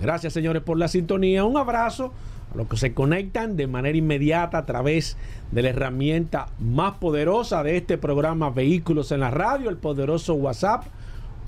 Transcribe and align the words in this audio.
Gracias 0.00 0.32
señores 0.32 0.62
por 0.62 0.78
la 0.78 0.88
sintonía. 0.88 1.44
Un 1.44 1.56
abrazo 1.56 2.12
a 2.54 2.56
los 2.56 2.68
que 2.68 2.76
se 2.76 2.94
conectan 2.94 3.56
de 3.56 3.66
manera 3.66 3.98
inmediata 3.98 4.58
a 4.58 4.66
través 4.66 5.16
de 5.50 5.62
la 5.62 5.70
herramienta 5.70 6.46
más 6.60 6.98
poderosa 6.98 7.64
de 7.64 7.76
este 7.76 7.98
programa 7.98 8.50
Vehículos 8.50 9.10
en 9.12 9.20
la 9.20 9.30
Radio, 9.30 9.68
el 9.68 9.76
poderoso 9.78 10.34
WhatsApp. 10.34 10.84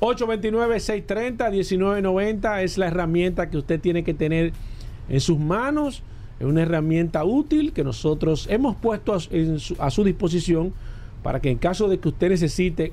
829-630-1990 0.01 2.63
es 2.63 2.79
la 2.79 2.89
herramienta 2.89 3.49
que 3.49 3.59
usted 3.59 3.81
tiene 3.81 4.03
que 4.03 4.15
tener 4.15 4.53
en 5.09 5.21
sus 5.21 5.39
manos. 5.39 6.03
Es 6.41 6.47
una 6.47 6.63
herramienta 6.63 7.23
útil 7.25 7.73
que 7.73 7.85
nosotros 7.85 8.49
hemos 8.51 8.75
puesto 8.75 9.15
a 9.15 9.91
su, 9.91 10.05
disposición 10.05 10.73
para 11.23 11.41
que 11.41 11.51
en 11.51 11.59
caso 11.59 11.89
de 11.89 12.01
que 12.01 12.09
usted 12.09 12.31
necesite 12.31 12.93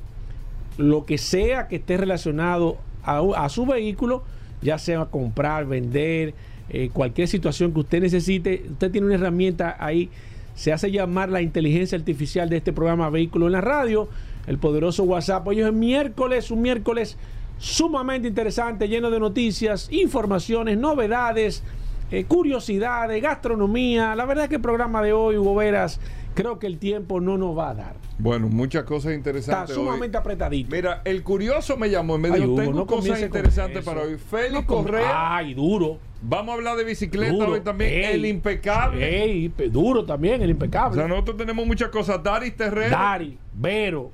lo 0.77 1.05
que 1.05 1.17
sea 1.17 1.67
que 1.67 1.77
esté 1.77 1.97
relacionado 1.97 2.77
a 3.03 3.49
su 3.49 3.65
vehículo, 3.65 4.21
ya 4.61 4.77
sea 4.77 5.05
comprar, 5.05 5.65
vender, 5.65 6.33
eh, 6.69 6.89
cualquier 6.93 7.27
situación 7.27 7.73
que 7.73 7.79
usted 7.79 8.01
necesite, 8.01 8.65
usted 8.69 8.91
tiene 8.91 9.07
una 9.07 9.15
herramienta 9.15 9.75
ahí, 9.79 10.09
se 10.55 10.73
hace 10.73 10.91
llamar 10.91 11.29
la 11.29 11.41
inteligencia 11.41 11.97
artificial 11.97 12.49
de 12.49 12.57
este 12.57 12.73
programa 12.73 13.09
Vehículo 13.09 13.47
en 13.47 13.53
la 13.53 13.61
Radio, 13.61 14.09
el 14.45 14.57
poderoso 14.57 15.03
WhatsApp. 15.03 15.47
Hoy 15.47 15.61
es 15.61 15.73
miércoles, 15.73 16.51
un 16.51 16.61
miércoles 16.61 17.17
sumamente 17.57 18.27
interesante, 18.27 18.87
lleno 18.87 19.09
de 19.09 19.19
noticias, 19.19 19.87
informaciones, 19.91 20.77
novedades, 20.77 21.63
eh, 22.11 22.25
curiosidades, 22.25 23.21
gastronomía. 23.21 24.15
La 24.15 24.25
verdad 24.25 24.45
es 24.45 24.49
que 24.49 24.55
el 24.55 24.61
programa 24.61 25.01
de 25.01 25.13
hoy, 25.13 25.37
Hugo 25.37 25.55
Veras, 25.55 25.99
creo 26.35 26.59
que 26.59 26.67
el 26.67 26.77
tiempo 26.77 27.19
no 27.19 27.37
nos 27.37 27.57
va 27.57 27.71
a 27.71 27.73
dar. 27.75 27.95
Bueno, 28.17 28.47
muchas 28.49 28.83
cosas 28.83 29.13
interesantes. 29.13 29.69
Está 29.71 29.81
sumamente 29.81 30.17
hoy. 30.17 30.21
apretadito. 30.21 30.75
Mira, 30.75 31.01
el 31.05 31.23
curioso 31.23 31.77
me 31.77 31.89
llamó 31.89 32.15
y 32.15 32.19
me 32.19 32.31
dijo, 32.31 32.55
tengo 32.55 32.73
no 32.73 32.85
cosas 32.85 33.21
interesantes 33.21 33.83
para 33.83 34.01
hoy. 34.01 34.17
Félix 34.17 34.53
No 34.53 34.65
Correa. 34.65 35.35
Ay, 35.37 35.53
duro. 35.53 35.97
Vamos 36.21 36.51
a 36.51 36.55
hablar 36.55 36.75
de 36.75 36.83
bicicleta 36.83 37.31
duro. 37.31 37.53
hoy 37.53 37.61
también. 37.61 37.91
Ey, 37.93 38.13
el 38.15 38.25
impecable. 38.25 39.23
ey, 39.23 39.53
duro 39.71 40.03
también, 40.03 40.41
el 40.41 40.49
O 40.49 40.51
impecable. 40.51 40.97
sea, 40.97 41.07
nosotros 41.07 41.37
tenemos 41.37 41.65
muchas 41.65 41.89
cosas. 41.89 42.21
Daris 42.21 42.55
Terrero. 42.57 42.89
Dari, 42.91 43.37
Vero. 43.53 44.11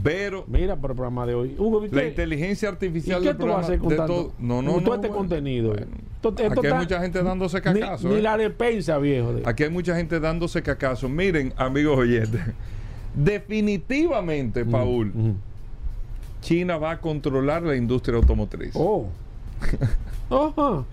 Vero. 0.00 0.44
Mira 0.46 0.76
por 0.76 0.90
el 0.92 0.96
programa 0.96 1.26
de 1.26 1.34
hoy. 1.34 1.56
Hugo, 1.58 1.80
¿viste? 1.80 1.96
La 1.96 2.06
inteligencia 2.06 2.68
¿Y 2.68 2.72
artificial 2.72 3.20
qué 3.20 3.28
del 3.28 3.36
tú 3.36 3.46
vas 3.46 3.64
a 3.64 3.66
programa 3.66 3.66
hacer 3.66 3.78
con 3.80 3.88
de 3.88 3.96
tanto- 3.96 4.14
todo. 4.14 4.32
No, 4.38 4.62
no, 4.62 4.76
no. 4.76 4.82
todo 4.82 4.94
este 4.94 5.08
bueno. 5.08 5.18
contenido? 5.18 5.70
Bueno. 5.70 5.86
Esto- 6.18 6.30
esto 6.30 6.42
Aquí 6.46 6.60
hay 6.60 6.66
está- 6.66 6.78
mucha 6.80 7.00
gente 7.00 7.22
dándose 7.22 7.60
cacazo. 7.62 8.08
ni 8.08 8.16
¿eh? 8.16 8.22
la 8.22 8.36
despensa, 8.36 8.98
viejo. 8.98 9.34
de- 9.34 9.42
Aquí 9.48 9.62
hay 9.62 9.70
mucha 9.70 9.94
gente 9.96 10.18
dándose 10.18 10.62
cacazo. 10.62 11.08
Miren, 11.08 11.52
amigos 11.56 11.96
oyentes. 11.98 12.40
Definitivamente, 13.14 14.64
Paul, 14.64 15.12
Ujú. 15.14 15.34
China 16.40 16.76
va 16.78 16.92
a 16.92 17.00
controlar 17.00 17.62
la 17.62 17.76
industria 17.76 18.16
automotriz. 18.16 18.72
Oh. 18.74 19.06
Ajá. 20.30 20.84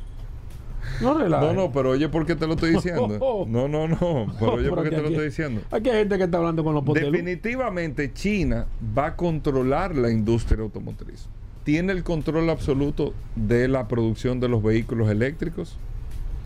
No 1.02 1.14
relajes. 1.18 1.47
No, 1.47 1.53
no, 1.53 1.72
pero 1.72 1.91
oye, 1.91 2.08
¿por 2.09 2.25
qué 2.25 2.35
te 2.35 2.46
lo 2.46 2.53
estoy 2.53 2.72
diciendo? 2.72 3.46
No, 3.47 3.68
no, 3.68 3.88
no. 3.88 4.28
Pero 4.40 4.53
oye, 4.53 4.69
¿por 4.69 4.84
qué 4.84 4.90
te 4.91 5.02
lo 5.02 5.08
estoy 5.09 5.25
diciendo? 5.25 5.62
Aquí 5.72 5.90
hay 5.90 5.97
gente 6.00 6.18
que 6.18 6.24
está 6.25 6.38
hablando 6.38 6.64
con 6.64 6.74
los 6.75 6.84
potelos. 6.84 7.12
Definitivamente 7.12 8.14
China 8.14 8.68
va 8.97 9.08
a 9.08 9.16
controlar 9.16 9.96
la 9.96 10.09
industria 10.12 10.62
automotriz. 10.62 11.28
Tiene 11.66 11.92
el 11.92 12.03
control 12.03 12.50
absoluto 12.50 13.14
de 13.36 13.68
la 13.68 13.90
producción 13.90 14.40
de 14.40 14.48
los 14.48 14.64
vehículos 14.64 15.09
eléctricos. 15.09 15.78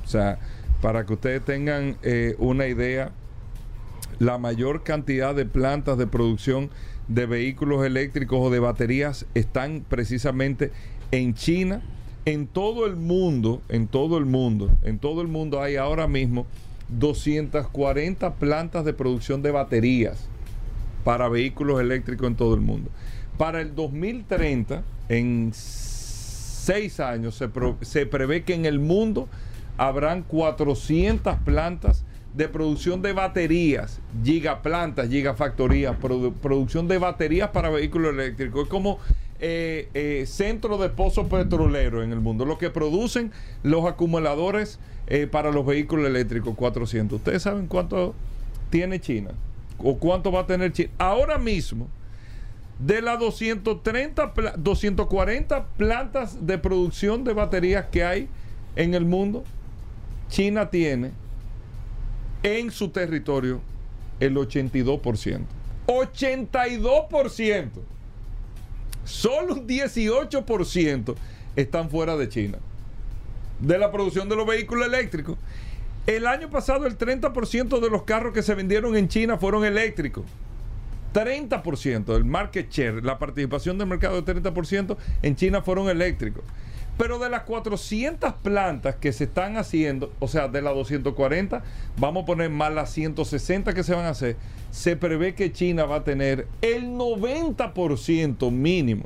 O 0.06 0.08
sea, 0.08 0.40
para 0.82 1.06
que 1.06 1.14
ustedes 1.14 1.44
tengan 1.44 1.98
eh, 2.02 2.36
una 2.40 2.68
idea, 2.68 3.12
la 4.18 4.38
mayor 4.38 4.82
cantidad 4.84 5.36
de 5.36 5.46
plantas 5.46 5.98
de 5.98 6.08
producción 6.08 6.72
de 7.10 7.26
vehículos 7.26 7.86
eléctricos 7.86 8.40
o 8.42 8.50
de 8.50 8.60
baterías 8.60 9.26
están 9.36 9.86
precisamente 9.88 10.72
en 11.12 11.34
China. 11.34 11.82
En 12.26 12.48
todo 12.48 12.86
el 12.86 12.96
mundo, 12.96 13.62
en 13.70 13.88
todo 13.88 14.18
el 14.18 14.26
mundo, 14.26 14.70
en 14.84 15.00
todo 15.00 15.22
el 15.22 15.28
mundo 15.28 15.62
hay 15.62 15.76
ahora 15.76 16.08
mismo 16.08 16.48
240 16.90 18.36
plantas 18.36 18.86
de 18.86 18.94
producción 18.94 19.42
de 19.42 19.52
baterías 19.52 20.28
para 21.04 21.30
vehículos 21.30 21.80
eléctricos 21.80 22.28
en 22.28 22.36
todo 22.36 22.56
el 22.56 22.62
mundo. 22.62 22.90
Para 23.40 23.62
el 23.62 23.74
2030, 23.74 24.84
en 25.08 25.52
seis 25.54 27.00
años, 27.00 27.42
se, 27.82 28.06
prevé 28.06 28.44
que 28.44 28.54
en 28.54 28.66
el 28.66 28.80
mundo 28.80 29.30
habrán 29.78 30.24
400 30.24 31.38
plantas 31.46 32.04
de 32.34 32.50
producción 32.50 33.02
de 33.02 33.14
baterías, 33.14 34.02
gigaplantas, 34.26 35.08
gigafactorías, 35.08 35.98
produ- 36.02 36.34
producción 36.34 36.90
de 36.90 36.98
baterías 36.98 37.52
para 37.52 37.70
vehículos 37.70 38.14
eléctricos. 38.14 38.64
Es 38.64 38.70
como 38.70 39.00
eh, 39.40 39.88
eh, 39.94 40.26
centro 40.28 40.78
de 40.78 40.90
pozos 40.90 41.28
petroleros 41.28 42.04
en 42.04 42.12
el 42.12 42.20
mundo, 42.20 42.44
lo 42.44 42.58
que 42.58 42.70
producen 42.70 43.32
los 43.64 43.86
acumuladores 43.86 44.80
eh, 45.08 45.28
para 45.32 45.50
los 45.50 45.66
vehículos 45.66 46.08
eléctricos, 46.08 46.56
400. 46.58 47.20
¿Ustedes 47.20 47.44
saben 47.44 47.68
cuánto 47.68 48.14
tiene 48.70 49.00
China? 49.00 49.30
¿O 49.78 49.96
cuánto 49.98 50.30
va 50.30 50.42
a 50.42 50.46
tener 50.46 50.74
China? 50.74 50.90
Ahora 50.98 51.38
mismo, 51.38 51.88
de 52.80 53.02
las 53.02 53.20
230, 53.20 54.34
pla- 54.34 54.54
240 54.58 55.66
plantas 55.78 56.46
de 56.46 56.58
producción 56.58 57.24
de 57.24 57.34
baterías 57.34 57.86
que 57.92 58.04
hay 58.04 58.28
en 58.76 58.94
el 58.94 59.06
mundo, 59.06 59.44
China 60.30 60.70
tiene 60.70 61.12
en 62.44 62.72
su 62.72 62.90
territorio 62.90 63.60
el 64.20 64.36
82%. 64.36 65.42
82%. 65.88 67.70
Solo 69.06 69.56
un 69.56 69.68
18% 69.68 71.16
están 71.56 71.90
fuera 71.90 72.16
de 72.16 72.30
China. 72.30 72.60
De 73.60 73.78
la 73.78 73.92
producción 73.92 74.30
de 74.30 74.36
los 74.36 74.46
vehículos 74.46 74.88
eléctricos. 74.88 75.38
El 76.08 76.28
año 76.28 76.50
pasado 76.50 76.86
el 76.86 76.98
30% 76.98 77.80
de 77.80 77.90
los 77.90 78.04
carros 78.04 78.34
que 78.34 78.42
se 78.42 78.56
vendieron 78.56 78.96
en 78.96 79.08
China 79.10 79.38
fueron 79.38 79.66
eléctricos. 79.66 80.24
30% 81.14 82.06
del 82.06 82.26
market 82.26 82.70
share, 82.70 83.04
la 83.04 83.20
participación 83.20 83.78
del 83.78 83.88
mercado 83.88 84.22
de 84.22 84.34
30% 84.34 84.98
en 85.22 85.36
China 85.36 85.62
fueron 85.62 85.90
eléctricos. 85.90 86.44
Pero 86.98 87.18
de 87.18 87.30
las 87.30 87.44
400 87.44 88.34
plantas 88.44 88.96
que 88.96 89.14
se 89.14 89.24
están 89.24 89.56
haciendo, 89.56 90.12
o 90.20 90.28
sea, 90.28 90.50
de 90.50 90.62
las 90.62 90.76
240, 90.76 91.64
vamos 91.98 92.24
a 92.24 92.26
poner 92.26 92.50
más 92.50 92.74
las 92.74 92.92
160 92.92 93.74
que 93.74 93.84
se 93.84 93.96
van 93.96 94.06
a 94.06 94.10
hacer, 94.10 94.36
se 94.72 94.98
prevé 94.98 95.34
que 95.34 95.54
China 95.54 95.86
va 95.86 95.98
a 95.98 96.04
tener 96.04 96.48
el 96.62 96.90
90% 96.90 98.52
mínimo 98.52 99.06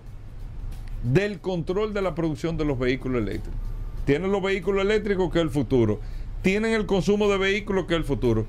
del 1.04 1.40
control 1.40 1.94
de 1.94 2.02
la 2.02 2.16
producción 2.16 2.58
de 2.58 2.66
los 2.66 2.80
vehículos 2.80 3.22
eléctricos. 3.22 3.60
Tienen 4.06 4.32
los 4.32 4.42
vehículos 4.42 4.82
eléctricos 4.82 5.32
que 5.32 5.40
es 5.40 5.44
el 5.44 5.52
futuro. 5.52 6.00
tienen 6.42 6.74
el 6.74 6.86
consumo 6.86 7.30
de 7.30 7.38
vehículos 7.38 7.86
que 7.86 7.94
es 7.94 8.00
el 8.00 8.04
futuro, 8.04 8.46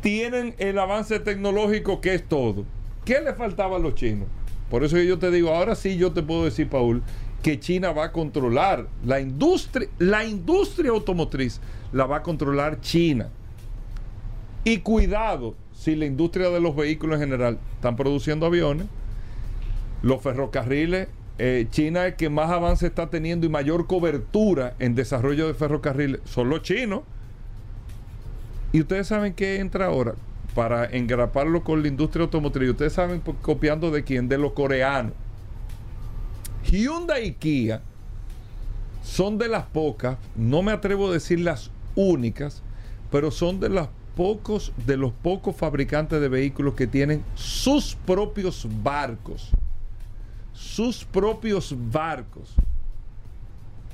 tienen 0.00 0.54
el 0.58 0.78
avance 0.78 1.20
tecnológico 1.20 2.00
que 2.00 2.14
es 2.14 2.26
todo. 2.26 2.64
¿Qué 3.06 3.20
le 3.20 3.32
faltaba 3.34 3.76
a 3.76 3.78
los 3.78 3.94
chinos? 3.94 4.26
Por 4.68 4.82
eso 4.82 4.98
yo 4.98 5.16
te 5.16 5.30
digo, 5.30 5.50
ahora 5.50 5.76
sí 5.76 5.96
yo 5.96 6.10
te 6.10 6.24
puedo 6.24 6.44
decir, 6.44 6.68
Paul, 6.68 7.04
que 7.40 7.60
China 7.60 7.92
va 7.92 8.06
a 8.06 8.12
controlar 8.12 8.88
la 9.04 9.20
industria, 9.20 9.88
la 10.00 10.24
industria 10.24 10.90
automotriz 10.90 11.60
la 11.92 12.04
va 12.06 12.16
a 12.16 12.22
controlar 12.24 12.80
China. 12.80 13.28
Y 14.64 14.78
cuidado, 14.78 15.54
si 15.72 15.94
la 15.94 16.04
industria 16.04 16.50
de 16.50 16.60
los 16.60 16.74
vehículos 16.74 17.20
en 17.20 17.28
general 17.30 17.58
están 17.76 17.94
produciendo 17.94 18.46
aviones, 18.46 18.88
los 20.02 20.20
ferrocarriles, 20.20 21.06
eh, 21.38 21.68
China 21.70 22.08
es 22.08 22.16
que 22.16 22.28
más 22.28 22.50
avance 22.50 22.88
está 22.88 23.08
teniendo 23.08 23.46
y 23.46 23.48
mayor 23.48 23.86
cobertura 23.86 24.74
en 24.80 24.96
desarrollo 24.96 25.46
de 25.46 25.54
ferrocarriles, 25.54 26.22
son 26.24 26.48
los 26.48 26.62
chinos. 26.62 27.02
Y 28.72 28.80
ustedes 28.80 29.06
saben 29.06 29.32
que 29.32 29.60
entra 29.60 29.86
ahora 29.86 30.16
para 30.56 30.86
engraparlo 30.86 31.62
con 31.62 31.82
la 31.82 31.88
industria 31.88 32.22
automotriz. 32.22 32.70
Ustedes 32.70 32.94
saben 32.94 33.20
copiando 33.42 33.90
de 33.90 34.02
quién, 34.04 34.26
de 34.26 34.38
los 34.38 34.52
coreanos. 34.52 35.12
Hyundai 36.64 37.26
y 37.26 37.32
Kia 37.34 37.82
son 39.02 39.36
de 39.36 39.48
las 39.48 39.66
pocas, 39.66 40.16
no 40.34 40.62
me 40.62 40.72
atrevo 40.72 41.08
a 41.08 41.12
decir 41.12 41.40
las 41.40 41.70
únicas, 41.94 42.62
pero 43.12 43.30
son 43.30 43.60
de 43.60 43.68
las 43.68 43.88
pocos 44.16 44.72
de 44.86 44.96
los 44.96 45.12
pocos 45.12 45.54
fabricantes 45.54 46.22
de 46.22 46.28
vehículos 46.28 46.72
que 46.72 46.86
tienen 46.86 47.22
sus 47.34 47.94
propios 48.06 48.66
barcos. 48.82 49.50
Sus 50.54 51.04
propios 51.04 51.74
barcos 51.92 52.54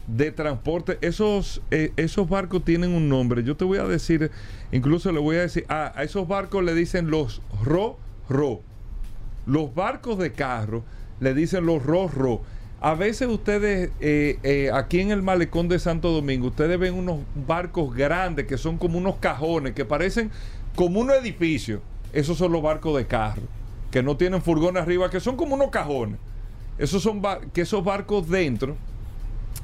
de 0.07 0.33
transporte. 0.33 0.99
Esos, 1.01 1.63
eh, 1.71 1.93
esos 1.97 2.29
barcos 2.29 2.65
tienen 2.65 2.93
un 2.93 3.09
nombre. 3.09 3.43
Yo 3.43 3.57
te 3.57 3.65
voy 3.65 3.79
a 3.79 3.85
decir, 3.85 4.31
incluso 4.71 5.13
le 5.13 5.21
voy 5.21 5.37
a 5.37 5.43
decir, 5.43 5.65
ah, 5.69 5.93
a 5.95 6.03
esos 6.03 6.27
barcos 6.27 6.65
le 6.65 6.75
dicen 6.75 7.11
los 7.11 7.43
ro-ro. 7.63 8.61
Los 9.47 9.75
barcos 9.75 10.19
de 10.19 10.33
carro 10.33 10.85
le 11.21 11.35
dicen 11.35 11.67
los 11.67 11.83
ro-ro. 11.85 12.43
A 12.81 12.95
veces 12.95 13.29
ustedes, 13.29 13.91
eh, 14.01 14.39
eh, 14.43 14.71
aquí 14.75 15.01
en 15.01 15.13
el 15.13 15.23
malecón 15.23 15.69
de 15.69 15.79
Santo 15.79 16.11
Domingo, 16.11 16.49
ustedes 16.49 16.79
ven 16.81 16.95
unos 16.95 17.21
barcos 17.47 17.95
grandes 17.95 18.47
que 18.47 18.59
son 18.59 18.77
como 18.77 18.99
unos 18.99 19.17
cajones, 19.17 19.73
que 19.73 19.85
parecen 19.85 20.33
como 20.75 20.99
un 21.01 21.13
edificio. 21.13 21.81
Esos 22.13 22.39
son 22.39 22.51
los 22.51 22.61
barcos 22.61 22.97
de 22.97 23.07
carro, 23.07 23.43
que 23.93 24.03
no 24.03 24.17
tienen 24.17 24.43
furgón 24.43 24.77
arriba, 24.77 25.11
que 25.11 25.21
son 25.21 25.37
como 25.37 25.55
unos 25.55 25.71
cajones. 25.71 26.19
Esos 26.77 27.05
son 27.05 27.23
que 27.53 27.61
esos 27.61 27.85
barcos 27.85 28.29
dentro, 28.29 28.77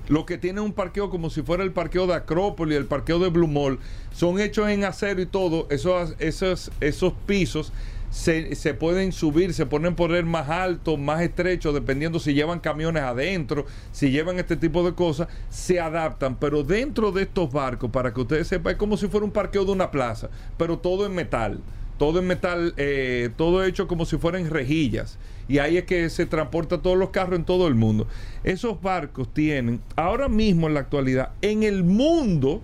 lo 0.08 0.26
que 0.26 0.38
tienen 0.38 0.64
un 0.64 0.72
parqueo 0.72 1.10
como 1.10 1.30
si 1.30 1.42
fuera 1.42 1.62
el 1.62 1.72
parqueo 1.72 2.06
de 2.06 2.14
Acrópolis, 2.14 2.76
el 2.76 2.86
parqueo 2.86 3.18
de 3.18 3.28
Blue 3.28 3.46
Mall, 3.46 3.78
son 4.12 4.40
hechos 4.40 4.68
en 4.68 4.84
acero 4.84 5.20
y 5.20 5.26
todo, 5.26 5.66
esos, 5.70 6.14
esos, 6.18 6.70
esos 6.80 7.12
pisos 7.26 7.72
se, 8.10 8.74
pueden 8.74 9.12
subir, 9.12 9.52
se 9.52 9.66
pueden 9.66 9.94
poner 9.94 10.24
más 10.24 10.48
altos, 10.48 10.98
más 10.98 11.20
estrechos, 11.20 11.74
dependiendo 11.74 12.18
si 12.18 12.34
llevan 12.34 12.60
camiones 12.60 13.02
adentro, 13.02 13.66
si 13.92 14.10
llevan 14.10 14.38
este 14.38 14.56
tipo 14.56 14.84
de 14.84 14.94
cosas, 14.94 15.28
se 15.50 15.80
adaptan. 15.80 16.36
Pero 16.36 16.62
dentro 16.62 17.12
de 17.12 17.22
estos 17.22 17.52
barcos, 17.52 17.90
para 17.90 18.12
que 18.12 18.20
ustedes 18.20 18.48
sepan, 18.48 18.72
es 18.72 18.78
como 18.78 18.96
si 18.96 19.08
fuera 19.08 19.26
un 19.26 19.32
parqueo 19.32 19.64
de 19.64 19.72
una 19.72 19.90
plaza, 19.90 20.30
pero 20.56 20.78
todo 20.78 21.06
en 21.06 21.14
metal. 21.14 21.60
Todo 21.98 22.20
en 22.20 22.28
metal, 22.28 22.74
eh, 22.76 23.30
todo 23.36 23.64
hecho 23.64 23.88
como 23.88 24.06
si 24.06 24.18
fueran 24.18 24.48
rejillas. 24.48 25.18
Y 25.48 25.58
ahí 25.58 25.78
es 25.78 25.84
que 25.84 26.08
se 26.10 26.26
transporta 26.26 26.82
todos 26.82 26.96
los 26.96 27.10
carros 27.10 27.38
en 27.38 27.44
todo 27.44 27.66
el 27.66 27.74
mundo. 27.74 28.06
Esos 28.44 28.80
barcos 28.80 29.32
tienen, 29.32 29.80
ahora 29.96 30.28
mismo 30.28 30.66
en 30.66 30.74
la 30.74 30.80
actualidad, 30.80 31.30
en 31.40 31.62
el 31.62 31.84
mundo 31.84 32.62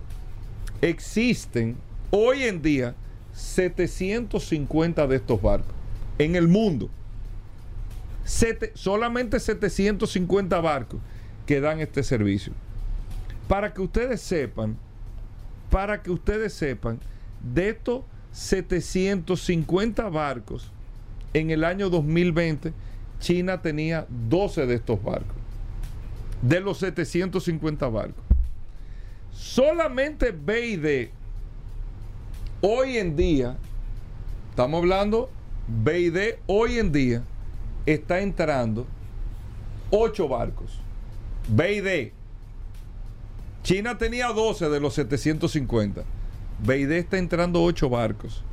existen, 0.81 1.75
hoy 2.11 2.43
en 2.43 2.61
día, 2.61 2.93
750 3.33 5.07
de 5.07 5.15
estos 5.15 5.41
barcos 5.41 5.73
en 6.17 6.35
el 6.35 6.47
mundo. 6.47 6.89
solamente 8.73 9.39
750 9.39 10.59
barcos 10.61 10.99
que 11.45 11.59
dan 11.59 11.79
este 11.79 12.03
servicio. 12.03 12.53
Para 13.47 13.73
que 13.73 13.81
ustedes 13.81 14.21
sepan, 14.21 14.77
para 15.69 16.01
que 16.01 16.11
ustedes 16.11 16.53
sepan, 16.53 16.99
de 17.53 17.69
estos 17.69 18.03
750 18.31 20.09
barcos, 20.09 20.71
en 21.39 21.51
el 21.51 21.63
año 21.63 21.89
2020, 21.89 22.73
China 23.19 23.61
tenía 23.61 24.07
12 24.09 24.65
de 24.65 24.75
estos 24.75 25.01
barcos. 25.03 25.35
De 26.41 26.59
los 26.59 26.79
750 26.79 27.87
barcos. 27.89 28.23
Solamente 29.31 30.31
BID 30.31 31.09
Hoy 32.67 32.97
en 32.97 33.15
día, 33.15 33.57
estamos 34.49 34.79
hablando, 34.79 35.29
BID 35.67 36.37
hoy 36.47 36.79
en 36.79 36.91
día 36.91 37.21
está 37.85 38.21
entrando 38.21 38.87
ocho 39.91 40.27
barcos. 40.27 40.79
BID. 41.47 42.11
China 43.61 43.99
tenía 43.99 44.29
12 44.29 44.69
de 44.69 44.79
los 44.79 44.95
750. 44.95 46.03
BID 46.65 46.91
está 46.93 47.19
entrando 47.19 47.61
ocho 47.61 47.87
barcos. 47.87 48.43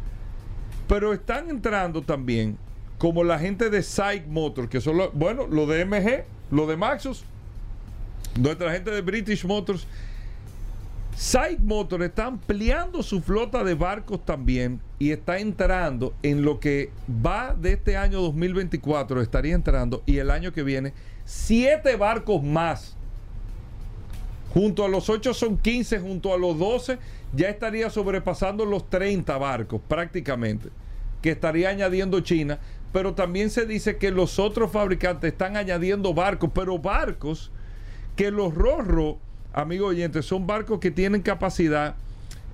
Pero 0.89 1.15
están 1.15 1.49
entrando 1.49 2.03
también 2.03 2.59
como 3.03 3.25
la 3.25 3.37
gente 3.37 3.69
de 3.69 3.83
Psych 3.83 4.29
Motors, 4.29 4.69
que 4.69 4.81
son, 4.81 4.97
bueno, 5.15 5.49
lo 5.49 5.67
de 5.67 5.85
MG, 5.85 6.23
lo 6.53 6.69
de 6.69 6.77
Maxus, 6.77 7.25
nuestra 8.39 8.71
gente 8.71 8.93
de 8.93 9.01
British 9.01 9.45
Motors 9.45 9.89
Side 11.17 11.59
Motor 11.59 12.05
está 12.05 12.27
ampliando 12.27 13.03
su 13.03 13.21
flota 13.21 13.65
de 13.65 13.75
barcos 13.75 14.25
también 14.25 14.81
y 15.01 15.11
está 15.11 15.41
entrando 15.41 16.15
en 16.23 16.43
lo 16.43 16.61
que 16.61 16.93
va 17.27 17.57
de 17.61 17.73
este 17.73 17.97
año 17.97 18.21
2024, 18.21 19.21
estaría 19.21 19.57
entrando 19.57 20.05
y 20.07 20.19
el 20.19 20.31
año 20.31 20.53
que 20.53 20.63
viene, 20.63 20.93
siete 21.25 21.97
barcos 21.97 22.41
más. 22.45 22.97
Junto 24.55 24.85
a 24.85 24.89
los 24.89 25.11
8 25.11 25.35
son 25.35 25.59
15, 25.59 25.99
junto 25.99 26.33
a 26.33 26.39
los 26.39 26.57
12 26.57 27.01
ya 27.35 27.49
estaría 27.49 27.91
sobrepasando 27.91 28.65
los 28.65 28.89
30 28.89 29.37
barcos 29.39 29.81
prácticamente, 29.89 30.69
que 31.21 31.33
estaría 31.33 31.69
añadiendo 31.69 32.21
China, 32.21 32.61
pero 32.93 33.15
también 33.15 33.51
se 33.51 33.67
dice 33.67 33.97
que 33.97 34.11
los 34.11 34.39
otros 34.39 34.71
fabricantes 34.73 35.33
están 35.33 35.57
añadiendo 35.57 36.15
barcos, 36.15 36.51
pero 36.55 36.79
barcos 36.79 37.51
que 38.17 38.31
los 38.31 38.55
Rorro 38.55 39.19
amigos 39.53 39.91
oyentes, 39.91 40.25
son 40.25 40.47
barcos 40.47 40.81
que 40.81 40.91
tienen 40.91 41.23
capacidad. 41.23 41.95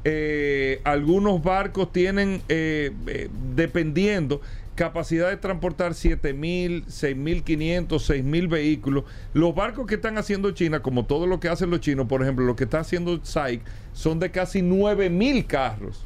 Eh, 0.05 0.81
algunos 0.85 1.43
barcos 1.43 1.93
tienen, 1.93 2.43
eh, 2.49 2.93
eh, 3.07 3.29
dependiendo, 3.55 4.41
capacidad 4.75 5.29
de 5.29 5.37
transportar 5.37 5.93
7.000, 5.93 6.87
6.500, 6.87 7.89
6.000 7.89 8.49
vehículos. 8.49 9.05
Los 9.35 9.55
barcos 9.55 9.87
que 9.87 9.97
están 9.97 10.19
haciendo 10.19 10.53
China, 10.53 10.81
como 10.81 11.05
todo 11.05 11.27
lo 11.27 11.41
que 11.41 11.49
hacen 11.49 11.71
los 11.71 11.81
chinos, 11.81 12.07
por 12.07 12.23
ejemplo, 12.23 12.45
lo 12.45 12.55
que 12.55 12.65
está 12.65 12.81
haciendo 12.81 13.19
SAIC, 13.23 13.61
son 13.93 14.19
de 14.21 14.31
casi 14.31 14.61
9.000 14.61 15.47
carros. 15.47 16.05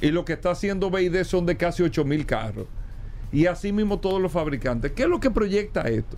Y 0.00 0.10
lo 0.10 0.24
que 0.24 0.34
está 0.34 0.52
haciendo 0.52 0.90
BID 0.90 1.24
son 1.24 1.44
de 1.44 1.56
casi 1.56 1.82
8.000 1.82 2.24
carros. 2.24 2.66
Y 3.32 3.46
así 3.46 3.72
mismo 3.72 3.98
todos 3.98 4.20
los 4.20 4.32
fabricantes. 4.32 4.92
¿Qué 4.92 5.02
es 5.02 5.08
lo 5.08 5.20
que 5.20 5.30
proyecta 5.30 5.82
esto? 5.82 6.16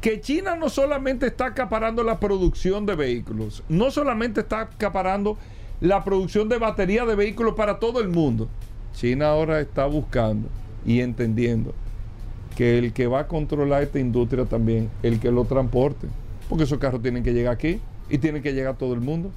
que 0.00 0.20
China 0.20 0.56
no 0.56 0.68
solamente 0.68 1.26
está 1.26 1.46
acaparando 1.46 2.02
la 2.02 2.18
producción 2.18 2.86
de 2.86 2.94
vehículos, 2.94 3.62
no 3.68 3.90
solamente 3.90 4.40
está 4.40 4.62
acaparando 4.62 5.36
la 5.80 6.04
producción 6.04 6.48
de 6.48 6.58
baterías 6.58 7.06
de 7.06 7.14
vehículos 7.14 7.54
para 7.54 7.78
todo 7.78 8.00
el 8.00 8.08
mundo. 8.08 8.48
China 8.94 9.28
ahora 9.28 9.60
está 9.60 9.86
buscando 9.86 10.48
y 10.86 11.00
entendiendo 11.00 11.74
que 12.56 12.78
el 12.78 12.92
que 12.92 13.06
va 13.06 13.20
a 13.20 13.28
controlar 13.28 13.82
esta 13.82 13.98
industria 13.98 14.44
también, 14.46 14.90
el 15.02 15.20
que 15.20 15.30
lo 15.30 15.44
transporte, 15.44 16.06
porque 16.48 16.64
esos 16.64 16.78
carros 16.78 17.02
tienen 17.02 17.22
que 17.22 17.32
llegar 17.32 17.52
aquí 17.54 17.80
y 18.08 18.18
tienen 18.18 18.42
que 18.42 18.52
llegar 18.52 18.74
a 18.74 18.78
todo 18.78 18.94
el 18.94 19.00
mundo. 19.00 19.30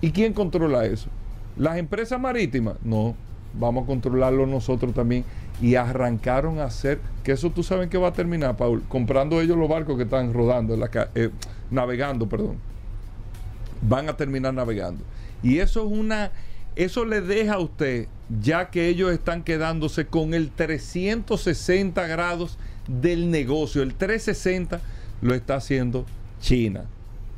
¿Y 0.00 0.10
quién 0.10 0.32
controla 0.32 0.84
eso? 0.84 1.08
¿Las 1.56 1.78
empresas 1.78 2.20
marítimas? 2.20 2.74
No, 2.82 3.14
vamos 3.54 3.84
a 3.84 3.86
controlarlo 3.86 4.46
nosotros 4.46 4.92
también 4.92 5.24
y 5.62 5.76
arrancaron 5.76 6.58
a 6.58 6.64
hacer, 6.64 6.98
que 7.22 7.30
eso 7.30 7.50
tú 7.50 7.62
sabes 7.62 7.88
que 7.88 7.96
va 7.96 8.08
a 8.08 8.12
terminar, 8.12 8.56
Paul, 8.56 8.82
comprando 8.88 9.40
ellos 9.40 9.56
los 9.56 9.68
barcos 9.68 9.96
que 9.96 10.02
están 10.02 10.34
rodando, 10.34 10.76
eh, 11.14 11.30
navegando, 11.70 12.28
perdón. 12.28 12.56
Van 13.80 14.08
a 14.08 14.16
terminar 14.16 14.52
navegando. 14.52 15.04
Y 15.40 15.60
eso 15.60 15.86
es 15.86 15.92
una, 15.92 16.32
eso 16.74 17.04
le 17.04 17.20
deja 17.20 17.54
a 17.54 17.58
usted, 17.60 18.08
ya 18.40 18.70
que 18.70 18.88
ellos 18.88 19.12
están 19.12 19.44
quedándose 19.44 20.04
con 20.06 20.34
el 20.34 20.50
360 20.50 22.08
grados 22.08 22.58
del 22.88 23.30
negocio, 23.30 23.82
el 23.82 23.94
360 23.94 24.80
lo 25.20 25.32
está 25.32 25.54
haciendo 25.54 26.06
China, 26.40 26.86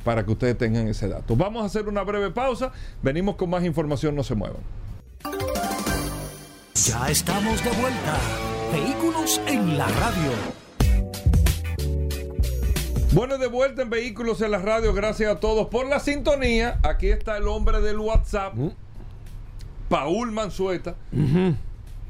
para 0.03 0.25
que 0.25 0.31
ustedes 0.31 0.57
tengan 0.57 0.87
ese 0.87 1.07
dato. 1.07 1.35
Vamos 1.35 1.61
a 1.61 1.67
hacer 1.67 1.87
una 1.87 2.01
breve 2.01 2.31
pausa, 2.31 2.71
venimos 3.03 3.35
con 3.35 3.51
más 3.51 3.63
información, 3.63 4.15
no 4.15 4.23
se 4.23 4.33
muevan. 4.33 4.61
Ya 6.85 7.07
estamos 7.07 7.63
de 7.63 7.71
vuelta. 7.71 8.15
Vehículos 8.71 9.41
en 9.47 9.75
la 9.75 9.87
radio. 9.87 10.29
Bueno, 13.11 13.39
de 13.39 13.47
vuelta 13.47 13.81
en 13.81 13.89
Vehículos 13.89 14.39
en 14.43 14.51
la 14.51 14.59
radio. 14.59 14.93
Gracias 14.93 15.31
a 15.31 15.39
todos 15.39 15.65
por 15.69 15.87
la 15.87 15.99
sintonía. 15.99 16.77
Aquí 16.83 17.07
está 17.07 17.37
el 17.37 17.47
hombre 17.47 17.81
del 17.81 17.97
WhatsApp. 17.97 18.53
Mm. 18.53 18.69
Paul 19.89 20.31
Manzueta, 20.31 20.93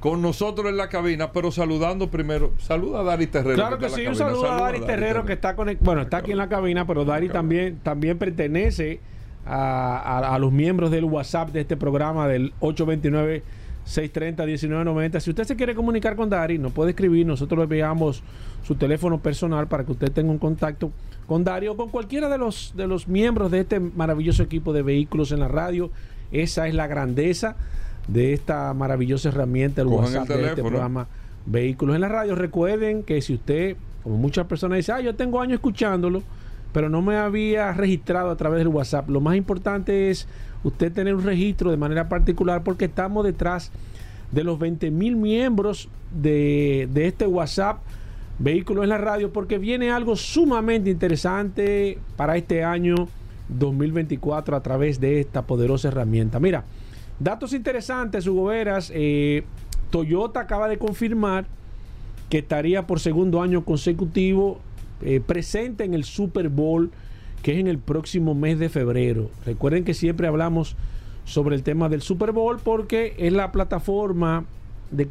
con 0.01 0.21
nosotros 0.21 0.67
en 0.67 0.75
la 0.75 0.89
cabina, 0.89 1.31
pero 1.31 1.51
saludando 1.51 2.09
primero. 2.11 2.51
Saluda 2.57 2.99
a 2.99 3.03
Dari 3.03 3.27
Terrero. 3.27 3.55
Claro 3.55 3.79
que, 3.79 3.89
sí, 3.89 4.05
un 4.05 4.17
saludo 4.17 4.51
a 4.51 4.59
Dari 4.59 4.81
Terrero 4.81 5.23
que 5.23 5.33
está 5.33 5.55
conectado. 5.55 5.85
Bueno, 5.85 6.01
está 6.01 6.17
aquí 6.17 6.31
en 6.31 6.37
la 6.37 6.49
cabina, 6.49 6.85
pero 6.85 7.05
Dari 7.05 7.29
también, 7.29 7.79
también 7.81 8.17
pertenece 8.17 8.99
a, 9.45 10.37
los 10.37 10.51
miembros 10.51 10.91
del 10.91 11.05
WhatsApp 11.05 11.51
de 11.51 11.61
este 11.61 11.77
programa 11.77 12.27
del 12.27 12.53
829 12.59 13.43
630-1990. 13.85 15.19
Si 15.19 15.29
usted 15.29 15.43
se 15.43 15.55
quiere 15.55 15.75
comunicar 15.75 16.15
con 16.15 16.29
Dari, 16.29 16.57
nos 16.57 16.73
puede 16.73 16.91
escribir. 16.91 17.25
Nosotros 17.25 17.57
le 17.59 17.63
enviamos 17.63 18.23
su 18.63 18.75
teléfono 18.75 19.19
personal 19.19 19.67
para 19.67 19.83
que 19.83 19.91
usted 19.91 20.11
tenga 20.11 20.31
un 20.31 20.39
contacto 20.39 20.91
con 21.27 21.43
Dari 21.43 21.67
o 21.67 21.77
con 21.77 21.89
cualquiera 21.89 22.29
de 22.29 22.37
los, 22.37 22.73
de 22.75 22.87
los 22.87 23.07
miembros 23.07 23.51
de 23.51 23.61
este 23.61 23.79
maravilloso 23.79 24.43
equipo 24.43 24.73
de 24.73 24.81
vehículos 24.81 25.31
en 25.31 25.39
la 25.39 25.47
radio. 25.47 25.91
Esa 26.31 26.67
es 26.67 26.73
la 26.73 26.87
grandeza 26.87 27.55
de 28.07 28.33
esta 28.33 28.73
maravillosa 28.73 29.29
herramienta, 29.29 29.81
el 29.81 29.87
WhatsApp 29.87 30.27
de 30.27 30.47
este 30.47 30.61
programa 30.61 31.07
Vehículos 31.45 31.95
en 31.95 32.01
la 32.01 32.09
Radio. 32.09 32.35
Recuerden 32.35 33.03
que 33.03 33.21
si 33.21 33.35
usted, 33.35 33.77
como 34.03 34.17
muchas 34.17 34.47
personas 34.47 34.77
dicen, 34.77 34.95
ah, 34.95 35.01
yo 35.01 35.15
tengo 35.15 35.41
años 35.41 35.55
escuchándolo, 35.55 36.23
pero 36.73 36.89
no 36.89 37.01
me 37.01 37.17
había 37.17 37.71
registrado 37.71 38.31
a 38.31 38.35
través 38.35 38.59
del 38.59 38.67
WhatsApp. 38.67 39.09
Lo 39.09 39.21
más 39.21 39.35
importante 39.35 40.09
es 40.09 40.27
usted 40.65 40.91
tener 40.91 41.15
un 41.15 41.23
registro 41.23 41.71
de 41.71 41.77
manera 41.77 42.09
particular 42.09 42.63
porque 42.63 42.85
estamos 42.85 43.23
detrás 43.23 43.71
de 44.31 44.43
los 44.43 44.59
20 44.59 44.91
mil 44.91 45.15
miembros 45.15 45.87
de, 46.11 46.89
este 46.95 47.27
WhatsApp 47.27 47.77
Vehículos 48.37 48.83
en 48.83 48.89
la 48.89 48.97
Radio 48.97 49.31
porque 49.31 49.57
viene 49.57 49.91
algo 49.91 50.17
sumamente 50.17 50.89
interesante 50.89 51.99
para 52.17 52.35
este 52.35 52.65
año 52.65 52.95
2024 53.47 54.57
a 54.57 54.61
través 54.61 54.99
de 54.99 55.21
esta 55.21 55.43
poderosa 55.43 55.87
herramienta. 55.87 56.41
Mira, 56.41 56.65
datos 57.17 57.53
interesantes, 57.53 58.27
Hugo 58.27 58.45
Veras. 58.47 58.91
Eh, 58.93 59.45
Toyota 59.89 60.41
acaba 60.41 60.67
de 60.67 60.77
confirmar 60.77 61.45
que 62.29 62.39
estaría 62.39 62.85
por 62.85 62.99
segundo 62.99 63.41
año 63.41 63.63
consecutivo 63.63 64.59
eh, 65.01 65.21
presente 65.25 65.85
en 65.85 65.93
el 65.93 66.03
Super 66.03 66.49
Bowl, 66.49 66.91
que 67.45 67.51
es 67.51 67.59
en 67.59 67.67
el 67.67 67.77
próximo 67.77 68.33
mes 68.33 68.57
de 68.57 68.69
febrero. 68.69 69.29
Recuerden 69.45 69.83
que 69.83 69.93
siempre 69.93 70.25
hablamos 70.25 70.75
sobre 71.25 71.55
el 71.55 71.61
tema 71.61 71.89
del 71.89 72.01
Super 72.01 72.31
Bowl 72.31 72.57
porque 72.57 73.13
es 73.19 73.31
la 73.31 73.51
plataforma 73.51 74.45
de 74.89 75.07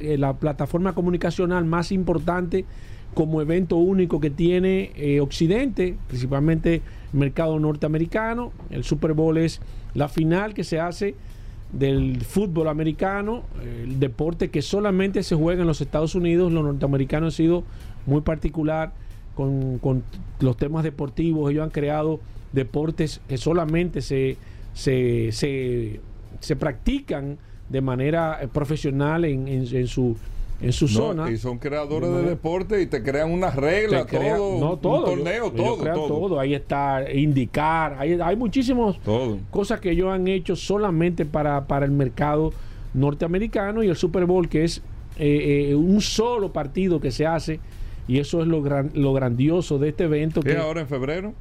eh, 0.00 0.18
la 0.18 0.32
plataforma 0.32 0.96
comunicacional 0.96 1.64
más 1.64 1.92
importante 1.92 2.64
como 3.14 3.40
evento 3.40 3.76
único 3.76 4.18
que 4.18 4.30
tiene 4.30 4.90
eh, 4.96 5.20
Occidente, 5.20 5.94
principalmente 6.08 6.82
el 7.12 7.20
mercado 7.20 7.56
norteamericano. 7.60 8.50
El 8.70 8.82
Super 8.82 9.12
Bowl 9.12 9.38
es 9.38 9.60
la 9.94 10.08
final 10.08 10.54
que 10.54 10.64
se 10.64 10.80
hace 10.80 11.14
del 11.72 12.20
fútbol 12.24 12.66
americano, 12.66 13.44
el 13.62 14.00
deporte 14.00 14.50
que 14.50 14.60
solamente 14.60 15.22
se 15.22 15.36
juega 15.36 15.60
en 15.60 15.68
los 15.68 15.80
Estados 15.80 16.16
Unidos. 16.16 16.50
Los 16.50 16.64
norteamericanos 16.64 17.34
han 17.34 17.36
sido 17.36 17.62
muy 18.06 18.22
particular 18.22 18.92
con, 19.36 20.02
los 20.40 20.56
temas 20.56 20.82
deportivos. 20.82 21.50
Ellos 21.50 21.62
han 21.64 21.70
creado 21.70 22.20
deportes 22.52 23.20
que 23.28 23.36
solamente 23.36 24.00
se, 24.00 24.36
se, 24.74 25.30
se, 26.40 26.56
practican 26.56 27.38
de 27.68 27.80
manera 27.80 28.38
eh, 28.40 28.48
profesional 28.48 29.24
en, 29.24 29.46
en, 29.46 29.86
su 29.86 30.16
en 30.60 30.72
su 30.72 30.88
zona. 30.88 31.30
Y 31.30 31.36
son 31.36 31.58
creadores 31.58 32.10
de 32.10 32.22
deporte 32.22 32.80
y 32.80 32.86
te 32.86 33.02
crean 33.02 33.30
unas 33.30 33.54
reglas, 33.54 34.06
todo, 34.06 34.58
no, 34.58 34.76
todo, 34.78 34.98
un 35.12 35.22
torneo, 35.22 35.52
todo, 35.52 36.06
todo, 36.08 36.40
Ahí 36.40 36.54
está 36.54 37.04
indicar, 37.12 37.96
hay, 37.98 38.18
hay 38.20 38.36
muchísimas 38.36 38.96
cosas 39.50 39.80
que 39.80 39.90
ellos 39.90 40.10
han 40.10 40.26
hecho 40.28 40.56
solamente 40.56 41.26
para, 41.26 41.66
para 41.66 41.84
el 41.84 41.92
mercado 41.92 42.52
norteamericano 42.94 43.82
y 43.82 43.88
el 43.88 43.96
Super 43.96 44.24
Bowl 44.24 44.48
que 44.48 44.64
es 44.64 44.82
eh, 45.18 45.68
eh, 45.70 45.74
un 45.74 46.00
solo 46.00 46.52
partido 46.52 47.00
que 47.00 47.10
se 47.10 47.26
hace 47.26 47.60
y 48.08 48.18
eso 48.18 48.40
es 48.40 48.48
lo, 48.48 48.62
gran, 48.62 48.90
lo 48.94 49.12
grandioso 49.12 49.78
de 49.78 49.88
este 49.88 50.04
evento. 50.04 50.42
que 50.42 50.56
ahora 50.56 50.80
en 50.80 50.88
febrero? 50.88 51.34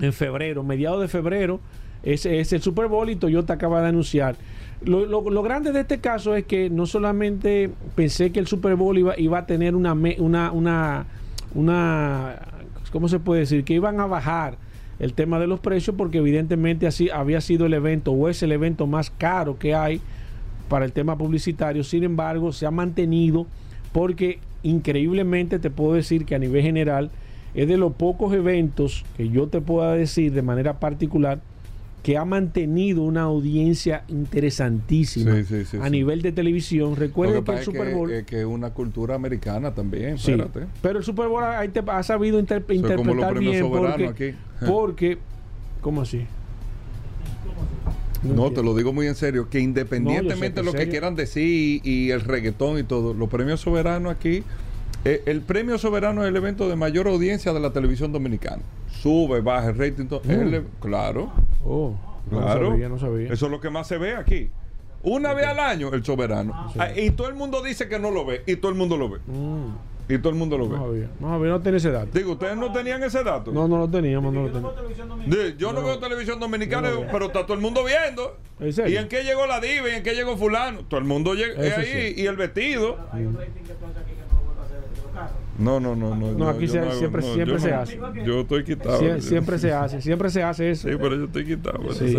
En 0.00 0.12
febrero, 0.12 0.62
mediados 0.62 1.00
de 1.00 1.08
febrero, 1.08 1.60
es, 2.02 2.26
es 2.26 2.52
el 2.52 2.62
Super 2.62 2.86
Bowl 2.86 3.08
y 3.10 3.16
Toyota 3.16 3.54
acaba 3.54 3.80
de 3.82 3.88
anunciar. 3.88 4.36
Lo, 4.84 5.06
lo, 5.06 5.42
grande 5.42 5.72
de 5.72 5.80
este 5.80 5.98
caso 5.98 6.36
es 6.36 6.44
que 6.44 6.70
no 6.70 6.86
solamente 6.86 7.70
pensé 7.96 8.30
que 8.30 8.38
el 8.38 8.46
Super 8.46 8.76
Bowl 8.76 8.96
iba, 8.96 9.18
iba 9.18 9.38
a 9.38 9.46
tener 9.46 9.74
una, 9.74 9.92
una, 9.92 10.52
una, 10.52 11.06
una, 11.54 12.38
¿cómo 12.92 13.08
se 13.08 13.18
puede 13.18 13.40
decir? 13.40 13.64
Que 13.64 13.74
iban 13.74 13.98
a 13.98 14.06
bajar 14.06 14.56
el 15.00 15.14
tema 15.14 15.40
de 15.40 15.48
los 15.48 15.58
precios 15.58 15.96
porque 15.96 16.18
evidentemente 16.18 16.86
así 16.86 17.10
había 17.10 17.40
sido 17.40 17.66
el 17.66 17.74
evento 17.74 18.12
o 18.12 18.28
es 18.28 18.42
el 18.42 18.52
evento 18.52 18.86
más 18.86 19.10
caro 19.10 19.58
que 19.58 19.74
hay 19.74 20.00
para 20.68 20.84
el 20.84 20.92
tema 20.92 21.18
publicitario. 21.18 21.82
Sin 21.82 22.04
embargo, 22.04 22.52
se 22.52 22.64
ha 22.64 22.70
mantenido 22.70 23.46
porque 23.92 24.38
increíblemente 24.62 25.58
te 25.58 25.70
puedo 25.70 25.94
decir 25.94 26.24
que 26.24 26.34
a 26.34 26.38
nivel 26.38 26.62
general 26.62 27.10
es 27.54 27.68
de 27.68 27.76
los 27.76 27.92
pocos 27.94 28.32
eventos 28.34 29.04
que 29.16 29.28
yo 29.28 29.48
te 29.48 29.60
pueda 29.60 29.94
decir 29.94 30.32
de 30.32 30.42
manera 30.42 30.80
particular 30.80 31.40
que 32.02 32.16
ha 32.16 32.24
mantenido 32.24 33.02
una 33.02 33.22
audiencia 33.22 34.04
interesantísima 34.08 35.34
a 35.82 35.90
nivel 35.90 36.22
de 36.22 36.32
televisión. 36.32 36.96
Recuerden 36.96 37.44
que 37.44 37.52
el 37.52 37.64
Super 37.64 37.94
Bowl. 37.94 38.10
Es 38.10 38.24
que 38.24 38.40
es 38.40 38.46
una 38.46 38.70
cultura 38.70 39.14
americana 39.14 39.74
también. 39.74 40.16
pero 40.80 41.00
el 41.00 41.04
Super 41.04 41.28
Bowl 41.28 41.42
te 41.72 41.82
ha 41.86 42.02
sabido 42.02 42.38
interpretar 42.38 43.38
bien. 43.38 43.68
Porque, 43.68 44.34
porque, 44.64 45.18
¿cómo 45.80 46.02
así? 46.02 46.24
No, 48.22 48.50
te 48.50 48.62
lo 48.62 48.74
digo 48.74 48.92
muy 48.92 49.06
en 49.06 49.14
serio, 49.14 49.48
que 49.48 49.60
independientemente 49.60 50.60
de 50.60 50.66
lo 50.66 50.72
que 50.72 50.88
quieran 50.88 51.14
decir 51.14 51.80
y, 51.84 52.10
el 52.10 52.20
reggaetón 52.22 52.78
y 52.78 52.82
todo, 52.82 53.14
los 53.14 53.28
premios 53.28 53.60
soberanos 53.60 54.12
aquí, 54.12 54.42
eh, 55.04 55.22
el 55.26 55.42
premio 55.42 55.78
soberano 55.78 56.22
es 56.22 56.28
el 56.28 56.36
evento 56.36 56.68
de 56.68 56.76
mayor 56.76 57.06
audiencia 57.06 57.52
de 57.52 57.60
la 57.60 57.72
televisión 57.72 58.12
dominicana. 58.12 58.62
Sube, 58.90 59.40
baja 59.40 59.68
el 59.68 59.78
rating, 59.78 60.06
todo. 60.06 60.20
Mm. 60.24 60.80
claro. 60.80 61.32
Oh, 61.64 61.94
claro. 62.28 62.76
No 62.76 62.98
sabía, 62.98 63.32
Eso 63.32 63.46
es 63.46 63.52
lo 63.52 63.60
que 63.60 63.70
más 63.70 63.86
se 63.86 63.98
ve 63.98 64.16
aquí. 64.16 64.50
Una 65.02 65.32
vez 65.32 65.46
al 65.46 65.60
año 65.60 65.92
el 65.92 66.04
soberano. 66.04 66.72
Ah, 66.76 66.90
y 66.96 67.10
todo 67.10 67.28
el 67.28 67.34
mundo 67.34 67.62
dice 67.62 67.88
que 67.88 67.98
no 67.98 68.10
lo 68.10 68.24
ve, 68.24 68.42
y 68.46 68.56
todo 68.56 68.72
el 68.72 68.76
mundo 68.76 68.96
lo 68.96 69.08
ve. 69.08 69.18
Mm. 69.26 69.97
Y 70.08 70.18
todo 70.18 70.30
el 70.30 70.36
mundo 70.36 70.56
lo 70.56 70.68
ve. 70.68 70.76
No 70.76 70.84
había, 70.84 71.10
no, 71.20 71.34
había, 71.34 71.50
no 71.50 71.60
tenía 71.60 71.76
ese 71.76 71.90
dato. 71.90 72.10
Digo, 72.12 72.32
¿ustedes 72.32 72.56
no 72.56 72.72
tenían 72.72 73.02
ese 73.02 73.22
dato? 73.22 73.52
No, 73.52 73.68
no 73.68 73.78
lo 73.78 73.88
teníamos, 73.88 74.32
no 74.32 74.44
lo 74.44 74.48
teníamos. 74.48 75.56
Yo 75.58 75.72
no, 75.72 75.82
veo 75.82 75.98
televisión 75.98 76.40
dominicana, 76.40 76.90
pero 77.12 77.26
está 77.26 77.42
todo 77.42 77.54
el 77.54 77.60
mundo 77.60 77.82
viendo. 77.84 78.36
¿Y 78.60 78.96
en 78.96 79.08
qué 79.08 79.22
llegó 79.22 79.46
la 79.46 79.60
diva? 79.60 79.88
¿Y 79.90 79.94
en 79.94 80.02
qué 80.02 80.14
llegó 80.14 80.36
fulano? 80.36 80.80
Todo 80.88 80.98
el 80.98 81.06
mundo 81.06 81.34
llega 81.34 81.60
ahí. 81.60 82.14
Y 82.16 82.26
el 82.26 82.36
vestido. 82.36 82.96
No, 85.58 85.80
no, 85.80 85.96
no, 85.96 86.14
no. 86.14 86.32
No, 86.32 86.48
aquí 86.48 86.68
siempre, 86.68 87.22
siempre 87.22 87.58
se 87.58 87.72
hace. 87.74 87.98
Yo 88.24 88.40
estoy 88.40 88.64
quitado. 88.64 89.20
siempre 89.20 89.58
se 89.58 89.72
hace, 89.72 90.00
siempre 90.00 90.30
se 90.30 90.42
hace 90.42 90.70
eso. 90.70 90.88
Sí, 90.88 90.96
pero 90.98 91.16
yo 91.16 91.24
estoy 91.24 91.44
quitado. 91.44 91.92
Sí. 91.92 92.16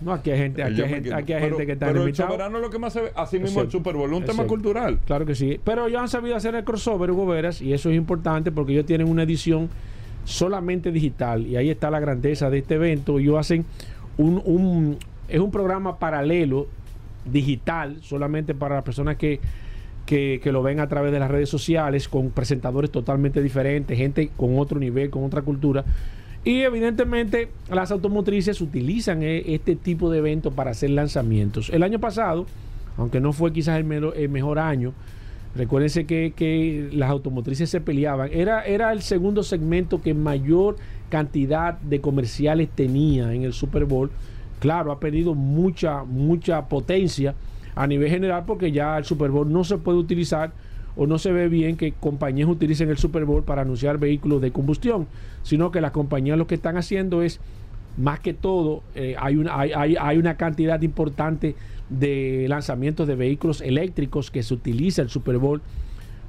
No, 0.00 0.12
aquí 0.12 0.30
hay 0.30 0.38
gente, 0.38 0.62
aquí 0.62 0.82
hay 0.82 0.88
gente, 0.88 1.14
aquí 1.14 1.32
hay 1.32 1.42
gente 1.42 1.66
que 1.66 1.72
está 1.72 1.86
Pero 1.86 2.04
el 2.04 2.14
soberano 2.14 2.58
es 2.58 2.62
lo 2.62 2.70
que 2.70 2.78
más 2.78 2.92
se 2.92 3.02
ve, 3.02 3.12
así 3.14 3.38
mismo 3.38 3.62
el 3.62 3.70
Super 3.70 3.94
Bowl, 3.96 4.12
un 4.12 4.24
tema 4.24 4.44
cultural. 4.46 5.00
Claro 5.06 5.26
que 5.26 5.34
sí. 5.34 5.60
Pero 5.64 5.86
ellos 5.86 6.00
han 6.00 6.08
sabido 6.08 6.36
hacer 6.36 6.54
el 6.54 6.64
crossover, 6.64 7.10
Hugo 7.10 7.26
Veras, 7.26 7.60
y 7.60 7.72
eso 7.72 7.90
es 7.90 7.96
importante 7.96 8.52
porque 8.52 8.72
ellos 8.72 8.86
tienen 8.86 9.08
una 9.08 9.24
edición 9.24 9.68
solamente 10.24 10.92
digital. 10.92 11.46
Y 11.46 11.56
ahí 11.56 11.70
está 11.70 11.90
la 11.90 12.00
grandeza 12.00 12.50
de 12.50 12.58
este 12.58 12.74
evento. 12.74 13.18
Ellos 13.18 13.38
hacen 13.38 13.64
un, 14.16 14.42
un 14.44 14.98
es 15.28 15.40
un 15.40 15.50
programa 15.50 15.98
paralelo, 15.98 16.66
digital, 17.24 17.98
solamente 18.00 18.54
para 18.54 18.76
las 18.76 18.84
personas 18.84 19.16
que, 19.16 19.40
que, 20.06 20.40
que, 20.42 20.52
lo 20.52 20.62
ven 20.62 20.80
a 20.80 20.88
través 20.88 21.12
de 21.12 21.18
las 21.18 21.30
redes 21.30 21.48
sociales, 21.48 22.08
con 22.08 22.30
presentadores 22.30 22.90
totalmente 22.90 23.42
diferentes, 23.42 23.96
gente 23.96 24.30
con 24.36 24.58
otro 24.58 24.78
nivel, 24.78 25.10
con 25.10 25.24
otra 25.24 25.42
cultura. 25.42 25.84
Y 26.48 26.62
evidentemente 26.62 27.50
las 27.70 27.90
automotrices 27.90 28.62
utilizan 28.62 29.22
eh, 29.22 29.42
este 29.52 29.76
tipo 29.76 30.10
de 30.10 30.16
eventos 30.16 30.50
para 30.54 30.70
hacer 30.70 30.88
lanzamientos. 30.88 31.68
El 31.68 31.82
año 31.82 31.98
pasado, 31.98 32.46
aunque 32.96 33.20
no 33.20 33.34
fue 33.34 33.52
quizás 33.52 33.78
el, 33.78 33.84
mejor 33.84 34.58
año, 34.58 34.94
recuérdense 35.54 36.06
que, 36.06 36.88
las 36.90 37.10
automotrices 37.10 37.68
se 37.68 37.82
peleaban. 37.82 38.30
Era, 38.32 38.64
era 38.64 38.94
el 38.94 39.02
segundo 39.02 39.42
segmento 39.42 40.00
que 40.00 40.14
mayor 40.14 40.76
cantidad 41.10 41.74
de 41.80 42.00
comerciales 42.00 42.70
tenía 42.74 43.34
en 43.34 43.42
el 43.42 43.52
Super 43.52 43.84
Bowl. 43.84 44.10
Claro, 44.58 44.90
ha 44.90 44.98
perdido 44.98 45.34
mucha, 45.34 46.02
mucha 46.04 46.66
potencia 46.66 47.34
a 47.74 47.86
nivel 47.86 48.08
general 48.08 48.44
porque 48.46 48.72
ya 48.72 48.96
el 48.96 49.04
Super 49.04 49.30
Bowl 49.30 49.52
no 49.52 49.64
se 49.64 49.76
puede 49.76 49.98
utilizar 49.98 50.52
o 50.98 51.06
no 51.06 51.18
se 51.18 51.30
ve 51.30 51.48
bien 51.48 51.76
que 51.76 51.92
compañías 51.92 52.48
utilicen 52.48 52.90
el 52.90 52.98
Super 52.98 53.24
Bowl 53.24 53.44
para 53.44 53.62
anunciar 53.62 53.98
vehículos 53.98 54.42
de 54.42 54.50
combustión, 54.50 55.06
sino 55.44 55.70
que 55.70 55.80
las 55.80 55.92
compañías 55.92 56.36
lo 56.36 56.48
que 56.48 56.56
están 56.56 56.76
haciendo 56.76 57.22
es, 57.22 57.40
más 57.96 58.18
que 58.18 58.34
todo, 58.34 58.82
eh, 58.96 59.14
hay, 59.16 59.36
una, 59.36 60.34
cantidad 60.34 60.82
importante 60.82 61.54
de 61.88 62.46
lanzamientos 62.48 63.06
de 63.06 63.14
vehículos 63.14 63.60
eléctricos 63.60 64.32
que 64.32 64.42
se 64.42 64.52
utiliza 64.52 65.00
el 65.00 65.08
Super 65.08 65.38
Bowl 65.38 65.62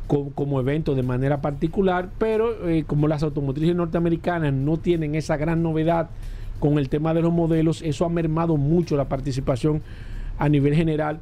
como, 0.08 0.60
evento 0.60 0.94
de 0.94 1.02
manera 1.02 1.42
particular, 1.42 2.10
pero 2.20 2.70
eh, 2.70 2.84
como 2.86 3.08
las 3.08 3.24
automotrices 3.24 3.76
norteamericanas 3.76 4.54
no 4.54 4.78
tienen 4.78 5.16
esa 5.16 5.36
gran 5.36 5.64
novedad 5.64 6.12
con 6.60 6.78
el 6.78 6.90
tema 6.90 7.16
de 7.16 7.24
los 7.24 7.34
modelos, 7.34 7.82
eso 7.82 8.06
ha 8.06 8.10
mermado 8.10 8.56
mucho 8.56 8.96
la 8.98 9.10
participación 9.10 9.82
a 10.38 10.48
nivel 10.48 10.76
general 10.76 11.22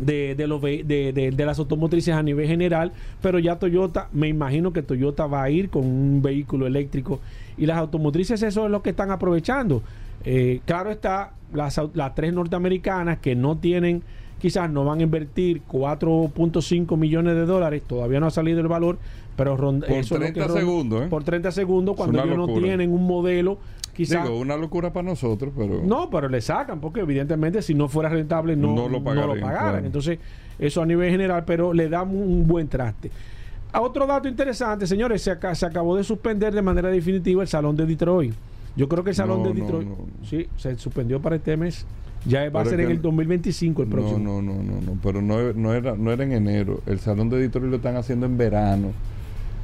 de, 0.00 0.34
de, 0.34 0.46
los, 0.46 0.60
de, 0.62 0.84
de- 0.84 1.30
de 1.32 1.46
las 1.46 1.58
automotrices 1.58 2.14
a 2.14 2.22
nivel 2.22 2.46
general, 2.46 2.92
pero 3.20 3.38
ya 3.38 3.58
Toyota, 3.58 4.08
me 4.12 4.28
imagino 4.28 4.72
que 4.72 4.82
Toyota 4.82 5.26
va 5.26 5.42
a 5.42 5.50
ir 5.50 5.70
con 5.70 5.84
un 5.84 6.22
vehículo 6.22 6.66
eléctrico 6.66 7.20
y 7.56 7.66
las 7.66 7.76
automotrices 7.78 8.42
eso 8.42 8.64
es 8.66 8.70
lo 8.70 8.82
que 8.82 8.90
están 8.90 9.10
aprovechando. 9.10 9.82
Eh, 10.24 10.60
claro 10.64 10.90
está, 10.90 11.32
las, 11.52 11.80
las 11.94 12.14
tres 12.14 12.32
norteamericanas 12.32 13.18
que 13.18 13.34
no 13.34 13.56
tienen, 13.56 14.02
quizás 14.40 14.70
no 14.70 14.84
van 14.84 15.00
a 15.00 15.02
invertir 15.02 15.62
4.5 15.70 16.96
millones 16.96 17.34
de 17.34 17.46
dólares, 17.46 17.82
todavía 17.86 18.20
no 18.20 18.26
ha 18.26 18.30
salido 18.30 18.60
el 18.60 18.68
valor, 18.68 18.98
pero 19.36 19.56
Por 19.56 19.74
eso 19.92 20.14
es 20.16 20.20
lo 20.20 20.26
que 20.26 20.32
30 20.32 20.46
ronda- 20.48 20.60
segundos, 20.60 21.02
¿eh? 21.02 21.06
Por 21.08 21.24
30 21.24 21.52
segundos, 21.52 21.96
cuando 21.96 22.18
ellos 22.24 22.36
no 22.36 22.46
tienen 22.68 22.92
un 22.92 23.06
modelo, 23.06 23.58
quizás... 23.98 24.22
Digo, 24.24 24.38
una 24.38 24.56
locura 24.56 24.92
para 24.92 25.08
nosotros, 25.08 25.52
pero. 25.56 25.82
No, 25.84 26.08
pero 26.08 26.28
le 26.28 26.40
sacan, 26.40 26.80
porque 26.80 27.00
evidentemente 27.00 27.60
si 27.62 27.74
no 27.74 27.88
fuera 27.88 28.08
rentable 28.08 28.54
no, 28.56 28.74
No 28.74 28.88
lo 28.88 29.02
pagaran. 29.02 29.38
claro. 29.38 29.78
Entonces, 29.78 30.18
eso 30.58 30.80
a 30.82 30.86
nivel 30.86 31.10
general, 31.10 31.44
pero 31.44 31.72
le 31.72 31.88
da 31.88 32.02
un, 32.02 32.46
buen 32.46 32.68
traste. 32.68 33.10
A 33.72 33.80
Otro 33.80 34.06
dato 34.06 34.28
interesante, 34.28 34.86
señores, 34.86 35.20
se, 35.22 35.30
aca- 35.32 35.54
se 35.54 35.66
acabó 35.66 35.96
de 35.96 36.04
suspender 36.04 36.54
de 36.54 36.62
manera 36.62 36.88
definitiva 36.88 37.42
el 37.42 37.48
Salón 37.48 37.76
de 37.76 37.84
Detroit. 37.86 38.32
Yo 38.76 38.88
creo 38.88 39.02
que 39.04 39.10
el 39.10 39.16
Salón 39.16 39.42
No, 39.42 39.48
de 39.48 39.54
no, 39.54 39.60
Detroit, 39.64 39.88
no, 39.88 39.96
no. 39.96 40.26
sí, 40.26 40.48
se 40.56 40.76
suspendió 40.78 41.20
para 41.20 41.36
este 41.36 41.56
mes. 41.56 41.84
Ya 42.24 42.48
va 42.50 42.62
a 42.62 42.64
ser 42.64 42.80
en 42.80 42.86
que- 42.86 42.92
el 42.94 43.02
2025 43.02 43.82
el 43.82 43.88
próximo. 43.88 44.18
No, 44.18 44.40
no, 44.40 44.54
no, 44.54 44.62
no, 44.62 44.80
no, 44.80 44.98
pero 45.02 45.20
no, 45.20 45.52
no, 45.52 45.74
era, 45.74 45.96
no 45.96 46.12
era 46.12 46.24
en 46.24 46.32
enero. 46.32 46.80
El 46.86 46.98
salón 47.00 47.28
de 47.30 47.38
Detroit 47.38 47.68
lo 47.70 47.76
están 47.76 47.96
haciendo 47.96 48.26
en 48.26 48.36
verano. 48.38 48.92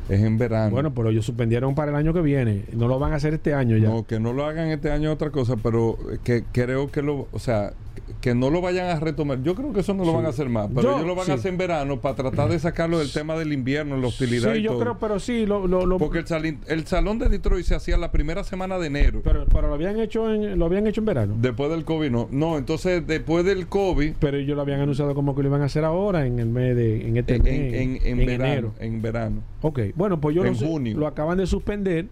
Es 0.09 0.21
en 0.21 0.37
verano. 0.37 0.71
Bueno, 0.71 0.93
pero 0.95 1.11
ellos 1.11 1.25
suspendieron 1.25 1.75
para 1.75 1.91
el 1.91 1.97
año 1.97 2.13
que 2.13 2.21
viene. 2.21 2.65
No 2.73 2.89
lo 2.89 2.99
van 2.99 3.13
a 3.13 3.17
hacer 3.17 3.35
este 3.35 3.55
año 3.55 3.77
ya. 3.77 3.89
No, 3.89 4.07
que 4.07 4.21
no 4.21 4.33
lo 4.33 4.45
hagan 4.45 4.69
este 4.69 4.91
año 4.91 5.13
otra 5.13 5.31
cosa, 5.31 5.57
pero 5.57 5.99
que 6.25 6.45
creo 6.53 6.91
que 6.91 7.03
lo, 7.03 7.27
o 7.33 7.39
sea, 7.39 7.73
que 8.21 8.35
no 8.35 8.49
lo 8.51 8.61
vayan 8.61 8.87
a 8.87 8.99
retomar. 9.01 9.43
Yo 9.43 9.55
creo 9.55 9.73
que 9.73 9.81
eso 9.81 9.93
no 9.95 10.05
lo 10.05 10.11
Sí. 10.11 10.17
van 10.17 10.27
a 10.27 10.29
hacer 10.31 10.49
más, 10.49 10.69
pero 10.75 10.83
Yo- 10.83 10.95
ellos 10.97 11.07
lo 11.07 11.15
van 11.15 11.27
sí. 11.27 11.33
a 11.33 11.35
hacer 11.35 11.53
en 11.53 11.59
verano 11.59 12.01
para 12.01 12.15
tratar 12.15 12.49
de 12.49 12.59
sacarlo 12.59 12.99
del 12.99 13.13
tema 13.13 13.35
del 13.37 13.53
invierno, 13.53 13.97
la 13.99 14.07
hostilidad 14.09 14.53
sí, 14.55 14.61
y 14.61 14.63
yo 14.63 14.71
todo. 14.73 14.81
creo, 14.81 14.99
pero 14.99 15.21
sí, 15.21 15.45
lo, 15.47 15.67
lo, 15.67 15.85
lo- 15.87 15.99
Porque 15.99 16.19
el, 16.19 16.25
salín- 16.25 16.59
el 16.69 16.87
salón 16.87 17.19
de 17.19 17.29
Detroit 17.29 17.65
se 17.67 17.75
hacía 17.75 17.97
la 17.99 18.11
primera 18.13 18.43
semana 18.45 18.79
de 18.79 18.87
enero. 18.87 19.21
pero, 19.23 19.45
pero 19.47 19.69
lo 19.69 19.75
habían 19.75 19.99
hecho 20.01 20.33
en, 20.33 20.59
lo 20.59 20.67
habían 20.67 20.87
hecho 20.87 21.01
en 21.03 21.05
verano. 21.07 21.35
Después 21.39 21.71
del 21.71 21.85
COVID, 21.85 22.11
no. 22.11 22.29
No, 22.31 22.57
entonces 22.59 23.07
después 23.07 23.45
del 23.45 23.67
COVID, 23.69 24.15
Pero 24.21 24.37
ellos 24.39 24.57
lo 24.57 24.63
habían 24.63 24.81
anunciado 24.81 25.15
como 25.15 25.35
que 25.35 25.43
lo 25.43 25.49
iban 25.49 25.63
a 25.63 25.67
hacer 25.67 25.85
ahora 25.85 26.27
en 26.27 26.39
el 26.39 26.47
mes 26.49 26.75
de 26.77 27.07
en 27.09 27.17
este 27.19 27.37
en, 27.37 27.43
mes, 27.43 27.75
en, 27.75 27.97
en 28.07 28.21
en 28.21 28.27
verano. 28.27 28.45
enero. 28.53 28.75
En 28.81 29.03
verano. 29.03 29.43
Ok, 29.63 29.81
bueno, 29.97 30.21
pues 30.21 30.35
yo 30.35 30.45
En 30.45 30.55
lo, 30.55 30.59
junio. 30.67 30.97
lo 30.99 31.07
acaban 31.07 31.39
de 31.39 31.47
suspender 31.47 32.07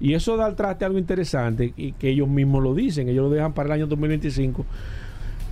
y 0.00 0.14
eso 0.14 0.36
da 0.36 0.46
al 0.46 0.56
traste 0.56 0.84
algo 0.84 0.98
interesante 0.98 1.72
y 1.76 1.92
que 1.92 2.08
ellos 2.10 2.28
mismos 2.28 2.62
lo 2.62 2.74
dicen, 2.74 3.08
ellos 3.08 3.22
lo 3.24 3.30
dejan 3.30 3.52
para 3.52 3.68
el 3.68 3.72
año 3.72 3.86
2025. 3.86 4.66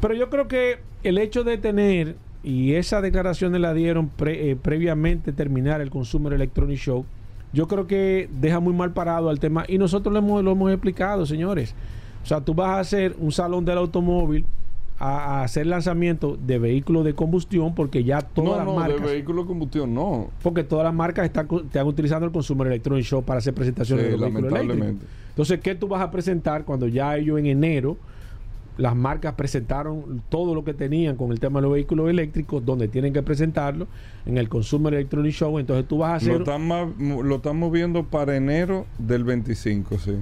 Pero 0.03 0.15
yo 0.15 0.29
creo 0.29 0.49
que 0.49 0.81
el 1.05 1.17
hecho 1.17 1.45
de 1.45 1.57
tener, 1.57 2.17
y 2.43 2.75
esa 2.75 3.01
declaración 3.01 3.59
la 3.63 3.73
dieron 3.73 4.09
pre- 4.09 4.51
eh, 4.51 4.57
previamente 4.57 5.33
terminar 5.33 5.81
el 5.81 5.89
Consumer 5.91 6.33
Electronic 6.35 6.77
Show, 6.79 7.07
yo 7.53 7.69
creo 7.69 7.87
que 7.87 8.29
deja 8.41 8.59
muy 8.61 8.75
mal 8.75 8.93
parado 8.93 9.29
al 9.31 9.39
tema 9.39 9.65
y 9.69 9.79
nosotros 9.79 10.13
lo 10.13 10.19
hemos, 10.19 10.43
lo 10.43 10.53
hemos 10.53 10.73
explicado, 10.73 11.25
señores. 11.25 11.75
O 12.25 12.27
sea, 12.27 12.41
tú 12.41 12.53
vas 12.53 12.71
a 12.71 12.81
hacer 12.81 13.15
un 13.19 13.31
salón 13.31 13.65
del 13.65 13.79
automóvil 13.79 14.45
a, 14.99 15.41
a 15.41 15.45
hacer 15.45 15.67
lanzamiento 15.67 16.37
de 16.37 16.59
vehículos 16.59 17.05
de 17.05 17.15
combustión 17.15 17.75
porque 17.75 18.03
ya 18.05 18.23
todas 18.23 18.51
no, 18.53 18.57
las 18.57 18.67
no, 18.67 18.75
marcas... 18.75 19.01
de 19.03 19.07
vehículo 19.15 19.43
de 19.43 19.49
combustión, 19.49 19.95
no. 19.95 20.31
Porque 20.43 20.65
todas 20.65 20.85
las 20.85 20.95
marcas 20.95 21.27
están, 21.27 21.47
están 21.65 21.87
utilizando 21.87 22.27
el 22.27 22.33
Consumer 22.33 22.67
Electronic 22.67 23.05
Show 23.05 23.23
para 23.23 23.39
hacer 23.39 23.55
presentaciones 23.55 24.07
Sí, 24.07 24.11
de 24.13 24.17
los 24.19 24.21
vehículos 24.27 24.51
lamentablemente. 24.53 25.05
eléctricos. 25.05 25.29
Entonces, 25.31 25.61
¿qué 25.61 25.75
tú 25.77 25.87
vas 25.89 26.03
a 26.03 26.11
presentar 26.11 26.65
cuando 26.65 26.89
ya 26.89 27.17
ellos 27.17 27.39
en 27.39 27.47
enero, 27.47 27.97
las 28.79 28.97
marcas 28.97 29.35
presentaron 29.35 30.23
todo 30.31 30.55
lo 30.55 30.65
que 30.65 30.73
tenían 30.75 31.17
con 31.17 31.31
el 31.31 31.39
tema 31.41 31.61
de 31.61 31.65
los 31.65 31.73
vehículos 31.75 32.09
eléctricos, 32.09 32.65
donde 32.65 32.89
tienen 32.89 33.13
que 33.13 33.23
presentarlo 33.23 33.87
en 34.25 34.39
el 34.39 34.49
Consumer 34.49 34.95
Electronic 34.95 35.33
Show? 35.33 35.59
Entonces 35.59 35.87
tú 35.87 35.99
vas 35.99 36.23
a 36.23 36.27
Lo 36.27 36.33
hacer... 36.33 36.43
están, 36.43 36.67
ma- 36.67 36.91
lo 37.23 37.37
están 37.37 37.59
moviendo 37.59 38.05
para 38.05 38.35
enero 38.37 38.87
del 38.99 39.25
25, 39.25 39.99
sí. 39.99 40.13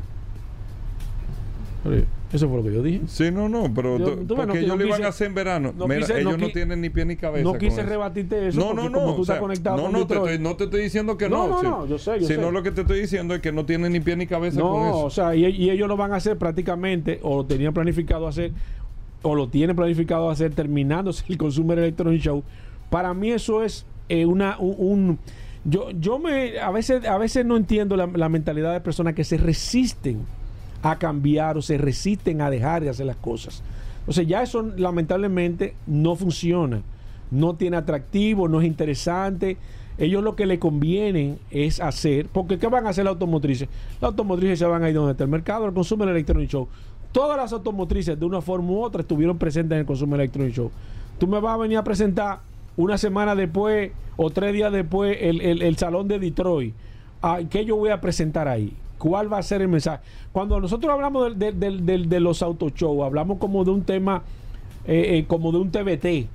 Oye, 1.85 2.05
Eso 2.33 2.49
fue 2.49 2.59
lo 2.59 2.63
que 2.63 2.73
yo 2.73 2.81
dije. 2.83 3.01
Sí, 3.09 3.31
no, 3.33 3.49
no, 3.49 3.73
pero 3.75 3.99
Yo- 3.99 4.17
tú- 4.19 4.37
porque 4.37 4.53
que 4.53 4.59
ellos 4.61 4.69
no 4.69 4.77
lo 4.77 4.87
iban 4.87 5.05
a 5.05 5.09
hacer 5.09 5.27
en 5.27 5.35
verano. 5.35 5.75
no 5.77 5.89
Mira, 5.89 6.01
quise- 6.01 6.21
ellos 6.21 6.39
no 6.39 6.47
no, 6.47 6.53
tienen 6.53 6.81
ni 6.81 6.89
pie 6.89 7.05
ni 7.05 7.17
cabeza. 7.17 7.43
No 7.43 7.59
quise 7.59 7.83
rebatirte 7.83 8.47
eso 8.49 8.61
No, 8.61 8.73
no, 8.73 8.89
no. 8.89 8.99
como 9.01 9.15
tú 9.17 9.23
o 9.23 9.25
sea, 9.25 9.35
estás 9.35 9.41
conectado 9.43 9.77
no, 9.79 9.83
con 9.83 9.93
no, 9.93 10.07
te 10.07 10.15
estoy, 10.15 10.39
no 10.39 10.57
te 10.57 10.65
estoy 10.65 10.83
diciendo 10.83 11.17
que 11.17 11.29
No, 11.29 11.49
no. 11.49 11.61
no, 11.63 11.71
no, 11.81 11.87
yo 11.87 11.99
sé, 11.99 12.21
yo 12.21 12.27
Sino 12.29 12.47
sé. 12.47 12.53
lo 12.53 12.63
que 12.63 12.71
te 12.71 12.83
estoy 12.83 13.01
diciendo 13.01 13.35
es 13.35 13.41
que 13.41 13.51
no 13.51 13.67
tienen 13.67 13.93
ni 13.93 13.99
pie 13.99 14.15
ni 14.15 14.29
cabeza 14.29 14.61
con 14.61 14.71
No, 14.71 14.87
eso. 14.89 15.05
o 15.07 15.11
sea, 15.11 15.35
y, 15.35 15.45
y 15.47 15.71
ellos 15.71 15.89
lo 15.89 15.97
van 15.97 16.13
a 16.13 16.17
hacer 16.17 16.39
prácticamente, 16.39 17.19
o 17.23 17.39
lo 17.39 17.47
tenían 17.47 17.75
planificado 17.75 18.29
hacer, 18.29 18.53
o 19.23 19.35
lo 19.35 19.49
tienen 19.49 19.75
planificado 19.75 20.31
hacer 20.31 20.55
terminándose 20.55 21.25
el 21.29 21.37
Consumer 21.37 21.79
Electronic 21.81 22.23
Show. 22.23 22.45
Para 22.91 23.13
mí 23.13 23.33
eso 23.33 23.63
es 23.65 23.85
eh, 24.09 24.25
una 24.25 24.57
un, 24.61 24.75
un- 24.79 25.19
yo 25.65 25.91
yo 25.91 26.19
me 26.19 26.59
a 26.61 26.71
veces 26.71 27.05
a 27.07 27.19
veces 27.19 27.45
no 27.45 27.57
entiendo 27.57 27.97
la, 27.97 28.07
la 28.07 28.29
mentalidad 28.29 28.73
de 28.73 28.81
personas 28.81 29.15
que 29.15 29.25
se 29.25 29.37
resisten 29.37 30.21
a 30.83 30.99
cambiar 30.99 31.57
o 31.59 31.63
se 31.63 31.79
resisten 31.79 32.41
a 32.41 32.51
dejar 32.51 32.83
de 32.83 32.91
hacer 32.91 33.07
las 33.07 33.17
cosas. 33.17 33.63
O 34.07 34.13
sea, 34.13 34.25
ya 34.25 34.43
eso 34.43 34.63
lamentablemente 34.77 35.75
no 35.87 36.17
funciona, 36.17 36.83
no 37.31 37.55
tiene 37.55 37.77
atractivo, 37.77 38.49
no 38.49 38.61
es 38.61 38.67
interesante. 38.67 39.57
Ellos 39.99 40.23
lo 40.25 40.35
que 40.35 40.47
le 40.47 40.59
conviene 40.59 41.37
es 41.51 41.81
hacer, 41.81 42.27
porque 42.33 42.59
¿qué 42.59 42.67
van 42.69 42.87
a 42.87 42.91
hacer 42.91 43.05
las 43.05 43.13
automotrices? 43.13 43.69
Las 44.01 44.09
automotrices 44.11 44.59
se 44.59 44.65
van 44.65 44.83
a 44.83 44.89
ir 44.89 44.95
donde 44.95 45.13
está 45.13 45.25
el 45.25 45.31
mercado, 45.31 45.67
el 45.67 45.75
Consumer 45.75 46.09
Electronic 46.09 46.49
Show. 46.49 46.69
Todas 47.13 47.37
las 47.37 47.53
automotrices 47.53 48.19
de 48.19 48.25
una 48.25 48.41
forma 48.41 48.71
u 48.71 48.83
otra 48.83 49.03
estuvieron 49.03 49.37
presentes 49.37 49.77
en 49.77 49.81
el 49.81 49.87
Consumer 49.87 50.19
Electronic 50.21 50.55
Show. 50.55 50.71
Tú 51.19 51.27
me 51.27 51.39
vas 51.41 51.55
a 51.55 51.59
venir 51.59 51.77
a 51.77 51.85
presentar 51.85 52.39
una 52.79 52.97
semana 52.97 53.35
después 53.35 53.91
o 54.17 54.31
tres 54.31 54.55
días 54.55 54.73
después 54.73 55.19
el, 55.21 55.43
el- 55.43 55.61
el 55.61 55.77
salón 55.77 56.09
de 56.09 56.19
Detroit. 56.19 56.73
Ah, 57.21 57.41
¿Qué 57.51 57.67
yo 57.67 57.77
voy 57.77 57.91
a 57.91 58.01
presentar 58.01 58.49
ahí? 58.49 58.73
¿Cuál 59.01 59.33
va 59.33 59.39
a 59.39 59.43
ser 59.43 59.63
el 59.63 59.69
mensaje? 59.69 60.03
Cuando 60.31 60.61
nosotros 60.61 60.93
hablamos 60.93 61.37
del- 61.37 61.59
del- 61.59 61.85
del- 61.87 62.09
de, 62.09 62.21
los 62.21 62.43
auto 62.43 62.69
show, 62.69 63.03
hablamos 63.03 63.39
como 63.39 63.65
de 63.65 63.71
un 63.71 63.83
tema, 63.83 64.23
eh, 64.85 65.17
eh, 65.19 65.25
como 65.27 65.51
de 65.53 65.59
un 65.59 65.71
TBT. 65.73 66.29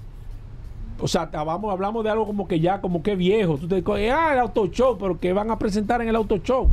O 1.00 1.08
sea, 1.08 1.30
hablamos, 1.34 1.72
hablamos 1.72 2.04
de 2.04 2.10
algo 2.10 2.26
como 2.26 2.48
que 2.48 2.60
ya, 2.60 2.82
como 2.82 3.04
que 3.04 3.16
viejo. 3.16 3.58
Tú 3.58 3.68
te 3.68 3.76
dices, 3.76 4.12
ah, 4.12 4.34
el 4.34 4.40
auto 4.40 4.66
show, 4.68 4.98
pero 5.00 5.20
¿qué 5.20 5.32
van 5.32 5.52
a 5.52 5.60
presentar 5.60 6.02
en 6.02 6.08
el 6.10 6.16
auto 6.16 6.38
show? 6.40 6.68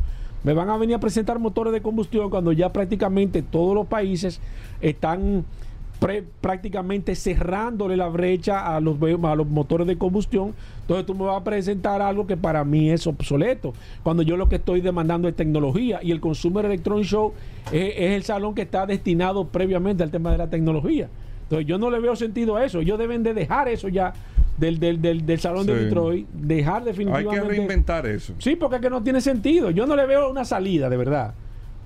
Me 0.45 0.55
van 0.55 0.71
a 0.71 0.77
venir 0.79 0.97
a 0.97 0.99
presentar 1.01 1.39
motores 1.39 1.73
de 1.75 1.83
combustión 1.83 2.31
cuando 2.31 2.53
ya 2.53 2.73
prácticamente 2.73 3.43
todos 3.43 3.75
los 3.75 3.87
países 3.87 4.41
están 4.81 5.45
pre- 6.03 6.25
prácticamente 6.41 7.15
cerrándole 7.15 7.97
la 7.97 8.09
brecha 8.09 8.77
a 8.77 8.81
los, 8.81 8.97
a 9.01 9.35
los 9.35 9.47
motores 9.47 9.87
de 9.87 9.97
combustión. 9.97 10.55
Entonces 10.83 11.07
tú 11.07 11.15
me 11.15 11.25
vas 11.25 11.41
a 11.41 11.45
presentar 11.45 12.03
algo 12.03 12.27
que 12.27 12.37
para 12.37 12.65
mí 12.65 12.91
es 12.91 13.07
obsoleto. 13.07 13.73
Cuando 14.03 14.23
yo 14.23 14.37
lo 14.37 14.49
que 14.49 14.57
estoy 14.57 14.81
demandando 14.81 15.29
es 15.29 15.37
tecnología 15.37 16.01
y 16.03 16.11
el 16.11 16.21
Consumer 16.21 16.65
Electronic 16.65 17.07
Show 17.07 17.33
es, 17.71 17.95
es 17.97 18.11
el 18.11 18.23
salón 18.25 18.55
que 18.55 18.63
está 18.63 18.85
destinado 18.85 19.47
previamente 19.47 20.03
al 20.03 20.11
tema 20.11 20.33
de 20.33 20.39
la 20.39 20.51
tecnología. 20.51 21.09
Entonces 21.45 21.67
yo 21.67 21.79
no 21.79 21.91
le 21.91 22.01
veo 22.01 22.17
sentido 22.17 22.57
a 22.57 22.65
eso. 22.65 22.81
Ellos 22.81 22.99
deben 22.99 23.23
de 23.23 23.35
dejar 23.35 23.69
eso 23.69 23.89
ya 23.89 24.13
del, 24.59 24.79
del, 24.81 25.01
del, 25.01 25.25
del 25.25 25.39
salón 25.39 25.67
de. 25.67 25.85
Detroit, 25.85 26.27
dejar 26.33 26.83
Hay 26.83 26.87
definitivamente... 26.89 27.41
que 27.41 27.49
reinventar 27.49 28.07
eso. 28.07 28.35
Sí, 28.39 28.57
porque 28.57 28.77
es 28.77 28.83
que 28.83 28.91
no 28.91 29.03
tiene 29.03 29.21
sentido. 29.21 29.71
Yo 29.71 29.87
no 29.87 29.95
le 29.97 30.07
veo 30.07 30.31
una 30.31 30.45
salida, 30.45 30.89
de 30.89 30.97
verdad. 30.97 31.35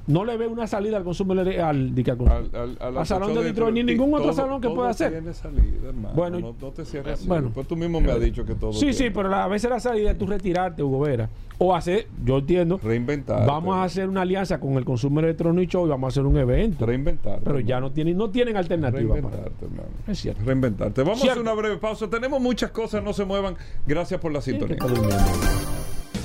No 0.07 0.25
le 0.25 0.37
veo 0.37 0.51
una 0.51 0.66
salida 0.66 0.97
al 0.99 1.05
consumo 1.05 1.33
al, 1.33 1.40
al, 1.40 1.49
al, 1.49 1.61
Al, 1.61 2.51
al, 2.55 2.77
al 2.81 2.99
al 2.99 3.07
salón 3.07 3.35
de 3.35 3.42
Detroit, 3.42 3.75
ni 3.75 3.83
ningún 3.83 4.12
otro 4.14 4.27
todo- 4.27 4.33
salón 4.35 4.61
que 4.61 4.69
todo 4.69 4.77
pueda 4.77 4.90
hacer. 4.90 5.11
tiene 5.12 5.33
salida, 5.33 5.88
hermano. 5.88 6.14
Bueno, 6.14 6.38
no, 6.40 6.55
no 6.61 6.71
te 6.71 6.85
cierres. 6.85 7.14
así. 7.14 7.27
bueno. 7.29 7.51
Pues 7.53 7.66
tú 7.66 7.75
mismo 7.77 8.01
me 8.01 8.12
has 8.12 8.21
dicho 8.21 8.45
que 8.45 8.55
todo. 8.55 8.73
Sí, 8.73 8.79
tiene. 8.81 8.92
sí, 8.95 9.11
pero 9.11 9.29
la- 9.29 9.45
a 9.45 9.49
veces 9.49 9.69
la 9.69 9.81
salida 9.81 10.12
es 10.12 10.19
tú 10.19 10.27
retirarte, 10.27 10.83
Hugo 10.83 11.01
Vera. 11.01 11.29
O 11.59 11.75
hacer, 11.75 12.07
yo 12.25 12.38
entiendo, 12.38 12.79
Reinventar. 12.83 13.47
vamos 13.47 13.75
a 13.77 13.85
hacer 13.85 14.09
una 14.09 14.21
alianza 14.23 14.61
con 14.61 14.75
el 14.75 14.85
Consumer 14.85 15.25
Electronic 15.25 15.71
Show 15.71 15.87
y 15.87 15.88
vamos 15.88 16.05
a 16.07 16.09
hacer 16.09 16.25
un 16.27 16.37
evento. 16.37 16.85
Reinventar. 16.85 17.40
Pero 17.42 17.61
ya 17.61 17.81
no 17.81 17.90
tienen, 17.92 18.16
no 18.16 18.29
tienen 18.31 18.57
alternativa. 18.59 19.14
Reinventarte, 19.14 19.64
hermano. 19.64 19.88
Es 20.07 20.19
cierto. 20.21 20.42
Reinventarte. 20.45 21.03
Vamos 21.03 21.21
Cierto. 21.21 21.31
a 21.31 21.42
hacer 21.42 21.42
una 21.53 21.55
breve 21.61 21.79
pausa. 21.79 22.09
Tenemos 22.11 22.40
muchas 22.40 22.71
cosas, 22.71 23.03
no 23.03 23.12
se 23.14 23.25
muevan. 23.25 23.57
Gracias 23.87 24.21
por 24.21 24.33
la 24.33 24.40
sintonía. 24.42 24.77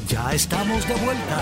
Ya 0.07 0.33
estamos 0.33 0.85
de 0.87 0.93
vuelta. 0.95 1.41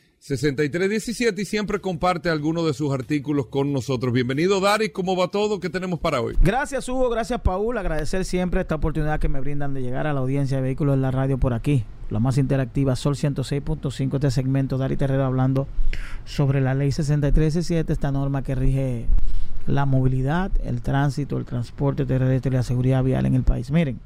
6317 0.21 1.41
y 1.41 1.45
siempre 1.45 1.81
comparte 1.81 2.29
alguno 2.29 2.63
de 2.63 2.75
sus 2.75 2.93
artículos 2.93 3.47
con 3.47 3.73
nosotros. 3.73 4.13
Bienvenido, 4.13 4.59
Dari. 4.59 4.89
¿Cómo 4.89 5.15
va 5.15 5.29
todo? 5.29 5.59
¿Qué 5.59 5.67
tenemos 5.67 5.99
para 5.99 6.21
hoy? 6.21 6.35
Gracias, 6.43 6.87
Hugo. 6.87 7.09
Gracias, 7.09 7.41
Paul. 7.41 7.75
Agradecer 7.79 8.23
siempre 8.23 8.61
esta 8.61 8.75
oportunidad 8.75 9.19
que 9.19 9.29
me 9.29 9.39
brindan 9.39 9.73
de 9.73 9.81
llegar 9.81 10.05
a 10.05 10.13
la 10.13 10.19
audiencia 10.19 10.57
de 10.57 10.63
vehículos 10.63 10.93
en 10.93 11.01
la 11.01 11.09
radio 11.09 11.39
por 11.39 11.55
aquí. 11.55 11.85
La 12.11 12.19
más 12.19 12.37
interactiva, 12.37 12.95
Sol 12.95 13.15
106.5, 13.15 14.13
este 14.13 14.29
segmento, 14.29 14.77
Dari 14.77 14.95
Terrero 14.95 15.25
hablando 15.25 15.67
sobre 16.25 16.61
la 16.61 16.75
ley 16.75 16.91
6317, 16.91 17.91
esta 17.91 18.11
norma 18.11 18.43
que 18.43 18.53
rige 18.53 19.07
la 19.65 19.87
movilidad, 19.87 20.51
el 20.63 20.83
tránsito, 20.83 21.39
el 21.39 21.45
transporte 21.45 22.05
terrestre 22.05 22.51
y 22.51 22.53
la 22.53 22.61
seguridad 22.61 23.03
vial 23.03 23.25
en 23.25 23.33
el 23.33 23.43
país. 23.43 23.71
Miren, 23.71 23.99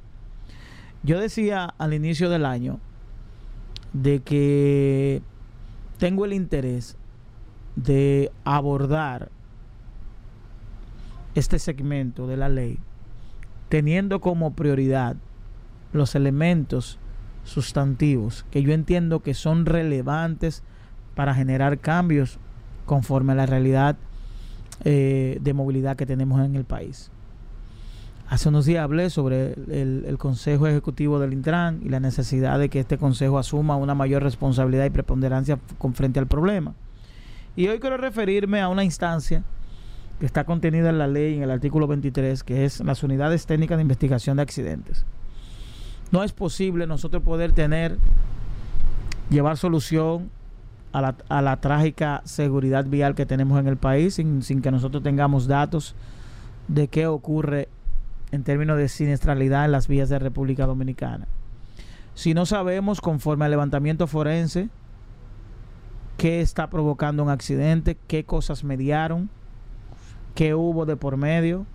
yo 1.04 1.19
decía 1.19 1.73
al 1.78 1.93
inicio 1.93 2.30
del 2.30 2.45
año 2.45 2.80
de 3.91 4.21
que 4.21 5.21
tengo 5.97 6.25
el 6.25 6.34
interés 6.34 6.97
de 7.75 8.31
abordar 8.43 9.29
este 11.36 11.60
segmento 11.60 12.27
de 12.27 12.38
la 12.38 12.49
ley 12.49 12.79
teniendo 13.69 14.21
como 14.21 14.53
prioridad 14.53 15.17
los 15.91 16.15
elementos 16.15 16.97
sustantivos 17.43 18.45
que 18.51 18.62
yo 18.63 18.73
entiendo 18.73 19.21
que 19.21 19.34
son 19.34 19.65
relevantes 19.65 20.63
para 21.15 21.34
generar 21.34 21.79
cambios 21.79 22.39
conforme 22.86 23.34
a 23.34 23.36
la 23.36 23.45
realidad 23.45 23.97
eh, 24.84 25.39
de 25.41 25.53
movilidad 25.53 25.95
que 25.95 26.05
tenemos 26.05 26.43
en 26.43 26.55
el 26.55 26.65
país. 26.65 27.10
Hace 28.27 28.49
unos 28.49 28.65
días 28.65 28.83
hablé 28.83 29.11
sobre 29.11 29.53
el, 29.69 30.15
Consejo 30.17 30.65
Ejecutivo 30.65 31.19
del 31.19 31.33
Intran 31.33 31.81
y 31.83 31.89
la 31.89 31.99
necesidad 31.99 32.57
de 32.57 32.69
que 32.69 32.79
este 32.79 32.97
Consejo 32.97 33.38
asuma 33.38 33.75
una 33.75 33.93
mayor 33.93 34.23
responsabilidad 34.23 34.85
y 34.85 34.89
preponderancia 34.89 35.59
con 35.77 35.93
frente 35.93 36.19
al 36.19 36.25
problema. 36.25 36.73
Y 37.55 37.67
hoy 37.67 37.79
quiero 37.79 37.97
referirme 37.97 38.61
a 38.61 38.67
una 38.67 38.83
instancia 38.83 39.43
que 40.19 40.25
está 40.25 40.43
contenida 40.43 40.89
en 40.89 40.97
la 40.97 41.07
ley, 41.07 41.35
en 41.35 41.43
el 41.43 41.51
artículo 41.51 41.85
23, 41.85 42.43
que 42.43 42.65
es 42.65 42.79
las 42.79 43.03
unidades 43.03 43.45
técnicas 43.45 43.77
de 43.77 43.83
investigación 43.83 44.38
de 44.38 44.43
accidentes. 44.43 45.05
No 46.11 46.23
es 46.23 46.31
posible 46.31 46.88
nosotros 46.88 47.21
poder 47.21 47.51
tener, 47.51 47.99
llevar 49.29 49.57
solución 49.57 50.31
a 50.93 51.01
la, 51.01 51.15
a 51.29 51.43
la 51.43 51.61
trágica 51.61 52.21
seguridad 52.25 52.85
vial 52.85 53.13
que 53.13 53.27
tenemos 53.27 53.59
en 53.59 53.67
el 53.67 53.77
país 53.77 54.15
sin, 54.15 54.41
sin 54.41 54.63
que 54.63 54.71
nosotros 54.71 55.03
tengamos 55.03 55.45
datos 55.45 55.95
de 56.67 56.88
qué 56.88 57.05
ocurre 57.05 57.69
en 58.36 58.43
términos 58.43 58.78
de 58.78 58.88
siniestralidad 58.89 59.65
en 59.65 59.71
las 59.71 59.88
vías 59.88 60.10
de 60.10 60.19
República 60.19 60.65
Dominicana. 60.65 61.28
Si 62.13 62.34
no 62.34 62.45
sabemos, 62.45 63.02
conforme 63.02 63.45
al 63.45 63.52
levantamiento 63.52 64.08
forense, 64.08 64.69
qué 66.17 66.41
está 66.41 66.69
provocando 66.69 67.24
un 67.24 67.30
accidente, 67.30 67.98
qué 68.08 68.24
cosas 68.24 68.63
mediaron, 68.63 69.30
qué 70.34 70.54
hubo 70.54 70.86
de 70.86 70.95
por 70.95 71.17
medio, 71.17 71.65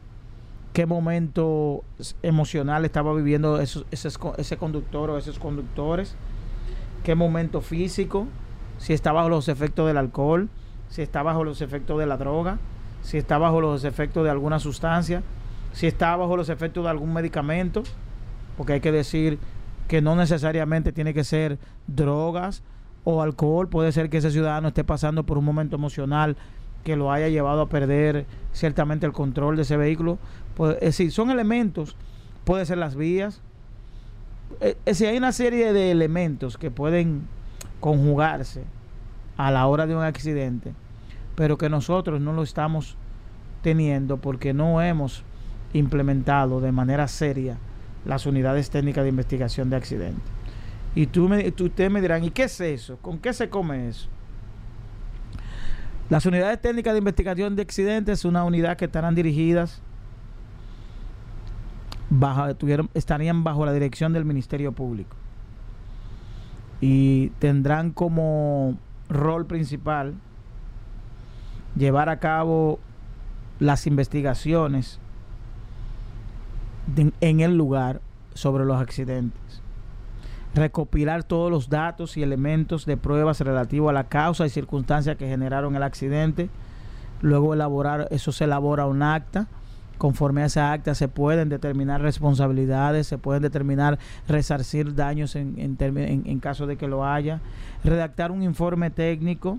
qué 0.72 0.86
momento 0.86 1.82
emocional 2.22 2.84
estaba 2.84 3.12
viviendo 3.14 3.60
ese, 3.60 3.84
ese 3.90 4.56
conductor 4.56 5.10
o 5.10 5.18
esos 5.18 5.38
conductores, 5.38 6.14
qué 7.04 7.14
momento 7.14 7.60
físico, 7.60 8.26
si 8.78 8.92
está 8.94 9.12
bajo 9.12 9.28
los 9.28 9.48
efectos 9.48 9.86
del 9.86 9.98
alcohol, 9.98 10.48
si 10.88 11.02
está 11.02 11.22
bajo 11.22 11.44
los 11.44 11.60
efectos 11.60 11.98
de 11.98 12.06
la 12.06 12.16
droga, 12.16 12.58
si 13.02 13.18
está 13.18 13.38
bajo 13.38 13.60
los 13.60 13.84
efectos 13.84 14.24
de 14.24 14.30
alguna 14.30 14.58
sustancia, 14.58 15.22
si 15.72 15.86
está 15.86 16.16
bajo 16.16 16.36
los 16.36 16.48
efectos 16.48 16.84
de 16.84 16.90
algún 16.90 17.12
medicamento, 17.12 17.82
porque 18.56 18.74
hay 18.74 18.80
que 18.80 18.92
decir 18.92 19.38
que 19.88 20.00
no 20.00 20.14
necesariamente 20.16 20.92
tiene 20.92 21.14
que 21.14 21.24
ser 21.24 21.58
drogas 21.86 22.62
o 23.04 23.22
alcohol, 23.22 23.68
puede 23.68 23.92
ser 23.92 24.10
que 24.10 24.18
ese 24.18 24.30
ciudadano 24.30 24.68
esté 24.68 24.84
pasando 24.84 25.24
por 25.24 25.38
un 25.38 25.44
momento 25.44 25.76
emocional 25.76 26.36
que 26.84 26.96
lo 26.96 27.12
haya 27.12 27.28
llevado 27.28 27.62
a 27.62 27.68
perder 27.68 28.26
ciertamente 28.52 29.06
el 29.06 29.12
control 29.12 29.56
de 29.56 29.62
ese 29.62 29.76
vehículo. 29.76 30.18
Pues, 30.54 30.76
es 30.76 30.80
decir, 30.80 31.12
son 31.12 31.30
elementos, 31.30 31.96
puede 32.44 32.66
ser 32.66 32.78
las 32.78 32.94
vías, 32.96 33.42
es 34.60 34.76
decir, 34.84 35.08
hay 35.08 35.16
una 35.16 35.32
serie 35.32 35.72
de 35.72 35.90
elementos 35.90 36.58
que 36.58 36.70
pueden 36.70 37.22
conjugarse 37.78 38.64
a 39.36 39.50
la 39.50 39.66
hora 39.66 39.86
de 39.86 39.96
un 39.96 40.02
accidente, 40.02 40.72
pero 41.34 41.56
que 41.56 41.70
nosotros 41.70 42.20
no 42.20 42.32
lo 42.32 42.42
estamos 42.42 42.96
teniendo 43.62 44.16
porque 44.18 44.52
no 44.52 44.82
hemos 44.82 45.24
implementado 45.72 46.60
de 46.60 46.72
manera 46.72 47.08
seria 47.08 47.56
las 48.04 48.26
unidades 48.26 48.70
técnicas 48.70 49.04
de 49.04 49.10
investigación 49.10 49.70
de 49.70 49.76
accidentes. 49.76 50.22
Y 50.94 51.06
tú 51.06 51.28
me, 51.28 51.46
ustedes 51.48 51.90
me 51.90 52.00
dirán, 52.00 52.24
¿y 52.24 52.30
qué 52.30 52.44
es 52.44 52.60
eso? 52.60 52.96
¿Con 52.98 53.18
qué 53.18 53.32
se 53.32 53.48
come 53.48 53.88
eso? 53.88 54.08
Las 56.08 56.26
unidades 56.26 56.60
técnicas 56.60 56.92
de 56.94 56.98
investigación 56.98 57.54
de 57.54 57.62
accidentes 57.62 58.20
es 58.20 58.24
una 58.24 58.42
unidad 58.42 58.76
que 58.76 58.86
estarán 58.86 59.14
dirigidas, 59.14 59.80
bajo, 62.08 62.52
tuvieron, 62.56 62.90
estarían 62.94 63.44
bajo 63.44 63.64
la 63.64 63.72
dirección 63.72 64.12
del 64.12 64.24
Ministerio 64.24 64.72
Público 64.72 65.16
y 66.80 67.28
tendrán 67.38 67.92
como 67.92 68.76
rol 69.08 69.46
principal 69.46 70.14
llevar 71.76 72.08
a 72.08 72.18
cabo 72.18 72.80
las 73.58 73.86
investigaciones 73.86 74.98
en 77.20 77.40
el 77.40 77.56
lugar 77.56 78.00
sobre 78.34 78.64
los 78.64 78.80
accidentes. 78.80 79.62
Recopilar 80.54 81.22
todos 81.24 81.50
los 81.50 81.68
datos 81.68 82.16
y 82.16 82.22
elementos 82.22 82.86
de 82.86 82.96
pruebas 82.96 83.40
relativos 83.40 83.90
a 83.90 83.92
la 83.92 84.04
causa 84.04 84.46
y 84.46 84.50
circunstancias 84.50 85.16
que 85.16 85.28
generaron 85.28 85.76
el 85.76 85.82
accidente. 85.82 86.48
Luego 87.20 87.54
elaborar, 87.54 88.08
eso 88.10 88.32
se 88.32 88.44
elabora 88.44 88.86
un 88.86 89.02
acta. 89.02 89.46
Conforme 89.98 90.42
a 90.42 90.46
esa 90.46 90.72
acta 90.72 90.94
se 90.94 91.08
pueden 91.08 91.50
determinar 91.50 92.00
responsabilidades, 92.00 93.06
se 93.06 93.18
pueden 93.18 93.42
determinar 93.42 93.98
resarcir 94.26 94.94
daños 94.94 95.36
en, 95.36 95.56
en 95.58 96.40
caso 96.40 96.66
de 96.66 96.76
que 96.76 96.88
lo 96.88 97.04
haya. 97.04 97.40
Redactar 97.84 98.30
un 98.32 98.42
informe 98.42 98.90
técnico 98.90 99.58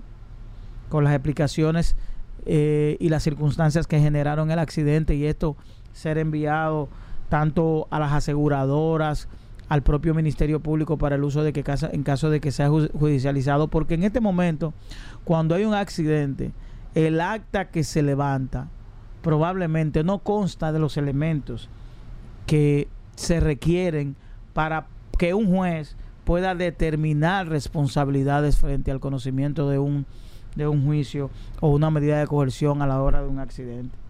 con 0.88 1.04
las 1.04 1.14
explicaciones 1.14 1.96
eh, 2.44 2.96
y 2.98 3.08
las 3.08 3.22
circunstancias 3.22 3.86
que 3.86 4.00
generaron 4.00 4.50
el 4.50 4.58
accidente 4.58 5.14
y 5.14 5.26
esto 5.26 5.56
ser 5.92 6.18
enviado 6.18 6.88
tanto 7.32 7.88
a 7.88 7.98
las 7.98 8.12
aseguradoras, 8.12 9.26
al 9.70 9.82
propio 9.82 10.12
Ministerio 10.12 10.60
Público 10.60 10.98
para 10.98 11.16
el 11.16 11.24
uso 11.24 11.42
de 11.42 11.54
que 11.54 11.64
en 11.92 12.02
caso 12.02 12.28
de 12.28 12.40
que 12.42 12.52
sea 12.52 12.68
judicializado, 12.68 13.68
porque 13.68 13.94
en 13.94 14.02
este 14.02 14.20
momento, 14.20 14.74
cuando 15.24 15.54
hay 15.54 15.64
un 15.64 15.72
accidente, 15.72 16.52
el 16.94 17.22
acta 17.22 17.70
que 17.70 17.84
se 17.84 18.02
levanta 18.02 18.68
probablemente 19.22 20.04
no 20.04 20.18
consta 20.18 20.72
de 20.72 20.78
los 20.78 20.98
elementos 20.98 21.70
que 22.44 22.88
se 23.16 23.40
requieren 23.40 24.14
para 24.52 24.88
que 25.16 25.32
un 25.32 25.56
juez 25.56 25.96
pueda 26.24 26.54
determinar 26.54 27.48
responsabilidades 27.48 28.58
frente 28.58 28.90
al 28.90 29.00
conocimiento 29.00 29.70
de 29.70 29.78
un, 29.78 30.04
de 30.54 30.68
un 30.68 30.84
juicio 30.84 31.30
o 31.60 31.70
una 31.70 31.90
medida 31.90 32.18
de 32.18 32.26
coerción 32.26 32.82
a 32.82 32.86
la 32.86 33.00
hora 33.00 33.22
de 33.22 33.28
un 33.28 33.38
accidente. 33.38 34.01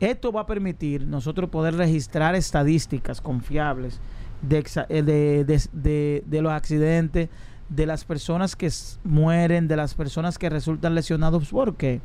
Esto 0.00 0.32
va 0.32 0.42
a 0.42 0.46
permitir 0.46 1.06
nosotros 1.06 1.50
poder 1.50 1.74
registrar 1.74 2.34
estadísticas 2.34 3.20
confiables 3.20 4.00
eh, 4.48 5.02
de, 5.02 6.22
de, 6.26 6.42
los 6.42 6.52
accidentes, 6.52 7.28
de 7.68 7.86
las 7.86 8.06
personas 8.06 8.56
que 8.56 8.70
mueren, 9.04 9.68
de 9.68 9.76
las 9.76 9.94
personas 9.94 10.38
que 10.38 10.48
resultan 10.48 10.94
lesionados. 10.94 11.50
¿Por 11.50 11.76
qué? 11.76 12.00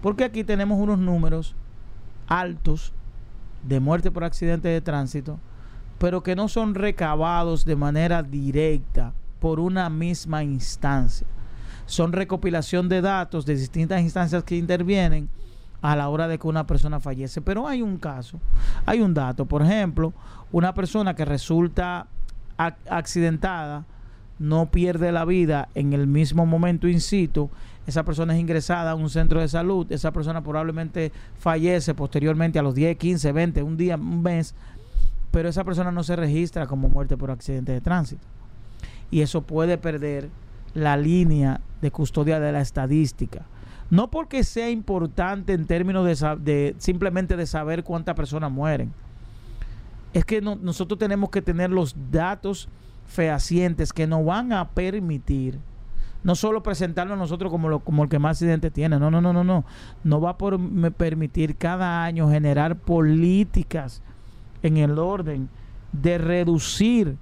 Porque 0.00 0.24
aquí 0.24 0.44
tenemos 0.44 0.80
unos 0.80 0.98
números 0.98 1.54
altos 2.26 2.94
de 3.62 3.80
muerte 3.80 4.10
por 4.10 4.24
accidente 4.24 4.68
de 4.68 4.80
tránsito, 4.80 5.38
pero 5.98 6.22
que 6.22 6.34
no 6.34 6.48
son 6.48 6.74
recabados 6.74 7.66
de 7.66 7.76
manera 7.76 8.22
directa 8.22 9.12
por 9.40 9.60
una 9.60 9.90
misma 9.90 10.42
instancia. 10.42 11.26
Son 11.84 12.12
recopilación 12.12 12.88
de 12.88 13.02
datos 13.02 13.44
de 13.44 13.56
distintas 13.56 14.00
instancias 14.00 14.42
que 14.42 14.56
intervienen 14.56 15.28
a 15.84 15.94
la 15.96 16.08
hora 16.08 16.28
de 16.28 16.38
que 16.38 16.48
una 16.48 16.66
persona 16.66 16.98
fallece. 16.98 17.42
Pero 17.42 17.68
hay 17.68 17.82
un 17.82 17.98
caso, 17.98 18.40
hay 18.86 19.02
un 19.02 19.12
dato. 19.12 19.44
Por 19.44 19.60
ejemplo, 19.60 20.14
una 20.50 20.72
persona 20.72 21.14
que 21.14 21.26
resulta 21.26 22.06
accidentada 22.56 23.84
no 24.38 24.70
pierde 24.70 25.12
la 25.12 25.26
vida 25.26 25.68
en 25.74 25.92
el 25.92 26.06
mismo 26.06 26.46
momento 26.46 26.88
in 26.88 27.02
situ, 27.02 27.50
esa 27.86 28.02
persona 28.02 28.32
es 28.32 28.40
ingresada 28.40 28.92
a 28.92 28.94
un 28.94 29.10
centro 29.10 29.42
de 29.42 29.48
salud, 29.48 29.86
esa 29.92 30.10
persona 30.10 30.42
probablemente 30.42 31.12
fallece 31.38 31.92
posteriormente 31.92 32.58
a 32.58 32.62
los 32.62 32.74
10, 32.74 32.96
15, 32.96 33.32
20, 33.32 33.62
un 33.62 33.76
día, 33.76 33.96
un 33.96 34.22
mes, 34.22 34.54
pero 35.30 35.50
esa 35.50 35.64
persona 35.64 35.92
no 35.92 36.02
se 36.02 36.16
registra 36.16 36.66
como 36.66 36.88
muerte 36.88 37.18
por 37.18 37.30
accidente 37.30 37.72
de 37.72 37.82
tránsito. 37.82 38.26
Y 39.10 39.20
eso 39.20 39.42
puede 39.42 39.76
perder 39.76 40.30
la 40.72 40.96
línea 40.96 41.60
de 41.82 41.90
custodia 41.90 42.40
de 42.40 42.52
la 42.52 42.62
estadística. 42.62 43.44
No 43.90 44.10
porque 44.10 44.44
sea 44.44 44.70
importante 44.70 45.52
en 45.52 45.66
términos 45.66 46.04
de, 46.42 46.74
simplemente 46.78 47.36
de 47.36 47.46
saber 47.46 47.84
cuántas 47.84 48.14
personas 48.14 48.50
mueren. 48.50 48.92
Es 50.12 50.24
que 50.24 50.40
nosotros 50.40 50.98
tenemos 50.98 51.30
que 51.30 51.42
tener 51.42 51.70
los 51.70 51.94
datos 52.10 52.68
fehacientes 53.06 53.92
que 53.92 54.06
nos 54.06 54.24
van 54.24 54.52
a 54.52 54.70
permitir 54.70 55.58
no 56.24 56.34
solo 56.34 56.62
presentarnos 56.62 57.18
nosotros 57.18 57.50
como, 57.50 57.68
lo, 57.68 57.82
el 58.02 58.08
que 58.08 58.18
más 58.18 58.38
accidentes 58.38 58.72
tiene, 58.72 58.98
no, 58.98 59.10
no, 59.10 59.20
no, 59.20 59.34
no, 59.34 59.44
no. 59.44 59.64
No 60.04 60.20
va 60.22 60.30
a 60.30 60.38
permitir 60.38 61.56
cada 61.56 62.02
año 62.02 62.30
generar 62.30 62.76
políticas 62.76 64.02
en 64.62 64.78
el 64.78 64.98
orden 64.98 65.50
de 65.92 66.16
reducir 66.16 67.18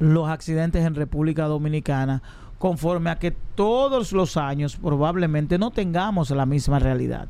los 0.00 0.28
accidentes 0.28 0.84
en 0.84 0.96
República 0.96 1.44
Dominicana 1.44 2.20
conforme 2.60 3.08
a 3.08 3.18
que 3.18 3.30
todos 3.30 4.12
los 4.12 4.36
años 4.36 4.76
probablemente 4.76 5.56
no 5.56 5.70
tengamos 5.70 6.28
la 6.28 6.44
misma 6.44 6.78
realidad. 6.78 7.26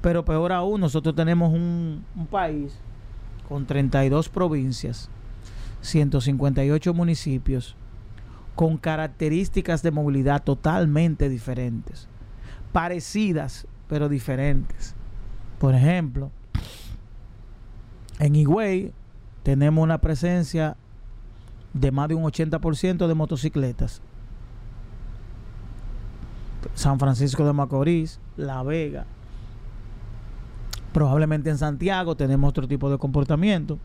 Pero 0.00 0.24
peor 0.24 0.52
aún, 0.52 0.80
nosotros 0.80 1.14
tenemos 1.14 1.52
un, 1.52 2.02
país 2.30 2.80
con 3.46 3.66
32 3.66 4.30
provincias, 4.30 5.10
158 5.82 6.94
municipios, 6.94 7.76
con 8.54 8.78
características 8.78 9.82
de 9.82 9.90
movilidad 9.90 10.42
totalmente 10.42 11.28
diferentes, 11.28 12.08
parecidas 12.72 13.66
pero 13.86 14.08
diferentes. 14.08 14.94
Por 15.58 15.74
ejemplo, 15.74 16.30
en 18.18 18.34
Higüey 18.34 18.94
tenemos 19.42 19.84
una 19.84 19.98
presencia 19.98 20.78
de 21.74 21.92
más 21.92 22.08
de 22.08 22.14
un 22.14 22.24
80% 22.24 23.06
de 23.06 23.14
motocicletas. 23.14 24.00
San 26.78 27.00
Francisco 27.00 27.44
de 27.44 27.52
Macorís, 27.52 28.20
La 28.36 28.62
Vega. 28.62 29.04
Probablemente 30.92 31.50
en 31.50 31.58
Santiago 31.58 32.16
tenemos 32.16 32.50
otro 32.50 32.68
tipo 32.68 32.88
de 32.88 32.98
comportamiento. 32.98 33.80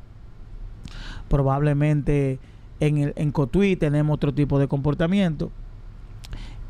Probablemente 1.28 2.38
en, 2.80 3.00
el, 3.00 3.14
en 3.16 3.32
Cotuí 3.32 3.76
tenemos 3.76 4.14
otro 4.14 4.32
tipo 4.32 4.60
de 4.60 4.68
comportamiento. 4.68 5.50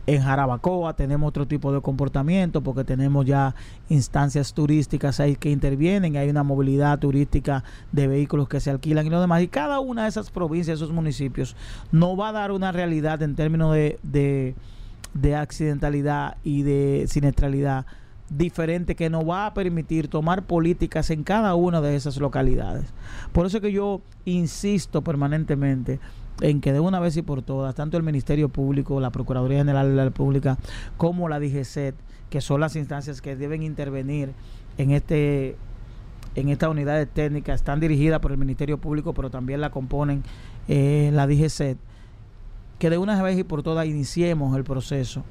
En 0.08 0.22
Jarabacoa 0.22 0.94
tenemos 0.94 1.28
otro 1.28 1.46
tipo 1.46 1.74
de 1.74 1.82
comportamiento 1.82 2.62
porque 2.62 2.86
tenemos 2.86 3.26
ya 3.26 3.54
instancias 3.90 4.54
turísticas 4.54 5.20
ahí 5.20 5.36
que 5.36 5.52
intervienen, 5.52 6.16
hay 6.16 6.30
una 6.30 6.44
movilidad 6.44 7.00
turística 7.00 7.66
de 7.92 8.08
vehículos 8.08 8.48
que 8.48 8.62
se 8.62 8.72
alquilan 8.72 9.06
y 9.06 9.10
lo 9.10 9.20
demás. 9.20 9.42
Y 9.42 9.50
cada 9.50 9.82
una 9.82 10.04
de 10.04 10.10
esas 10.10 10.32
provincias, 10.32 10.78
esos 10.78 10.94
municipios, 10.94 11.58
no 11.92 12.16
va 12.16 12.30
a 12.30 12.32
dar 12.32 12.54
una 12.54 12.72
realidad 12.72 13.22
en 13.22 13.36
términos 13.36 13.74
de, 13.74 14.00
de, 14.04 14.56
de 15.14 15.36
accidentalidad 15.36 16.38
y 16.44 16.64
de 16.64 17.06
siniestralidad 17.08 17.86
diferente 18.30 18.96
que 18.96 19.10
nos 19.10 19.28
va 19.28 19.46
a 19.46 19.54
permitir 19.54 20.08
tomar 20.08 20.44
políticas 20.44 21.10
en 21.10 21.24
cada 21.24 21.56
una 21.56 21.82
de 21.82 21.96
esas 21.96 22.18
localidades. 22.18 22.86
Por 23.32 23.46
eso 23.46 23.62
que 23.62 23.72
yo 23.72 24.02
insisto 24.26 25.04
permanentemente 25.04 26.00
en 26.42 26.62
que 26.62 26.74
de 26.74 26.80
una 26.80 27.00
vez 27.00 27.16
y 27.18 27.22
por 27.22 27.42
todas, 27.42 27.76
tanto 27.76 27.98
el 27.98 28.04
Ministerio 28.04 28.50
Público, 28.50 29.00
la 29.00 29.12
Procuraduría 29.12 29.60
General 29.60 29.88
de 29.88 29.96
la 29.96 30.04
República, 30.06 30.58
como 30.98 31.30
la 31.30 31.40
DGCET, 31.40 31.96
que 32.30 32.42
son 32.42 32.60
las 32.60 32.76
instancias 32.76 33.22
que 33.22 33.36
deben 33.36 33.62
intervenir 33.62 34.32
en 34.78 34.92
este 34.92 35.56
en 36.36 36.50
estas 36.50 36.70
unidades 36.70 37.08
técnicas, 37.14 37.62
están 37.62 37.80
dirigidas 37.80 38.20
por 38.20 38.32
el 38.32 38.40
Ministerio 38.40 38.80
Público, 38.80 39.14
pero 39.14 39.30
también 39.30 39.62
la 39.62 39.70
componen 39.70 40.24
eh, 40.68 41.12
la 41.14 41.28
DGCET, 41.28 41.78
que 42.84 42.90
de 42.90 42.98
una 42.98 43.24
vez 43.24 43.40
y 43.40 43.46
por 43.46 43.64
todas 43.64 43.88
iniciemos 43.88 44.58
el 44.58 44.66
proceso 44.66 45.24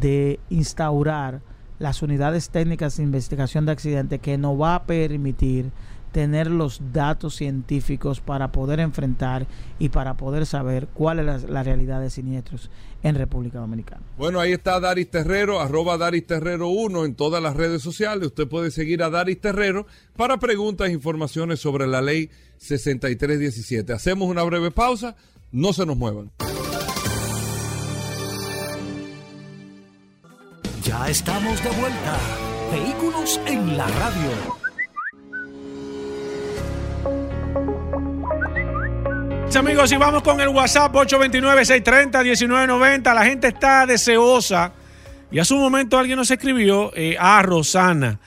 de 0.00 0.40
instaurar 0.48 1.42
las 1.78 2.00
unidades 2.00 2.48
técnicas 2.48 2.96
de 2.96 3.02
investigación 3.02 3.66
de 3.66 3.72
accidentes 3.72 4.18
que 4.18 4.38
nos 4.38 4.58
va 4.58 4.76
a 4.76 4.84
permitir 4.84 5.72
tener 6.10 6.50
los 6.50 6.80
datos 6.90 7.36
científicos 7.36 8.22
para 8.22 8.50
poder 8.50 8.80
enfrentar 8.80 9.46
y 9.78 9.90
para 9.90 10.16
poder 10.16 10.46
saber 10.46 10.88
cuál 10.94 11.18
es 11.18 11.26
la, 11.26 11.36
la, 11.50 11.62
realidad 11.62 12.00
de 12.00 12.08
siniestros 12.08 12.70
en 13.02 13.14
República 13.14 13.58
Dominicana. 13.58 14.00
Bueno, 14.16 14.40
ahí 14.40 14.52
está 14.52 14.80
Daris 14.80 15.10
Terrero, 15.10 15.60
arroba 15.60 15.98
Daris 15.98 16.26
Terrero 16.26 16.68
1 16.68 17.04
en 17.04 17.14
todas 17.14 17.42
las 17.42 17.56
redes 17.56 17.82
sociales. 17.82 18.28
Usted 18.28 18.48
puede 18.48 18.70
seguir 18.70 19.02
a 19.02 19.10
Daris 19.10 19.38
Terrero 19.38 19.86
para 20.16 20.38
preguntas 20.38 20.88
e 20.88 20.92
informaciones 20.92 21.60
sobre 21.60 21.86
la 21.86 22.00
ley 22.00 22.30
6317. 22.56 23.92
Hacemos 23.92 24.30
una 24.30 24.42
breve 24.44 24.70
pausa, 24.70 25.14
no 25.52 25.72
se 25.72 25.86
nos 25.86 25.96
muevan. 25.96 26.32
Ya 30.82 31.08
estamos 31.08 31.62
de 31.62 31.70
vuelta. 31.70 32.18
Vehículos 32.72 33.40
en 33.46 33.76
la 33.76 33.86
radio. 33.86 34.58
Amigos, 39.58 39.90
y 39.90 39.96
vamos 39.96 40.22
con 40.22 40.40
el 40.40 40.50
WhatsApp 40.50 40.94
829-630-1990. 40.94 43.12
La 43.12 43.24
gente 43.24 43.48
está 43.48 43.86
deseosa. 43.86 44.70
Y 45.32 45.40
hace 45.40 45.52
un 45.52 45.60
momento 45.60 45.98
alguien 45.98 46.16
nos 46.16 46.30
escribió 46.30 46.92
eh, 46.94 47.16
a 47.18 47.42
Rosana. 47.42 48.20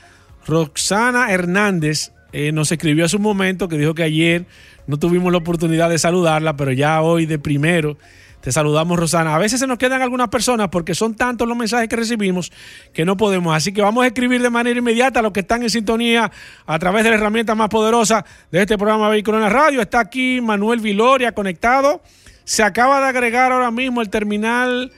Roxana 0.46 1.32
Hernández 1.32 2.12
eh, 2.34 2.52
nos 2.52 2.72
escribió 2.72 3.06
hace 3.06 3.18
un 3.18 3.22
momento 3.22 3.68
que 3.68 3.78
dijo 3.78 3.94
que 3.94 4.04
ayer 4.04 4.46
no 4.88 4.98
tuvimos 4.98 5.32
la 5.32 5.40
oportunidad 5.40 5.90
de 5.90 6.00
saludarla, 6.00 6.56
pero 6.56 6.72
ya 6.72 7.02
hoy 7.02 7.26
de 7.26 7.40
primero 7.40 7.98
te 8.42 8.52
saludamos, 8.52 9.00
Rosana. 9.00 9.36
A 9.36 9.38
veces 9.38 9.60
se 9.60 9.68
nos 9.68 9.78
quedan 9.78 10.02
algunas 10.02 10.30
personas 10.30 10.70
porque 10.70 10.96
son 10.96 11.14
tantos 11.14 11.48
los 11.48 11.56
mensajes 11.56 11.88
que 11.88 11.96
recibimos 11.96 12.52
que 12.92 13.06
no 13.06 13.16
podemos. 13.16 13.56
Así 13.56 13.72
que 13.72 13.82
vamos 13.82 14.04
a 14.04 14.08
escribir 14.08 14.42
de 14.42 14.50
manera 14.50 14.80
inmediata 14.80 15.20
a 15.20 15.24
los 15.24 15.32
que 15.32 15.42
están 15.42 15.62
en 15.62 15.70
sintonía 15.70 16.32
a 16.66 16.80
través 16.80 17.04
de 17.04 17.12
la 17.12 17.18
herramienta 17.18 17.54
más 17.54 17.70
poderosa 17.70 18.26
de 18.52 18.62
este 18.62 18.78
programa 18.78 19.10
Vehículo 19.10 19.38
en 19.38 19.44
la 19.44 19.50
Radio. 19.50 19.82
Está 19.82 20.00
aquí 20.00 20.42
Manuel 20.42 20.80
Viloria 20.80 21.34
conectado. 21.34 22.02
Se 22.44 22.64
acaba 22.64 23.00
de 23.00 23.08
agregar 23.08 23.52
ahora 23.52 23.70
mismo 23.70 24.02
el 24.02 24.10
terminal 24.10 24.92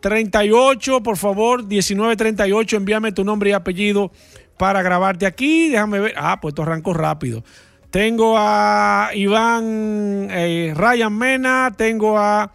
38. 0.00 1.02
Por 1.02 1.16
favor, 1.16 1.64
1938. 1.64 2.76
Envíame 2.76 3.10
tu 3.10 3.24
nombre 3.24 3.50
y 3.50 3.52
apellido 3.54 4.12
para 4.56 4.82
grabarte 4.82 5.26
aquí. 5.26 5.68
Déjame 5.68 6.00
ver. 6.00 6.14
Ah, 6.16 6.40
pues 6.40 6.52
esto 6.52 6.62
arrancó 6.62 6.94
rápido. 6.94 7.44
Tengo 7.90 8.34
a 8.36 9.10
Iván 9.14 10.28
eh, 10.30 10.72
Ryan 10.76 11.16
Mena. 11.16 11.72
Tengo 11.76 12.18
a. 12.18 12.52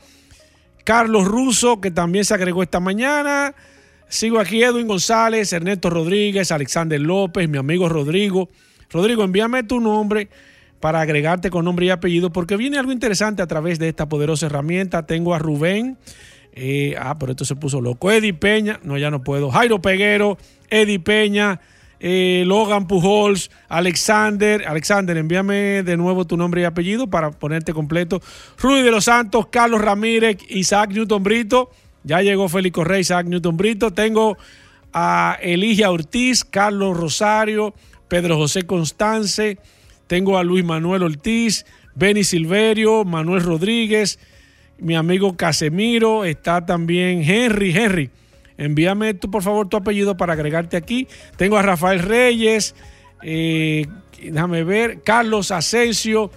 Carlos 0.89 1.25
Russo, 1.25 1.79
que 1.79 1.91
también 1.91 2.25
se 2.25 2.33
agregó 2.33 2.63
esta 2.63 2.79
mañana. 2.79 3.53
Sigo 4.07 4.39
aquí 4.39 4.63
Edwin 4.63 4.87
González, 4.87 5.53
Ernesto 5.53 5.91
Rodríguez, 5.91 6.51
Alexander 6.51 6.99
López, 6.99 7.47
mi 7.47 7.59
amigo 7.59 7.87
Rodrigo. 7.87 8.49
Rodrigo, 8.89 9.23
envíame 9.23 9.61
tu 9.61 9.79
nombre 9.79 10.29
para 10.79 11.01
agregarte 11.01 11.51
con 11.51 11.65
nombre 11.65 11.85
y 11.85 11.89
apellido, 11.91 12.31
porque 12.31 12.57
viene 12.57 12.79
algo 12.79 12.91
interesante 12.91 13.43
a 13.43 13.47
través 13.47 13.77
de 13.77 13.87
esta 13.87 14.09
poderosa 14.09 14.47
herramienta. 14.47 15.05
Tengo 15.05 15.35
a 15.35 15.37
Rubén. 15.37 15.99
Eh, 16.53 16.95
ah, 16.99 17.19
pero 17.19 17.33
esto 17.33 17.45
se 17.45 17.55
puso 17.55 17.81
loco. 17.81 18.11
Eddie 18.11 18.33
Peña, 18.33 18.79
no, 18.81 18.97
ya 18.97 19.11
no 19.11 19.23
puedo. 19.23 19.51
Jairo 19.51 19.83
Peguero, 19.83 20.39
Eddie 20.71 20.99
Peña, 20.99 21.61
eh, 21.99 22.43
Logan 22.45 22.87
Pujols, 22.87 23.51
Alexander. 23.67 24.65
Alexander, 24.67 25.17
envíame 25.17 25.83
de 25.83 25.97
nuevo 25.97 26.25
tu 26.25 26.37
nombre 26.37 26.61
y 26.61 26.63
apellido 26.63 27.07
para 27.07 27.31
ponerte 27.31 27.73
completo. 27.73 28.21
Rudy 28.57 28.81
de 28.81 28.91
los 28.91 29.05
Santos, 29.05 29.47
Carlos 29.47 29.81
Ramírez, 29.81 30.37
Isaac 30.49 30.91
Newton 30.91 31.23
Brito. 31.23 31.71
Ya 32.03 32.21
llegó 32.21 32.47
Félix 32.47 32.73
Correa, 32.73 32.99
Isaac 32.99 33.27
Newton 33.27 33.57
Brito. 33.57 33.91
Tengo 33.91 34.37
a 34.93 35.37
Eligia 35.41 35.91
Ortiz, 35.91 36.45
Carlos 36.45 36.97
Rosario, 36.97 37.73
Pedro 38.07 38.37
José 38.37 38.63
Constance. 38.63 39.57
Tengo 40.07 40.37
a 40.37 40.43
Luis 40.43 40.63
Manuel 40.63 41.03
Ortiz, 41.03 41.65
Benny 41.93 42.23
Silverio, 42.23 43.03
Manuel 43.03 43.43
Rodríguez, 43.43 44.17
mi 44.79 44.95
amigo 44.95 45.35
Casemiro. 45.35 46.23
Está 46.25 46.65
también 46.65 47.21
Henry, 47.21 47.75
Henry. 47.77 48.09
Envíame 48.59 49.13
tú, 49.13 49.31
por 49.31 49.41
favor, 49.41 49.69
tu 49.69 49.77
apellido 49.77 50.17
para 50.17 50.33
agregarte 50.33 50.75
aquí. 50.75 51.07
Tengo 51.37 51.57
a 51.57 51.61
Rafael 51.61 51.99
Reyes, 51.99 52.75
eh, 53.23 53.87
déjame 54.21 54.65
ver, 54.65 55.01
Carlos 55.01 55.49
Asensio, 55.49 56.29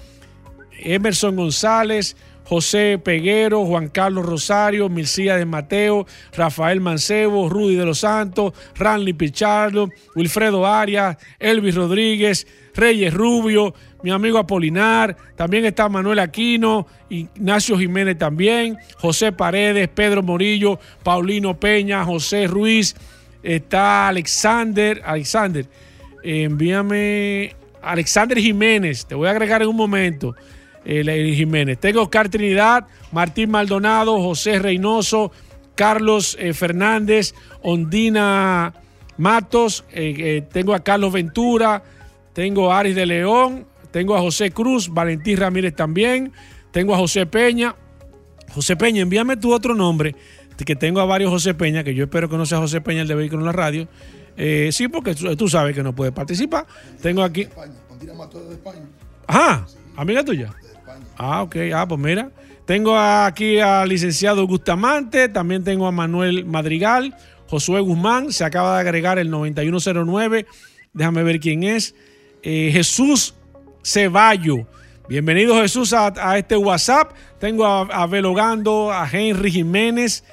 Emerson 0.78 1.34
González, 1.34 2.16
José 2.44 3.00
Peguero, 3.02 3.64
Juan 3.66 3.88
Carlos 3.88 4.24
Rosario, 4.24 4.88
Milcía 4.88 5.36
de 5.36 5.46
Mateo, 5.46 6.06
Rafael 6.36 6.80
Mancebo, 6.80 7.48
Rudy 7.48 7.74
de 7.74 7.86
los 7.86 7.98
Santos, 7.98 8.52
Ranly 8.76 9.14
Pichardo, 9.14 9.88
Wilfredo 10.14 10.64
Arias, 10.64 11.16
Elvis 11.40 11.74
Rodríguez, 11.74 12.46
Reyes 12.74 13.12
Rubio, 13.12 13.74
mi 14.02 14.10
amigo 14.10 14.38
Apolinar, 14.38 15.16
también 15.36 15.64
está 15.64 15.88
Manuel 15.88 16.18
Aquino, 16.18 16.86
Ignacio 17.08 17.78
Jiménez 17.78 18.18
también, 18.18 18.78
José 18.98 19.32
Paredes, 19.32 19.88
Pedro 19.88 20.22
Morillo, 20.22 20.78
Paulino 21.02 21.58
Peña, 21.58 22.04
José 22.04 22.46
Ruiz, 22.46 22.94
está 23.42 24.08
Alexander, 24.08 25.02
Alexander, 25.04 25.66
eh, 26.22 26.44
envíame 26.44 27.54
Alexander 27.82 28.38
Jiménez, 28.38 29.06
te 29.06 29.14
voy 29.14 29.28
a 29.28 29.32
agregar 29.32 29.62
en 29.62 29.68
un 29.68 29.76
momento. 29.76 30.34
Eh, 30.84 31.34
Jiménez. 31.36 31.78
Tengo 31.78 32.02
Oscar 32.02 32.28
Trinidad, 32.28 32.86
Martín 33.12 33.50
Maldonado, 33.50 34.20
José 34.20 34.58
Reynoso, 34.58 35.30
Carlos 35.76 36.36
eh, 36.40 36.52
Fernández, 36.54 37.34
Ondina 37.62 38.74
Matos, 39.16 39.84
eh, 39.92 40.42
tengo 40.50 40.74
a 40.74 40.80
Carlos 40.80 41.12
Ventura, 41.12 41.84
tengo 42.32 42.72
a 42.72 42.80
Aris 42.80 42.94
de 42.94 43.06
León, 43.06 43.66
tengo 43.90 44.16
a 44.16 44.20
José 44.20 44.50
Cruz, 44.50 44.88
Valentín 44.88 45.36
Ramírez 45.36 45.74
también, 45.74 46.32
tengo 46.70 46.94
a 46.94 46.98
José 46.98 47.26
Peña, 47.26 47.76
José 48.54 48.76
Peña, 48.76 49.02
envíame 49.02 49.36
tu 49.36 49.52
otro 49.52 49.74
nombre, 49.74 50.14
que 50.64 50.76
tengo 50.76 51.00
a 51.00 51.04
varios 51.04 51.30
José 51.30 51.54
Peña, 51.54 51.84
que 51.84 51.94
yo 51.94 52.04
espero 52.04 52.28
que 52.28 52.36
no 52.36 52.46
sea 52.46 52.58
José 52.58 52.80
Peña 52.80 53.02
el 53.02 53.08
de 53.08 53.14
Vehículo 53.14 53.40
en 53.40 53.46
la 53.46 53.52
Radio. 53.52 53.88
Eh, 54.36 54.70
sí, 54.72 54.88
porque 54.88 55.14
tú, 55.14 55.34
tú 55.36 55.48
sabes 55.48 55.74
que 55.74 55.82
no 55.82 55.94
puedes 55.94 56.14
participar. 56.14 56.66
Tengo 57.00 57.22
aquí. 57.22 57.42
España. 57.42 57.74
Continua 57.88 58.14
Mateo 58.16 58.44
de 58.48 58.54
España. 58.54 58.82
Ajá, 59.26 59.66
amiga 59.96 60.24
tuya. 60.24 60.54
De 60.62 60.68
España. 60.68 61.04
Ah, 61.16 61.42
ok. 61.42 61.56
Ah, 61.74 61.86
pues 61.86 62.00
mira. 62.00 62.30
Tengo 62.64 62.96
aquí 62.96 63.58
al 63.58 63.88
licenciado 63.88 64.46
Bustamante, 64.46 65.28
también 65.28 65.64
tengo 65.64 65.86
a 65.86 65.92
Manuel 65.92 66.44
Madrigal, 66.44 67.14
Josué 67.48 67.80
Guzmán, 67.80 68.32
se 68.32 68.44
acaba 68.44 68.76
de 68.76 68.80
agregar 68.80 69.18
el 69.18 69.30
9109. 69.30 70.46
Déjame 70.92 71.24
ver 71.24 71.40
quién 71.40 71.64
es. 71.64 71.94
Eh, 72.42 72.70
Jesús 72.72 73.34
Ceballo. 73.84 74.66
Bienvenido 75.08 75.60
Jesús 75.60 75.92
a, 75.92 76.38
este 76.38 76.56
WhatsApp. 76.56 77.12
Tengo 77.38 77.64
a, 77.64 77.82
a 77.82 78.06
a 78.92 79.08
Henry 79.12 79.50
Jiménez, 79.52 80.24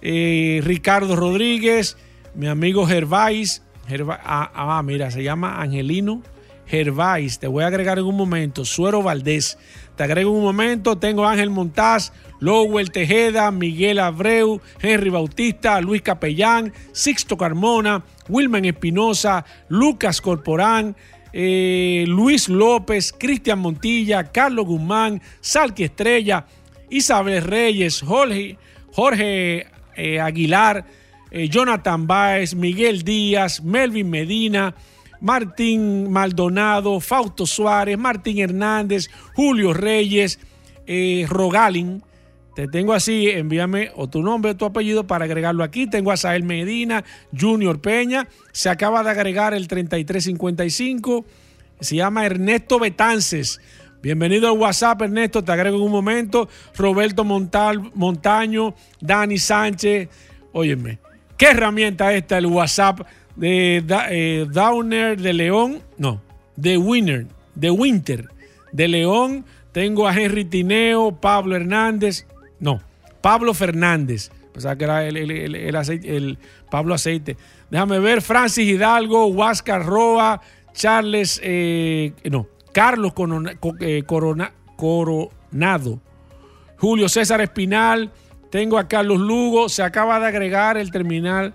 eh, 0.00 0.60
Ricardo 0.64 1.14
Rodríguez, 1.14 1.96
mi 2.34 2.48
amigo 2.48 2.84
Gervais. 2.86 3.62
Gerva- 3.88 4.20
ah, 4.24 4.50
ah, 4.54 4.82
mira, 4.82 5.10
se 5.12 5.22
llama 5.22 5.60
Angelino 5.60 6.22
Gervais. 6.66 7.38
Te 7.38 7.46
voy 7.46 7.62
a 7.62 7.68
agregar 7.68 7.98
en 7.98 8.06
un 8.06 8.16
momento. 8.16 8.64
Suero 8.64 9.02
Valdés. 9.02 9.56
Te 9.94 10.02
agrego 10.02 10.30
en 10.30 10.38
un 10.38 10.42
momento. 10.42 10.98
Tengo 10.98 11.24
a 11.24 11.32
Ángel 11.32 11.50
Montaz, 11.50 12.12
Lowell 12.40 12.90
Tejeda, 12.90 13.52
Miguel 13.52 14.00
Abreu, 14.00 14.60
Henry 14.80 15.10
Bautista, 15.10 15.80
Luis 15.80 16.02
Capellán, 16.02 16.72
Sixto 16.92 17.36
Carmona, 17.36 18.04
Wilman 18.28 18.64
Espinosa, 18.64 19.44
Lucas 19.68 20.20
Corporán, 20.20 20.96
eh, 21.32 22.04
Luis 22.06 22.48
López, 22.48 23.12
Cristian 23.12 23.58
Montilla, 23.58 24.30
Carlos 24.30 24.66
Guzmán, 24.66 25.20
Salqui 25.40 25.84
Estrella, 25.84 26.46
Isabel 26.90 27.42
Reyes, 27.42 28.02
Jorge, 28.02 28.58
Jorge 28.92 29.66
eh, 29.96 30.20
Aguilar, 30.20 30.84
eh, 31.30 31.48
Jonathan 31.48 32.06
Báez, 32.06 32.54
Miguel 32.54 33.02
Díaz, 33.02 33.62
Melvin 33.62 34.10
Medina, 34.10 34.74
Martín 35.20 36.10
Maldonado, 36.10 37.00
Fausto 37.00 37.46
Suárez, 37.46 37.96
Martín 37.96 38.38
Hernández, 38.38 39.08
Julio 39.34 39.72
Reyes, 39.72 40.38
Rogalin. 41.28 42.02
Te 42.54 42.68
tengo 42.68 42.92
así, 42.92 43.30
envíame 43.30 43.92
o 43.96 44.08
tu 44.08 44.22
nombre 44.22 44.50
o 44.50 44.56
tu 44.56 44.66
apellido 44.66 45.06
para 45.06 45.24
agregarlo 45.24 45.64
aquí. 45.64 45.86
Tengo 45.86 46.12
a 46.12 46.18
Sael 46.18 46.42
Medina, 46.42 47.02
Junior 47.38 47.80
Peña. 47.80 48.28
Se 48.52 48.68
acaba 48.68 49.02
de 49.02 49.10
agregar 49.10 49.54
el 49.54 49.68
3355. 49.68 51.24
Se 51.80 51.96
llama 51.96 52.26
Ernesto 52.26 52.78
Betances. 52.78 53.58
Bienvenido 54.02 54.48
al 54.48 54.58
WhatsApp, 54.58 55.00
Ernesto. 55.00 55.42
Te 55.42 55.52
agrego 55.52 55.78
en 55.78 55.82
un 55.84 55.92
momento. 55.92 56.48
Roberto 56.76 57.24
Montal, 57.24 57.90
Montaño, 57.94 58.74
Dani 59.00 59.38
Sánchez. 59.38 60.10
Óyeme, 60.52 60.98
¿qué 61.38 61.46
herramienta 61.46 62.12
esta 62.12 62.36
el 62.36 62.46
WhatsApp 62.46 63.00
de 63.34 63.82
eh, 64.10 64.46
Downer 64.50 65.18
de 65.18 65.32
León? 65.32 65.80
No, 65.96 66.20
de 66.56 66.76
Winner, 66.76 67.26
de 67.54 67.70
Winter, 67.70 68.28
de 68.72 68.88
León. 68.88 69.46
Tengo 69.72 70.06
a 70.06 70.14
Henry 70.14 70.44
Tineo, 70.44 71.18
Pablo 71.18 71.56
Hernández. 71.56 72.26
No, 72.62 72.80
Pablo 73.20 73.52
Fernández. 73.52 74.30
Pensaba 74.54 74.76
que 74.76 74.84
era 74.84 75.04
el, 75.06 75.16
el- 75.16 75.54
el- 75.54 75.76
aceite- 75.76 76.38
Pablo 76.70 76.94
Aceite. 76.94 77.36
Déjame 77.70 77.98
ver, 77.98 78.22
Francis 78.22 78.66
Hidalgo, 78.68 79.26
Huáscar 79.26 79.84
Roa, 79.84 80.40
Charles, 80.72 81.40
eh, 81.42 82.12
no, 82.30 82.46
Carlos 82.72 83.12
eh, 83.80 84.02
Corona- 84.06 84.52
Coronado, 84.76 86.00
Julio 86.78 87.08
César 87.08 87.40
Espinal, 87.40 88.10
tengo 88.50 88.78
a 88.78 88.88
Carlos 88.88 89.18
Lugo, 89.20 89.68
se 89.68 89.82
acaba 89.82 90.20
de 90.20 90.26
agregar 90.26 90.76
el 90.76 90.90
terminal 90.90 91.54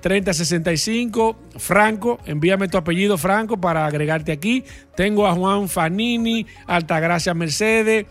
3065, 0.00 1.36
Franco, 1.58 2.18
envíame 2.24 2.68
tu 2.68 2.78
apellido 2.78 3.18
Franco 3.18 3.60
para 3.60 3.84
agregarte 3.84 4.32
aquí. 4.32 4.64
Tengo 4.96 5.26
a 5.26 5.34
Juan 5.34 5.68
Fanini, 5.68 6.46
Altagracia 6.66 7.34
Mercedes, 7.34 8.06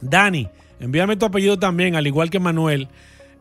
Dani, 0.00 0.48
envíame 0.80 1.16
tu 1.16 1.26
apellido 1.26 1.58
también, 1.58 1.96
al 1.96 2.06
igual 2.06 2.30
que 2.30 2.40
Manuel, 2.40 2.88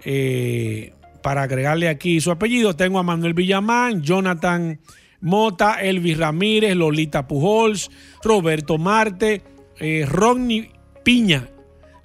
eh, 0.05 0.93
para 1.21 1.43
agregarle 1.43 1.89
aquí 1.89 2.21
su 2.21 2.31
apellido. 2.31 2.75
Tengo 2.75 2.99
a 2.99 3.03
Manuel 3.03 3.33
Villamán, 3.33 4.01
Jonathan 4.01 4.79
Mota, 5.21 5.81
Elvis 5.81 6.17
Ramírez, 6.17 6.75
Lolita 6.75 7.27
Pujols, 7.27 7.89
Roberto 8.23 8.77
Marte, 8.77 9.41
eh, 9.79 10.05
Rodney 10.07 10.69
Piña. 11.03 11.49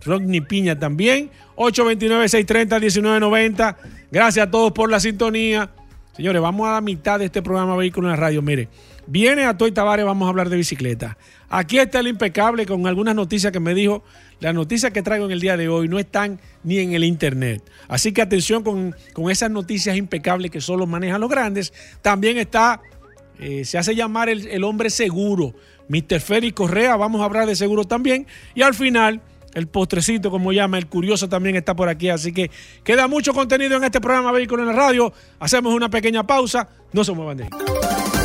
Rodney 0.04 0.40
Piña 0.40 0.78
también. 0.78 1.30
829-630-1990. 1.56 3.76
Gracias 4.12 4.46
a 4.46 4.50
todos 4.50 4.72
por 4.72 4.90
la 4.90 5.00
sintonía. 5.00 5.70
Señores, 6.16 6.40
vamos 6.40 6.68
a 6.68 6.74
la 6.74 6.80
mitad 6.80 7.18
de 7.18 7.24
este 7.26 7.42
programa 7.42 7.76
Vehículo 7.76 8.08
en 8.08 8.12
la 8.12 8.16
Radio. 8.16 8.40
Mire, 8.40 8.68
viene 9.06 9.44
a 9.44 9.56
Toy 9.56 9.72
Tavares, 9.72 10.04
vamos 10.04 10.26
a 10.26 10.28
hablar 10.30 10.48
de 10.48 10.56
bicicleta. 10.56 11.16
Aquí 11.50 11.78
está 11.78 12.00
el 12.00 12.08
impecable 12.08 12.66
con 12.66 12.86
algunas 12.86 13.14
noticias 13.14 13.52
que 13.52 13.60
me 13.60 13.74
dijo. 13.74 14.02
Las 14.40 14.54
noticias 14.54 14.92
que 14.92 15.02
traigo 15.02 15.24
en 15.24 15.32
el 15.32 15.40
día 15.40 15.56
de 15.56 15.68
hoy 15.68 15.88
no 15.88 15.98
están 15.98 16.40
ni 16.62 16.78
en 16.78 16.92
el 16.92 17.04
internet. 17.04 17.62
Así 17.88 18.12
que 18.12 18.22
atención 18.22 18.62
con, 18.62 18.94
con 19.14 19.30
esas 19.30 19.50
noticias 19.50 19.96
impecables 19.96 20.50
que 20.50 20.60
solo 20.60 20.86
manejan 20.86 21.20
los 21.20 21.30
grandes. 21.30 21.72
También 22.02 22.38
está, 22.38 22.80
eh, 23.38 23.64
se 23.64 23.78
hace 23.78 23.94
llamar 23.94 24.28
el, 24.28 24.46
el 24.46 24.62
hombre 24.62 24.90
seguro, 24.90 25.54
Mr. 25.88 26.20
Félix 26.20 26.54
Correa. 26.54 26.96
Vamos 26.96 27.22
a 27.22 27.24
hablar 27.24 27.46
de 27.46 27.56
seguro 27.56 27.84
también. 27.84 28.26
Y 28.54 28.62
al 28.62 28.74
final, 28.74 29.22
el 29.54 29.66
postrecito, 29.66 30.30
como 30.30 30.52
llama, 30.52 30.78
el 30.78 30.86
curioso 30.86 31.28
también 31.28 31.56
está 31.56 31.74
por 31.74 31.88
aquí. 31.88 32.10
Así 32.10 32.32
que 32.32 32.50
queda 32.84 33.08
mucho 33.08 33.32
contenido 33.32 33.76
en 33.76 33.84
este 33.84 34.00
programa 34.00 34.32
Vehículo 34.32 34.62
en 34.62 34.68
la 34.68 34.74
Radio. 34.74 35.12
Hacemos 35.40 35.74
una 35.74 35.88
pequeña 35.88 36.26
pausa. 36.26 36.68
No 36.92 37.02
se 37.04 37.12
muevan 37.12 37.38
de 37.38 37.44
ahí. 37.44 38.17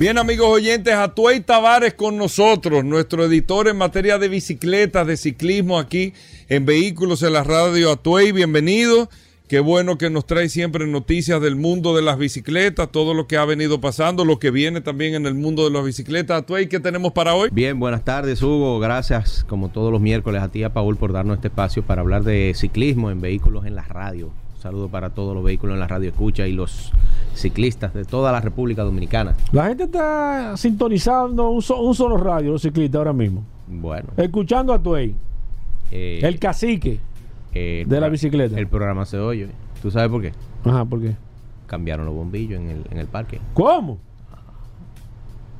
Bien, 0.00 0.16
amigos 0.16 0.48
oyentes, 0.48 0.94
Atuey 0.94 1.40
Tavares 1.40 1.92
con 1.92 2.16
nosotros, 2.16 2.86
nuestro 2.86 3.22
editor 3.26 3.68
en 3.68 3.76
materia 3.76 4.16
de 4.16 4.28
bicicletas, 4.28 5.06
de 5.06 5.18
ciclismo 5.18 5.78
aquí 5.78 6.14
en 6.48 6.64
Vehículos 6.64 7.22
en 7.22 7.34
la 7.34 7.44
Radio 7.44 7.92
Atuey. 7.92 8.32
Bienvenido. 8.32 9.10
Qué 9.46 9.60
bueno 9.60 9.98
que 9.98 10.08
nos 10.08 10.24
trae 10.24 10.48
siempre 10.48 10.86
noticias 10.86 11.42
del 11.42 11.54
mundo 11.54 11.94
de 11.94 12.00
las 12.00 12.16
bicicletas, 12.16 12.90
todo 12.90 13.12
lo 13.12 13.26
que 13.26 13.36
ha 13.36 13.44
venido 13.44 13.82
pasando, 13.82 14.24
lo 14.24 14.38
que 14.38 14.50
viene 14.50 14.80
también 14.80 15.14
en 15.14 15.26
el 15.26 15.34
mundo 15.34 15.64
de 15.64 15.70
las 15.70 15.84
bicicletas. 15.84 16.44
Atuey, 16.44 16.66
¿qué 16.68 16.80
tenemos 16.80 17.12
para 17.12 17.34
hoy? 17.34 17.50
Bien, 17.52 17.78
buenas 17.78 18.02
tardes 18.02 18.40
Hugo, 18.40 18.78
gracias 18.78 19.44
como 19.50 19.68
todos 19.68 19.92
los 19.92 20.00
miércoles 20.00 20.40
a 20.40 20.48
ti 20.48 20.62
a 20.62 20.72
Paul 20.72 20.96
por 20.96 21.12
darnos 21.12 21.36
este 21.36 21.48
espacio 21.48 21.82
para 21.82 22.00
hablar 22.00 22.24
de 22.24 22.54
ciclismo 22.56 23.10
en 23.10 23.20
vehículos 23.20 23.66
en 23.66 23.74
la 23.74 23.82
radio. 23.82 24.32
Un 24.60 24.62
saludo 24.64 24.88
para 24.90 25.08
todos 25.08 25.34
los 25.34 25.42
vehículos 25.42 25.72
en 25.72 25.80
la 25.80 25.88
radio 25.88 26.10
escucha 26.10 26.46
y 26.46 26.52
los 26.52 26.92
ciclistas 27.34 27.94
de 27.94 28.04
toda 28.04 28.30
la 28.30 28.42
República 28.42 28.82
Dominicana. 28.82 29.34
La 29.52 29.68
gente 29.68 29.84
está 29.84 30.54
sintonizando 30.58 31.48
un, 31.48 31.62
so- 31.62 31.80
un 31.80 31.94
solo 31.94 32.18
radio, 32.18 32.52
los 32.52 32.60
ciclistas 32.60 32.98
ahora 32.98 33.14
mismo. 33.14 33.42
Bueno, 33.66 34.08
Escuchando 34.18 34.74
a 34.74 34.78
Tuey, 34.78 35.14
eh, 35.90 36.20
el 36.22 36.38
cacique. 36.38 37.00
eh, 37.54 37.84
de 37.86 38.00
la 38.02 38.10
bicicleta. 38.10 38.58
El 38.60 38.66
programa 38.66 39.06
se 39.06 39.16
oye. 39.16 39.48
¿Tú 39.80 39.90
sabes 39.90 40.10
por 40.10 40.20
qué? 40.20 40.34
Ajá, 40.66 40.84
¿por 40.84 41.00
qué? 41.00 41.16
Cambiaron 41.66 42.04
los 42.04 42.14
bombillos 42.14 42.60
en 42.60 42.68
el, 42.68 42.84
en 42.90 42.98
el 42.98 43.06
parque. 43.06 43.40
¿Cómo? 43.54 43.96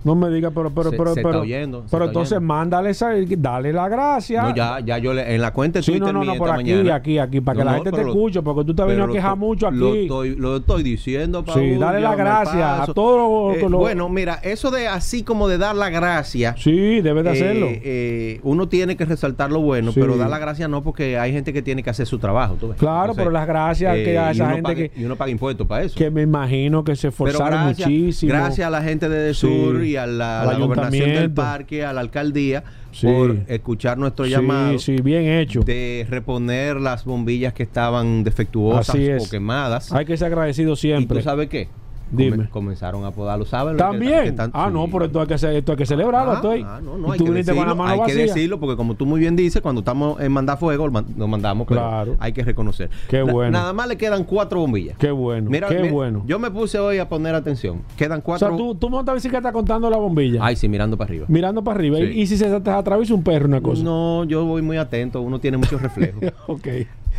No 0.02 0.14
me 0.14 0.30
digas, 0.30 0.52
pero, 0.54 0.70
pero, 0.70 0.90
Se- 0.90 0.96
pero, 0.96 1.14
se 1.14 1.22
pero, 1.22 1.40
oyendo, 1.40 1.84
pero 1.90 2.06
entonces 2.06 2.32
oyendo. 2.38 2.54
mándale 2.54 2.90
esa, 2.90 3.10
dale 3.36 3.72
la 3.72 3.88
gracia. 3.88 4.42
No, 4.42 4.54
ya, 4.54 4.80
ya 4.80 4.96
yo 4.98 5.12
le, 5.12 5.34
en 5.34 5.42
la 5.42 5.52
cuenta 5.52 5.78
de 5.78 5.82
Sí, 5.82 5.92
Twitter 5.92 6.06
no, 6.08 6.12
no, 6.14 6.20
mía 6.20 6.32
no, 6.32 6.38
por 6.38 6.50
aquí, 6.50 6.72
mañana- 6.72 6.94
aquí, 6.94 7.18
aquí, 7.18 7.40
para 7.42 7.58
que 7.58 7.64
la 7.64 7.74
gente 7.74 7.90
te 7.92 8.02
lo- 8.02 8.08
escuche, 8.08 8.40
porque 8.42 8.64
tú 8.64 8.74
te 8.74 8.82
pero 8.84 9.04
a 9.04 9.08
quejar 9.12 9.30
lo- 9.32 9.36
mucho 9.36 9.70
Lo 9.70 9.88
aquí. 9.90 9.98
estoy, 10.02 10.36
lo 10.36 10.56
estoy 10.56 10.82
diciendo, 10.82 11.44
Paul, 11.44 11.60
Sí, 11.60 11.76
dale 11.76 12.00
la 12.00 12.14
gracia 12.14 12.82
a 12.82 12.86
todos 12.86 13.56
Eh, 13.56 13.60
los- 13.62 13.70
los- 13.70 13.80
Bueno, 13.80 14.08
mira, 14.08 14.40
eso 14.42 14.70
de 14.70 14.88
así 14.88 15.22
como 15.22 15.48
de 15.48 15.58
dar 15.58 15.76
la 15.76 15.90
gracia. 15.90 16.54
Sí, 16.56 17.00
debes 17.02 17.24
de 17.24 17.30
eh, 17.30 17.32
hacerlo. 17.32 17.66
eh, 17.70 18.40
uno 18.42 18.68
tiene 18.68 18.96
que 18.96 19.04
resaltar 19.04 19.50
lo 19.52 19.60
bueno, 19.60 19.92
Sí. 19.92 20.00
pero 20.00 20.16
dar 20.16 20.30
la 20.30 20.38
gracia 20.38 20.66
no 20.68 20.82
porque 20.82 21.18
hay 21.18 21.32
gente 21.32 21.52
que 21.52 21.62
tiene 21.62 21.82
que 21.82 21.90
hacer 21.90 22.06
su 22.06 22.18
trabajo. 22.18 22.56
¿tú 22.58 22.68
ves? 22.68 22.78
Claro, 22.78 23.12
pero 23.14 23.30
las 23.30 23.46
gracias 23.46 23.94
que 23.96 24.18
a 24.18 24.30
esa 24.30 24.50
gente 24.50 24.74
que- 24.74 24.90
Y 24.96 25.04
uno 25.04 25.16
paga 25.16 25.30
impuestos 25.30 25.66
para 25.66 25.84
eso. 25.84 25.94
que 25.96 26.10
me 26.10 26.22
imagino 26.22 26.84
que 26.84 26.96
se 26.96 27.08
esforzaron 27.08 27.66
muchísimo. 27.66 28.32
gracias 28.32 28.66
a 28.66 28.70
la 28.70 28.82
gente 28.82 29.08
de 29.08 29.34
Sí. 29.34 29.40
Sur 29.46 29.84
y 29.90 29.96
a 29.96 30.06
la, 30.06 30.56
gobernación 30.58 31.10
del 31.10 31.30
parque, 31.30 31.84
a 31.84 31.92
la 31.92 32.00
alcaldía, 32.00 32.64
Sí. 32.92 33.06
por 33.06 33.36
escuchar 33.46 33.98
nuestro 33.98 34.24
Sí, 34.24 34.30
llamado 34.32 34.78
sí, 34.78 34.96
bien 35.02 35.24
hecho. 35.26 35.60
de 35.60 36.06
reponer 36.10 36.76
las 36.80 37.04
bombillas 37.04 37.52
que 37.52 37.62
estaban 37.62 38.24
defectuosas 38.24 38.90
Así 38.90 39.06
es. 39.06 39.26
o 39.26 39.30
quemadas. 39.30 39.92
Hay 39.92 40.04
que 40.04 40.16
ser 40.16 40.26
agradecido 40.26 40.72
¿Y 40.72 40.76
siempre. 40.76 41.18
tú 41.18 41.24
sabes 41.24 41.48
qué? 41.48 41.68
Dime. 42.10 42.48
comenzaron 42.50 43.04
a 43.04 43.10
podar 43.10 43.38
los 43.38 43.52
árboles. 43.54 43.76
que 43.76 43.82
También. 43.82 44.22
que 44.22 44.28
están- 44.30 44.50
ah, 44.54 44.70
no, 44.72 44.84
sí. 44.86 44.90
pero 44.92 45.04
esto 45.06 45.20
hay 45.20 45.26
que, 45.26 45.34
esto 45.34 45.72
hay 45.72 45.78
que 45.78 45.86
celebrarlo. 45.86 46.32
Ah, 46.32 46.40
ah, 46.66 46.80
no, 46.82 46.98
no, 46.98 47.12
hay 47.12 47.18
tú 47.18 47.24
que 47.26 47.30
viniste 47.30 47.52
con 47.52 47.60
la 47.62 47.64
decirlo, 47.66 47.74
mano 47.76 48.02
hay 48.02 48.10
que 48.10 48.14
decirlo 48.16 48.60
porque 48.60 48.76
como 48.76 48.94
tú 48.94 49.06
muy 49.06 49.20
bien 49.20 49.36
dices, 49.36 49.62
cuando 49.62 49.80
estamos 49.80 50.20
en 50.20 50.32
mandar 50.32 50.58
fuego, 50.58 50.88
nos 50.90 51.28
mandamos, 51.28 51.66
pero 51.68 51.80
Claro. 51.80 52.16
hay 52.18 52.32
que 52.32 52.42
reconocer. 52.44 52.90
Qué 53.08 53.24
Na- 53.24 53.32
bueno. 53.32 53.52
Nada 53.52 53.72
más 53.72 53.88
le 53.88 53.96
quedan 53.96 54.24
cuatro 54.24 54.60
bombillas. 54.60 54.96
Qué 54.98 55.10
bueno, 55.10 55.50
Mira, 55.50 55.68
qué 55.68 55.78
mira, 55.80 55.92
bueno. 55.92 56.22
Yo 56.26 56.38
me 56.38 56.50
puse 56.50 56.78
hoy 56.78 56.98
a 56.98 57.08
poner 57.08 57.34
atención. 57.34 57.82
Quedan 57.96 58.20
o 58.20 58.22
cuatro. 58.22 58.48
sea, 58.48 58.56
tú, 58.56 58.74
tú 58.74 58.90
montas 58.90 59.14
bicicleta 59.14 59.52
contando 59.52 59.88
la 59.90 59.96
bombilla. 59.96 60.40
Ay, 60.42 60.56
sí, 60.56 60.68
mirando 60.68 60.96
para 60.96 61.08
arriba. 61.08 61.26
Mirando 61.28 61.62
para 61.62 61.76
arriba. 61.78 61.98
Sí. 61.98 62.04
Y, 62.04 62.20
y 62.22 62.26
si 62.26 62.36
se 62.36 62.60
te 62.60 62.70
atraviesa 62.70 63.14
un 63.14 63.22
perro, 63.22 63.46
una 63.46 63.60
cosa. 63.60 63.82
No, 63.82 64.24
yo 64.24 64.44
voy 64.44 64.62
muy 64.62 64.76
atento, 64.76 65.20
uno 65.20 65.38
tiene 65.38 65.56
muchos 65.56 65.80
reflejos. 65.82 66.22
ok. 66.46 66.66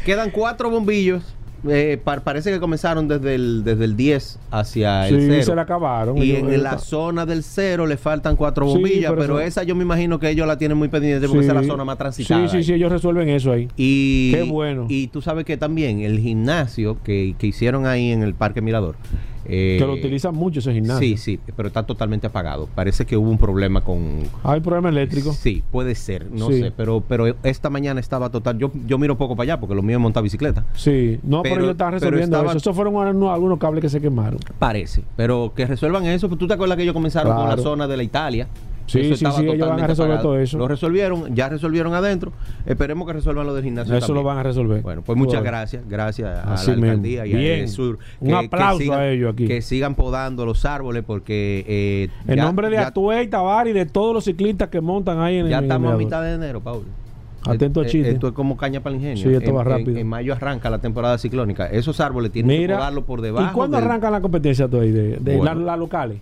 Quedan 0.05 0.31
cuatro 0.31 0.69
bombillos. 0.69 1.35
Eh, 1.69 1.99
pa- 2.03 2.19
parece 2.21 2.51
que 2.51 2.59
comenzaron 2.59 3.07
desde 3.07 3.35
el, 3.35 3.63
desde 3.63 3.85
el 3.85 3.95
10 3.95 4.39
hacia 4.51 5.07
el 5.07 5.19
Sí, 5.21 5.27
0. 5.29 5.43
se 5.43 5.55
le 5.55 5.61
acabaron. 5.61 6.17
Y 6.17 6.31
Ellos- 6.31 6.51
en 6.51 6.63
la 6.63 6.77
zona 6.79 7.25
del 7.25 7.43
cero 7.43 7.85
le 7.85 7.97
faltan 7.97 8.35
cuatro 8.35 8.65
Sí, 8.67 8.73
bombillas, 8.73 9.13
pero 9.15 9.39
esa 9.39 9.63
yo 9.63 9.75
me 9.75 9.83
imagino 9.83 10.19
que 10.19 10.29
ellos 10.29 10.47
la 10.47 10.57
tienen 10.57 10.77
muy 10.77 10.87
pendiente 10.87 11.27
porque 11.27 11.43
esa 11.45 11.53
es 11.59 11.61
la 11.67 11.71
zona 11.71 11.85
más 11.85 11.97
transitada. 11.97 12.41
Sí, 12.43 12.49
sí, 12.51 12.57
ahí. 12.57 12.63
sí, 12.63 12.73
ellos 12.73 12.91
resuelven 12.91 13.29
eso 13.29 13.51
ahí. 13.51 13.67
Y, 13.77 14.31
Qué 14.33 14.43
bueno. 14.43 14.85
Y 14.89 15.07
tú 15.07 15.21
sabes 15.21 15.45
que 15.45 15.57
también 15.57 16.01
el 16.01 16.19
gimnasio 16.19 16.97
que, 17.03 17.35
que 17.37 17.47
hicieron 17.47 17.85
ahí 17.85 18.11
en 18.11 18.23
el 18.23 18.33
Parque 18.33 18.61
Mirador. 18.61 18.95
Eh, 19.45 19.77
que 19.79 19.85
lo 19.85 19.93
utilizan 19.93 20.35
mucho 20.35 20.59
ese 20.59 20.73
gimnasio. 20.73 20.99
Sí, 20.99 21.17
sí, 21.17 21.39
pero 21.55 21.67
está 21.67 21.83
totalmente 21.83 22.27
apagado. 22.27 22.67
Parece 22.75 23.05
que 23.05 23.17
hubo 23.17 23.29
un 23.29 23.37
problema 23.37 23.81
con. 23.81 24.19
Hay 24.43 24.59
problema 24.61 24.89
eléctrico. 24.89 25.33
Sí, 25.33 25.63
puede 25.71 25.95
ser, 25.95 26.29
no 26.31 26.47
Sí. 26.47 26.59
sé, 26.61 26.71
pero 26.75 27.01
pero 27.07 27.35
esta 27.43 27.69
mañana 27.69 27.99
estaba 27.99 28.29
total. 28.29 28.57
Yo, 28.57 28.71
yo 28.85 28.97
miro 28.97 29.17
poco 29.17 29.35
para 29.35 29.53
allá 29.53 29.59
porque 29.59 29.75
lo 29.75 29.81
mío 29.81 29.97
es 29.97 30.01
montar 30.01 30.23
bicicleta. 30.23 30.65
Sí, 30.73 31.19
no, 31.23 31.41
pero, 31.43 31.55
Pero- 31.55 31.71
están 31.71 31.87
pero 31.89 31.99
resolviendo 31.99 32.37
estaba- 32.37 32.51
eso. 32.51 32.57
Esos 32.57 32.75
fueron 32.75 32.95
algunos, 32.97 33.33
algunos 33.33 33.57
cables 33.59 33.81
que 33.81 33.89
se 33.89 33.99
quemaron. 34.01 34.39
Parece, 34.59 35.03
pero 35.15 35.53
que 35.55 35.65
resuelvan 35.65 36.05
eso. 36.05 36.27
Pues 36.27 36.37
tú 36.39 36.47
te 36.47 36.53
acuerdas 36.53 36.77
que 36.77 36.83
ellos 36.83 36.93
comenzaron 36.93 37.35
con 37.35 37.49
la 37.49 37.57
zona 37.57 37.87
de 37.87 37.97
la 37.97 38.03
Italia. 38.03 38.47
Sí, 38.91 38.99
Eso 38.99 39.15
sí, 39.15 39.25
sí, 39.37 39.47
ellos 39.47 39.69
van 39.69 39.79
a 39.79 39.87
resolver 39.87 40.11
apagado. 40.13 40.29
todo 40.33 40.39
eso. 40.39 40.57
Lo 40.57 40.67
resolvieron, 40.67 41.33
ya 41.33 41.47
resolvieron 41.49 41.93
adentro. 41.93 42.33
Esperemos 42.65 43.07
que 43.07 43.13
resuelvan 43.13 43.47
lo 43.47 43.53
del 43.53 43.63
gimnasio. 43.63 43.95
Eso 43.95 44.13
lo 44.13 44.21
van 44.23 44.37
a 44.39 44.43
resolver. 44.43 44.81
Bueno, 44.81 45.01
pues 45.01 45.17
muchas 45.17 45.43
gracias. 45.43 45.83
Gracias 45.87 46.27
a 46.29 46.53
Así 46.53 46.71
la 46.71 46.75
mismo. 46.75 46.89
alcaldía 46.91 47.25
y 47.25 47.33
a 47.33 47.37
Bien. 47.37 47.59
EDESUR. 47.59 47.99
Un 48.19 48.33
aplauso 48.33 48.93
a 48.93 49.07
ellos 49.07 49.33
aquí. 49.33 49.47
Que 49.47 49.61
sigan 49.61 49.95
podando 49.95 50.45
los 50.45 50.65
árboles 50.65 51.03
porque. 51.05 51.63
eh, 51.67 52.09
En 52.27 52.35
ya- 52.37 52.43
nombre 52.43 52.69
de 52.69 52.75
ya- 52.75 52.91
Tabar 53.29 53.67
y 53.67 53.73
de 53.73 53.85
todos 53.85 54.13
los 54.13 54.25
ciclistas 54.25 54.69
que 54.69 54.81
montan 54.81 55.19
ahí 55.19 55.37
en 55.37 55.47
Ya 55.47 55.59
el 55.59 55.63
estamos 55.65 55.93
a 55.93 55.97
mitad 55.97 56.21
de 56.21 56.33
enero, 56.33 56.59
Paul. 56.61 56.83
Atento 57.45 57.79
a 57.79 57.83
Eh, 57.83 57.87
chiste. 57.87 58.11
Esto 58.11 58.27
es 58.27 58.33
como 58.33 58.55
caña 58.57 58.81
para 58.81 58.93
el 58.95 59.01
ingenio. 59.01 59.23
Sí, 59.23 59.33
esto 59.33 59.49
En- 59.49 59.57
va 59.57 59.63
rápido. 59.63 59.97
En, 59.97 60.05
mayo 60.07 60.33
arranca 60.33 60.69
la 60.69 60.79
temporada 60.79 61.17
ciclónica. 61.17 61.65
Esos 61.67 61.99
árboles 61.99 62.31
tienen 62.31 62.67
que 62.67 62.73
podarlo 62.73 63.03
por 63.05 63.21
debajo. 63.21 63.47
¿y 63.49 63.53
cuándo 63.55 63.77
del- 63.77 63.85
arrancan 63.87 64.11
la 64.11 64.21
competencia 64.21 64.67
tú 64.67 64.79
ahí 64.79 64.91
de, 64.91 65.17
de 65.17 65.37
Bueno. 65.37 65.55
la- 65.55 65.65
las 65.71 65.79
locales? 65.79 66.17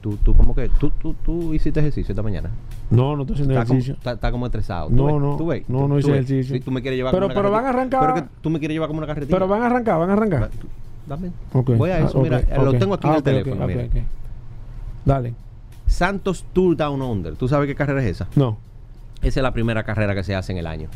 Tú, 0.00 0.16
tú 0.18 0.34
como 0.34 0.54
que 0.54 0.68
tú, 0.80 0.90
tú, 0.90 1.14
tú 1.24 1.54
hiciste 1.54 1.80
ejercicio 1.80 2.12
esta 2.12 2.22
mañana. 2.22 2.50
No, 2.90 3.16
no 3.16 3.22
estoy 3.22 3.34
haciendo 3.34 3.54
Está 3.54 3.64
como, 3.66 3.74
ejercicio. 3.74 3.94
está, 3.94 4.12
está 4.12 4.30
como 4.32 4.46
estresado. 4.46 4.88
¿Tú 4.88 4.94
No, 4.96 5.06
ves? 5.06 5.14
no. 5.16 5.36
¿Tú 5.36 5.46
ves? 5.46 5.68
No, 5.68 5.78
¿Tú- 5.80 5.88
no 5.88 5.98
hice 5.98 6.10
ejercicio. 6.10 6.54
Sí, 6.56 6.60
tú 6.60 6.70
me 6.70 6.82
quieres 6.82 6.98
llevar 6.98 7.12
Pero- 7.12 7.28
como 7.28 7.32
una 7.32 7.40
pero 7.42 7.50
van 7.50 7.64
a 7.66 7.68
arrancar- 7.70 8.00
Pero 8.00 8.14
que 8.14 8.24
tú 8.42 8.50
me 8.50 8.58
quieres 8.58 8.74
llevar 8.74 8.88
como 8.88 8.98
una 8.98 9.06
carretilla. 9.06 9.34
Pero 9.34 9.48
van 9.48 9.62
a 9.62 9.66
arrancar, 9.66 9.98
van 9.98 10.10
a 10.10 10.12
arrancar. 10.14 10.50
Dame. 11.06 11.30
Ok. 11.52 11.70
Voy 11.76 11.90
a 11.90 11.98
eso, 12.00 12.18
Ah, 12.18 12.22
mira, 12.22 12.38
ok, 12.38 12.62
lo 12.64 12.72
tengo 12.74 12.94
aquí 12.94 13.06
en 13.06 13.12
Ah, 13.12 13.16
el 13.16 13.20
ok, 13.20 13.24
teléfono. 13.24 13.66
mira. 13.66 13.84
Dale. 15.04 15.34
Santos 15.86 16.44
Tour 16.52 16.76
Down 16.76 17.00
Under. 17.00 17.34
¿Tú 17.36 17.48
sabes 17.48 17.66
qué 17.66 17.74
carrera 17.74 18.02
es 18.02 18.08
esa? 18.10 18.28
No. 18.36 18.58
Esa 19.22 19.40
es 19.40 19.42
la 19.42 19.52
primera 19.52 19.82
carrera 19.84 20.14
que 20.14 20.22
se 20.22 20.34
hace 20.34 20.52
en 20.52 20.58
el 20.58 20.66
año, 20.66 20.88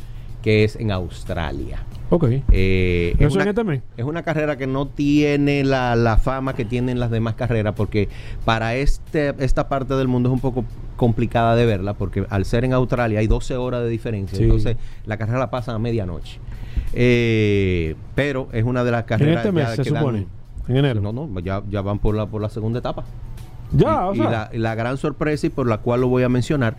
que 0.42 0.64
es 0.64 0.76
en 0.76 0.90
Australia. 0.92 1.78
Ok. 2.15 2.25
Eh, 2.53 3.15
¿Eso 3.19 3.27
es, 3.29 3.35
una, 3.47 3.51
en 3.59 3.67
mes? 3.67 3.81
es 3.97 4.05
una 4.05 4.23
carrera 4.23 4.59
que 4.59 4.67
no 4.67 4.87
tiene 4.87 5.65
la, 5.65 5.97
la 5.97 6.19
fama 6.19 6.53
que 6.55 6.67
tienen 6.67 7.01
las 7.01 7.11
demás 7.11 7.37
carreras, 7.37 7.73
porque 7.75 8.11
para 8.45 8.75
este, 8.75 9.35
esta 9.39 9.67
parte 9.71 9.95
del 9.95 10.09
mundo 10.09 10.29
es 10.29 10.35
un 10.35 10.41
poco 10.41 10.67
complicada 10.97 11.57
de 11.57 11.65
verla, 11.65 11.95
porque 11.95 12.27
al 12.29 12.45
ser 12.45 12.67
en 12.67 12.75
Australia 12.75 13.21
hay 13.21 13.29
12 13.29 13.57
horas 13.57 13.83
de 13.83 13.89
diferencia, 13.89 14.37
Sí. 14.37 14.45
entonces 14.45 14.77
la 15.07 15.17
carrera 15.17 15.39
la 15.39 15.51
pasan 15.51 15.75
a 15.75 15.79
medianoche. 15.79 16.39
Eh, 16.93 17.95
pero 18.15 18.49
es 18.53 18.65
una 18.65 18.85
de 18.85 18.91
las 18.91 19.01
En 19.03 19.07
carreras 19.07 19.37
este 19.39 19.53
mes 19.53 19.71
se 19.71 19.77
dan- 19.91 20.03
supone. 20.03 20.27
En 20.69 20.77
enero. 20.77 21.01
No, 21.01 21.13
no, 21.13 21.41
ya, 21.41 21.63
ya 21.71 21.81
van 21.81 21.99
por 21.99 22.15
la, 22.15 22.27
por 22.27 22.43
la 22.43 22.51
segunda 22.51 22.79
etapa. 22.81 23.05
Ya, 23.75 23.89
y, 23.89 24.09
o 24.11 24.15
y 24.15 24.17
sea. 24.19 24.31
la, 24.31 24.51
y 24.53 24.59
la 24.59 24.75
gran 24.75 24.99
sorpresa 24.99 25.47
y 25.47 25.51
por 25.51 25.67
la 25.67 25.79
cual 25.79 26.03
lo 26.03 26.09
voy 26.09 26.25
a 26.25 26.29
mencionar 26.29 26.77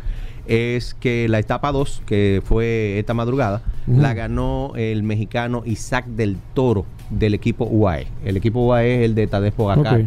es 0.47 0.93
que 0.93 1.27
la 1.29 1.39
etapa 1.39 1.71
2, 1.71 2.03
que 2.05 2.41
fue 2.43 2.99
esta 2.99 3.13
madrugada, 3.13 3.61
la 3.87 4.13
ganó 4.13 4.73
el 4.75 5.03
mexicano 5.03 5.63
Isaac 5.65 6.05
del 6.05 6.37
Toro 6.53 6.85
del 7.09 7.33
equipo 7.33 7.65
UAE. 7.65 8.07
El 8.25 8.37
equipo 8.37 8.65
UAE 8.65 8.95
es 8.95 9.05
el 9.05 9.15
de 9.15 9.27
Tadej 9.27 9.53
Pogacar. 9.53 10.05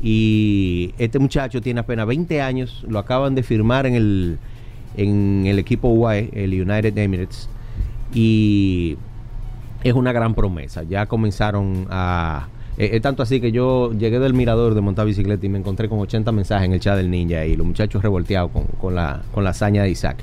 Y 0.00 0.94
este 0.98 1.18
muchacho 1.18 1.60
tiene 1.60 1.80
apenas 1.80 2.06
20 2.06 2.42
años, 2.42 2.84
lo 2.88 2.98
acaban 2.98 3.34
de 3.34 3.42
firmar 3.42 3.86
en 3.86 3.94
el, 3.94 4.38
en 4.96 5.44
el 5.46 5.58
equipo 5.58 5.88
UAE, 5.88 6.30
el 6.32 6.60
United 6.60 6.96
Emirates. 6.98 7.48
Y 8.12 8.96
es 9.82 9.94
una 9.94 10.12
gran 10.12 10.34
promesa. 10.34 10.82
Ya 10.82 11.06
comenzaron 11.06 11.86
a... 11.90 12.48
eh, 12.78 12.90
Es 12.94 13.02
tanto 13.02 13.22
así 13.22 13.40
que 13.40 13.52
yo 13.52 13.92
llegué 13.92 14.18
del 14.18 14.34
mirador 14.34 14.74
de 14.74 14.80
montar 14.80 15.06
bicicleta 15.06 15.44
y 15.46 15.48
me 15.48 15.58
encontré 15.58 15.88
con 15.88 15.98
80 16.00 16.30
mensajes 16.32 16.66
en 16.66 16.72
el 16.74 16.80
chat 16.80 16.96
del 16.96 17.10
ninja 17.10 17.44
y 17.46 17.56
los 17.56 17.66
muchachos 17.66 18.02
revolteados 18.02 18.50
con, 18.50 18.64
con 18.80 18.94
la, 18.94 19.22
con 19.32 19.44
la 19.44 19.50
hazaña 19.50 19.82
de 19.82 19.90
Isaac. 19.90 20.16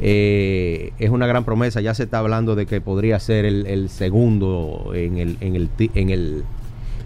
Eh, 0.00 0.92
es 0.98 1.10
una 1.10 1.26
gran 1.26 1.44
promesa. 1.44 1.80
Ya 1.80 1.94
se 1.94 2.04
está 2.04 2.18
hablando 2.18 2.54
de 2.54 2.66
que 2.66 2.80
podría 2.80 3.18
ser 3.18 3.44
el, 3.44 3.66
el 3.66 3.88
segundo 3.88 4.92
en 4.94 5.18
el, 5.18 5.36
en, 5.40 5.56
el, 5.56 5.68
en, 5.94 6.10
el, 6.10 6.44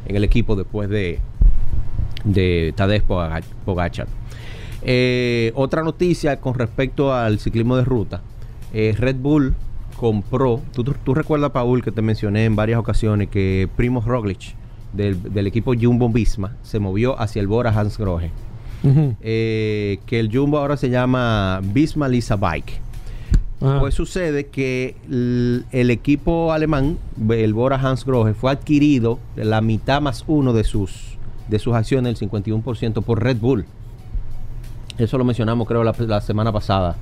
en 0.06 0.16
el 0.16 0.24
equipo 0.24 0.56
después 0.56 0.88
de, 0.88 1.18
de 2.24 2.72
Tadej 2.76 3.02
Poga- 3.04 3.42
Pogacar. 3.64 4.06
Eh, 4.82 5.52
otra 5.54 5.82
noticia 5.82 6.40
con 6.40 6.54
respecto 6.54 7.14
al 7.14 7.38
ciclismo 7.38 7.76
de 7.76 7.84
ruta. 7.84 8.20
Eh, 8.74 8.94
Red 8.98 9.16
Bull 9.16 9.54
compró, 9.96 10.60
tú, 10.74 10.82
tú- 10.84 10.94
tú 11.04 11.14
recuerdas, 11.14 11.50
Paul, 11.52 11.82
que 11.82 11.92
te 11.92 12.02
mencioné 12.02 12.44
en 12.46 12.56
varias 12.56 12.78
ocasiones 12.80 13.28
que 13.28 13.68
Primo 13.76 14.00
Roglic 14.00 14.54
del, 14.92 15.32
del 15.32 15.46
equipo 15.46 15.74
Jumbo 15.80 16.08
Visma 16.08 16.56
se 16.62 16.78
movió 16.78 17.20
hacia 17.20 17.40
el 17.40 17.46
Bora 17.46 17.70
Hans 17.70 17.98
Grohe. 17.98 18.30
Eh, 18.84 20.00
que 20.06 20.18
el 20.18 20.36
Jumbo 20.36 20.58
ahora 20.58 20.76
se 20.76 20.90
llama 20.90 21.60
Visma 21.62 22.08
Lisa 22.08 22.36
Bike. 22.36 22.80
Ajá. 23.60 23.78
Pues 23.78 23.94
sucede 23.94 24.46
que 24.46 24.96
el, 25.08 25.64
el 25.70 25.90
equipo 25.90 26.52
alemán, 26.52 26.98
el 27.30 27.54
Bora 27.54 27.76
Hans 27.76 28.04
Grohe, 28.04 28.34
fue 28.34 28.50
adquirido 28.50 29.20
la 29.36 29.60
mitad 29.60 30.00
más 30.00 30.24
uno 30.26 30.52
de 30.52 30.64
sus, 30.64 31.16
de 31.48 31.60
sus 31.60 31.74
acciones, 31.74 32.20
el 32.20 32.28
51% 32.28 33.02
por 33.04 33.22
Red 33.22 33.36
Bull. 33.36 33.66
Eso 34.98 35.16
lo 35.16 35.24
mencionamos 35.24 35.66
creo 35.68 35.84
la, 35.84 35.94
la 35.98 36.20
semana 36.20 36.52
pasada, 36.52 36.96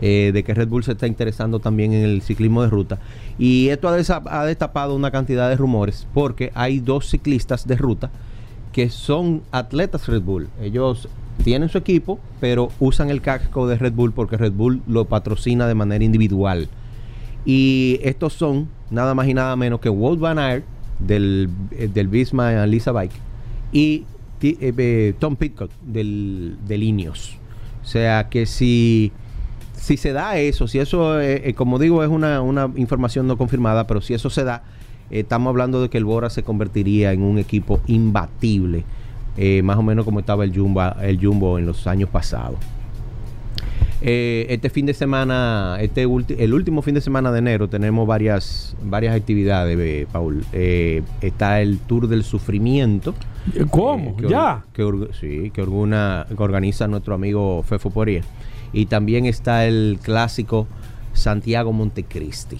eh, 0.00 0.30
de 0.32 0.44
que 0.44 0.54
Red 0.54 0.68
Bull 0.68 0.84
se 0.84 0.92
está 0.92 1.06
interesando 1.06 1.58
también 1.58 1.92
en 1.92 2.04
el 2.04 2.22
ciclismo 2.22 2.62
de 2.62 2.70
ruta. 2.70 2.98
Y 3.38 3.68
esto 3.68 3.88
ha, 3.88 4.44
destapado 4.44 4.94
una 4.94 5.10
cantidad 5.10 5.48
de 5.48 5.56
rumores 5.56 6.06
porque 6.14 6.52
hay 6.54 6.80
dos 6.80 7.08
ciclistas 7.08 7.66
de 7.66 7.76
ruta 7.76 8.10
que 8.72 8.88
son 8.88 9.42
atletas 9.50 10.06
Red 10.06 10.22
Bull. 10.22 10.48
Ellos 10.60 11.08
tienen 11.44 11.68
su 11.68 11.78
equipo, 11.78 12.18
pero 12.40 12.70
usan 12.78 13.10
el 13.10 13.20
casco 13.20 13.66
de 13.66 13.76
Red 13.76 13.92
Bull 13.92 14.12
porque 14.12 14.36
Red 14.36 14.52
Bull 14.52 14.82
lo 14.86 15.06
patrocina 15.06 15.66
de 15.66 15.74
manera 15.74 16.04
individual. 16.04 16.68
Y 17.44 17.98
estos 18.02 18.34
son 18.34 18.68
nada 18.90 19.14
más 19.14 19.26
y 19.28 19.34
nada 19.34 19.56
menos 19.56 19.80
que 19.80 19.88
Walt 19.88 20.20
Van 20.20 20.38
Aert 20.38 20.64
del, 20.98 21.48
eh, 21.72 21.88
del 21.92 22.08
Visma 22.08 22.66
Lisa 22.66 22.92
Bike 22.92 23.14
y 23.72 24.04
eh, 24.42 25.14
Tom 25.18 25.36
Pitcock 25.36 25.70
del, 25.82 26.56
del 26.66 26.82
Ineos. 26.82 27.36
O 27.82 27.86
sea 27.86 28.28
que 28.28 28.46
si, 28.46 29.12
si 29.80 29.96
se 29.96 30.12
da 30.12 30.38
eso, 30.38 30.68
si 30.68 30.78
eso, 30.78 31.20
eh, 31.20 31.48
eh, 31.48 31.54
como 31.54 31.78
digo, 31.78 32.04
es 32.04 32.10
una, 32.10 32.42
una 32.42 32.70
información 32.76 33.26
no 33.26 33.38
confirmada, 33.38 33.86
pero 33.86 34.02
si 34.02 34.12
eso 34.12 34.28
se 34.28 34.44
da, 34.44 34.62
eh, 35.10 35.20
estamos 35.20 35.50
hablando 35.50 35.80
de 35.80 35.88
que 35.88 35.96
el 35.96 36.04
Bora 36.04 36.28
se 36.28 36.42
convertiría 36.42 37.12
en 37.12 37.22
un 37.22 37.38
equipo 37.38 37.80
imbatible, 37.86 38.84
eh, 39.38 39.62
más 39.62 39.78
o 39.78 39.82
menos 39.82 40.04
como 40.04 40.20
estaba 40.20 40.44
el 40.44 40.54
Jumbo, 40.54 40.82
el 41.00 41.18
Jumbo 41.18 41.58
en 41.58 41.64
los 41.64 41.86
años 41.86 42.10
pasados. 42.10 42.58
Este 44.02 44.70
fin 44.70 44.86
de 44.86 44.94
semana, 44.94 45.76
este 45.80 46.04
el 46.04 46.54
último 46.54 46.80
fin 46.80 46.94
de 46.94 47.02
semana 47.02 47.30
de 47.32 47.38
enero, 47.40 47.68
tenemos 47.68 48.06
varias, 48.06 48.74
varias 48.82 49.14
actividades, 49.14 50.06
Paul. 50.10 50.42
Está 50.52 51.60
el 51.60 51.78
Tour 51.80 52.08
del 52.08 52.24
Sufrimiento. 52.24 53.14
¿Cómo? 53.70 54.16
que 54.16 54.26
¿Ya? 54.26 54.64
Que 54.72 54.90
sí, 55.20 55.50
que 55.50 55.60
organiza 55.60 56.88
nuestro 56.88 57.12
amigo 57.14 57.62
Fefo 57.62 57.90
Poirier. 57.90 58.24
Y 58.72 58.86
también 58.86 59.26
está 59.26 59.66
el 59.66 59.98
clásico 60.02 60.66
Santiago 61.12 61.72
Montecristi. 61.72 62.58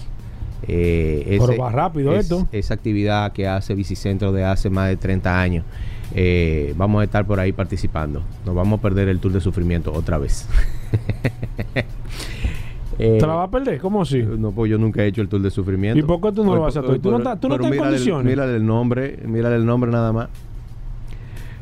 Eh, 0.67 1.37
Pero 1.39 1.57
va 1.57 1.71
rápido 1.71 2.13
es- 2.13 2.21
esto. 2.25 2.47
Esa 2.51 2.73
actividad 2.75 3.31
que 3.31 3.47
hace 3.47 3.73
Bicicentro 3.73 4.31
de 4.31 4.43
hace 4.43 4.69
más 4.69 4.89
de 4.89 4.97
30 4.97 5.39
años. 5.41 5.65
Eh, 6.13 6.73
vamos 6.77 7.01
a 7.01 7.05
estar 7.05 7.25
por 7.25 7.39
ahí 7.39 7.51
participando. 7.53 8.21
Nos 8.45 8.53
vamos 8.53 8.79
a 8.79 8.81
perder 8.81 9.07
el 9.07 9.19
Tour 9.19 9.31
de 9.31 9.39
Sufrimiento 9.41 9.91
otra 9.93 10.17
vez. 10.17 10.47
Eh, 12.99 13.17
¿Te 13.19 13.25
la 13.25 13.33
vas 13.33 13.47
a 13.47 13.51
perder? 13.51 13.79
¿Cómo 13.79 14.01
así? 14.03 14.21
no, 14.21 14.51
pues 14.51 14.69
yo 14.69 14.77
nunca 14.77 15.01
he 15.03 15.07
hecho 15.07 15.21
el 15.21 15.29
Tour 15.29 15.41
de 15.41 15.49
Sufrimiento. 15.49 15.97
¿Y 15.97 16.03
por 16.03 16.21
qué 16.21 16.31
tú 16.35 16.43
no 16.43 16.53
lo 16.53 16.61
vas 16.61 16.75
a 16.77 16.81
hacer? 16.81 16.99
¿Tú 16.99 17.09
no 17.09 17.17
estás- 17.17 17.39
tú 17.39 17.47
no 17.47 17.55
estás 17.55 17.67
en 17.71 17.73
el- 17.73 17.79
condiciones? 17.79 18.25
Mírale 18.25 18.55
el 18.57 18.65
nombre, 18.65 19.17
mírale 19.25 19.55
el 19.55 19.65
nombre 19.65 19.89
nada 19.89 20.11
más. 20.13 20.27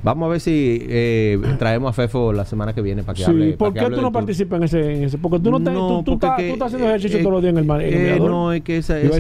Vamos 0.02 0.28
a 0.28 0.30
ver 0.30 0.40
si 0.40 0.80
eh, 0.82 1.38
traemos 1.60 1.90
a 1.90 1.94
Fefo 1.94 2.32
la 2.32 2.46
semana 2.46 2.74
que 2.74 2.82
viene 2.82 3.04
para 3.04 3.16
que 3.18 3.26
hable. 3.26 3.46
Sí, 3.48 3.52
¿por 3.58 3.58
para 3.58 3.74
que 3.74 3.80
qué 3.80 3.86
hable 3.86 3.96
tú 3.98 4.02
no 4.02 4.12
participas 4.14 4.58
en 4.58 4.64
ese, 4.64 4.96
en 4.96 5.04
ese? 5.04 5.18
Porque 5.18 5.40
tú 5.40 5.52
no, 5.52 5.58
estás- 5.58 5.74
tú, 5.74 5.88
tú 5.88 6.04
porque 6.04 6.14
estás, 6.26 6.38
que, 6.38 6.48
tú 6.48 6.54
estás 6.54 6.66
haciendo 6.68 6.86
eh, 6.86 6.90
ejercicio 6.92 7.20
eh, 7.20 7.22
todos 7.22 7.34
los 7.34 7.42
días 7.42 7.52
en 7.52 7.58
el, 7.58 7.66
mar- 7.66 7.82
en 7.82 7.94
el 7.94 8.08
eh. 8.14 8.20
No, 8.20 8.54
es 8.54 8.62
que 8.62 8.78
esa- 8.78 8.98
ese, 8.98 9.18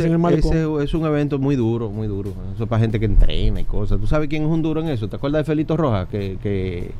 es 0.83 0.93
un 0.93 1.05
evento 1.05 1.37
muy 1.37 1.57
duro, 1.57 1.89
muy 1.89 2.07
duro. 2.07 2.31
Eso 2.55 2.63
es 2.63 2.69
para 2.69 2.79
gente 2.79 2.97
que 2.99 3.05
entrena 3.07 3.59
y 3.59 3.65
cosas. 3.65 3.99
¿Tú 3.99 4.07
sabes 4.07 4.29
quién 4.29 4.43
es 4.43 4.49
un 4.49 4.61
duro 4.61 4.79
en 4.79 4.87
eso? 4.87 5.09
¿Te 5.09 5.17
acuerdas 5.17 5.41
de 5.41 5.43
Felito 5.43 5.75
Rojas? 5.75 6.07
Que, 6.07 6.37
que, 6.41 6.91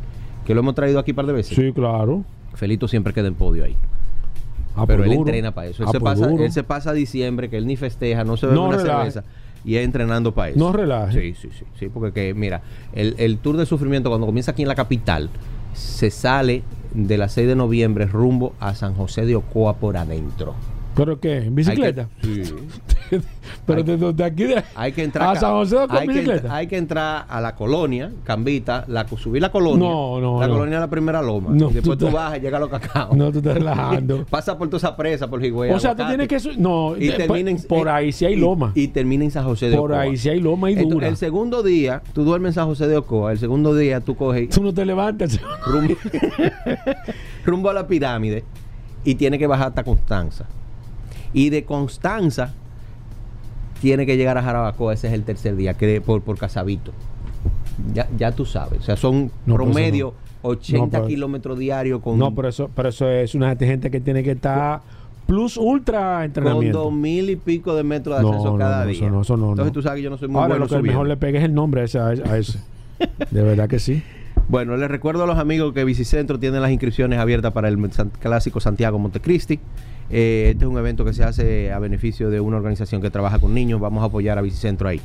que 0.46 0.54
lo 0.54 0.60
hemos 0.60 0.76
traído 0.76 1.00
aquí 1.00 1.12
un 1.12 1.16
par 1.16 1.26
de 1.28 1.34
veces. 1.34 1.56
Sí, 1.56 1.72
claro. 1.72 2.26
Felito 2.56 2.88
siempre 2.90 3.14
queda 3.14 3.28
en 3.28 3.36
podio 3.36 3.64
ahí. 3.64 3.76
Ah, 4.76 4.86
pero 4.86 5.00
pues 5.00 5.10
él 5.12 5.18
duro. 5.18 5.30
entrena 5.30 5.52
para 5.54 5.68
eso. 5.68 5.84
Él, 5.84 5.90
Ah, 5.90 5.92
se 5.94 6.00
pues 6.00 6.14
pasa, 6.20 6.28
duro. 6.30 6.44
él 6.44 6.52
se 6.52 6.64
pasa 6.64 6.94
diciembre, 6.94 7.50
que 7.50 7.58
él 7.58 7.66
ni 7.66 7.76
festeja, 7.78 8.24
no 8.24 8.36
se 8.38 8.46
bebe 8.48 8.58
No 8.60 8.68
una 8.68 8.78
cerveza. 8.80 9.24
Y 9.66 9.76
es 9.76 9.86
entrenando 9.86 10.34
para 10.34 10.50
eso. 10.50 10.60
No 10.60 10.72
relaje. 10.72 11.34
Sí, 11.34 11.36
sí, 11.42 11.50
sí. 11.58 11.66
sí 11.78 11.90
porque 11.90 12.14
que, 12.14 12.34
mira, 12.34 12.62
el, 12.94 13.16
el 13.18 13.38
tour 13.38 13.58
de 13.58 13.66
sufrimiento 13.66 14.10
cuando 14.10 14.26
comienza 14.26 14.52
aquí 14.52 14.62
en 14.62 14.68
la 14.68 14.76
capital, 14.76 15.30
se 15.74 16.10
sale 16.10 16.64
de 16.94 17.18
la 17.18 17.30
6 17.30 17.48
de 17.48 17.56
noviembre 17.56 18.06
rumbo 18.06 18.54
a 18.60 18.74
San 18.76 18.94
José 18.96 19.26
de 19.26 19.36
Ocoa 19.36 19.76
por 19.76 19.98
adentro. 19.98 20.56
¿Pero 20.96 21.20
qué? 21.20 21.38
¿En 21.38 21.56
bicicleta? 21.56 22.10
Que, 22.22 22.46
sí. 22.46 22.54
Pero 23.66 23.84
de, 23.84 23.98
de- 23.98 24.14
de 24.14 24.24
aquí 24.24 24.44
de, 24.44 24.64
Hay 24.76 24.92
que 24.92 25.04
entrar 25.04 25.36
a. 25.36 25.40
San 25.40 25.52
José 25.52 25.76
con 25.88 25.98
hay 25.98 26.08
que, 26.08 26.14
bicicleta. 26.14 26.56
hay 26.56 26.68
que 26.68 26.78
entrar 26.78 27.26
a 27.28 27.42
la 27.42 27.56
colonia, 27.56 28.12
Cambita, 28.24 28.86
la, 28.88 29.08
subir 29.08 29.42
la 29.42 29.52
colonia. 29.52 29.88
No, 29.88 30.20
no, 30.20 30.40
La 30.40 30.48
no. 30.48 30.54
colonia 30.54 30.76
de 30.76 30.82
la 30.82 30.90
primera 30.90 31.22
loma. 31.22 31.50
No, 31.54 31.70
y 31.70 31.74
después 31.74 31.98
tú 31.98 32.10
bajas 32.12 32.38
y 32.38 32.42
llega 32.42 32.58
a 32.58 32.60
los 32.62 32.70
cacao. 32.70 33.16
No, 33.16 33.32
tú 33.32 33.40
estás 33.40 33.56
relajando. 33.56 34.26
Pasa 34.30 34.58
por 34.58 34.68
toda 34.70 34.78
esa 34.78 34.96
presa, 34.96 35.30
por 35.30 35.44
Higüey. 35.44 35.72
o 35.72 35.80
sea, 35.80 35.96
tú 35.96 36.04
tienes 36.08 36.28
que... 36.28 36.38
No, 36.58 36.96
y 36.98 37.10
termina 37.12 37.52
en- 37.52 37.62
por 37.64 37.88
eh, 37.88 37.92
ahí 37.92 38.12
sí 38.12 38.26
hay 38.26 38.34
y- 38.34 38.38
loma. 38.38 38.72
Y, 38.76 38.88
termina 38.90 39.24
en 39.24 39.32
San 39.32 39.44
José 39.46 39.70
de 39.70 39.78
por 39.78 39.92
Ocoa. 39.92 40.02
ahí 40.04 40.18
sí 40.18 40.30
hay 40.30 40.40
loma 40.40 40.70
y 40.70 40.74
Entonces, 40.74 40.94
dura. 40.94 41.08
el 41.08 41.18
segundo 41.18 41.64
día, 41.64 42.02
tú 42.14 42.24
duermes 42.24 42.50
en 42.52 42.54
San 42.56 42.66
José 42.68 42.88
de 42.88 42.98
Ocoa. 42.98 43.32
El 43.32 43.40
segundo 43.40 43.76
día, 43.76 44.00
tú 44.02 44.16
coges 44.16 44.50
Tú 44.50 44.64
no 44.64 44.74
te 44.74 44.86
levantas. 44.86 45.40
rumbo, 45.66 45.96
rumbo 47.46 47.70
a 47.70 47.74
la 47.74 47.88
pirámide 47.88 48.44
y 49.04 49.16
tienes 49.16 49.40
que 49.40 49.48
bajar 49.48 49.70
hasta 49.70 49.84
Constanza. 49.84 50.46
Y 51.34 51.50
de 51.50 51.64
Constanza, 51.64 52.54
tiene 53.82 54.06
que 54.06 54.18
llegar 54.18 54.38
a 54.38 54.44
Jarabacoa. 54.44 54.94
Ese 54.94 55.08
es 55.08 55.14
el 55.14 55.24
tercer 55.24 55.56
día, 55.56 55.74
que 55.76 56.02
por, 56.02 56.22
por 56.22 56.38
Casabito. 56.38 56.92
Ya, 57.94 58.08
ya 58.18 58.32
tú 58.32 58.46
sabes. 58.46 58.80
O 58.80 58.84
sea, 58.84 58.98
son 58.98 59.32
No, 59.46 59.56
promedio 59.56 60.14
80 60.42 60.86
No, 60.86 60.90
pero- 60.92 61.08
kilómetros 61.08 61.58
diarios 61.60 62.02
con, 62.02 62.18
No, 62.20 62.34
pero 62.36 62.50
eso, 62.50 62.70
pero 62.76 62.90
eso 62.90 63.10
es 63.10 63.36
una 63.36 63.56
gente 63.56 63.90
que 63.90 64.00
tiene 64.02 64.24
que 64.24 64.32
estar 64.32 64.82
plus 65.26 65.58
ultra 65.58 66.16
con 66.16 66.24
entrenamiento. 66.24 66.80
dos 66.80 66.94
mil 66.94 67.30
y 67.30 67.36
pico 67.36 67.76
de 67.76 67.84
metros 67.84 68.20
de 68.20 68.28
ascenso 68.28 68.58
cada 68.58 68.86
día. 68.86 68.98
eso 68.98 69.10
no, 69.10 69.22
eso 69.22 69.38
no, 69.38 69.50
Entonces 69.52 69.74
tú 69.74 69.82
sabes 69.82 69.98
que 69.98 70.04
yo 70.04 70.10
no 70.10 70.18
soy 70.18 70.28
muy 70.28 70.38
Ahora 70.42 70.56
bueno 70.56 70.66
lo 70.66 70.70
que 70.76 70.82
mejor 70.82 71.08
le 71.08 71.18
pegue 71.18 71.38
es 71.38 71.44
el 71.44 71.54
nombre 71.54 71.82
a 71.82 71.84
ese. 71.86 72.00
a 72.00 72.14
ese- 72.14 72.24
a 72.30 72.38
ese. 72.38 72.60
De 73.32 73.42
verdad 73.44 73.68
que 73.70 73.80
sí. 73.80 74.02
Bueno, 74.50 74.76
les 74.78 74.90
recuerdo 74.90 75.26
a 75.26 75.28
los 75.28 75.38
amigos 75.38 75.74
que 75.74 75.84
Bicicentro 75.84 76.40
tiene 76.40 76.60
las 76.60 76.72
inscripciones 76.72 77.20
abiertas 77.20 77.52
para 77.54 77.68
el 77.68 77.78
Clásico 78.20 78.60
Santiago 78.60 78.98
Montecristi. 78.98 79.60
Eh, 80.10 80.50
este 80.54 80.66
es 80.66 80.72
un 80.72 80.78
evento 80.78 81.06
que 81.06 81.14
se 81.14 81.24
hace 81.24 81.72
a 81.72 81.80
beneficio 81.80 82.30
de 82.30 82.40
una 82.40 82.58
organización 82.58 83.02
que 83.02 83.10
trabaja 83.10 83.40
con 83.40 83.54
niños. 83.54 83.80
Vamos 83.80 84.04
a 84.04 84.08
apoyar 84.08 84.38
a 84.38 84.42
Bicicentro 84.42 84.88
ahí. 84.90 85.02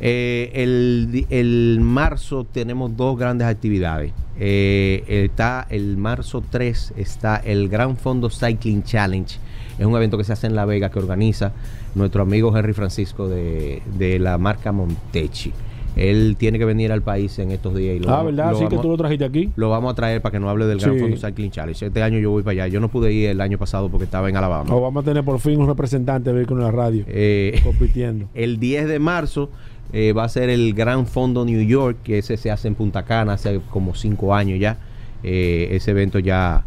Eh, 0.00 0.50
el, 0.54 1.26
el 1.28 1.80
marzo 1.82 2.44
tenemos 2.44 2.96
dos 2.96 3.18
grandes 3.18 3.46
actividades. 3.46 4.12
Eh, 4.38 5.04
está 5.06 5.66
el 5.68 5.98
marzo 5.98 6.42
3 6.48 6.94
está 6.96 7.36
el 7.36 7.68
Gran 7.68 7.96
Fondo 7.96 8.30
Cycling 8.30 8.82
Challenge. 8.82 9.38
Es 9.78 9.86
un 9.86 9.94
evento 9.94 10.16
que 10.16 10.24
se 10.24 10.32
hace 10.32 10.46
en 10.46 10.54
La 10.54 10.64
Vega 10.64 10.90
que 10.90 10.98
organiza 10.98 11.52
nuestro 11.94 12.22
amigo 12.22 12.56
Henry 12.56 12.72
Francisco 12.72 13.28
de, 13.28 13.82
de 13.98 14.18
la 14.18 14.38
marca 14.38 14.72
Montechi. 14.72 15.52
Él 16.00 16.36
tiene 16.38 16.58
que 16.58 16.64
venir 16.64 16.92
al 16.92 17.02
país 17.02 17.38
en 17.38 17.50
estos 17.50 17.74
días 17.74 17.96
y 17.96 17.98
lo, 18.00 18.08
ah, 18.08 18.12
vamos- 18.18 18.26
¿verdad? 18.34 18.50
lo 18.52 18.56
Sí 18.58 18.64
que 18.64 18.68
vamos- 18.70 18.82
tú 18.82 18.88
lo 18.88 18.96
trajiste 18.96 19.24
aquí. 19.24 19.50
lo 19.56 19.68
vamos 19.70 19.92
a 19.92 19.94
traer 19.94 20.22
para 20.22 20.32
que 20.32 20.40
nos 20.40 20.48
hable 20.48 20.64
del 20.66 20.78
Gran 20.78 20.94
Sí. 20.94 21.00
Fondo 21.00 21.16
Cycling 21.16 21.50
Challenge. 21.50 21.86
Este 21.86 22.02
año 22.02 22.18
yo 22.18 22.30
voy 22.30 22.42
para 22.42 22.52
allá. 22.64 22.68
Yo 22.68 22.80
no 22.80 22.88
pude 22.88 23.12
ir 23.12 23.28
el 23.28 23.40
año 23.40 23.58
pasado 23.58 23.90
porque 23.90 24.04
estaba 24.04 24.28
en 24.28 24.36
Alabama. 24.36 24.74
O 24.74 24.80
vamos 24.80 25.02
a 25.02 25.04
tener 25.04 25.22
por 25.24 25.38
fin 25.40 25.60
un 25.60 25.66
representante 25.68 26.32
de 26.32 26.42
en 26.42 26.58
la 26.58 26.70
radio 26.70 27.04
Eh, 27.06 27.60
compitiendo. 27.64 28.28
el 28.34 28.58
10 28.58 28.88
de 28.88 28.98
marzo 28.98 29.50
eh, 29.92 30.12
va 30.12 30.24
a 30.24 30.28
ser 30.28 30.48
el 30.50 30.72
Gran 30.72 31.06
Fondo 31.06 31.44
New 31.44 31.60
York, 31.62 31.98
que 32.04 32.18
ese 32.18 32.36
se 32.36 32.50
hace 32.50 32.68
en 32.68 32.76
Punta 32.76 33.02
Cana 33.04 33.32
hace 33.34 33.60
como 33.70 33.94
cinco 33.94 34.34
años 34.34 34.58
ya. 34.58 34.78
Eh, 35.22 35.68
ese 35.72 35.90
evento 35.90 36.18
ya 36.18 36.64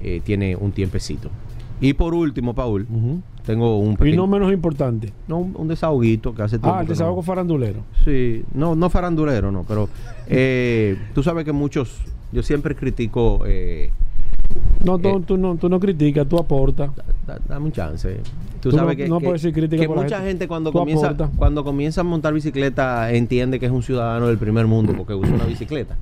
eh, 0.00 0.20
tiene 0.24 0.56
un 0.56 0.72
tiempecito. 0.72 1.30
Y 1.80 1.92
por 1.92 2.14
último, 2.14 2.54
Paul. 2.54 2.86
Tengo 3.44 3.78
un 3.78 3.92
Y 3.92 3.96
pequeño- 3.96 4.16
no 4.18 4.26
menos 4.26 4.52
importante. 4.52 5.12
no, 5.28 5.38
un, 5.38 5.68
desahoguito 5.68 6.34
que 6.34 6.42
hace 6.42 6.58
tiempo 6.58 6.76
Ah, 6.76 6.80
el 6.80 6.86
no- 6.86 6.90
desahogo 6.90 7.22
farandulero. 7.22 7.80
Sí, 8.04 8.44
no, 8.54 8.74
no 8.74 8.88
farandulero, 8.90 9.50
no, 9.50 9.64
pero 9.66 9.88
eh, 10.28 10.96
tú 11.14 11.22
sabes 11.22 11.44
que 11.44 11.52
muchos, 11.52 12.00
yo 12.32 12.42
siempre 12.42 12.74
critico, 12.74 13.42
eh, 13.46 13.90
No, 14.84 14.98
tú, 14.98 15.08
Eh. 15.08 15.22
tú 15.26 15.36
no, 15.38 15.56
tú 15.56 15.68
no 15.70 15.80
criticas, 15.80 16.26
tú 16.28 16.36
aportas. 16.38 16.90
da- 17.26 17.38
dame 17.48 17.66
un 17.66 17.72
chance. 17.72 18.16
Tú, 18.60 18.70
Tú 18.70 18.76
sabes 18.76 18.96
no- 18.98 19.04
que, 19.04 19.08
no 19.08 19.18
que- 19.18 19.24
puedes 19.26 19.40
decir 19.42 19.54
crítica 19.54 19.80
que 19.80 19.86
por 19.88 19.96
mucha 19.96 20.16
gente. 20.16 20.28
gente, 20.28 20.48
cuando 20.48 20.72
comienza 20.72 21.14
cuando 21.36 21.64
comienza 21.64 22.00
a 22.02 22.04
montar 22.04 22.34
bicicleta 22.34 23.12
entiende 23.12 23.58
que 23.60 23.66
es 23.66 23.72
un 23.72 23.82
ciudadano 23.82 24.26
del 24.26 24.38
primer 24.38 24.66
mundo 24.66 24.92
porque 24.96 25.14
usa 25.14 25.32
una 25.32 25.44
bicicleta. 25.44 25.96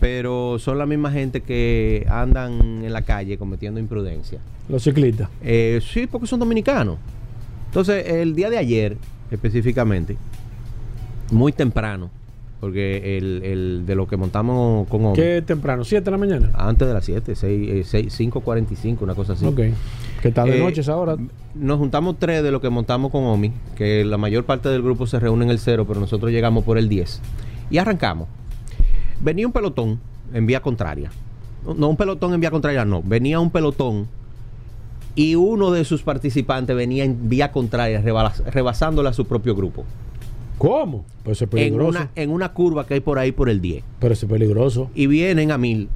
Pero 0.00 0.58
son 0.58 0.78
la 0.78 0.86
misma 0.86 1.10
gente 1.10 1.40
que 1.40 2.06
andan 2.10 2.84
en 2.84 2.92
la 2.92 3.02
calle 3.02 3.36
cometiendo 3.38 3.80
imprudencia. 3.80 4.38
Los 4.68 4.82
ciclistas. 4.84 5.28
Eh, 5.42 5.80
sí, 5.82 6.06
porque 6.06 6.26
son 6.26 6.40
dominicanos. 6.40 6.98
Entonces, 7.66 8.06
el 8.06 8.34
día 8.34 8.48
de 8.50 8.58
ayer, 8.58 8.96
específicamente, 9.30 10.16
muy 11.30 11.52
temprano, 11.52 12.10
porque 12.60 13.18
el, 13.18 13.42
el 13.44 13.82
de 13.86 13.94
lo 13.94 14.06
que 14.08 14.16
montamos 14.16 14.88
con 14.88 15.04
Omi, 15.04 15.16
¿Qué 15.16 15.42
temprano? 15.46 15.82
¿7 15.84 16.02
de 16.02 16.10
la 16.10 16.16
mañana? 16.18 16.50
antes 16.54 16.86
de 16.88 16.94
las 16.94 17.04
7, 17.04 17.34
6, 17.34 17.70
eh, 17.70 17.82
6, 17.84 18.20
5.45, 18.20 18.96
una 19.02 19.14
cosa 19.14 19.34
así. 19.34 19.46
Ok. 19.46 19.60
Que 20.22 20.28
está 20.28 20.44
de 20.44 20.58
Eh, 20.58 20.60
noche 20.60 20.80
esa 20.80 20.96
hora. 20.96 21.16
Nos 21.54 21.78
juntamos 21.78 22.16
tres 22.18 22.42
de 22.42 22.50
lo 22.50 22.60
que 22.60 22.68
montamos 22.70 23.12
con 23.12 23.24
Omi, 23.24 23.52
que 23.76 24.04
la 24.04 24.16
mayor 24.16 24.44
parte 24.44 24.68
del 24.68 24.82
grupo 24.82 25.06
se 25.06 25.20
reúne 25.20 25.44
en 25.44 25.50
el 25.50 25.58
cero, 25.58 25.84
pero 25.86 26.00
nosotros 26.00 26.30
llegamos 26.32 26.64
por 26.64 26.78
el 26.78 26.88
10. 26.88 27.20
Y 27.70 27.78
arrancamos. 27.78 28.28
Venía 29.20 29.46
un 29.46 29.52
pelotón 29.52 29.98
en 30.32 30.46
vía 30.46 30.60
contraria. 30.60 31.10
No, 31.66 31.74
no 31.74 31.88
un 31.88 31.96
pelotón 31.96 32.34
en 32.34 32.40
vía 32.40 32.50
contraria, 32.50 32.84
no. 32.84 33.02
Venía 33.02 33.40
un 33.40 33.50
pelotón 33.50 34.06
y 35.14 35.34
uno 35.34 35.70
de 35.72 35.84
sus 35.84 36.02
participantes 36.02 36.76
venía 36.76 37.04
en 37.04 37.28
vía 37.28 37.50
contraria, 37.50 38.00
rebas- 38.00 38.42
rebasándole 38.46 39.08
a 39.08 39.12
su 39.12 39.26
propio 39.26 39.54
grupo. 39.56 39.84
¿Cómo? 40.58 41.04
Pues 41.24 41.38
es 41.38 41.42
En 41.42 41.48
peligroso. 41.50 41.88
una, 41.90 42.10
en 42.14 42.30
una 42.30 42.52
curva 42.52 42.86
que 42.86 42.94
hay 42.94 43.00
por 43.00 43.18
ahí 43.18 43.32
por 43.32 43.48
el 43.48 43.60
10. 43.60 43.84
Pero 44.00 44.12
es 44.14 44.24
peligroso. 44.24 44.90
Y 44.94 45.06
vienen 45.06 45.50
a 45.52 45.58
mil. 45.58 45.88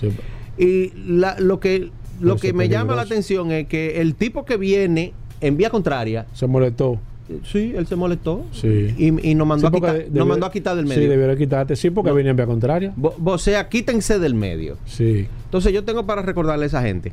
Sí. 0.00 0.10
Y 0.58 0.92
la- 1.10 1.38
lo 1.38 1.60
que, 1.60 1.90
lo 2.20 2.36
que 2.36 2.52
me 2.52 2.68
llama 2.68 2.94
la 2.94 3.02
atención 3.02 3.50
es 3.52 3.66
que 3.68 4.00
el 4.00 4.14
tipo 4.14 4.44
que 4.44 4.56
viene 4.56 5.12
en 5.42 5.56
vía 5.58 5.68
contraria 5.70 6.26
Se 6.32 6.46
molestó. 6.46 6.98
Sí, 7.44 7.72
él 7.76 7.86
se 7.86 7.96
molestó. 7.96 8.44
Sí. 8.52 8.94
Y, 8.96 9.30
y 9.30 9.34
nos, 9.34 9.46
mandó 9.46 9.68
Sí, 9.68 9.74
a 9.74 9.76
quitar, 9.76 9.94
nos 9.96 10.04
debió- 10.12 10.26
mandó 10.26 10.46
a 10.46 10.52
quitar 10.52 10.76
del 10.76 10.86
Sí, 10.88 10.94
medio. 10.94 11.10
debiera 11.10 11.36
quitarte. 11.36 11.74
Sí, 11.76 11.90
porque 11.90 12.10
No. 12.10 12.16
venía 12.16 12.30
en 12.30 12.36
vía 12.36 12.46
contraria. 12.46 12.94
O 13.24 13.38
sea, 13.38 13.68
quítense 13.68 14.18
del 14.18 14.34
medio. 14.34 14.76
Sí. 14.84 15.26
Entonces 15.44 15.72
yo 15.72 15.82
tengo 15.84 16.06
para 16.06 16.22
recordarle 16.22 16.64
a 16.64 16.68
esa 16.68 16.82
gente. 16.82 17.12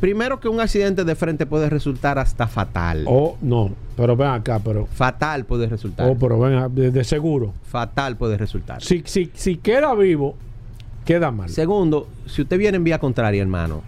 Primero 0.00 0.40
que 0.40 0.48
un 0.48 0.60
accidente 0.60 1.04
de 1.04 1.14
frente 1.14 1.44
puede 1.44 1.68
resultar 1.68 2.18
hasta 2.18 2.46
fatal. 2.46 3.04
O 3.06 3.36
no. 3.42 3.70
Pero 3.98 4.16
ven 4.16 4.28
acá, 4.28 4.58
pero. 4.64 4.86
Fatal 4.86 5.44
puede 5.44 5.66
resultar. 5.66 6.08
Oh, 6.08 6.16
pero 6.18 6.38
ven, 6.40 6.54
a- 6.54 6.68
de, 6.70 6.90
de 6.90 7.04
seguro. 7.04 7.52
Fatal 7.64 8.16
puede 8.16 8.38
resultar. 8.38 8.82
Si, 8.82 9.02
si, 9.04 9.30
si 9.34 9.56
queda 9.56 9.94
vivo, 9.94 10.36
queda 11.04 11.30
mal. 11.30 11.50
Segundo, 11.50 12.08
si 12.26 12.40
usted 12.42 12.56
viene 12.56 12.76
en 12.78 12.84
vía 12.84 12.98
contraria, 12.98 13.42
hermano, 13.42 13.82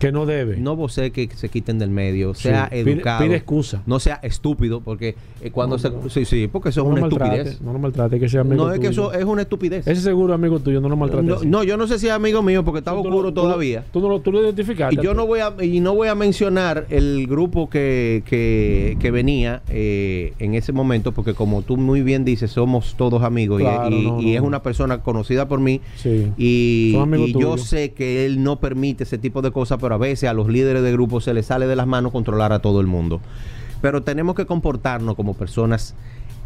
que 0.00 0.10
no 0.12 0.26
debe. 0.26 0.56
no 0.56 0.74
vos 0.76 0.96
que 1.12 1.28
se 1.34 1.48
quiten 1.48 1.78
del 1.78 1.90
medio, 1.90 2.34
Sí. 2.34 2.44
sea 2.44 2.68
Pide- 2.70 2.92
educado. 2.94 3.22
pide 3.24 3.36
excusa. 3.36 3.82
No 3.86 4.00
sea 4.00 4.18
estúpido, 4.22 4.80
porque 4.80 5.14
eh, 5.40 5.50
cuando 5.50 5.76
No, 5.76 5.78
se... 5.78 5.90
no. 5.90 6.08
Sí, 6.10 6.24
sí, 6.24 6.48
porque 6.50 6.70
eso 6.70 6.80
no 6.82 6.88
es 6.88 6.92
una 6.92 7.00
maltrate, 7.02 7.34
estupidez. 7.36 7.60
No 7.62 7.72
lo 7.72 7.78
maltrate, 7.78 8.18
que 8.18 8.28
sea 8.28 8.40
amigo 8.40 8.66
No 8.66 8.72
es 8.72 8.80
que 8.80 8.88
eso 8.88 9.12
es 9.12 9.24
una 9.24 9.42
estupidez. 9.42 9.86
Ese 9.86 10.00
seguro 10.00 10.34
amigo 10.34 10.58
tuyo, 10.58 10.80
no 10.80 10.88
lo 10.88 10.96
maltrate. 10.96 11.46
no, 11.46 11.62
yo 11.64 11.76
no 11.76 11.86
sé 11.86 11.98
si 11.98 12.06
es 12.06 12.12
amigo 12.12 12.42
mío 12.42 12.64
porque 12.64 12.78
estaba 12.78 12.98
oscuro 13.00 13.32
todavía. 13.32 13.84
Tú 13.92 14.00
no 14.00 14.08
lo, 14.08 14.20
tú 14.20 14.32
lo 14.32 14.42
identificaste. 14.42 14.96
Y 15.00 15.04
yo 15.04 15.14
no 15.14 15.26
voy 15.26 15.40
a 15.40 15.54
y 15.62 15.80
no 15.80 15.94
voy 15.94 16.08
a 16.08 16.14
mencionar 16.14 16.86
el 16.90 17.26
grupo 17.26 17.68
que, 17.70 18.22
que, 18.26 18.96
que 19.00 19.10
venía 19.10 19.62
eh, 19.68 20.32
en 20.38 20.54
ese 20.54 20.72
momento 20.72 21.12
porque 21.12 21.34
como 21.34 21.62
tú 21.62 21.76
muy 21.76 22.02
bien 22.02 22.24
dices 22.24 22.50
somos 22.52 22.94
todos 22.96 23.22
amigos 23.22 23.60
y- 23.60 23.64
Claro, 23.64 23.94
y, 23.94 24.02
no, 24.06 24.20
y 24.20 24.26
no, 24.26 24.32
es 24.36 24.40
una 24.40 24.62
persona 24.62 25.02
conocida 25.02 25.46
por 25.48 25.60
mí 25.60 25.80
Sí. 25.96 26.32
y, 26.38 26.96
y 27.16 27.32
yo 27.38 27.58
sé 27.58 27.92
que 27.92 28.24
él 28.26 28.42
no 28.42 28.58
permite 28.60 29.04
ese 29.04 29.18
tipo 29.18 29.42
de 29.42 29.50
cosas 29.50 29.78
pero 29.80 29.89
a 29.94 29.98
veces 29.98 30.28
a 30.28 30.32
los 30.32 30.48
líderes 30.48 30.82
de 30.82 30.92
grupo 30.92 31.20
se 31.20 31.34
les 31.34 31.46
sale 31.46 31.66
de 31.66 31.76
las 31.76 31.86
manos 31.86 32.12
controlar 32.12 32.52
a 32.52 32.60
todo 32.60 32.80
el 32.80 32.86
mundo 32.86 33.20
pero 33.80 34.02
tenemos 34.02 34.34
que 34.34 34.46
comportarnos 34.46 35.14
como 35.14 35.34
personas 35.34 35.94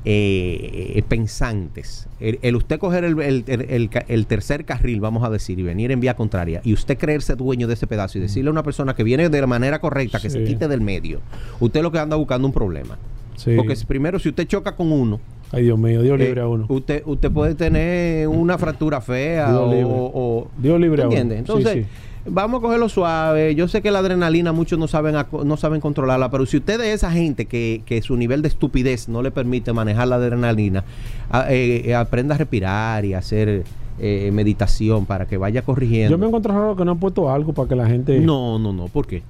eh, 0.04 1.02
pensantes. 1.08 2.08
El, 2.20 2.38
el 2.42 2.56
usted 2.56 2.78
coger 2.78 3.04
el, 3.04 4.26
tercer 4.26 4.64
carril, 4.64 5.00
vamos 5.00 5.24
a 5.24 5.30
decir, 5.30 5.58
y 5.58 5.62
venir 5.62 5.90
en 5.92 6.00
vía 6.00 6.14
contraria, 6.14 6.60
y 6.64 6.72
usted 6.72 6.98
creerse 6.98 7.34
dueño 7.34 7.66
de 7.66 7.74
ese 7.74 7.86
pedazo 7.86 8.18
y 8.18 8.20
decirle 8.20 8.48
a 8.48 8.52
una 8.52 8.62
persona 8.62 8.94
que 8.94 9.02
viene 9.02 9.28
de 9.28 9.40
la 9.40 9.46
manera 9.46 9.80
correcta, 9.80 10.20
que 10.20 10.30
se 10.30 10.44
quite 10.44 10.68
del 10.68 10.80
medio, 10.80 11.20
usted 11.60 11.82
lo 11.82 11.90
que 11.90 11.98
anda 11.98 12.16
buscando 12.16 12.46
un 12.46 12.52
problema. 12.52 12.98
Sí. 13.36 13.54
Porque 13.56 13.74
primero, 13.86 14.18
si 14.18 14.28
usted 14.28 14.46
choca 14.46 14.76
con 14.76 14.92
uno, 14.92 15.20
Ay, 15.50 15.64
Dios 15.64 15.78
mío, 15.78 16.02
Dios 16.02 16.18
Eh, 16.20 16.24
libre 16.24 16.40
a 16.40 16.48
uno. 16.48 16.66
Usted, 16.68 17.02
usted 17.06 17.30
puede 17.30 17.54
tener 17.54 18.26
una 18.26 18.58
fractura 18.58 19.00
fea 19.00 19.50
Dios 19.52 19.86
o, 19.86 20.48
Dios 20.58 20.80
libre 20.80 21.02
a 21.02 21.06
uno. 21.06 21.16
¿entiende? 21.16 21.38
Entonces, 21.38 21.72
Sí, 21.72 21.82
sí. 21.82 21.88
Vamos 22.26 22.58
a 22.58 22.62
cogerlo 22.62 22.88
suave. 22.88 23.54
Yo 23.54 23.68
sé 23.68 23.82
que 23.82 23.90
la 23.90 23.98
adrenalina 24.00 24.52
muchos 24.52 24.78
no 24.78 24.88
saben 24.88 25.14
no 25.44 25.56
saben 25.56 25.80
controlarla, 25.80 26.30
pero 26.30 26.46
si 26.46 26.56
usted 26.58 26.80
es 26.80 26.88
esa 26.94 27.10
gente 27.10 27.46
que, 27.46 27.82
que 27.86 28.00
su 28.02 28.16
nivel 28.16 28.42
de 28.42 28.48
estupidez 28.48 29.08
no 29.08 29.22
le 29.22 29.30
permite 29.30 29.72
manejar 29.72 30.08
la 30.08 30.16
adrenalina, 30.16 30.84
a- 31.30 31.52
eh, 31.52 31.82
eh, 31.90 31.94
aprenda 31.94 32.34
a 32.34 32.38
respirar 32.38 33.04
y 33.04 33.14
hacer 33.14 33.64
eh, 33.98 34.30
meditación 34.32 35.06
para 35.06 35.26
que 35.26 35.36
vaya 35.36 35.62
corrigiendo. 35.62 36.10
Yo 36.10 36.18
me 36.18 36.26
encuentro 36.26 36.52
raro 36.52 36.74
que 36.76 36.84
no 36.84 36.92
han 36.92 36.98
puesto 36.98 37.30
algo 37.30 37.52
para 37.52 37.68
que 37.68 37.76
la 37.76 37.86
gente. 37.86 38.18
No, 38.20 38.58
no, 38.58 38.72
no. 38.72 38.88
¿Por 38.88 39.06
qué? 39.06 39.22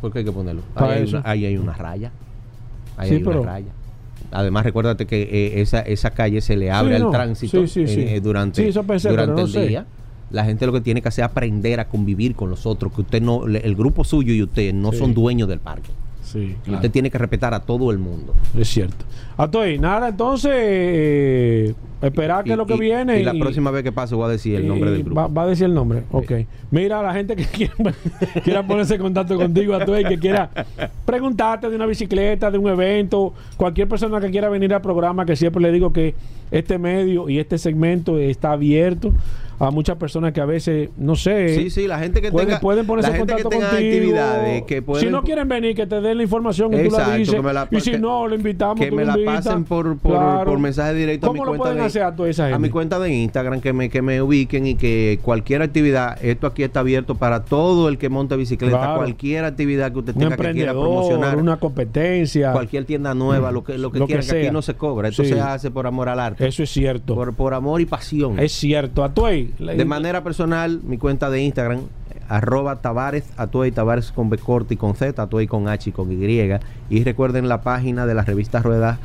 ¿Por 0.00 0.12
qué 0.12 0.18
hay 0.20 0.24
que 0.24 0.32
ponerlo? 0.32 0.62
Ahí 0.74 0.90
hay, 0.98 1.08
una, 1.08 1.22
ahí 1.24 1.46
hay 1.46 1.56
una 1.56 1.72
raya. 1.72 2.10
Ahí 2.96 3.08
Sí, 3.08 3.14
hay 3.16 3.24
pero- 3.24 3.42
una 3.42 3.52
raya. 3.52 3.66
Además, 4.30 4.64
recuérdate 4.64 5.06
que 5.06 5.22
eh, 5.22 5.60
esa, 5.60 5.80
esa 5.80 6.10
calle 6.10 6.40
se 6.40 6.56
le 6.56 6.70
abre 6.70 6.90
Sí, 6.90 6.96
al 6.96 7.02
no. 7.02 7.10
tránsito 7.12 7.66
Sí, 7.68 7.84
eh, 7.86 8.20
durante, 8.22 8.62
Sí, 8.62 8.68
eso 8.70 8.82
pensé, 8.82 9.08
durante 9.10 9.32
no 9.34 9.46
el 9.46 9.48
sé. 9.52 9.66
día. 9.68 9.86
La 10.30 10.44
gente 10.44 10.66
lo 10.66 10.72
que 10.72 10.80
tiene 10.80 11.00
que 11.02 11.08
hacer 11.08 11.24
es 11.24 11.30
aprender 11.30 11.78
a 11.80 11.88
convivir 11.88 12.34
con 12.34 12.50
los 12.50 12.66
otros, 12.66 12.92
que 12.92 13.02
usted 13.02 13.22
no, 13.22 13.46
el 13.46 13.74
grupo 13.76 14.04
suyo 14.04 14.32
y 14.32 14.42
usted 14.42 14.72
no 14.74 14.92
Sí. 14.92 14.98
son 14.98 15.14
dueños 15.14 15.48
del 15.48 15.60
parque. 15.60 15.90
Sí, 16.22 16.38
Y 16.38 16.54
claro. 16.64 16.76
usted 16.78 16.90
tiene 16.90 17.10
que 17.10 17.18
respetar 17.18 17.54
a 17.54 17.60
todo 17.60 17.90
el 17.92 17.98
mundo. 17.98 18.34
Es 18.58 18.68
cierto. 18.68 19.04
Atoy, 19.36 19.78
nada, 19.78 20.08
entonces, 20.08 20.50
eh, 20.54 21.74
esperar 22.02 22.44
que 22.44 22.54
Y- 22.54 22.56
lo 22.56 22.66
que 22.66 22.74
y- 22.74 22.80
viene. 22.80 23.20
Y 23.20 23.24
la 23.24 23.34
próxima 23.34 23.70
vez 23.70 23.82
que 23.84 23.92
pase 23.92 24.14
voy 24.14 24.24
a 24.24 24.28
decir 24.28 24.56
el 24.56 24.66
nombre 24.66 24.90
del 24.90 25.04
grupo. 25.04 25.20
Va, 25.20 25.26
va 25.28 25.42
a 25.42 25.46
decir 25.46 25.66
el 25.66 25.74
nombre, 25.74 26.02
ok. 26.10 26.32
Mira, 26.70 27.02
la 27.02 27.12
gente 27.12 27.36
que 27.36 27.44
quiera, 27.70 27.74
quiera 28.42 28.66
ponerse 28.66 28.94
en 28.94 29.02
contacto 29.02 29.36
contigo, 29.36 29.74
Atoy, 29.74 30.04
que 30.04 30.18
quiera 30.18 30.50
preguntarte 31.04 31.68
de 31.68 31.76
una 31.76 31.86
bicicleta, 31.86 32.50
de 32.50 32.58
un 32.58 32.68
evento, 32.68 33.34
cualquier 33.56 33.86
persona 33.88 34.20
que 34.20 34.30
quiera 34.30 34.48
venir 34.48 34.72
al 34.74 34.80
programa, 34.82 35.24
que 35.26 35.36
siempre 35.36 35.62
le 35.62 35.70
digo 35.72 35.92
que 35.92 36.14
este 36.50 36.78
medio 36.78 37.28
y 37.28 37.38
este 37.38 37.58
segmento 37.58 38.18
está 38.18 38.52
abierto 38.52 39.12
a 39.58 39.70
muchas 39.70 39.96
personas 39.96 40.32
que 40.32 40.40
a 40.40 40.44
veces, 40.46 40.90
no 40.96 41.14
sé, 41.16 41.54
Sí, 41.56 41.70
sí, 41.70 41.86
la 41.86 41.98
gente 41.98 42.20
que 42.20 42.30
pueden, 42.30 42.48
tenga, 42.48 42.60
pueden 42.60 42.86
ponerse 42.86 43.10
la 43.10 43.16
en 43.16 43.22
que 43.26 43.32
contacto 43.32 43.48
tenga 43.50 43.70
contigo. 43.70 43.90
actividades 43.94 44.62
que 44.64 44.82
pueden 44.82 45.06
si 45.06 45.10
no 45.12 45.22
quieren 45.22 45.48
venir, 45.48 45.74
que 45.76 45.86
te 45.86 46.00
den 46.00 46.16
la 46.16 46.22
información 46.22 46.72
y 46.72 46.76
tú 46.76 46.82
la 46.82 46.84
Exacto, 46.98 47.16
dices. 47.18 47.34
que 47.34 47.42
me 47.42 47.52
la- 47.52 47.68
y 47.70 47.80
si 47.80 47.90
que- 47.92 47.98
no, 47.98 48.26
lo 48.28 48.34
invitamos. 48.34 48.80
que 48.80 48.90
tú 48.90 48.96
me 48.96 49.04
la 49.04 49.12
invitas. 49.12 49.44
pasen 49.44 49.64
por, 49.64 49.96
por, 49.98 50.12
Claro. 50.12 50.50
por 50.50 50.58
mensaje 50.58 50.94
directo 50.94 51.26
a 51.28 51.32
mi 51.32 51.38
¿Cómo 51.38 51.44
lo 51.44 51.50
cuenta 51.52 51.62
pueden 51.64 51.78
de, 51.78 51.84
hacer 51.84 52.02
a 52.02 52.14
toda 52.16 52.28
esa 52.28 52.54
a 52.54 52.58
mi 52.58 52.68
cuenta 52.70 52.98
de 52.98 53.10
Instagram 53.14 53.60
que 53.60 53.72
me 53.72 53.88
que 53.88 54.02
me 54.02 54.20
ubiquen 54.22 54.66
y 54.66 54.74
que 54.74 55.18
cualquier 55.22 55.62
actividad 55.62 56.22
esto 56.24 56.46
aquí 56.46 56.62
está 56.62 56.80
abierto 56.80 57.14
para 57.14 57.44
todo 57.44 57.88
el 57.88 57.98
que 57.98 58.08
monte 58.08 58.36
bicicleta 58.36 58.76
Claro. 58.78 58.96
cualquier 58.96 59.44
actividad 59.44 59.92
que 59.92 59.98
usted 60.00 60.14
tenga 60.14 60.36
que 60.36 60.52
quiera 60.52 60.72
promocionar 60.72 61.36
una 61.36 61.58
competencia. 61.58 62.52
cualquier 62.52 62.84
tienda 62.84 63.14
nueva 63.14 63.52
lo 63.52 63.62
que 63.64 63.78
lo 63.78 63.90
que 63.92 63.98
Lo 63.98 64.06
que 64.06 64.18
que, 64.18 64.38
aquí 64.38 64.50
no 64.50 64.62
se 64.62 64.74
cobra 64.74 65.08
esto 65.08 65.22
Sí. 65.24 65.30
se 65.30 65.40
hace 65.40 65.70
por 65.70 65.86
amor 65.86 66.08
al 66.08 66.20
arte 66.20 66.46
Eso 66.46 66.62
es 66.62 66.70
cierto. 66.70 67.14
por, 67.14 67.34
por 67.34 67.54
amor 67.54 67.80
y 67.80 67.86
pasión 67.86 68.38
Es 68.38 68.52
cierto. 68.52 69.04
Atuey. 69.04 69.43
La- 69.58 69.74
de 69.74 69.84
manera 69.84 70.22
personal 70.24 70.80
mi 70.84 70.96
cuenta 70.98 71.30
de 71.30 71.40
Instagram 71.42 71.80
arroba 72.28 72.80
Tavares, 72.80 73.24
Atuey 73.36 73.70
Tavares 73.72 74.10
con 74.12 74.30
B 74.30 74.38
corta 74.38 74.72
y 74.74 74.76
con 74.76 74.94
Z, 74.94 75.20
Atuey 75.22 75.46
con 75.46 75.68
H 75.68 75.90
y 75.90 75.92
con 75.92 76.10
Y. 76.10 76.24
Y 76.90 77.04
recuerden 77.04 77.48
la 77.48 77.60
página 77.62 78.06
de 78.06 78.14
la 78.14 78.22
revista 78.22 78.60
Ruedas, 78.62 78.98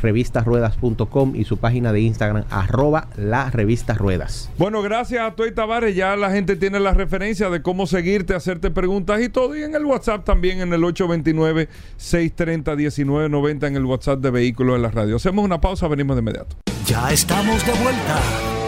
revistasruedas.com 0.00 1.34
y 1.36 1.44
su 1.44 1.56
página 1.58 1.92
de 1.92 2.00
Instagram, 2.00 2.44
arroba 2.50 3.08
la 3.16 3.50
revista 3.50 3.92
Ruedas. 3.94 4.48
Bueno, 4.58 4.80
gracias 4.80 5.22
a 5.28 5.34
Toy 5.34 5.52
Tavares. 5.52 5.94
Ya 5.96 6.14
la 6.16 6.30
gente 6.30 6.54
tiene 6.56 6.78
la 6.80 6.94
referencia 6.94 7.50
de 7.50 7.60
cómo 7.62 7.86
seguirte, 7.86 8.34
hacerte 8.34 8.70
preguntas 8.70 9.20
y 9.20 9.28
todo. 9.28 9.54
Y 9.56 9.62
en 9.64 9.74
el 9.74 9.84
WhatsApp 9.84 10.24
también, 10.24 10.60
en 10.60 10.72
el 10.72 10.82
829-630-1990, 10.82 13.66
en 13.66 13.76
el 13.76 13.84
WhatsApp 13.84 14.20
de 14.20 14.30
Vehículos 14.30 14.76
en 14.76 14.82
la 14.82 14.90
Radio. 14.90 15.16
Hacemos 15.16 15.44
una 15.44 15.60
pausa, 15.60 15.88
venimos 15.88 16.16
de 16.16 16.20
inmediato. 16.20 16.56
Ya 16.86 17.10
estamos 17.10 17.66
de 17.66 17.72
vuelta. 17.72 18.20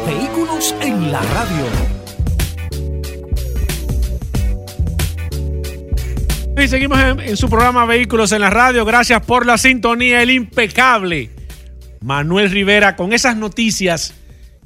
Vehículos 0.07 0.75
en 0.81 1.13
la 1.13 1.21
radio. 1.21 1.65
Y 6.63 6.69
seguimos 6.69 6.99
en, 6.99 7.21
en 7.21 7.37
su 7.37 7.49
programa 7.49 7.85
Vehículos 7.85 8.33
en 8.33 8.41
la 8.41 8.51
Radio. 8.51 8.85
Gracias 8.85 9.25
por 9.25 9.47
la 9.47 9.59
sintonía, 9.59 10.23
el 10.23 10.31
impecable 10.31 11.31
Manuel 12.01 12.51
Rivera 12.51 12.97
con 12.97 13.13
esas 13.13 13.37
noticias 13.37 14.15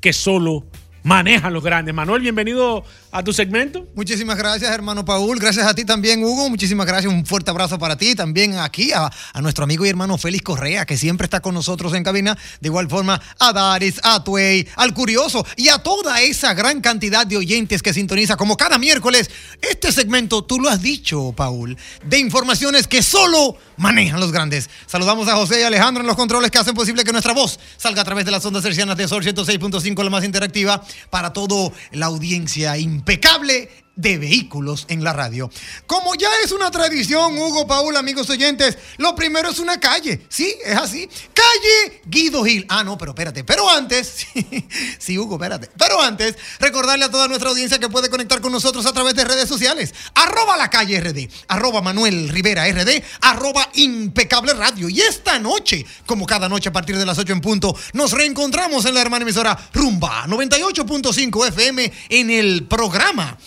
que 0.01 0.13
solo 0.13 0.65
manejan 1.03 1.53
los 1.53 1.63
grandes. 1.63 1.95
Manuel, 1.95 2.23
bienvenido 2.23 2.85
a 3.13 3.23
tu 3.23 3.33
segmento. 3.33 3.87
Muchísimas 3.95 4.39
gracias, 4.39 4.73
hermano 4.73 5.05
Paul. 5.05 5.39
Gracias 5.39 5.67
a 5.67 5.75
ti 5.75 5.85
también, 5.85 6.25
Hugo. 6.25 6.49
Muchísimas 6.49 6.87
gracias. 6.87 7.13
Un 7.13 7.27
fuerte 7.27 7.51
abrazo 7.51 7.79
para 7.79 7.97
ti. 7.97 8.15
También 8.15 8.59
aquí 8.59 8.91
a, 8.93 9.11
a 9.35 9.41
nuestro 9.43 9.65
amigo 9.65 9.85
y 9.85 9.91
hermano 9.91 10.17
Félix 10.17 10.43
Correa, 10.43 10.87
que 10.87 10.97
siempre 10.97 11.27
está 11.27 11.41
con 11.41 11.55
nosotros 11.55 11.93
en 11.93 12.05
cabina. 12.05 12.37
De 12.61 12.69
igual 12.69 12.89
forma, 12.89 13.21
a 13.39 13.53
Daris, 13.53 14.01
a 14.03 14.25
Tuey, 14.25 14.67
al 14.77 14.95
Curioso 14.95 15.47
y 15.57 15.69
a 15.69 15.79
toda 15.79 16.23
esa 16.23 16.55
gran 16.55 16.81
cantidad 16.81 17.27
de 17.27 17.37
oyentes 17.37 17.83
que 17.83 17.93
sintoniza 17.93 18.37
como 18.37 18.57
cada 18.57 18.79
miércoles. 18.79 19.31
Este 19.61 19.93
segmento, 19.93 20.43
tú 20.43 20.59
lo 20.59 20.71
has 20.71 20.81
dicho, 20.81 21.35
Paul, 21.37 21.77
de 22.05 22.19
informaciones 22.19 22.87
que 22.87 23.03
solo 23.03 23.59
manejan 23.77 24.21
los 24.21 24.33
grandes. 24.33 24.71
Saludamos 24.87 25.29
a 25.29 25.37
José 25.37 25.61
y 25.61 25.65
Alejandro 25.65 26.03
en 26.03 26.07
los 26.07 26.17
controles 26.17 26.51
que 26.51 26.59
hacen 26.59 26.75
posible 26.75 27.05
que 27.05 27.13
nuestra 27.13 27.35
voz 27.35 27.59
salga 27.77 28.01
a 28.01 28.05
través 28.05 28.25
de 28.25 28.31
las 28.31 28.45
ondas 28.47 28.63
cercianas 28.63 28.97
de 28.97 29.07
Sol 29.07 29.23
106.5, 29.23 30.03
la 30.03 30.11
más 30.11 30.25
interactiva, 30.25 30.83
para 31.11 31.33
toda 31.33 31.73
la 31.91 32.07
audiencia 32.07 32.79
impecable 33.03 33.69
de 34.03 34.19
vehículos 34.19 34.85
en 34.89 35.03
la 35.05 35.13
radio. 35.13 35.51
Como 35.87 36.15
ya 36.17 36.29
es 36.45 36.53
una 36.53 36.71
tradición, 36.71 37.39
Hugo, 37.39 37.67
Paul, 37.67 37.97
amigos 37.97 38.29
oyentes, 38.29 38.77
lo 38.99 39.15
primero 39.15 39.49
es 39.49 39.61
una 39.61 39.79
calle. 39.79 40.27
Sí, 40.29 40.55
es 40.65 40.77
así. 40.77 41.09
Calle 41.33 42.03
Guido 42.05 42.45
Gil. 42.45 42.67
Ah, 42.69 42.85
no, 42.85 42.99
pero 42.99 43.13
espérate. 43.13 43.45
Pero 43.45 43.71
antes, 43.71 44.27
sí, 44.99 45.19
Hugo, 45.19 45.37
espérate. 45.37 45.71
Pero 45.79 46.03
antes, 46.03 46.37
recordarle 46.59 47.05
a 47.05 47.11
toda 47.11 47.29
nuestra 47.29 47.51
audiencia 47.51 47.79
que 47.79 47.89
puede 47.89 48.11
conectar 48.11 48.41
con 48.41 48.53
nosotros 48.53 48.85
a 48.87 48.93
través 48.93 49.15
de 49.15 49.25
redes 49.25 49.49
sociales. 49.49 49.95
Arroba 50.15 50.57
la 50.57 50.69
calle 50.69 51.01
RD, 51.01 51.31
arroba 51.49 51.81
Manuel 51.81 52.29
Rivera 52.29 52.67
RD, 52.69 53.03
arroba 53.21 53.69
impecable 53.75 54.53
radio. 54.55 54.89
Y 54.89 55.01
esta 55.01 55.39
noche, 55.39 55.87
como 56.07 56.27
cada 56.27 56.49
noche 56.49 56.69
a 56.71 56.73
partir 56.73 56.99
de 56.99 57.07
las 57.07 57.19
8 57.19 57.33
en 57.33 57.41
punto, 57.41 57.77
nos 57.93 58.11
reencontramos 58.11 58.85
en 58.85 58.95
la 58.95 59.01
hermana 59.01 59.23
emisora 59.23 59.57
Rumba 59.73 60.27
98.5 60.27 61.49
FM 61.49 61.93
en 62.09 62.31
el 62.31 62.67
programa 62.67 63.39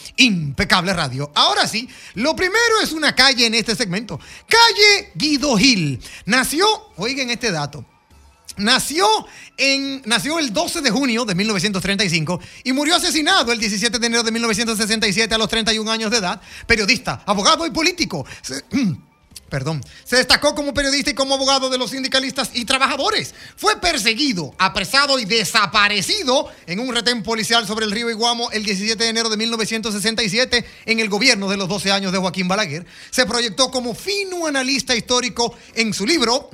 Impecable 0.45 0.93
Radio. 0.93 1.31
Ahora 1.35 1.67
sí, 1.67 1.89
lo 2.13 2.35
primero 2.35 2.81
es 2.81 2.91
una 2.91 3.15
calle 3.15 3.45
en 3.45 3.55
este 3.55 3.75
segmento. 3.75 4.19
Calle 4.47 5.11
Guido 5.15 5.57
Gil. 5.57 5.99
Nació, 6.25 6.65
oigan 6.97 7.29
este 7.29 7.51
dato. 7.51 7.85
Nació, 8.57 9.05
en, 9.57 10.01
nació 10.05 10.39
el 10.39 10.53
12 10.53 10.81
de 10.81 10.89
junio 10.89 11.25
de 11.25 11.35
1935 11.35 12.39
y 12.63 12.71
murió 12.71 12.95
asesinado 12.95 13.51
el 13.51 13.59
17 13.59 13.99
de 13.99 14.07
enero 14.07 14.23
de 14.23 14.31
1967 14.31 15.33
a 15.35 15.37
los 15.37 15.49
31 15.49 15.91
años 15.91 16.11
de 16.11 16.17
edad. 16.17 16.41
Periodista, 16.65 17.23
abogado 17.25 17.65
y 17.65 17.71
político. 17.71 18.25
Perdón. 19.49 19.83
Se 20.03 20.15
destacó 20.15 20.55
como 20.55 20.73
periodista 20.73 21.11
y 21.11 21.13
como 21.13 21.35
abogado 21.35 21.69
de 21.69 21.77
los 21.77 21.91
sindicalistas 21.91 22.49
y 22.53 22.65
trabajadores. 22.65 23.33
Fue 23.55 23.79
perseguido, 23.79 24.55
apresado 24.57 25.19
y 25.19 25.25
desaparecido 25.25 26.49
en 26.65 26.79
un 26.79 26.93
retén 26.93 27.21
policial 27.21 27.67
sobre 27.67 27.85
el 27.85 27.91
río 27.91 28.09
Iguamo 28.09 28.49
el 28.51 28.63
17 28.63 29.03
de 29.03 29.09
enero 29.09 29.29
de 29.29 29.37
1967 29.37 30.65
en 30.87 30.99
el 30.99 31.09
gobierno 31.09 31.47
de 31.47 31.57
los 31.57 31.69
12 31.69 31.91
años 31.91 32.11
de 32.11 32.17
Joaquín 32.17 32.47
Balaguer. 32.47 32.85
Se 33.11 33.25
proyectó 33.27 33.69
como 33.69 33.93
fino 33.93 34.47
analista 34.47 34.95
histórico 34.95 35.55
en 35.75 35.93
su 35.93 36.07
libro 36.07 36.49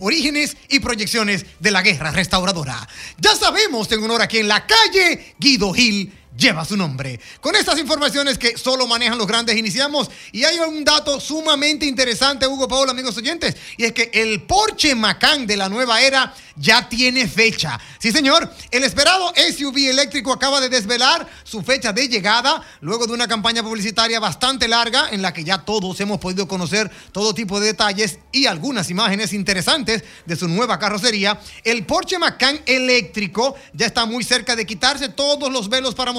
Orígenes 0.00 0.56
y 0.70 0.80
proyecciones 0.80 1.44
de 1.58 1.70
la 1.70 1.82
guerra 1.82 2.10
restauradora. 2.10 2.88
Ya 3.18 3.36
sabemos 3.36 3.92
en 3.92 4.02
honor 4.02 4.22
a 4.22 4.28
quien 4.28 4.48
la 4.48 4.66
calle 4.66 5.34
Guido 5.38 5.74
Gil 5.74 6.19
lleva 6.36 6.64
su 6.64 6.76
nombre. 6.76 7.20
Con 7.40 7.56
estas 7.56 7.78
informaciones 7.78 8.38
que 8.38 8.56
solo 8.56 8.86
manejan 8.86 9.18
los 9.18 9.26
grandes 9.26 9.56
iniciamos 9.56 10.10
y 10.32 10.44
hay 10.44 10.58
un 10.58 10.84
dato 10.84 11.20
sumamente 11.20 11.86
interesante, 11.86 12.46
Hugo 12.46 12.68
Paolo, 12.68 12.92
amigos 12.92 13.16
oyentes, 13.16 13.56
y 13.76 13.84
es 13.84 13.92
que 13.92 14.10
el 14.12 14.42
Porsche 14.42 14.94
Macan 14.94 15.46
de 15.46 15.56
la 15.56 15.68
nueva 15.68 16.00
era 16.00 16.32
ya 16.56 16.88
tiene 16.88 17.26
fecha. 17.26 17.80
Sí, 17.98 18.12
señor, 18.12 18.52
el 18.70 18.84
esperado 18.84 19.32
SUV 19.34 19.88
eléctrico 19.88 20.32
acaba 20.32 20.60
de 20.60 20.68
desvelar 20.68 21.26
su 21.42 21.62
fecha 21.62 21.92
de 21.92 22.08
llegada 22.08 22.62
luego 22.80 23.06
de 23.06 23.14
una 23.14 23.26
campaña 23.26 23.62
publicitaria 23.62 24.20
bastante 24.20 24.68
larga 24.68 25.08
en 25.10 25.22
la 25.22 25.32
que 25.32 25.44
ya 25.44 25.58
todos 25.58 25.98
hemos 26.00 26.18
podido 26.18 26.46
conocer 26.46 26.90
todo 27.12 27.34
tipo 27.34 27.60
de 27.60 27.68
detalles 27.68 28.18
y 28.30 28.46
algunas 28.46 28.90
imágenes 28.90 29.32
interesantes 29.32 30.04
de 30.26 30.36
su 30.36 30.48
nueva 30.48 30.78
carrocería. 30.78 31.40
El 31.64 31.86
Porsche 31.86 32.18
Macan 32.18 32.60
eléctrico 32.66 33.54
ya 33.72 33.86
está 33.86 34.04
muy 34.04 34.22
cerca 34.22 34.54
de 34.54 34.66
quitarse 34.66 35.08
todos 35.08 35.50
los 35.50 35.68
velos 35.68 35.94
para 35.94 36.12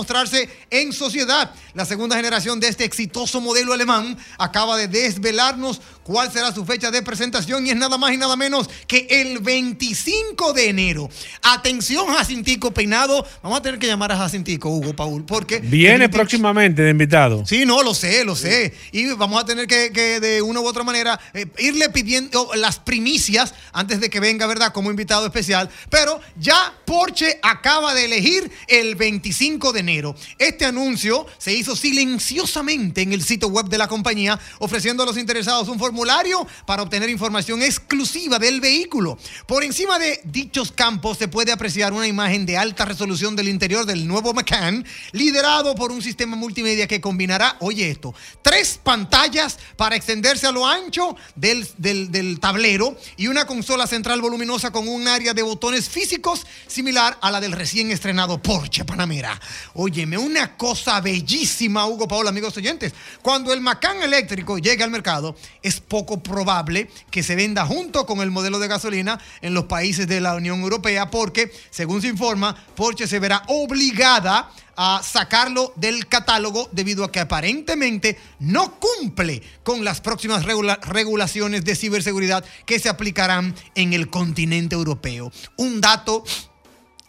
en 0.70 0.94
sociedad. 0.94 1.54
La 1.74 1.86
segunda 1.86 2.16
generación 2.16 2.60
de 2.60 2.68
este 2.68 2.84
exitoso 2.84 3.42
modelo 3.42 3.74
alemán 3.74 4.18
acaba 4.38 4.78
de 4.78 4.88
desvelarnos 4.88 5.82
cuál 6.04 6.32
será 6.32 6.54
su 6.54 6.66
fecha 6.66 6.92
de 6.92 7.02
presentación 7.02 7.66
y 7.66 7.72
es 7.72 7.76
nada 7.76 7.98
más 7.98 8.12
y 8.12 8.18
nada 8.18 8.36
menos 8.36 8.70
que 8.88 9.08
el 9.10 9.40
25 9.40 10.54
de 10.54 10.70
enero. 10.70 11.10
Atención, 11.42 12.08
Jacintico 12.08 12.72
Peinado. 12.72 13.26
Vamos 13.42 13.60
a 13.60 13.62
tener 13.62 13.80
que 13.80 13.88
llamar 13.88 14.12
a 14.12 14.18
Jacintico, 14.18 14.70
Hugo 14.70 14.96
Paul, 14.96 15.24
porque... 15.26 15.60
Viene 15.60 16.10
próximamente 16.10 16.82
de 16.82 16.92
invitado. 16.92 17.46
Sí, 17.46 17.66
no, 17.66 17.84
lo 17.84 17.94
sé, 17.94 18.24
lo 18.26 18.36
sé. 18.36 18.74
Y 18.92 19.08
vamos 19.14 19.42
a 19.42 19.46
tener 19.46 19.68
que, 19.68 19.92
que 19.92 20.20
de 20.20 20.42
una 20.42 20.60
u 20.60 20.68
otra 20.68 20.84
manera 20.84 21.20
eh, 21.34 21.46
irle 21.60 21.90
pidiendo 21.90 22.52
las 22.56 22.80
primicias 22.80 23.54
antes 23.74 24.00
de 24.00 24.10
que 24.10 24.20
venga, 24.20 24.48
¿verdad? 24.48 24.74
Como 24.74 24.90
invitado 24.90 25.26
especial. 25.26 25.70
Pero 25.90 26.20
ya 26.40 26.74
Porsche 26.86 27.40
acaba 27.42 27.94
de 27.94 28.06
elegir 28.06 28.52
el 28.68 28.96
25 28.96 29.72
de 29.72 29.80
enero. 29.80 30.16
Este 30.38 30.66
anuncio 30.66 31.26
se 31.38 31.54
hizo 31.54 31.76
silenciosamente 31.76 33.02
en 33.02 33.14
el 33.14 33.24
sitio 33.24 33.48
web 33.48 33.68
de 33.68 33.78
la 33.78 33.88
compañía, 33.88 34.40
ofreciendo 34.60 35.04
a 35.04 35.06
los 35.06 35.18
interesados 35.18 35.68
un 35.68 35.80
formulario 35.92 36.48
para 36.66 36.84
obtener 36.84 37.10
información 37.10 37.62
exclusiva 37.62 38.40
del 38.40 38.62
vehículo. 38.62 39.18
Por 39.46 39.62
encima 39.62 40.00
de 40.00 40.22
dichos 40.24 40.72
campos 40.72 41.18
se 41.18 41.28
puede 41.28 41.52
apreciar 41.52 41.92
una 41.92 42.08
imagen 42.08 42.46
de 42.46 42.58
alta 42.58 42.86
resolución 42.86 43.36
del 43.36 43.50
interior 43.50 43.86
del 43.86 44.08
nuevo 44.08 44.34
Macan, 44.34 44.86
liderado 45.12 45.76
por 45.76 45.92
un 45.92 46.02
sistema 46.02 46.38
multimedia 46.38 46.88
que 46.88 47.02
combinará, 47.02 47.58
oye 47.60 47.92
esto, 47.92 48.16
tres 48.42 48.80
pantallas 48.82 49.60
para 49.76 49.98
extenderse 49.98 50.48
a 50.48 50.54
lo 50.54 50.66
ancho 50.66 51.18
del, 51.36 51.68
del- 51.78 52.10
del 52.10 52.40
tablero 52.40 52.98
y 53.18 53.28
una 53.28 53.46
consola 53.46 53.86
central 53.86 54.22
voluminosa 54.22 54.72
con 54.72 54.88
un 54.88 55.10
área 55.10 55.34
de 55.34 55.42
botones 55.44 55.90
físicos 55.90 56.48
similar 56.68 57.18
a 57.22 57.32
la 57.32 57.42
del 57.42 57.52
recién 57.52 57.92
estrenado 57.92 58.42
Porsche 58.42 58.86
Panamera. 58.86 59.38
Óyeme, 59.74 60.18
una 60.18 60.56
cosa 60.56 61.02
bellísima, 61.02 61.86
Hugo 61.86 62.08
Paola, 62.08 62.30
amigos 62.30 62.56
oyentes. 62.56 62.94
Cuando 63.22 63.52
el 63.52 63.60
Macan 63.60 64.02
eléctrico 64.02 64.58
llegue 64.58 64.86
al 64.86 64.90
mercado, 64.92 65.36
es 65.62 65.81
poco 65.82 66.22
probable 66.24 66.90
que 67.10 67.24
se 67.24 67.36
venda 67.36 67.66
junto 67.66 68.06
con 68.06 68.22
el 68.22 68.32
modelo 68.32 68.60
de 68.60 68.68
gasolina 68.68 69.20
en 69.42 69.54
los 69.54 69.66
países 69.66 70.08
de 70.08 70.22
la 70.22 70.36
Unión 70.36 70.62
Europea 70.62 71.10
porque, 71.12 71.52
según 71.70 72.02
se 72.02 72.08
informa, 72.08 72.56
Porsche 72.76 73.08
se 73.08 73.20
verá 73.20 73.44
obligada 73.48 74.50
a 74.78 75.02
sacarlo 75.04 75.74
del 75.76 76.08
catálogo 76.08 76.70
debido 76.72 77.04
a 77.04 77.12
que 77.12 77.20
aparentemente 77.20 78.18
no 78.40 78.80
cumple 78.80 79.44
con 79.64 79.84
las 79.84 80.02
próximas 80.02 80.46
regula- 80.46 80.80
regulaciones 80.82 81.64
de 81.66 81.76
ciberseguridad 81.76 82.44
que 82.66 82.80
se 82.80 82.90
aplicarán 82.90 83.54
en 83.76 83.94
el 83.94 84.10
continente 84.10 84.76
europeo. 84.76 85.32
Un 85.58 85.82
dato 85.82 86.24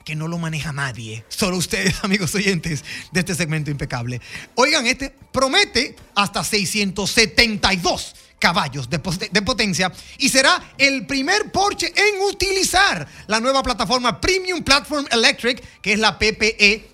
que 0.05 0.17
no 0.17 0.27
lo 0.27 0.37
maneja 0.37 0.73
nadie, 0.73 1.25
solo 1.29 1.57
ustedes, 1.57 1.95
amigos 2.03 2.35
oyentes 2.35 2.85
de 3.13 3.21
este 3.21 3.35
segmento 3.37 3.71
impecable. 3.71 4.21
Oigan, 4.57 4.87
este 4.87 5.15
promete 5.33 5.95
hasta 6.17 6.43
672 6.43 8.15
caballos 8.43 8.91
de, 8.91 8.99
potencia 8.99 9.93
y 10.19 10.29
será 10.29 10.61
el 10.77 11.07
primer 11.07 11.53
Porsche 11.53 11.93
en 11.95 12.21
utilizar 12.23 13.07
la 13.29 13.39
nueva 13.39 13.63
plataforma 13.63 14.21
Premium 14.21 14.65
Platform 14.65 15.07
Electric, 15.13 15.81
que 15.81 15.93
es 15.93 15.99
la 16.01 16.19
PPE 16.19 16.92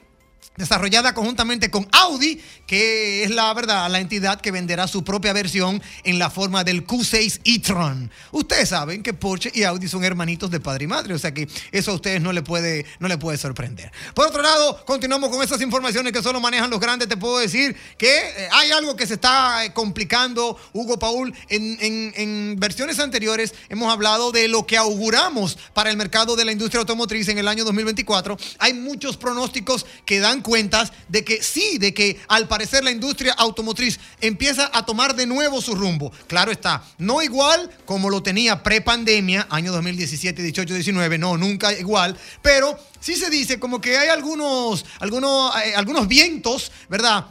desarrollada 0.59 1.15
conjuntamente 1.15 1.71
con 1.71 1.89
Audi, 1.93 2.41
que 2.67 3.25
es 3.25 3.31
la 3.31 3.53
verdad, 3.55 3.89
la 3.91 4.01
entidad 4.01 4.41
que 4.41 4.51
venderá 4.51 4.87
su 4.89 5.05
propia 5.05 5.33
versión 5.33 5.83
en 6.05 6.19
la 6.19 6.29
forma 6.31 6.65
del 6.65 6.87
Q6 6.87 7.41
e-tron. 7.45 8.11
Ustedes 8.33 8.69
saben 8.69 9.03
que 9.03 9.15
Porsche 9.15 9.51
y 9.55 9.63
Audi 9.63 9.89
son 9.89 10.05
hermanitos 10.05 10.51
de 10.51 10.61
padre 10.61 10.85
y 10.85 10.87
madre, 10.89 11.15
o 11.15 11.19
sea 11.19 11.33
que 11.33 11.49
eso 11.73 11.93
a 11.93 11.95
ustedes 11.95 12.21
no 12.21 12.33
le 12.33 12.43
puede, 12.43 12.85
no 12.99 13.09
le 13.09 13.17
puede 13.17 13.39
sorprender. 13.39 13.91
Por 14.15 14.27
otro 14.27 14.43
lado, 14.43 14.85
continuamos 14.85 15.31
con 15.31 15.43
esas 15.43 15.61
informaciones 15.63 16.13
que 16.13 16.23
solo 16.23 16.41
manejan 16.41 16.69
los 16.71 16.81
grandes. 16.81 17.09
Te 17.09 17.17
puedo 17.17 17.39
decir 17.39 17.75
que 17.97 18.09
eh, 18.19 18.49
hay 18.53 18.71
algo 18.73 18.97
que 18.97 19.07
se 19.07 19.15
está 19.15 19.65
eh, 19.65 19.73
complicando, 19.73 20.57
Hugo 20.73 20.99
Paul. 20.99 21.33
En, 21.49 21.79
en- 21.81 22.13
en 22.17 22.57
versiones 22.59 22.99
anteriores 22.99 23.55
hemos 23.69 23.93
hablado 23.93 24.33
de 24.33 24.49
lo 24.49 24.67
que 24.67 24.77
auguramos 24.77 25.57
para 25.73 25.91
el 25.91 25.97
mercado 25.97 26.37
de 26.37 26.45
la 26.45 26.53
industria 26.53 26.81
automotriz 26.81 27.29
en 27.29 27.39
el 27.39 27.47
año 27.49 27.65
2024. 27.65 28.37
Hay 28.59 28.75
muchos 28.75 29.17
pronósticos 29.17 29.87
que 30.05 30.19
dan 30.21 30.43
cuentas 30.49 30.95
de 31.09 31.25
que 31.25 31.43
sí, 31.43 31.77
de 31.77 31.93
que 31.93 32.19
al 32.27 32.49
parecer 32.49 32.83
la 32.83 32.91
industria 32.91 33.35
automotriz 33.35 34.01
empieza 34.23 34.71
a 34.73 34.87
tomar 34.87 35.15
de 35.15 35.27
nuevo 35.27 35.61
su 35.61 35.75
rumbo. 35.75 36.11
Claro 36.27 36.51
está, 36.51 36.83
no 36.97 37.21
igual 37.21 37.71
como 37.85 38.09
lo 38.09 38.23
tenía 38.23 38.63
pre-pandemia, 38.63 39.47
año 39.51 39.73
2017, 39.73 40.43
18, 40.43 40.73
19, 40.73 41.19
no, 41.19 41.37
nunca 41.37 41.75
igual, 41.75 42.17
pero 42.41 42.79
sí 42.99 43.17
se 43.17 43.29
dice 43.29 43.61
como 43.61 43.79
que 43.79 43.99
hay 43.99 44.09
algunos, 44.09 44.87
algunos, 45.01 45.55
eh, 45.57 45.75
algunos 45.77 46.09
vientos, 46.09 46.73
¿verdad? 46.89 47.27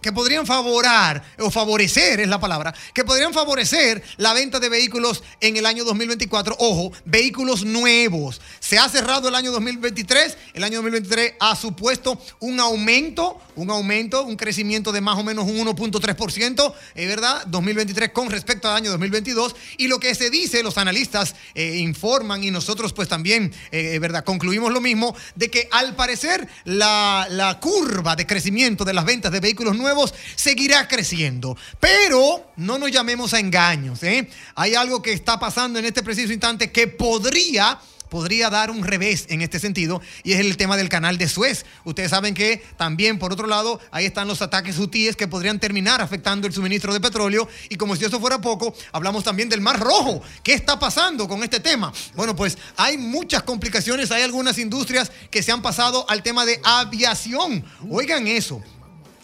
Que 0.00 0.12
podrían 0.12 0.46
favorar 0.46 1.22
o 1.38 1.50
favorecer 1.50 2.20
es 2.20 2.28
la 2.28 2.40
palabra, 2.40 2.74
que 2.94 3.04
podrían 3.04 3.32
favorecer 3.32 4.02
la 4.16 4.32
venta 4.32 4.58
de 4.60 4.68
vehículos 4.68 5.22
en 5.40 5.56
el 5.56 5.66
año 5.66 5.84
2024. 5.84 6.56
Ojo, 6.58 6.92
vehículos 7.04 7.64
nuevos. 7.64 8.40
Se 8.60 8.78
ha 8.78 8.88
cerrado 8.88 9.28
el 9.28 9.34
año 9.34 9.52
2023. 9.52 10.36
El 10.54 10.64
año 10.64 10.76
2023 10.76 11.34
ha 11.40 11.56
supuesto 11.56 12.20
un 12.40 12.60
aumento, 12.60 13.40
un 13.56 13.70
aumento, 13.70 14.24
un 14.24 14.36
crecimiento 14.36 14.92
de 14.92 15.00
más 15.00 15.18
o 15.18 15.24
menos 15.24 15.44
un 15.44 15.58
1.3%, 15.58 16.74
es 16.94 17.08
verdad, 17.08 17.44
2023 17.46 18.10
con 18.10 18.30
respecto 18.30 18.68
al 18.68 18.76
año 18.76 18.90
2022. 18.90 19.54
Y 19.78 19.88
lo 19.88 20.00
que 20.00 20.14
se 20.14 20.30
dice, 20.30 20.62
los 20.62 20.78
analistas 20.78 21.34
eh, 21.54 21.76
informan 21.78 22.42
y 22.42 22.50
nosotros 22.50 22.92
pues 22.92 23.08
también, 23.08 23.52
eh, 23.70 23.98
verdad, 23.98 24.24
concluimos 24.24 24.72
lo 24.72 24.80
mismo, 24.80 25.14
de 25.34 25.50
que 25.50 25.68
al 25.70 25.94
parecer 25.94 26.48
la, 26.64 27.26
la 27.30 27.60
curva 27.60 28.16
de 28.16 28.26
crecimiento 28.26 28.84
de 28.84 28.94
las 28.94 29.04
ventas 29.04 29.32
de 29.32 29.40
vehículos 29.40 29.76
nuevos 29.76 29.89
seguirá 30.34 30.88
creciendo. 30.88 31.56
Pero 31.78 32.50
no 32.56 32.78
nos 32.78 32.90
llamemos 32.90 33.34
a 33.34 33.40
engaños. 33.40 34.02
¿eh? 34.02 34.28
Hay 34.54 34.74
algo 34.74 35.02
que 35.02 35.12
está 35.12 35.38
pasando 35.38 35.78
en 35.78 35.84
este 35.84 36.02
preciso 36.02 36.32
instante 36.32 36.70
que 36.70 36.86
podría 36.86 37.78
podría 38.10 38.50
dar 38.50 38.70
un 38.70 38.82
revés 38.84 39.24
en 39.28 39.40
este 39.40 39.58
sentido 39.58 40.02
y 40.22 40.32
es 40.32 40.40
el 40.40 40.56
tema 40.58 40.76
del 40.76 40.90
canal 40.90 41.16
de 41.16 41.28
Suez. 41.28 41.64
Ustedes 41.84 42.10
saben 42.10 42.34
que 42.34 42.62
también, 42.76 43.18
por 43.18 43.32
otro 43.32 43.46
lado, 43.46 43.80
ahí 43.92 44.04
están 44.04 44.28
los 44.28 44.42
ataques 44.42 44.78
hutíes 44.78 45.16
que 45.16 45.28
podrían 45.28 45.58
terminar 45.58 46.02
afectando 46.02 46.46
el 46.46 46.52
suministro 46.52 46.92
de 46.92 47.00
petróleo 47.00 47.48
y 47.70 47.76
como 47.76 47.96
si 47.96 48.04
eso 48.04 48.20
fuera 48.20 48.40
poco, 48.40 48.74
hablamos 48.92 49.24
también 49.24 49.48
del 49.48 49.62
Mar 49.62 49.78
Rojo. 49.80 50.22
¿Qué 50.42 50.52
está 50.52 50.78
pasando 50.78 51.26
con 51.26 51.42
este 51.42 51.60
tema? 51.60 51.92
Bueno, 52.14 52.36
pues 52.36 52.58
hay 52.76 52.98
muchas 52.98 53.44
complicaciones, 53.44 54.10
hay 54.10 54.22
algunas 54.22 54.58
industrias 54.58 55.10
que 55.30 55.42
se 55.42 55.52
han 55.52 55.62
pasado 55.62 56.04
al 56.10 56.22
tema 56.22 56.44
de 56.44 56.60
aviación. 56.64 57.64
Oigan 57.88 58.26
eso. 58.26 58.60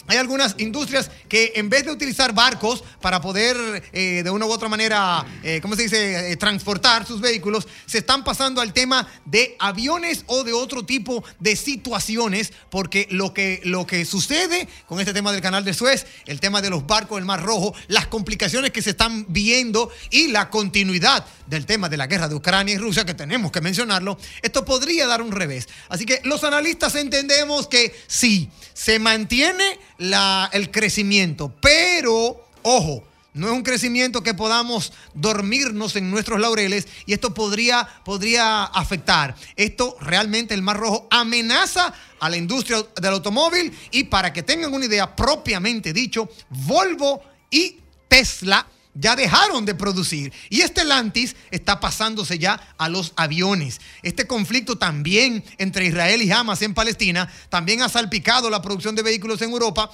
Hay 0.07 0.17
algunas 0.17 0.55
industrias 0.59 1.11
que 1.29 1.53
en 1.57 1.69
vez 1.69 1.85
de 1.85 1.93
utilizar 1.93 2.33
barcos 2.33 2.85
para 3.01 3.21
poder 3.21 3.57
eh, 3.93 4.23
de 4.23 4.31
una 4.31 4.47
u 4.47 4.51
otra 4.51 4.69
manera, 4.69 5.25
eh, 5.43 5.61
¿cómo 5.61 5.77
se 5.77 5.83
dice?, 5.83 6.07
Eh, 6.17 6.37
transportar 6.37 7.07
sus 7.07 7.21
vehículos, 7.21 7.67
se 7.87 7.99
están 7.99 8.25
pasando 8.25 8.61
al 8.61 8.73
tema 8.73 9.07
de 9.25 9.57
aviones 9.59 10.25
o 10.27 10.45
de 10.45 10.53
otro 10.53 10.85
tipo 10.85 11.25
de 11.41 11.57
situaciones, 11.57 12.53
porque 12.71 13.07
lo 13.11 13.33
que, 13.33 13.61
lo 13.65 13.87
que 13.87 14.05
sucede 14.05 14.69
con 14.87 14.99
este 15.01 15.13
tema 15.13 15.33
del 15.33 15.41
canal 15.41 15.65
de 15.65 15.75
Suez, 15.75 16.07
el 16.27 16.41
tema 16.41 16.63
de 16.63 16.71
los 16.71 16.87
barcos 16.87 17.17
del 17.17 17.25
Mar 17.25 17.43
Rojo, 17.43 17.75
las 17.89 18.07
complicaciones 18.07 18.71
que 18.71 18.83
se 18.83 18.91
están 18.91 19.27
viendo 19.29 19.91
y 20.11 20.29
la 20.29 20.51
continuidad 20.51 21.25
del 21.47 21.65
tema 21.65 21.89
de 21.89 21.97
la 21.97 22.07
guerra 22.07 22.29
de 22.29 22.35
Ucrania 22.35 22.75
y 22.75 22.79
Rusia, 22.79 23.05
que 23.05 23.15
tenemos 23.15 23.53
que 23.53 23.61
mencionarlo, 23.61 24.19
esto 24.43 24.65
podría 24.65 25.07
dar 25.07 25.23
un 25.23 25.33
revés. 25.33 25.69
Así 25.89 26.07
que 26.07 26.21
los 26.25 26.45
analistas 26.45 26.95
entendemos 26.95 27.67
que 27.69 27.95
sí, 28.07 28.51
se 28.75 28.99
mantiene 28.99 29.79
la- 29.99 30.49
el 30.53 30.71
crecimiento, 30.71 31.53
pero, 31.61 32.45
ojo, 32.63 33.05
no 33.35 33.49
es 33.49 33.53
un 33.53 33.63
crecimiento 33.63 34.23
que 34.23 34.33
podamos 34.33 34.95
dormirnos 35.13 35.95
en 35.97 36.11
nuestros 36.11 36.41
laureles 36.41 36.89
y 37.05 37.13
esto 37.13 37.35
podría, 37.35 37.87
podría 38.03 38.65
afectar. 38.65 39.35
Esto 39.57 39.95
realmente 40.01 40.55
el 40.55 40.63
Mar 40.63 40.79
Rojo 40.79 41.07
amenaza 41.11 41.93
a 42.19 42.31
la 42.31 42.39
industria 42.39 42.79
del 42.99 43.13
automóvil 43.13 43.77
y 43.91 44.05
para 44.05 44.33
que 44.33 44.43
tengan 44.43 44.73
una 44.73 44.87
idea 44.87 45.15
propiamente 45.15 45.93
dicho, 45.93 46.31
Volvo 46.49 47.21
y 47.51 47.77
Tesla 48.09 48.67
ya 48.99 49.17
dejaron 49.17 49.65
de 49.65 49.75
producir. 49.75 50.33
Y 50.49 50.63
este 50.63 50.85
Lantis 50.85 51.37
está 51.51 51.81
pasándose 51.81 52.39
ya 52.39 52.75
a 52.79 52.89
los 52.89 53.13
aviones. 53.17 53.81
Este 54.03 54.27
conflicto 54.27 54.77
también 54.77 55.45
entre 55.59 55.87
Israel 55.87 56.23
y 56.23 56.33
Hamas 56.33 56.63
en 56.63 56.75
Palestina 56.75 57.31
también 57.49 57.83
ha 57.83 57.89
salpicado 57.89 58.51
la 58.51 58.63
producción 58.63 58.95
de 58.95 59.03
vehículos 59.03 59.41
en 59.43 59.51
Europa. 59.51 59.91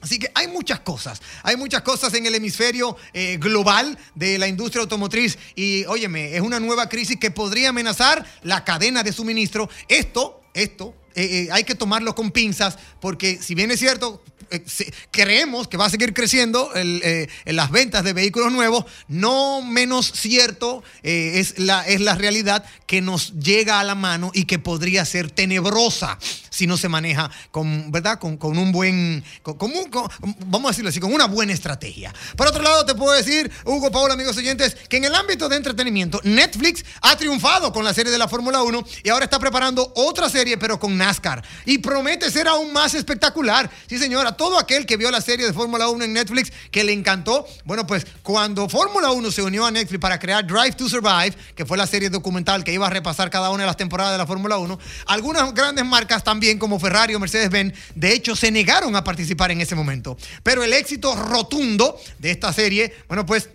Así 0.00 0.18
que 0.18 0.30
hay 0.34 0.48
muchas 0.48 0.80
cosas, 0.80 1.22
hay 1.44 1.56
muchas 1.56 1.82
cosas 1.82 2.12
en 2.14 2.26
el 2.26 2.34
hemisferio 2.34 2.96
eh, 3.12 3.36
global 3.40 3.96
de 4.16 4.36
la 4.36 4.48
industria 4.48 4.82
automotriz 4.82 5.38
y 5.54 5.84
óyeme, 5.84 6.34
es 6.34 6.40
una 6.40 6.58
nueva 6.58 6.88
crisis 6.88 7.18
que 7.18 7.30
podría 7.30 7.68
amenazar 7.68 8.26
la 8.42 8.64
cadena 8.64 9.04
de 9.04 9.12
suministro. 9.12 9.70
Esto, 9.86 10.42
esto 10.54 10.96
eh, 11.14 11.46
eh, 11.46 11.48
hay 11.52 11.64
que 11.64 11.74
tomarlo 11.74 12.14
con 12.14 12.30
pinzas, 12.30 12.76
porque 13.00 13.38
si 13.42 13.54
bien 13.54 13.70
es 13.70 13.78
cierto, 13.80 14.22
eh, 14.50 14.62
creemos 15.10 15.68
que 15.68 15.76
va 15.76 15.86
a 15.86 15.90
seguir 15.90 16.12
creciendo 16.12 16.72
el, 16.74 17.00
en 17.44 17.56
las 17.56 17.70
ventas 17.70 18.04
de 18.04 18.12
vehículos 18.12 18.52
nuevos, 18.52 18.84
no 19.08 19.62
menos 19.62 20.12
cierto 20.12 20.82
es, 21.02 21.58
la, 21.58 21.86
es 21.86 22.00
la 22.00 22.14
realidad 22.14 22.64
que 22.86 23.00
nos 23.00 23.32
llega 23.38 23.80
a 23.80 23.84
la 23.84 23.94
mano 23.94 24.30
y 24.34 24.44
que 24.44 24.58
podría 24.58 25.04
ser 25.04 25.30
tenebrosa 25.30 26.18
si 26.50 26.66
no 26.66 26.76
se 26.76 26.88
maneja 26.90 27.30
con, 27.50 27.90
¿verdad? 27.90 28.18
Con, 28.18 28.36
con 28.36 28.58
un 28.58 28.72
buen, 28.72 29.24
con, 29.42 29.56
un- 29.72 29.90
vamos 30.46 30.68
a 30.68 30.72
decirlo 30.72 30.90
así, 30.90 31.00
con 31.00 31.12
una 31.14 31.24
buena 31.24 31.54
estrategia. 31.54 32.14
Por 32.36 32.46
otro 32.46 32.62
lado, 32.62 32.84
te 32.84 32.94
puedo 32.94 33.12
decir, 33.16 33.50
Hugo, 33.64 33.90
Paola, 33.90 34.12
amigos 34.14 34.36
oyentes, 34.36 34.74
que 34.88 34.98
en 34.98 35.04
el 35.06 35.14
ámbito 35.14 35.48
de 35.48 35.56
entretenimiento, 35.56 36.20
Netflix 36.24 36.84
ha 37.00 37.16
triunfado 37.16 37.72
con 37.72 37.84
la 37.84 37.94
serie 37.94 38.12
de 38.12 38.18
la 38.18 38.28
Fórmula 38.28 38.62
1 38.62 38.84
y 39.02 39.08
ahora 39.08 39.24
está 39.24 39.38
preparando 39.38 39.92
otra 39.96 40.28
serie, 40.28 40.58
pero 40.58 40.78
con 40.78 40.94
NASCAR. 41.02 41.42
Y 41.66 41.78
promete 41.78 42.30
ser 42.30 42.46
aún 42.46 42.72
más 42.72 42.94
espectacular. 42.94 43.68
Sí, 43.88 43.98
señora, 43.98 44.32
todo 44.32 44.58
aquel 44.58 44.86
que 44.86 44.96
vio 44.96 45.10
la 45.10 45.20
serie 45.20 45.46
de 45.46 45.52
Fórmula 45.52 45.88
1 45.88 46.04
en 46.04 46.12
Netflix, 46.12 46.52
que 46.70 46.84
le 46.84 46.92
encantó, 46.92 47.46
bueno, 47.64 47.86
pues 47.86 48.06
cuando 48.22 48.68
Fórmula 48.68 49.10
1 49.10 49.30
se 49.30 49.42
unió 49.42 49.66
a 49.66 49.70
Netflix 49.70 50.00
para 50.00 50.18
crear 50.18 50.46
Drive 50.46 50.72
to 50.72 50.88
Survive, 50.88 51.34
que 51.56 51.66
fue 51.66 51.76
la 51.76 51.86
serie 51.86 52.08
documental 52.08 52.62
que 52.62 52.72
iba 52.72 52.86
a 52.86 52.90
repasar 52.90 53.30
cada 53.30 53.50
una 53.50 53.64
de 53.64 53.66
las 53.66 53.76
temporadas 53.76 54.12
de 54.12 54.18
la 54.18 54.26
Fórmula 54.26 54.58
1, 54.58 54.78
algunas 55.06 55.52
grandes 55.54 55.84
marcas 55.84 56.22
también, 56.22 56.58
como 56.58 56.78
Ferrari 56.78 57.14
o 57.14 57.20
Mercedes-Benz, 57.20 57.74
de 57.94 58.12
hecho 58.12 58.36
se 58.36 58.50
negaron 58.50 58.94
a 58.94 59.02
participar 59.02 59.50
en 59.50 59.60
ese 59.60 59.74
momento. 59.74 60.16
Pero 60.42 60.62
el 60.62 60.72
éxito 60.72 61.16
rotundo 61.16 61.98
de 62.18 62.30
esta 62.30 62.52
serie, 62.52 62.94
bueno, 63.08 63.26
pues 63.26 63.48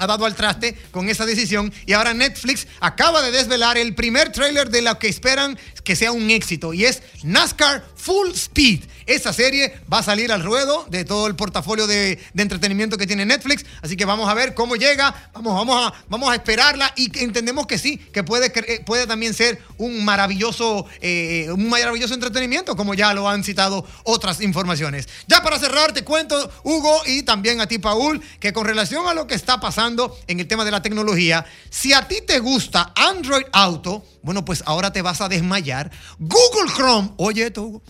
ha 0.00 0.06
dado 0.06 0.24
al 0.24 0.34
traste 0.34 0.74
con 0.90 1.08
esa 1.08 1.26
decisión 1.26 1.72
y 1.86 1.92
ahora 1.92 2.14
Netflix 2.14 2.66
acaba 2.80 3.22
de 3.22 3.30
desvelar 3.30 3.76
el 3.76 3.94
primer 3.94 4.32
tráiler 4.32 4.70
de 4.70 4.80
lo 4.80 4.98
que 4.98 5.08
esperan 5.08 5.58
que 5.84 5.94
sea 5.94 6.10
un 6.10 6.30
éxito 6.30 6.72
y 6.72 6.86
es 6.86 7.02
NASCAR 7.22 7.84
Full 7.96 8.30
Speed. 8.30 8.80
Esa 9.10 9.32
serie 9.32 9.74
va 9.92 9.98
a 9.98 10.02
salir 10.04 10.30
al 10.30 10.44
ruedo 10.44 10.86
de 10.88 11.04
todo 11.04 11.26
el 11.26 11.34
portafolio 11.34 11.88
de, 11.88 12.20
entretenimiento 12.36 12.96
que 12.96 13.08
tiene 13.08 13.26
Netflix, 13.26 13.66
así 13.82 13.96
que 13.96 14.04
vamos 14.04 14.28
a 14.28 14.34
ver 14.34 14.54
cómo 14.54 14.76
llega, 14.76 15.30
vamos, 15.34 15.52
vamos, 15.56 15.84
a, 15.84 16.04
vamos 16.08 16.30
a 16.30 16.36
esperarla 16.36 16.92
y 16.94 17.10
entendemos 17.18 17.66
que 17.66 17.76
sí, 17.76 17.96
que 17.96 18.22
puede, 18.22 18.52
eh, 18.54 18.84
puede 18.86 19.08
también 19.08 19.34
ser 19.34 19.60
un 19.78 20.04
maravilloso, 20.04 20.86
eh, 21.00 21.48
un 21.50 21.68
maravilloso 21.68 22.14
entretenimiento, 22.14 22.76
como 22.76 22.94
ya 22.94 23.12
lo 23.12 23.28
han 23.28 23.42
citado 23.42 23.84
otras 24.04 24.40
informaciones. 24.40 25.08
Ya 25.26 25.42
para 25.42 25.58
cerrar, 25.58 25.92
te 25.92 26.04
cuento, 26.04 26.48
Hugo, 26.62 27.02
y 27.04 27.24
también 27.24 27.60
a 27.60 27.66
ti, 27.66 27.80
Paul, 27.80 28.22
que 28.38 28.52
con 28.52 28.64
relación 28.64 29.08
a 29.08 29.14
lo 29.14 29.26
que 29.26 29.34
está 29.34 29.58
pasando 29.58 30.16
en 30.28 30.38
el 30.38 30.46
tema 30.46 30.64
de 30.64 30.70
la 30.70 30.82
tecnología, 30.82 31.44
si 31.68 31.92
a 31.92 32.06
ti 32.06 32.20
te 32.24 32.38
gusta 32.38 32.92
Android 32.94 33.46
Auto, 33.50 34.04
bueno, 34.22 34.44
pues 34.44 34.62
ahora 34.66 34.92
te 34.92 35.02
vas 35.02 35.20
a 35.20 35.28
desmayar. 35.28 35.90
Google 36.20 36.72
Chrome, 36.76 37.10
oye 37.16 37.52
Hugo, 37.56 37.82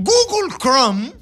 Google 0.00 0.56
Chrome 0.60 1.12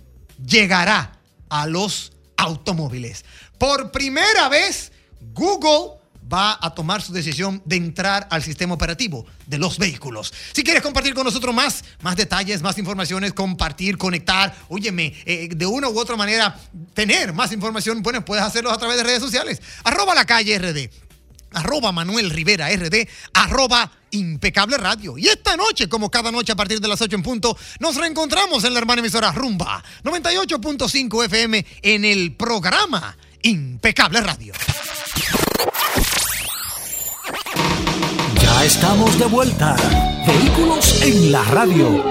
llegará 0.45 1.19
a 1.49 1.67
los 1.67 2.13
automóviles. 2.37 3.25
Por 3.57 3.91
primera 3.91 4.51
vez, 4.51 4.93
Google 5.33 5.99
va 6.31 6.59
a 6.61 6.75
tomar 6.75 7.01
su 7.01 7.11
decisión 7.15 7.63
de 7.65 7.77
entrar 7.77 8.29
al 8.31 8.43
sistema 8.43 8.75
operativo 8.75 9.25
de 9.47 9.57
los 9.57 9.79
vehículos. 9.79 10.31
Si 10.53 10.63
quieres 10.63 10.83
compartir 10.83 11.15
con 11.15 11.25
nosotros 11.25 11.55
más, 11.55 11.85
más 12.03 12.17
detalles, 12.17 12.61
más 12.61 12.77
informaciones, 12.77 13.33
compartir, 13.33 13.97
conectar, 13.97 14.55
óyeme, 14.69 15.15
eh, 15.25 15.49
de 15.51 15.65
una 15.65 15.89
u 15.89 15.99
otra 15.99 16.17
manera, 16.17 16.61
tener 16.93 17.33
más 17.33 17.53
información, 17.53 18.03
bueno, 18.03 18.27
puedes 18.27 18.45
hacerlo 18.45 18.71
a 18.71 18.77
través 18.77 18.99
de 18.99 19.05
redes 19.05 19.23
sociales. 19.23 19.63
Arroba 19.85 20.15
la 20.15 20.27
calle 20.27 20.59
RD 20.59 21.06
arroba 21.57 21.91
Manuel 21.91 22.31
Rivera 22.31 22.69
RD, 22.69 23.09
arroba 23.33 23.91
Impecable 24.11 24.77
Radio. 24.77 25.19
Y 25.19 25.29
esta 25.29 25.57
noche, 25.57 25.89
como 25.89 26.11
cada 26.11 26.31
noche 26.31 26.53
a 26.53 26.57
partir 26.57 26.81
de 26.81 26.89
las 26.89 27.01
8 27.01 27.17
en 27.17 27.23
punto, 27.23 27.57
nos 27.81 27.97
reencontramos 27.97 28.65
en 28.65 28.75
la 28.75 28.79
hermana 28.79 29.01
emisora 29.01 29.33
Rumba 29.33 29.83
98.5 30.05 31.25
FM 31.25 31.67
en 31.83 32.05
el 32.05 32.35
programa 32.35 33.17
Impecable 33.43 34.21
Radio. 34.21 34.53
Ya 38.41 38.65
estamos 38.65 39.19
de 39.19 39.27
vuelta. 39.27 39.77
Vehículos 40.27 41.03
en 41.03 41.33
la 41.33 41.43
radio. 41.45 42.05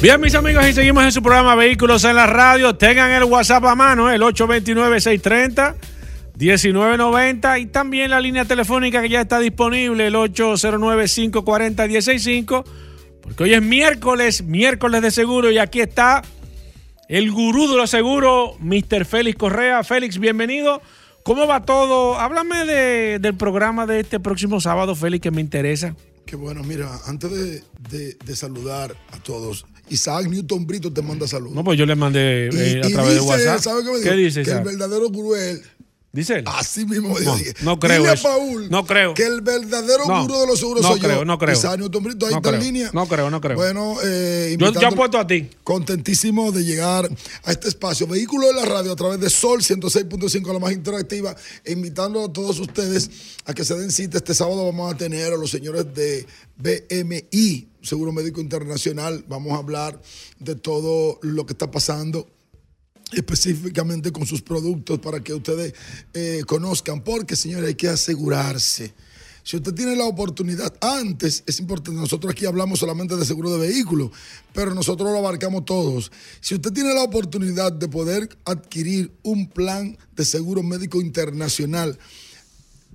Bien, 0.00 0.20
mis 0.20 0.34
amigos, 0.34 0.64
y 0.68 0.72
seguimos 0.72 1.02
en 1.04 1.12
su 1.12 1.22
programa 1.22 1.54
Vehículos 1.54 2.04
en 2.04 2.16
la 2.16 2.26
Radio. 2.26 2.76
Tengan 2.76 3.10
el 3.10 3.24
WhatsApp 3.24 3.64
a 3.64 3.74
mano, 3.74 4.10
el 4.10 4.22
829-630-1990 6.38 7.60
y 7.60 7.66
también 7.66 8.10
la 8.10 8.20
línea 8.20 8.44
telefónica 8.44 9.02
que 9.02 9.08
ya 9.08 9.20
está 9.22 9.38
disponible, 9.40 10.06
el 10.06 10.14
809-540-165, 10.14 12.64
porque 13.22 13.42
hoy 13.44 13.54
es 13.54 13.62
miércoles, 13.62 14.42
miércoles 14.42 15.02
de 15.02 15.10
seguro 15.10 15.50
y 15.50 15.58
aquí 15.58 15.80
está 15.80 16.22
el 17.08 17.30
gurú 17.32 17.68
de 17.68 17.76
los 17.76 17.90
seguros, 17.90 18.52
Mr. 18.60 19.04
Félix 19.04 19.36
Correa. 19.38 19.82
Félix, 19.84 20.18
bienvenido. 20.18 20.80
¿Cómo 21.22 21.46
va 21.46 21.64
todo? 21.64 22.18
Háblame 22.18 22.64
de- 22.64 23.18
del 23.18 23.34
programa 23.34 23.86
de 23.86 24.00
este 24.00 24.20
próximo 24.20 24.60
sábado, 24.60 24.94
Félix, 24.94 25.22
que 25.22 25.30
me 25.30 25.40
interesa. 25.40 25.94
Qué 26.24 26.36
bueno, 26.36 26.62
mira, 26.62 26.90
antes 27.06 27.30
de, 27.30 27.62
de- 27.90 28.16
de 28.24 28.36
saludar 28.36 28.94
a 29.12 29.18
todos, 29.22 29.66
Isaac 29.88 30.26
Newton 30.28 30.66
Brito 30.66 30.92
te 30.92 31.00
manda 31.02 31.26
saludos. 31.26 31.54
No, 31.54 31.64
pues 31.64 31.78
yo 31.78 31.86
le 31.86 31.96
mandé 31.96 32.48
eh, 32.52 32.82
a 32.84 32.88
través 32.90 33.14
de 33.14 33.20
WhatsApp. 33.20 33.60
¿sabe 33.60 33.82
qué 33.82 33.90
me 33.90 33.96
dijo? 33.98 34.10
¿Qué 34.10 34.16
dice? 34.16 34.42
Que 34.42 34.50
el 34.50 34.60
verdadero 34.62 35.08
gurú 35.08 35.34
es 35.34 35.42
él. 35.42 35.62
Dice 36.10 36.36
él. 36.38 36.44
Así 36.46 36.86
mismo 36.86 37.18
No, 37.20 37.36
no 37.62 37.78
creo 37.78 37.98
Dile 37.98 38.12
a. 38.12 38.16
Paul 38.16 38.70
No 38.70 38.86
creo. 38.86 39.12
Que 39.12 39.24
el 39.26 39.42
verdadero 39.42 40.06
No, 40.06 40.22
gurú 40.22 40.40
de 40.40 40.46
los 40.46 40.58
seguros 40.58 40.82
no 40.82 40.88
soy 40.88 41.00
creo, 41.00 41.18
yo. 41.18 41.24
no 41.26 41.38
creo. 41.38 41.54
Isaac 41.54 41.78
Newton 41.78 42.02
Brito, 42.02 42.26
ahí 42.26 42.32
No 42.32 42.38
está 42.38 42.48
en 42.48 42.54
creo, 42.56 42.64
línea. 42.64 42.90
no 42.94 43.06
creo, 43.06 43.30
no 43.30 43.40
creo. 43.42 43.56
Bueno, 43.56 43.96
eh, 44.02 44.56
Yo, 44.58 44.88
apuesto 44.88 45.18
a 45.18 45.26
ti. 45.26 45.50
Contentísimo 45.62 46.50
de 46.50 46.64
llegar 46.64 47.10
a 47.44 47.52
este 47.52 47.68
espacio. 47.68 48.06
Vehículo 48.06 48.46
de 48.46 48.54
la 48.54 48.64
radio 48.64 48.92
a 48.92 48.96
través 48.96 49.20
de 49.20 49.28
Sol 49.28 49.60
106.5, 49.60 50.50
la 50.52 50.58
más 50.58 50.72
interactiva, 50.72 51.36
e 51.62 51.72
invitando 51.72 52.24
a 52.24 52.32
todos 52.32 52.58
ustedes 52.58 53.10
a 53.44 53.52
que 53.52 53.64
se 53.66 53.74
den 53.76 53.92
cita. 53.92 54.16
Este 54.16 54.34
sábado 54.34 54.64
vamos 54.64 54.92
a 54.92 54.96
tener 54.96 55.34
a 55.34 55.36
los 55.36 55.50
señores 55.50 55.84
de 55.94 56.26
BMI, 56.56 57.68
Seguro 57.82 58.12
Médico 58.12 58.40
Internacional. 58.40 59.24
Vamos 59.28 59.52
a 59.52 59.56
hablar 59.56 60.00
de 60.38 60.54
todo 60.54 61.18
lo 61.22 61.44
que 61.44 61.52
está 61.52 61.70
pasando 61.70 62.26
específicamente 63.12 64.12
con 64.12 64.26
sus 64.26 64.42
productos 64.42 64.98
para 64.98 65.20
que 65.20 65.34
ustedes 65.34 65.74
eh, 66.14 66.42
conozcan, 66.46 67.02
porque 67.02 67.36
señores 67.36 67.68
hay 67.68 67.74
que 67.74 67.88
asegurarse. 67.88 68.94
Si 69.48 69.56
usted 69.56 69.72
tiene 69.72 69.96
la 69.96 70.04
oportunidad, 70.04 70.74
antes 70.82 71.42
es 71.46 71.58
importante, 71.58 71.98
nosotros 71.98 72.32
aquí 72.32 72.44
hablamos 72.44 72.80
solamente 72.80 73.16
de 73.16 73.24
seguro 73.24 73.50
de 73.56 73.68
vehículos, 73.68 74.10
pero 74.52 74.74
nosotros 74.74 75.10
lo 75.10 75.16
abarcamos 75.16 75.64
todos. 75.64 76.12
Si 76.40 76.54
usted 76.54 76.70
tiene 76.70 76.92
la 76.92 77.02
oportunidad 77.02 77.72
de 77.72 77.88
poder 77.88 78.28
adquirir 78.44 79.10
un 79.22 79.48
plan 79.48 79.96
de 80.14 80.26
seguro 80.26 80.62
médico 80.62 81.00
internacional, 81.00 81.98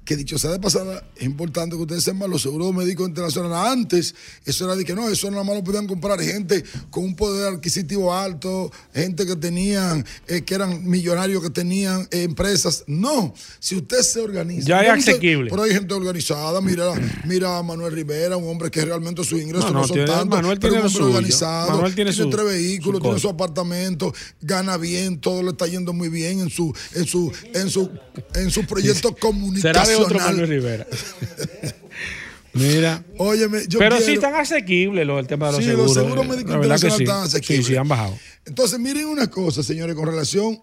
que 0.05 0.17
dicho 0.17 0.37
sea 0.37 0.51
de 0.51 0.59
pasada, 0.59 1.03
es 1.15 1.23
importante 1.23 1.75
que 1.75 1.81
ustedes 1.81 2.03
sepan 2.03 2.29
los 2.29 2.41
seguros 2.41 2.73
médicos 2.73 3.07
internacionales. 3.07 3.71
Antes, 3.71 4.15
eso 4.45 4.65
era 4.65 4.75
de 4.75 4.83
que 4.83 4.93
no, 4.93 5.07
eso 5.09 5.29
nada 5.31 5.43
más 5.43 5.55
lo 5.55 5.63
podían 5.63 5.87
comprar 5.87 6.19
gente 6.21 6.63
con 6.89 7.03
un 7.05 7.15
poder 7.15 7.53
adquisitivo 7.53 8.13
alto, 8.13 8.71
gente 8.93 9.25
que 9.25 9.35
tenían, 9.35 10.05
eh, 10.27 10.41
que 10.41 10.55
eran 10.55 10.87
millonarios, 10.89 11.41
que 11.41 11.49
tenían 11.49 12.01
eh, 12.11 12.23
empresas. 12.23 12.83
No, 12.87 13.33
si 13.59 13.75
usted 13.75 14.01
se 14.01 14.19
organiza. 14.19 14.67
Ya 14.67 14.81
es 14.81 15.07
asequible. 15.07 15.49
Pero 15.49 15.63
hay 15.63 15.71
gente 15.71 15.93
organizada. 15.93 16.59
Mira, 16.61 16.91
mira 17.25 17.57
a 17.57 17.63
Manuel 17.63 17.93
Rivera, 17.93 18.35
un 18.37 18.49
hombre 18.49 18.69
que 18.69 18.83
realmente 18.83 19.23
sus 19.23 19.41
ingresos 19.41 19.65
No, 19.71 19.73
no, 19.73 19.79
no, 19.81 19.87
son 19.87 19.95
tiene- 19.95 20.11
tantos. 20.11 20.29
Manuel 20.37 20.59
pero 20.59 20.73
tiene 20.73 20.87
un 20.87 20.93
hombre 20.95 21.03
organizado. 21.15 21.71
Manuel 21.71 21.95
tiene 21.95 22.11
su- 22.13 22.29
tres 22.29 22.45
vehículos, 22.45 22.99
su 22.99 23.03
tiene 23.03 23.19
su 23.19 23.29
apartamento, 23.29 24.13
gana 24.41 24.77
bien, 24.77 25.19
todo 25.19 25.41
le 25.43 25.51
está 25.51 25.67
yendo 25.67 25.93
muy 25.93 26.09
bien 26.09 26.39
en 26.41 26.49
su, 26.49 26.73
en 26.93 27.05
su, 27.05 27.31
en 27.53 27.69
su, 27.69 27.89
en 28.35 28.51
su 28.51 28.65
proyecto 28.65 29.15
Será 29.61 29.85
otro 29.95 30.19
Manuel. 30.19 30.47
Rivera. 30.47 30.87
Mira. 32.53 33.03
Óyeme, 33.17 33.61
yo 33.67 33.79
Pero 33.79 33.95
quiero- 33.95 34.05
sí 34.05 34.13
están 34.13 34.35
asequibles 34.35 35.07
lo, 35.07 35.17
el 35.19 35.25
tema 35.27 35.47
de 35.47 35.53
los 35.53 35.61
Sí, 35.61 35.69
seguros. 35.71 35.95
los 35.95 36.03
seguros 36.05 36.25
eh, 36.25 36.27
médicos 36.29 36.53
internacionales 36.55 36.97
sí. 36.97 37.03
están 37.03 37.23
asequibles. 37.23 37.65
Sí, 37.65 37.71
sí, 37.71 37.77
han 37.77 37.87
bajado. 37.87 38.17
Entonces, 38.45 38.79
miren 38.79 39.05
una 39.07 39.27
cosa, 39.29 39.63
señores, 39.63 39.95
con 39.95 40.05
relación. 40.05 40.61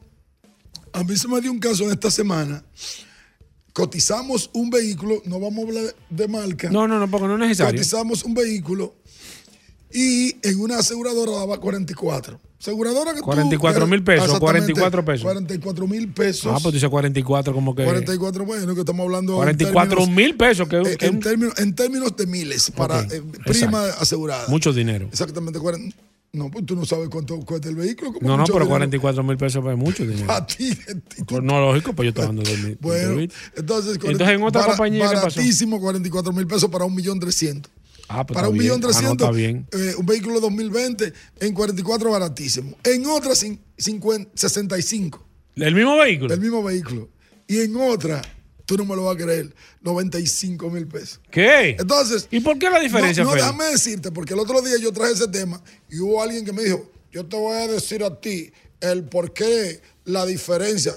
A 0.92 1.02
mí 1.02 1.16
se 1.16 1.26
me 1.28 1.40
dio 1.40 1.50
un 1.50 1.58
caso 1.58 1.84
en 1.84 1.90
esta 1.90 2.10
semana. 2.10 2.64
Cotizamos 3.72 4.50
un 4.52 4.70
vehículo, 4.70 5.22
no 5.26 5.38
vamos 5.40 5.64
a 5.64 5.68
hablar 5.68 5.94
de 6.10 6.28
marca. 6.28 6.70
No, 6.70 6.86
no, 6.86 6.98
no, 6.98 7.10
porque 7.10 7.26
no 7.26 7.34
es 7.34 7.40
necesario. 7.40 7.72
Cotizamos 7.78 8.24
un 8.24 8.34
vehículo 8.34 8.94
y 9.92 10.36
en 10.46 10.60
una 10.60 10.78
aseguradora 10.78 11.32
daba 11.32 11.58
44. 11.58 12.40
Aseguradora 12.60 13.12
que 13.14 13.20
tú- 13.20 13.24
44 13.24 13.86
mil 13.86 14.02
pesos, 14.04 14.26
Exactamente, 14.26 14.72
44 14.72 15.04
pesos. 15.04 15.22
44 15.22 15.86
mil 15.86 16.08
pesos. 16.12 16.52
Ah, 16.54 16.58
pues 16.62 16.74
dice 16.74 16.88
44 16.88 17.54
como 17.54 17.74
que... 17.74 17.84
44, 17.84 18.44
bueno, 18.44 18.74
que 18.74 18.80
estamos 18.80 19.04
hablando. 19.04 19.32
en 19.32 19.38
44 19.38 19.88
términos- 19.96 20.14
mil 20.16 20.36
pesos, 20.36 20.68
que, 20.68 20.76
eh, 20.76 20.96
que 20.98 21.06
en, 21.06 21.14
un- 21.14 21.20
términos, 21.20 21.58
en 21.58 21.74
términos 21.74 22.14
de 22.16 22.26
miles 22.26 22.70
para 22.70 23.00
Ok, 23.00 23.12
eh, 23.12 23.22
prima 23.46 23.80
exacto. 23.84 24.02
asegurada. 24.02 24.48
mucho 24.48 24.72
dinero. 24.72 25.06
Exactamente. 25.10 25.58
40 25.58 25.96
no, 26.32 26.48
pues 26.48 26.64
tú 26.64 26.76
no 26.76 26.84
sabes 26.84 27.08
cuánto 27.08 27.40
cuesta 27.40 27.68
el 27.68 27.74
vehículo. 27.74 28.12
¿cómo 28.12 28.24
No, 28.28 28.36
no, 28.36 28.44
pero 28.44 28.58
dinero? 28.60 28.68
44 28.68 29.24
mil 29.24 29.36
pesos 29.36 29.64
es 29.66 29.76
mucho 29.76 30.06
dinero. 30.06 30.26
A 30.32 30.46
ti, 30.46 30.70
a 30.70 30.94
ti, 30.94 31.24
no, 31.42 31.60
lógico, 31.60 31.92
pues 31.92 32.04
yo 32.06 32.08
estoy 32.10 32.26
dando 32.26 32.42
2 32.42 32.58
mil. 32.60 32.78
Bueno, 32.80 33.20
entonces, 33.56 33.94
Entonces, 33.96 34.28
en 34.28 34.42
otra 34.44 34.64
compañía, 34.66 35.08
¿qué 35.08 35.14
pasó? 35.16 35.40
Baratísimo, 35.40 35.80
44 35.80 36.32
mil 36.32 36.46
pesos 36.46 36.70
para 36.70 36.84
un 36.84 36.94
millón 36.94 37.18
trescientos. 37.18 37.72
Ah, 38.12 38.26
pues 38.26 38.34
para 38.34 38.48
un 38.48 38.58
millón. 38.58 38.80
Ah, 38.82 38.88
trescientos, 38.88 39.36
eh, 39.38 39.94
un 39.96 40.04
vehículo 40.04 40.40
2020 40.40 41.12
en 41.38 41.54
44 41.54 42.10
baratísimo. 42.10 42.76
En 42.82 43.06
otra 43.06 43.30
cin- 43.32 43.60
50 43.78 44.32
65, 44.34 45.24
¿El 45.54 45.74
mismo 45.76 45.96
vehículo? 45.96 46.34
el 46.34 46.40
mismo 46.40 46.62
vehículo. 46.62 47.08
Y 47.46 47.60
en 47.60 47.76
otra, 47.76 48.20
tú 48.66 48.76
no 48.76 48.84
me 48.84 48.96
lo 48.96 49.04
vas 49.04 49.14
a 49.14 49.18
creer, 49.18 49.54
95 49.82 50.70
mil 50.70 50.88
pesos. 50.88 51.20
¿Qué? 51.30 51.76
Entonces, 51.78 52.26
¿Y 52.32 52.40
por 52.40 52.58
qué 52.58 52.68
la 52.68 52.80
diferencia, 52.80 53.22
no, 53.22 53.32
déjame 53.32 53.66
decirte, 53.66 54.10
porque 54.10 54.34
el 54.34 54.40
otro 54.40 54.60
día 54.60 54.76
yo 54.80 54.92
traje 54.92 55.12
ese 55.12 55.28
tema 55.28 55.62
y 55.88 56.00
hubo 56.00 56.20
alguien 56.22 56.44
que 56.44 56.52
me 56.52 56.64
dijo, 56.64 56.90
yo 57.12 57.24
te 57.26 57.36
voy 57.36 57.56
a 57.58 57.68
decir 57.68 58.02
a 58.02 58.20
ti 58.20 58.50
el 58.80 59.04
por 59.04 59.32
qué 59.32 59.80
la 60.04 60.26
diferencia 60.26 60.94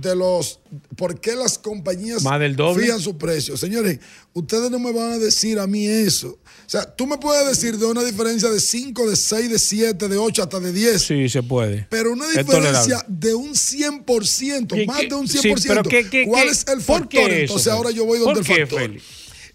de 0.00 0.14
los, 0.16 0.60
por 0.96 1.20
qué 1.20 1.34
las 1.34 1.58
compañías 1.58 2.22
Más 2.22 2.38
del 2.40 2.56
doble. 2.56 2.84
fijan 2.84 3.00
su 3.00 3.16
precio. 3.18 3.56
Señores, 3.56 3.98
ustedes 4.32 4.70
no 4.70 4.78
me 4.78 4.92
van 4.92 5.12
a 5.12 5.18
decir 5.18 5.58
a 5.58 5.66
mí 5.66 5.86
eso. 5.86 6.38
O 6.66 6.70
sea, 6.70 6.84
tú 6.94 7.06
me 7.06 7.16
puedes 7.18 7.46
decir 7.48 7.78
de 7.78 7.86
una 7.86 8.04
diferencia 8.04 8.50
de 8.50 8.60
5, 8.60 9.08
de 9.08 9.16
6, 9.16 9.50
de 9.50 9.58
7, 9.58 10.08
de 10.08 10.16
8, 10.18 10.42
hasta 10.42 10.60
de 10.60 10.72
10. 10.72 11.00
Sí, 11.02 11.28
se 11.28 11.42
puede. 11.42 11.86
Pero 11.88 12.12
una 12.12 12.28
diferencia 12.28 13.04
de 13.08 13.34
un 13.34 13.54
100%, 13.54 14.74
¿Qué- 14.74 14.86
más 14.86 15.00
qué- 15.00 15.06
de 15.08 15.14
un 15.14 15.28
sí, 15.28 15.38
100%. 15.38 15.68
pero 15.68 15.82
qué- 15.84 16.08
qué- 16.10 16.26
¿Cuál 16.26 16.48
es 16.48 16.66
el 16.68 16.80
factor? 16.82 17.30
Entonces 17.30 17.68
ahora 17.68 17.90
yo 17.90 18.04
voy 18.04 18.18
donde 18.18 18.42
¿Por 18.42 18.52
el 18.58 18.66
factor. 18.66 18.80
Félix? 18.80 19.04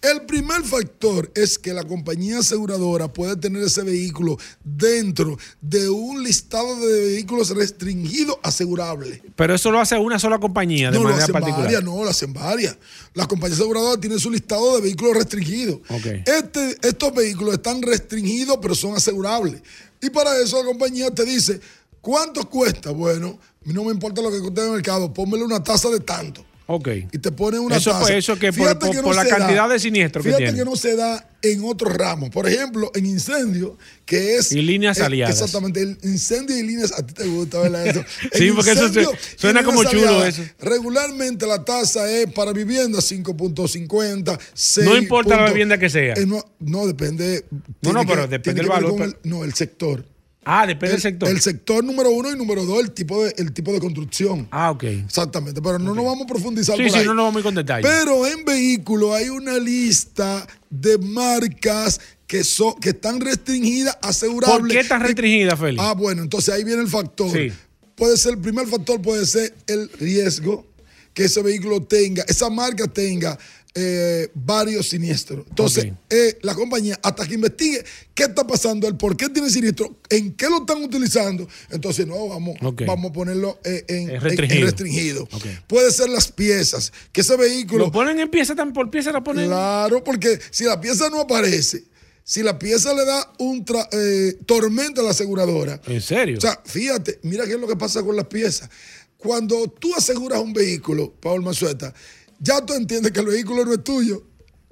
El 0.04 0.26
primer 0.26 0.62
factor 0.64 1.32
es 1.34 1.58
que 1.58 1.72
la 1.72 1.82
compañía 1.82 2.40
aseguradora 2.40 3.10
puede 3.10 3.36
tener 3.36 3.62
ese 3.62 3.82
vehículo 3.82 4.36
dentro 4.62 5.38
de 5.62 5.88
un 5.88 6.22
listado 6.22 6.78
de 6.78 7.06
vehículos 7.06 7.48
restringidos 7.48 8.36
asegurables. 8.42 9.22
Pero 9.34 9.54
eso 9.54 9.70
lo 9.70 9.80
hace 9.80 9.96
una 9.96 10.18
sola 10.18 10.38
compañía 10.38 10.90
de 10.90 10.98
No 10.98 11.04
lo 11.04 11.08
manera 11.08 11.24
hacen 11.24 11.32
particular. 11.32 11.64
varias, 11.64 11.82
no, 11.82 12.04
lo 12.04 12.10
hacen 12.10 12.34
varias. 12.34 12.76
Las 13.14 13.26
compañías 13.28 13.58
aseguradoras 13.58 13.98
tienen 13.98 14.20
su 14.20 14.30
listado 14.30 14.76
de 14.76 14.82
vehículos 14.82 15.16
restringidos. 15.16 15.80
Este, 16.26 16.76
estos 16.86 17.14
vehículos 17.14 17.54
están 17.54 17.80
restringidos, 17.80 18.58
pero 18.60 18.74
son 18.74 18.94
asegurables. 18.94 19.62
Y 20.02 20.10
para 20.10 20.38
eso 20.38 20.58
la 20.58 20.66
compañía 20.66 21.10
te 21.12 21.24
dice, 21.24 21.60
¿cuánto 22.02 22.46
cuesta? 22.50 22.90
Bueno, 22.90 23.38
no 23.64 23.84
me 23.84 23.92
importa 23.92 24.20
lo 24.20 24.30
que 24.30 24.40
cueste 24.40 24.60
en 24.60 24.66
el 24.66 24.72
mercado, 24.74 25.14
pónmele 25.14 25.44
una 25.44 25.64
tasa 25.64 25.88
de 25.88 26.00
tanto. 26.00 26.44
Ok. 26.66 26.88
Y 27.12 27.18
te 27.18 27.30
ponen 27.30 27.60
una 27.60 27.76
Eso, 27.76 27.90
tasa. 27.90 28.16
eso 28.16 28.38
que 28.38 28.46
por- 28.50 28.54
Fíjate 28.66 28.86
por- 28.86 28.96
no 28.96 29.02
por 29.02 29.14
la 29.16 29.26
cantidad 29.26 29.68
de 29.68 29.78
siniestros 29.78 30.22
que 30.24 30.30
fíjate 30.30 30.44
tiene. 30.44 30.58
que 30.58 30.64
no 30.64 30.76
se 30.76 30.96
da 30.96 31.28
en 31.42 31.62
otros 31.62 31.92
ramos. 31.94 32.30
Por 32.30 32.48
ejemplo, 32.48 32.90
en 32.94 33.04
incendio, 33.04 33.76
que 34.06 34.36
es. 34.36 34.50
Y 34.50 34.62
líneas 34.62 34.96
eh, 34.98 35.02
aliadas. 35.02 35.34
Exactamente. 35.36 35.82
El 35.82 35.98
incendio 36.04 36.56
y 36.56 36.62
líneas. 36.62 36.92
A 36.92 37.04
ti 37.06 37.12
te 37.12 37.26
gusta, 37.26 37.58
¿verdad? 37.60 37.86
Eso. 37.86 38.02
Sí, 38.32 38.50
porque 38.52 38.70
eso 38.70 38.88
suena 39.36 39.62
como 39.62 39.84
chulo 39.84 40.08
aliadas, 40.08 40.38
eso. 40.38 40.50
Regularmente 40.58 41.46
la 41.46 41.62
tasa 41.64 42.10
es 42.10 42.32
para 42.32 42.52
vivienda 42.52 43.00
5.50, 43.00 44.38
6. 44.54 44.86
No 44.86 44.96
importa 44.96 45.36
la 45.36 45.48
vivienda 45.50 45.76
que 45.78 45.90
sea. 45.90 46.14
Eh, 46.14 46.24
no, 46.26 46.42
no, 46.60 46.86
depende. 46.86 47.44
No, 47.82 47.92
no, 47.92 48.06
pero 48.06 48.22
que- 48.22 48.28
depende 48.28 48.62
del 48.62 48.70
valor, 48.70 49.02
el- 49.02 49.16
no, 49.24 49.44
el 49.44 49.52
sector. 49.54 50.06
Ah, 50.44 50.66
depende 50.66 50.86
El, 50.86 50.92
del 50.92 51.00
sector. 51.02 51.28
el 51.28 51.40
sector 51.40 51.84
número 51.84 52.10
uno 52.10 52.30
y 52.32 52.36
número 52.36 52.64
dos, 52.64 52.80
el 52.80 52.90
tipo 52.92 53.24
de, 53.24 53.34
el 53.38 53.52
tipo 53.52 53.72
de 53.72 53.80
construcción. 53.80 54.46
ah, 54.50 54.70
ok. 54.70 54.84
Exactamente, 54.84 55.60
pero 55.62 55.78
no 55.78 55.94
nos 55.94 56.04
vamos 56.04 56.24
a 56.24 56.26
profundizar 56.26 56.76
Sí, 56.76 56.82
por 56.82 56.90
sí, 56.92 56.98
ahí. 56.98 57.06
no 57.06 57.14
nos 57.14 57.24
vamos 57.24 57.36
a 57.36 57.38
ir 57.40 57.44
con 57.44 57.54
detalle. 57.54 57.82
Pero 57.82 58.26
en 58.26 58.44
vehículo 58.44 59.14
hay 59.14 59.28
una 59.30 59.58
lista 59.58 60.46
de 60.70 60.98
marcas 60.98 62.00
que 62.26 62.42
son 62.44 62.74
que 62.80 62.90
están 62.90 63.20
restringidas, 63.20 63.96
asegurables. 64.02 64.58
¿Por 64.60 64.82
qué 64.82 64.88
tan 64.88 65.00
Y- 65.02 65.04
restringida, 65.04 65.56
Félix? 65.56 65.82
Ah, 65.82 65.94
bueno, 65.94 66.22
entonces 66.22 66.54
ahí 66.54 66.64
viene 66.64 66.82
el 66.82 66.88
factor. 66.88 67.30
Sí. 67.30 67.52
Puede 67.94 68.16
ser, 68.16 68.32
el 68.32 68.38
primer 68.40 68.66
factor 68.66 69.00
puede 69.00 69.24
ser 69.26 69.54
el 69.66 69.88
riesgo 70.00 70.66
que 71.12 71.26
ese 71.26 71.42
vehículo 71.42 71.80
tenga, 71.82 72.24
esa 72.26 72.50
marca 72.50 72.86
tenga 72.88 73.38
eh, 73.74 74.30
varios 74.34 74.88
siniestros. 74.88 75.44
Entonces, 75.48 75.92
eh, 76.10 76.38
la 76.42 76.54
compañía, 76.54 76.98
hasta 77.02 77.26
que 77.26 77.34
investigue 77.34 77.84
qué 78.14 78.24
está 78.24 78.46
pasando, 78.46 78.86
el 78.86 78.96
por 78.96 79.16
qué 79.16 79.28
tiene 79.28 79.50
siniestro, 79.50 79.96
en 80.10 80.32
qué 80.34 80.48
lo 80.48 80.58
están 80.60 80.82
utilizando, 80.82 81.48
entonces 81.70 82.06
no, 82.06 82.28
vamos, 82.28 82.56
vamos 82.86 83.10
a 83.10 83.12
ponerlo 83.12 83.58
eh, 83.64 83.84
en, 83.88 84.10
Es 84.10 84.14
en- 84.14 84.20
restringido. 84.20 84.58
en 84.60 84.64
restringido. 84.66 85.22
Ok. 85.32 85.46
Puede 85.66 85.90
ser 85.90 86.08
las 86.08 86.30
piezas, 86.30 86.92
que 87.12 87.22
ese 87.22 87.36
vehículo... 87.36 87.86
¿Lo 87.86 87.92
ponen 87.92 88.20
en 88.20 88.30
pieza 88.30 88.54
tan 88.54 88.72
por 88.72 88.90
pieza? 88.90 89.10
¿La 89.12 89.24
ponen? 89.24 89.46
Claro, 89.46 90.04
porque 90.04 90.38
si 90.50 90.64
la 90.64 90.80
pieza 90.80 91.10
no 91.10 91.20
aparece, 91.20 91.84
si 92.22 92.42
la 92.42 92.58
pieza 92.58 92.94
le 92.94 93.04
da 93.04 93.32
un 93.38 93.64
tra- 93.64 93.88
eh, 93.92 94.38
tormento 94.46 95.00
a 95.00 95.04
la 95.04 95.10
aseguradora, 95.10 95.80
¿En 95.86 96.00
serio? 96.00 96.38
o 96.38 96.40
sea, 96.40 96.60
fíjate, 96.64 97.18
mira 97.22 97.44
qué 97.44 97.54
es 97.54 97.60
lo 97.60 97.66
que 97.66 97.76
pasa 97.76 98.02
con 98.02 98.14
las 98.16 98.26
piezas. 98.26 98.70
Cuando 99.18 99.68
tú 99.68 99.94
aseguras 99.94 100.40
un 100.40 100.52
vehículo, 100.52 101.12
Paul 101.20 101.42
Manzueta, 101.42 101.92
ya 102.40 102.64
tú 102.64 102.74
entiendes 102.74 103.12
que 103.12 103.20
el 103.20 103.26
vehículo 103.26 103.64
no 103.64 103.72
es 103.74 103.84
tuyo. 103.84 104.22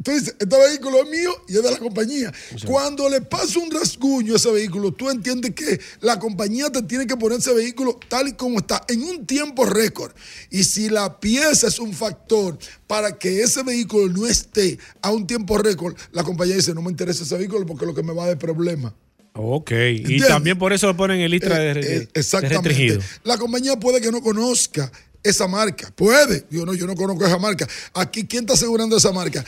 Tú 0.05 0.11
dices, 0.11 0.35
este 0.37 0.59
vehículo 0.59 1.05
es 1.05 1.11
mío 1.11 1.31
y 1.47 1.57
es 1.57 1.63
de 1.63 1.71
la 1.71 1.79
compañía. 1.79 2.33
Cuando 2.67 3.09
le 3.09 3.21
pasa 3.21 3.61
un 3.61 3.71
rasguño 3.71 4.33
a 4.33 4.37
ese 4.37 4.51
vehículo, 4.51 4.91
tú 4.93 5.09
entiendes 5.09 5.55
que 5.55 5.79
la 6.01 6.19
compañía 6.19 6.71
te 6.71 6.83
tiene 6.83 7.07
que 7.07 7.17
poner 7.17 7.39
ese 7.39 7.55
vehículo 7.55 8.01
tal 8.09 8.27
y 8.27 8.33
como 8.33 8.59
está, 8.59 8.83
en 8.89 9.01
un 9.05 9.25
tiempo 9.27 9.65
récord. 9.65 10.11
Y 10.51 10.65
si 10.65 10.89
la 10.89 11.21
pieza 11.21 11.69
es 11.69 11.79
un 11.79 11.93
factor 11.93 12.59
para 12.89 13.17
que 13.17 13.43
ese 13.43 13.63
vehículo 13.63 14.09
no 14.13 14.27
esté 14.27 14.77
a 15.03 15.13
un 15.13 15.25
tiempo 15.25 15.57
récord, 15.57 15.95
la 16.11 16.25
compañía 16.25 16.57
dice, 16.57 16.75
no 16.75 16.83
me 16.83 16.91
interesa 16.91 17.23
ese 17.23 17.37
vehículo 17.39 17.65
porque 17.65 17.87
lo 17.87 17.95
que 17.95 18.03
me 18.03 18.13
va 18.13 18.25
a 18.25 18.27
dar 18.29 18.39
problema. 18.39 18.93
ok. 19.35 19.71
Y 20.05 20.19
también 20.19 20.59
por 20.59 20.73
eso 20.73 20.89
lo 20.89 20.97
ponen 20.97 21.21
en 21.21 21.31
lista 21.31 21.57
de, 21.57 21.71
Eh, 21.71 21.75
de- 21.75 21.81
eh, 21.81 21.99
de 22.01 22.09
exactamente. 22.15 22.69
restringido. 22.71 23.01
La 23.23 23.39
compañía 23.39 23.79
puede 23.79 24.01
que 24.01 24.11
no 24.11 24.21
conozca 24.21 24.91
esa 25.23 25.49
marca. 25.49 25.93
Puede. 25.95 26.47
Yo 26.51 26.65
no, 26.67 26.75
yo 26.75 26.87
no 26.87 26.95
conozco 26.95 27.25
esa 27.25 27.39
marca. 27.39 27.69
Aquí, 27.95 28.27
¿quién 28.27 28.45
está 28.45 28.55
asegurando 28.55 28.97
esa 28.97 29.13
marca? 29.13 29.45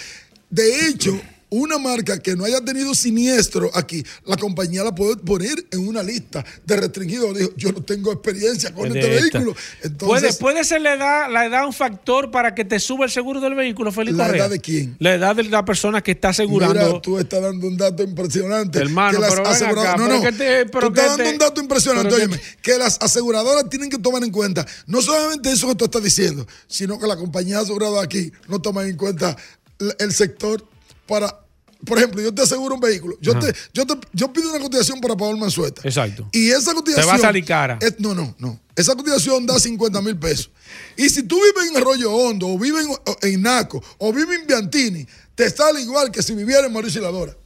De 0.50 0.86
hecho, 0.86 1.20
una 1.56 1.78
marca 1.78 2.18
que 2.18 2.34
no 2.36 2.44
haya 2.44 2.60
tenido 2.60 2.94
siniestro 2.94 3.70
aquí, 3.74 4.04
la 4.26 4.36
compañía 4.36 4.82
la 4.84 4.94
puede 4.94 5.16
poner 5.16 5.64
en 5.70 5.86
una 5.86 6.02
lista 6.02 6.44
de 6.64 6.76
restringidos. 6.76 7.36
Dijo, 7.36 7.50
yo 7.56 7.72
no 7.72 7.82
tengo 7.82 8.12
experiencia 8.12 8.72
con 8.74 8.92
De 8.92 8.98
este 9.00 9.16
esta. 9.16 9.38
vehículo. 9.38 9.54
¿Puede, 9.54 9.86
Entonces, 9.88 10.36
puede 10.36 10.64
ser 10.64 10.80
la 10.80 10.94
edad, 10.94 11.30
la 11.30 11.46
edad 11.46 11.66
un 11.66 11.72
factor 11.72 12.30
para 12.30 12.54
que 12.54 12.64
te 12.64 12.78
suba 12.80 13.04
el 13.04 13.10
seguro 13.10 13.40
del 13.40 13.54
vehículo, 13.54 13.92
Félix 13.92 14.16
¿La 14.16 14.26
Correa? 14.26 14.42
edad 14.42 14.50
de 14.50 14.60
quién? 14.60 14.96
La 14.98 15.14
edad 15.14 15.36
de 15.36 15.44
la 15.44 15.64
persona 15.64 16.02
que 16.02 16.12
está 16.12 16.30
asegurando. 16.30 16.74
Mira, 16.74 17.00
tú 17.00 17.18
estás 17.18 17.40
dando 17.42 17.66
un 17.66 17.76
dato 17.76 18.02
impresionante. 18.02 18.78
Hermano, 18.78 19.20
que 19.20 19.26
pero 19.28 19.44
aseguradoras- 19.46 19.94
acá, 19.94 19.96
no, 19.96 20.08
no. 20.30 20.36
te- 20.36 20.66
pero 20.66 20.88
tú 20.92 20.94
estás 21.00 21.06
dando 21.10 21.24
te- 21.24 21.30
un 21.30 21.38
dato 21.38 21.60
impresionante. 21.60 22.08
pero 22.10 22.16
que 22.28 22.34
Óyeme, 22.34 22.42
que 22.62 22.78
las 22.78 22.98
aseguradoras 23.00 23.68
tienen 23.68 23.90
que 23.90 23.98
tomar 23.98 24.22
en 24.24 24.30
cuenta 24.30 24.66
no 24.86 25.00
solamente 25.02 25.50
eso 25.52 25.68
que 25.68 25.74
tú 25.74 25.84
estás 25.84 26.02
diciendo, 26.02 26.46
sino 26.66 26.98
que 26.98 27.06
la 27.06 27.16
compañía 27.16 27.60
asegurada 27.60 28.02
aquí 28.02 28.32
no 28.48 28.60
toman 28.60 28.88
en 28.88 28.96
cuenta 28.96 29.36
el 29.98 30.12
sector 30.12 30.66
para. 31.06 31.40
Por 31.84 31.98
ejemplo, 31.98 32.20
yo 32.22 32.34
te 32.34 32.42
aseguro 32.42 32.74
un 32.74 32.80
vehículo. 32.80 33.16
Yo, 33.20 33.32
Ajá. 33.32 33.40
te, 33.40 33.54
yo, 33.72 33.86
te, 33.86 33.94
yo 34.12 34.32
pido 34.32 34.50
una 34.50 34.60
cotización 34.60 35.00
para 35.00 35.16
Paul 35.16 35.38
Mansueta. 35.38 35.82
Exacto. 35.84 36.28
Y 36.32 36.50
esa 36.50 36.74
cotización. 36.74 37.06
Te 37.06 37.10
va 37.12 37.16
a 37.16 37.20
salir 37.20 37.44
cara. 37.44 37.78
es- 37.80 37.98
no, 38.00 38.14
no, 38.14 38.34
no. 38.38 38.60
Esa 38.76 38.94
cotización 38.96 39.46
da 39.46 39.58
50 39.60 40.00
mil 40.02 40.18
pesos. 40.18 40.50
Y 40.96 41.08
si 41.08 41.22
tú 41.22 41.36
vives 41.36 41.70
en 41.70 41.76
Arroyo 41.76 42.12
Hondo, 42.12 42.48
o 42.48 42.58
vives 42.58 42.86
en, 43.22 43.30
en 43.34 43.42
Naco, 43.42 43.82
o 43.98 44.12
vives 44.12 44.40
en 44.40 44.46
Biantini, 44.46 45.06
te 45.34 45.48
sale 45.50 45.80
igual 45.80 46.10
que 46.10 46.22
si 46.22 46.34
viviera 46.34 46.66
en 46.66 46.72
Mauricio 46.72 47.00
Ladora. 47.00 47.36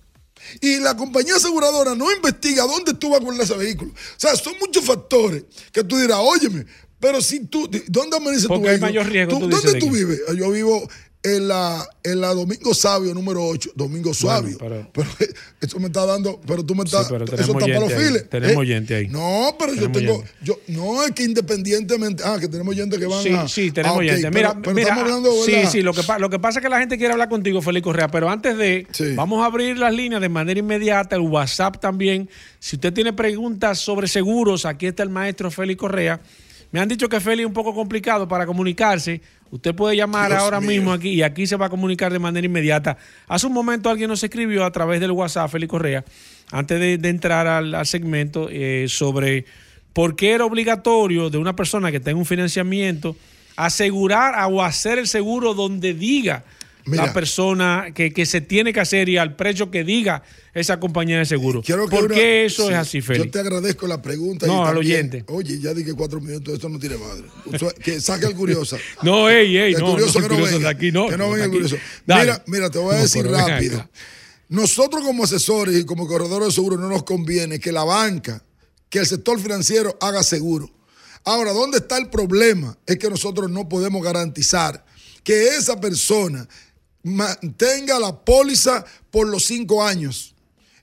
Y 0.60 0.78
la 0.78 0.96
compañía 0.96 1.36
aseguradora 1.36 1.94
no 1.94 2.10
investiga 2.12 2.62
dónde 2.64 2.94
tú 2.94 3.10
vas 3.10 3.20
con 3.20 3.38
ese 3.38 3.54
vehículo. 3.54 3.90
O 3.92 3.94
sea, 4.20 4.34
son 4.36 4.54
muchos 4.60 4.84
factores 4.84 5.44
que 5.72 5.82
tú 5.84 5.98
dirás, 5.98 6.18
óyeme, 6.20 6.64
pero 7.00 7.20
si 7.20 7.40
tú, 7.46 7.68
¿dónde 7.88 8.16
amanece 8.16 8.42
tu 8.42 8.48
Porque 8.48 8.70
hay 8.70 8.78
vehículo? 8.78 9.00
mayor 9.02 9.12
riesgo, 9.12 9.38
tú 9.38 9.48
¿Dónde 9.48 9.72
de 9.72 9.78
tú 9.80 9.90
vives? 9.90 10.20
Yo 10.36 10.50
vivo 10.50 10.88
en 11.24 11.48
la, 11.48 11.84
en 12.04 12.20
la 12.20 12.28
Domingo 12.32 12.72
Sabio 12.74 13.12
número 13.12 13.44
8, 13.44 13.70
Domingo 13.74 14.14
Sabio. 14.14 14.56
pero- 14.58 14.88
pero, 14.92 15.08
eso 15.60 15.80
me 15.80 15.86
está 15.86 16.06
dando, 16.06 16.40
pero 16.46 16.64
tú 16.64 16.74
me 16.76 16.84
estás, 16.84 17.06
eso 17.10 17.16
está 17.24 17.52
para 17.58 17.80
los 17.80 17.92
files. 17.92 18.30
tenemos 18.30 18.54
¿eh? 18.54 18.58
oyente 18.58 18.94
ahí. 18.94 19.08
No, 19.08 19.54
pero 19.58 19.74
yo 19.74 19.90
tengo, 19.90 20.14
oyente. 20.14 20.30
yo, 20.42 20.58
no 20.68 21.02
es 21.04 21.10
que 21.10 21.24
independientemente, 21.24 22.22
ah, 22.24 22.38
que 22.40 22.46
tenemos 22.46 22.74
gente 22.76 22.98
que 22.98 23.06
van 23.06 23.22
Sí, 23.22 23.30
a. 23.30 23.48
sí, 23.48 23.70
tenemos 23.72 23.96
ah, 23.96 23.98
ok, 23.98 24.00
oyente. 24.00 24.30
pero- 24.30 24.48
Mira, 24.50 24.62
pero 24.62 24.74
mira, 24.74 24.88
estamos 24.90 25.04
hablando, 25.04 25.32
sí, 25.44 25.54
sí, 25.70 25.82
lo 25.82 25.92
que, 25.92 26.02
lo 26.18 26.30
que 26.30 26.38
pasa 26.38 26.60
es 26.60 26.62
que 26.62 26.68
la 26.68 26.78
gente 26.78 26.96
quiere 26.96 27.12
hablar 27.12 27.28
contigo, 27.28 27.60
Félix 27.62 27.82
Correa, 27.84 28.08
pero 28.08 28.30
antes 28.30 28.56
de, 28.56 28.86
Sí. 28.92 29.14
vamos 29.16 29.42
a 29.42 29.46
abrir 29.46 29.76
las 29.76 29.92
líneas 29.92 30.20
de 30.20 30.28
manera 30.28 30.60
inmediata, 30.60 31.16
el 31.16 31.22
WhatsApp 31.22 31.80
también. 31.80 32.30
Si 32.60 32.76
usted 32.76 32.92
tiene 32.92 33.12
preguntas 33.12 33.80
sobre 33.80 34.06
seguros, 34.06 34.64
aquí 34.64 34.86
está 34.86 35.02
el 35.02 35.10
maestro 35.10 35.50
Félix 35.50 35.78
Correa. 35.80 36.20
Me 36.70 36.80
han 36.80 36.88
dicho 36.88 37.08
que 37.08 37.18
Félix 37.18 37.40
es 37.40 37.46
un 37.46 37.54
poco 37.54 37.74
complicado 37.74 38.28
para 38.28 38.44
comunicarse. 38.44 39.22
Usted 39.50 39.74
puede 39.74 39.96
llamar 39.96 40.30
Dios 40.30 40.40
ahora 40.40 40.60
mío. 40.60 40.70
mismo 40.70 40.92
aquí 40.92 41.10
y 41.10 41.22
aquí 41.22 41.46
se 41.46 41.56
va 41.56 41.66
a 41.66 41.70
comunicar 41.70 42.12
de 42.12 42.18
manera 42.18 42.44
inmediata. 42.44 42.98
Hace 43.26 43.46
un 43.46 43.52
momento 43.52 43.88
alguien 43.88 44.08
nos 44.08 44.22
escribió 44.22 44.64
a 44.64 44.70
través 44.70 45.00
del 45.00 45.12
WhatsApp, 45.12 45.50
Félix 45.50 45.70
Correa, 45.70 46.04
antes 46.52 46.78
de, 46.78 46.98
de 46.98 47.08
entrar 47.08 47.46
al, 47.46 47.74
al 47.74 47.86
segmento, 47.86 48.48
eh, 48.50 48.86
sobre 48.88 49.46
por 49.92 50.16
qué 50.16 50.32
era 50.32 50.44
obligatorio 50.44 51.30
de 51.30 51.38
una 51.38 51.56
persona 51.56 51.90
que 51.90 52.00
tenga 52.00 52.18
un 52.18 52.26
financiamiento 52.26 53.16
asegurar 53.56 54.34
o 54.50 54.62
hacer 54.62 54.98
el 54.98 55.08
seguro 55.08 55.54
donde 55.54 55.92
diga 55.92 56.44
Mira. 56.88 57.06
la 57.06 57.12
persona 57.12 57.88
que, 57.94 58.12
que 58.12 58.26
se 58.26 58.40
tiene 58.40 58.72
que 58.72 58.80
hacer 58.80 59.08
y 59.08 59.16
al 59.18 59.36
precio 59.36 59.70
que 59.70 59.84
diga 59.84 60.22
esa 60.54 60.80
compañía 60.80 61.18
de 61.18 61.24
seguro. 61.26 61.62
¿Por 61.62 62.04
una- 62.06 62.14
qué 62.14 62.44
eso 62.46 62.66
sí, 62.66 62.72
es 62.72 62.78
así, 62.78 63.00
Yo 63.00 63.06
Félix? 63.06 63.30
te 63.32 63.38
agradezco 63.40 63.86
la 63.86 64.02
pregunta. 64.02 64.46
No, 64.46 64.54
y 64.54 64.58
al 64.58 64.74
también- 64.74 64.96
oyente. 64.96 65.24
Oye, 65.28 65.60
ya 65.60 65.72
dije 65.74 65.94
cuatro 65.94 66.20
minutos, 66.20 66.54
esto 66.54 66.68
no 66.68 66.78
tiene 66.78 66.96
madre. 66.96 67.24
Que 67.82 68.00
saque 68.00 68.26
el 68.26 68.34
curioso. 68.34 68.76
No, 69.02 69.28
ey, 69.28 69.56
ey, 69.56 69.74
El 69.74 69.80
no, 69.80 69.92
curioso 69.92 70.20
no, 70.20 70.28
que 70.28 70.36
no 70.36 70.42
venga. 70.44 70.58
de 70.58 70.68
aquí 70.68 70.90
no. 70.90 71.08
Que 71.08 71.16
no 71.16 71.30
venga 71.30 71.44
el 71.44 71.50
curioso. 71.50 71.76
Dale. 72.06 72.22
Mira, 72.22 72.42
mira, 72.46 72.70
te 72.70 72.78
voy 72.78 72.94
a 72.96 72.98
decir 72.98 73.26
rápido. 73.26 73.88
Nosotros 74.48 75.02
como 75.04 75.24
asesores 75.24 75.76
y 75.76 75.84
como 75.84 76.06
corredores 76.06 76.48
de 76.48 76.54
seguro 76.54 76.78
no 76.78 76.88
nos 76.88 77.02
conviene 77.04 77.60
que 77.60 77.70
la 77.70 77.84
banca, 77.84 78.42
que 78.88 78.98
el 79.00 79.06
sector 79.06 79.38
financiero 79.38 79.96
haga 80.00 80.22
seguro. 80.22 80.70
Ahora, 81.24 81.52
¿dónde 81.52 81.78
está 81.78 81.98
el 81.98 82.08
problema? 82.08 82.78
Es 82.86 82.96
que 82.96 83.10
nosotros 83.10 83.50
no 83.50 83.68
podemos 83.68 84.02
garantizar 84.02 84.86
que 85.22 85.48
esa 85.48 85.78
persona 85.78 86.48
mantenga 87.02 87.98
la 87.98 88.16
póliza 88.24 88.84
por 89.10 89.26
los 89.28 89.44
cinco 89.44 89.82
años. 89.84 90.34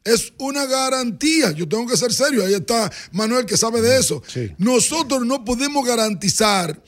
Es 0.03 0.33
una 0.37 0.65
garantía. 0.65 1.51
Yo 1.51 1.67
tengo 1.67 1.87
que 1.87 1.97
ser 1.97 2.13
serio. 2.13 2.45
Ahí 2.45 2.53
está 2.53 2.91
Manuel 3.11 3.45
que 3.45 3.57
sabe 3.57 3.81
de 3.81 3.97
eso. 3.97 4.21
Sí. 4.27 4.51
Nosotros 4.57 5.25
no 5.25 5.43
podemos 5.43 5.85
garantizar 5.85 6.79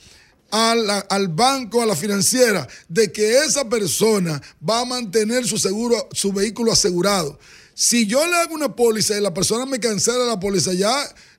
la- 0.50 1.00
al 1.10 1.28
banco, 1.28 1.82
a 1.82 1.86
la 1.86 1.96
financiera, 1.96 2.66
de 2.88 3.12
que 3.12 3.38
esa 3.44 3.68
persona 3.68 4.40
va 4.66 4.80
a 4.80 4.84
mantener 4.84 5.46
su 5.46 5.58
seguro, 5.58 6.08
su 6.12 6.32
vehículo 6.32 6.72
asegurado. 6.72 7.38
Si 7.74 8.06
yo 8.06 8.26
le 8.26 8.36
hago 8.36 8.54
una 8.54 8.74
póliza 8.74 9.16
y 9.16 9.20
la 9.20 9.34
persona 9.34 9.66
me 9.66 9.78
cancela 9.78 10.24
la 10.24 10.40
póliza, 10.40 10.72
ya 10.72 10.96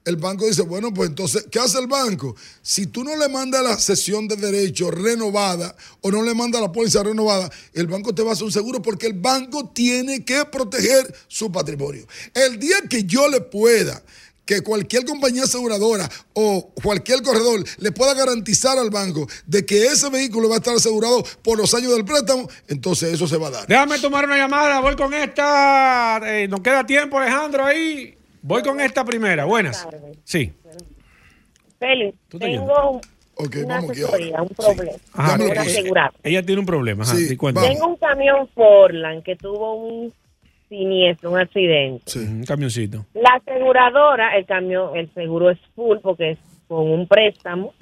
el 0.10 0.18
banco 0.18 0.46
dice, 0.46 0.64
bueno, 0.64 0.94
pues 0.94 1.10
entonces, 1.10 1.46
¿qué 1.50 1.60
hace 1.60 1.80
el 1.80 1.88
banco? 1.88 2.36
Si 2.62 2.88
tú 2.88 3.04
no 3.04 3.16
le 3.16 3.30
mandas 3.30 3.64
la 3.64 3.78
sesión 3.80 4.28
de 4.28 4.36
derecho 4.36 4.92
renovada 4.92 5.76
o 6.02 6.12
no 6.12 6.24
le 6.24 6.34
mandas 6.34 6.62
la 6.62 6.72
póliza 6.72 7.04
renovada, 7.04 7.50
el 7.74 7.88
banco 7.88 8.14
te 8.14 8.24
va 8.24 8.32
a 8.32 8.34
hacer 8.34 8.46
un 8.46 8.52
seguro 8.52 8.82
porque 8.82 9.08
el 9.08 9.14
banco 9.14 9.70
tiene 9.70 10.26
que 10.26 10.44
proteger 10.46 11.16
su 11.28 11.52
patrimonio. 11.52 12.06
El 12.34 12.60
día 12.60 12.78
que 12.90 13.04
yo 13.04 13.28
le 13.30 13.42
pueda 13.42 14.04
que 14.50 14.62
cualquier 14.62 15.06
compañía 15.06 15.44
aseguradora 15.44 16.10
o 16.34 16.72
cualquier 16.82 17.22
corredor 17.22 17.64
le 17.78 17.92
pueda 17.92 18.16
garantizar 18.16 18.80
al 18.80 18.90
banco 18.90 19.28
de 19.46 19.64
que 19.64 19.86
ese 19.86 20.10
vehículo 20.10 20.50
va 20.50 20.56
a 20.56 20.58
estar 20.58 20.76
asegurado 20.76 21.24
por 21.44 21.60
los 21.60 21.72
años 21.76 21.94
del 21.94 22.04
préstamo, 22.04 22.50
entonces 22.68 23.14
eso 23.14 23.28
se 23.28 23.38
va 23.38 23.50
a 23.50 23.52
dar. 23.52 23.68
Déjame 23.68 24.00
tomar 24.00 24.26
una 24.26 24.38
llamada, 24.38 24.80
voy 24.80 24.96
con 24.96 25.14
esta. 25.14 26.20
eh, 26.24 26.48
nos 26.48 26.62
queda 26.62 26.84
tiempo, 26.84 27.20
Alejandro, 27.20 27.64
ahí. 27.64 28.19
Voy 28.42 28.62
con 28.64 28.80
esta 28.80 29.04
primera. 29.04 29.46
Buenas. 29.46 29.88
Sí. 30.24 30.54
Félix, 31.78 32.18
tengo 32.38 33.02
una 33.38 33.76
vamos 33.76 33.92
asesoría, 33.92 34.42
un 34.42 34.50
problema. 34.50 34.92
Ajá, 35.14 35.34
un 35.34 35.48
pues. 35.48 35.60
asegurado. 35.60 36.14
Ella 36.24 36.46
tiene 36.46 36.60
un 36.60 36.66
problema. 36.66 37.04
Ajá, 37.04 37.16
Sí. 37.16 37.38
Tengo 37.38 37.88
un 37.88 37.96
camión 37.96 38.48
Forland 38.54 39.24
que 39.24 39.36
tuvo 39.36 39.76
un 39.76 40.14
siniestro, 40.68 41.32
un 41.32 41.40
accidente. 41.40 42.04
Sí. 42.06 42.20
Un 42.20 42.44
camioncito. 42.44 43.06
La 43.14 43.36
aseguradora, 43.36 44.38
el 44.38 44.46
camión, 44.46 44.96
el 44.98 45.14
seguro 45.14 45.50
es 45.50 45.60
full 45.76 45.98
porque 46.02 46.32
es 46.32 46.40
con 46.68 46.90
un 46.92 47.08
préstamo. 47.08 47.74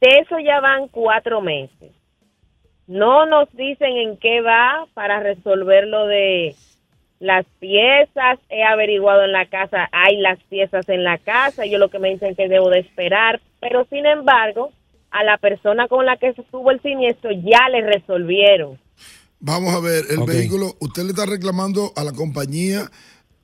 De 0.00 0.08
eso 0.20 0.38
ya 0.38 0.60
van 0.60 0.88
cuatro 0.88 1.40
meses. 1.40 1.92
No 2.86 3.26
nos 3.26 3.52
dicen 3.54 3.96
en 3.96 4.16
qué 4.16 4.40
va 4.40 4.86
para 4.94 5.20
resolver 5.20 5.86
lo 5.88 6.06
de 6.06 6.54
las 7.20 7.46
piezas. 7.60 8.38
He 8.48 8.62
averiguado 8.64 9.24
en 9.24 9.32
la 9.32 9.46
casa, 9.46 9.88
hay 9.92 10.16
las 10.18 10.38
piezas 10.44 10.88
en 10.88 11.04
la 11.04 11.18
casa. 11.18 11.66
Yo 11.66 11.78
lo 11.78 11.90
que 11.90 11.98
me 11.98 12.10
dicen 12.10 12.34
que 12.34 12.48
debo 12.48 12.70
de 12.70 12.80
esperar. 12.80 13.40
Pero 13.60 13.86
sin 13.90 14.06
embargo, 14.06 14.72
a 15.10 15.24
la 15.24 15.38
persona 15.38 15.88
con 15.88 16.04
la 16.06 16.16
que 16.16 16.32
se 16.34 16.42
tuvo 16.44 16.70
el 16.70 16.80
siniestro 16.82 17.30
ya 17.32 17.68
le 17.70 17.80
resolvieron. 17.82 18.78
Vamos 19.40 19.72
a 19.74 19.80
ver, 19.80 20.04
el 20.10 20.24
vehículo, 20.24 20.74
usted 20.80 21.04
le 21.04 21.10
está 21.10 21.24
reclamando 21.24 21.92
a 21.96 22.02
la 22.04 22.12
compañía 22.12 22.90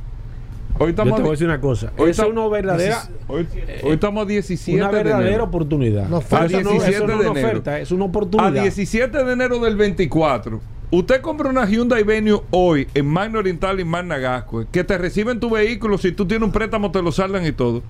Hoy 0.78 0.80
Yo 0.80 0.84
te 0.84 0.90
estamos 0.90 1.20
voy 1.20 1.22
a 1.22 1.28
a, 1.28 1.30
decir 1.30 1.46
una 1.46 1.60
cosa. 1.60 1.92
Hoy 1.96 2.10
es 2.10 2.18
una 2.18 2.48
verdadera, 2.48 3.08
hoy, 3.28 3.48
hoy 3.82 3.92
estamos 3.94 4.24
a 4.24 4.26
17 4.26 4.78
una 4.82 4.90
de 4.90 4.96
verdadera 4.98 5.28
enero. 5.30 5.44
oportunidad. 5.44 6.06
No, 6.10 6.18
a 6.18 6.40
no- 6.42 6.48
17 6.48 6.90
eso 6.90 7.06
no 7.06 7.12
es 7.14 7.18
de 7.20 7.28
una 7.30 7.40
enero. 7.40 7.48
oferta, 7.48 7.80
es 7.80 7.90
una 7.92 8.04
A 8.04 8.08
oportunidad. 8.08 8.52
17 8.62 9.24
de 9.24 9.32
enero 9.32 9.58
del 9.60 9.74
24. 9.76 10.60
Usted 10.90 11.20
compra 11.20 11.50
una 11.50 11.66
Hyundai 11.66 12.04
Venue 12.04 12.42
hoy 12.50 12.86
en 12.94 13.06
Magna 13.06 13.40
Oriental 13.40 13.80
y 13.80 13.84
Magna 13.84 14.18
Gasco, 14.18 14.64
que 14.70 14.84
te 14.84 14.96
reciben 14.96 15.40
tu 15.40 15.50
vehículo, 15.50 15.98
si 15.98 16.12
tú 16.12 16.26
tienes 16.26 16.46
un 16.46 16.52
préstamo 16.52 16.92
te 16.92 17.02
lo 17.02 17.10
saldan 17.10 17.44
y 17.44 17.52
todo. 17.52 17.82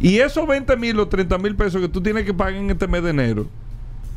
Y 0.00 0.18
esos 0.18 0.46
20 0.46 0.76
mil 0.76 0.98
o 0.98 1.06
30 1.06 1.38
mil 1.38 1.54
pesos 1.54 1.80
que 1.80 1.88
tú 1.88 2.02
tienes 2.02 2.24
que 2.24 2.34
pagar 2.34 2.54
en 2.54 2.70
este 2.70 2.88
mes 2.88 3.02
de 3.04 3.10
enero, 3.10 3.46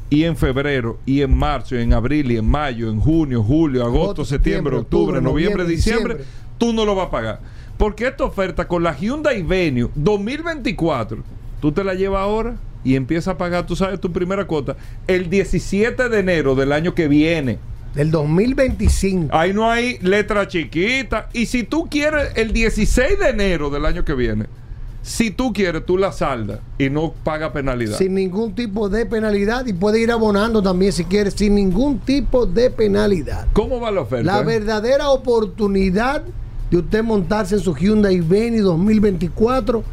y 0.09 0.23
en 0.23 0.35
febrero, 0.35 0.97
y 1.05 1.21
en 1.21 1.37
marzo, 1.37 1.75
y 1.75 1.81
en 1.81 1.93
abril, 1.93 2.31
y 2.31 2.37
en 2.37 2.49
mayo, 2.49 2.89
en 2.89 2.99
junio, 2.99 3.43
julio, 3.43 3.85
agosto, 3.85 4.25
septiembre, 4.25 4.77
octubre, 4.77 5.21
noviembre, 5.21 5.65
diciembre, 5.65 6.15
diciembre. 6.15 6.49
tú 6.57 6.73
no 6.73 6.85
lo 6.85 6.95
vas 6.95 7.07
a 7.07 7.11
pagar. 7.11 7.39
Porque 7.77 8.07
esta 8.07 8.23
oferta 8.23 8.67
con 8.67 8.81
la 8.81 8.97
Hyundai 8.97 9.43
Venue 9.43 9.89
2024, 9.93 11.23
tú 11.61 11.71
te 11.71 11.83
la 11.83 11.93
llevas 11.93 12.21
ahora 12.21 12.57
y 12.83 12.95
empiezas 12.95 13.35
a 13.35 13.37
pagar, 13.37 13.67
tú 13.67 13.75
sabes, 13.75 14.01
tu 14.01 14.11
primera 14.11 14.47
cuota 14.47 14.75
el 15.07 15.29
17 15.29 16.09
de 16.09 16.19
enero 16.19 16.55
del 16.55 16.71
año 16.71 16.95
que 16.95 17.07
viene. 17.07 17.59
Del 17.95 18.11
2025. 18.11 19.35
Ahí 19.35 19.53
no 19.53 19.69
hay 19.69 19.97
letra 19.99 20.47
chiquita. 20.47 21.29
Y 21.33 21.47
si 21.47 21.63
tú 21.63 21.87
quieres 21.89 22.31
el 22.35 22.53
16 22.53 23.19
de 23.19 23.29
enero 23.29 23.69
del 23.69 23.85
año 23.85 24.05
que 24.05 24.13
viene, 24.13 24.45
si 25.01 25.31
tú 25.31 25.53
quieres, 25.53 25.85
tú 25.85 25.97
la 25.97 26.11
saldas 26.11 26.59
y 26.77 26.89
no 26.89 27.13
pagas 27.23 27.51
penalidad. 27.51 27.97
Sin 27.97 28.13
ningún 28.13 28.53
tipo 28.53 28.89
de 28.89 29.05
penalidad. 29.05 29.65
Y 29.65 29.73
puede 29.73 30.01
ir 30.01 30.11
abonando 30.11 30.61
también 30.61 30.91
si 30.91 31.05
quiere. 31.05 31.31
Sin 31.31 31.55
ningún 31.55 31.99
tipo 31.99 32.45
de 32.45 32.69
penalidad. 32.69 33.47
¿Cómo 33.53 33.79
va 33.79 33.91
la 33.91 34.01
oferta? 34.01 34.31
La 34.31 34.41
eh? 34.41 34.45
verdadera 34.45 35.09
oportunidad 35.09 36.23
de 36.69 36.77
usted 36.77 37.03
montarse 37.03 37.55
en 37.55 37.61
su 37.61 37.75
Hyundai 37.75 38.19
Venue 38.19 38.61
2024 38.61 39.83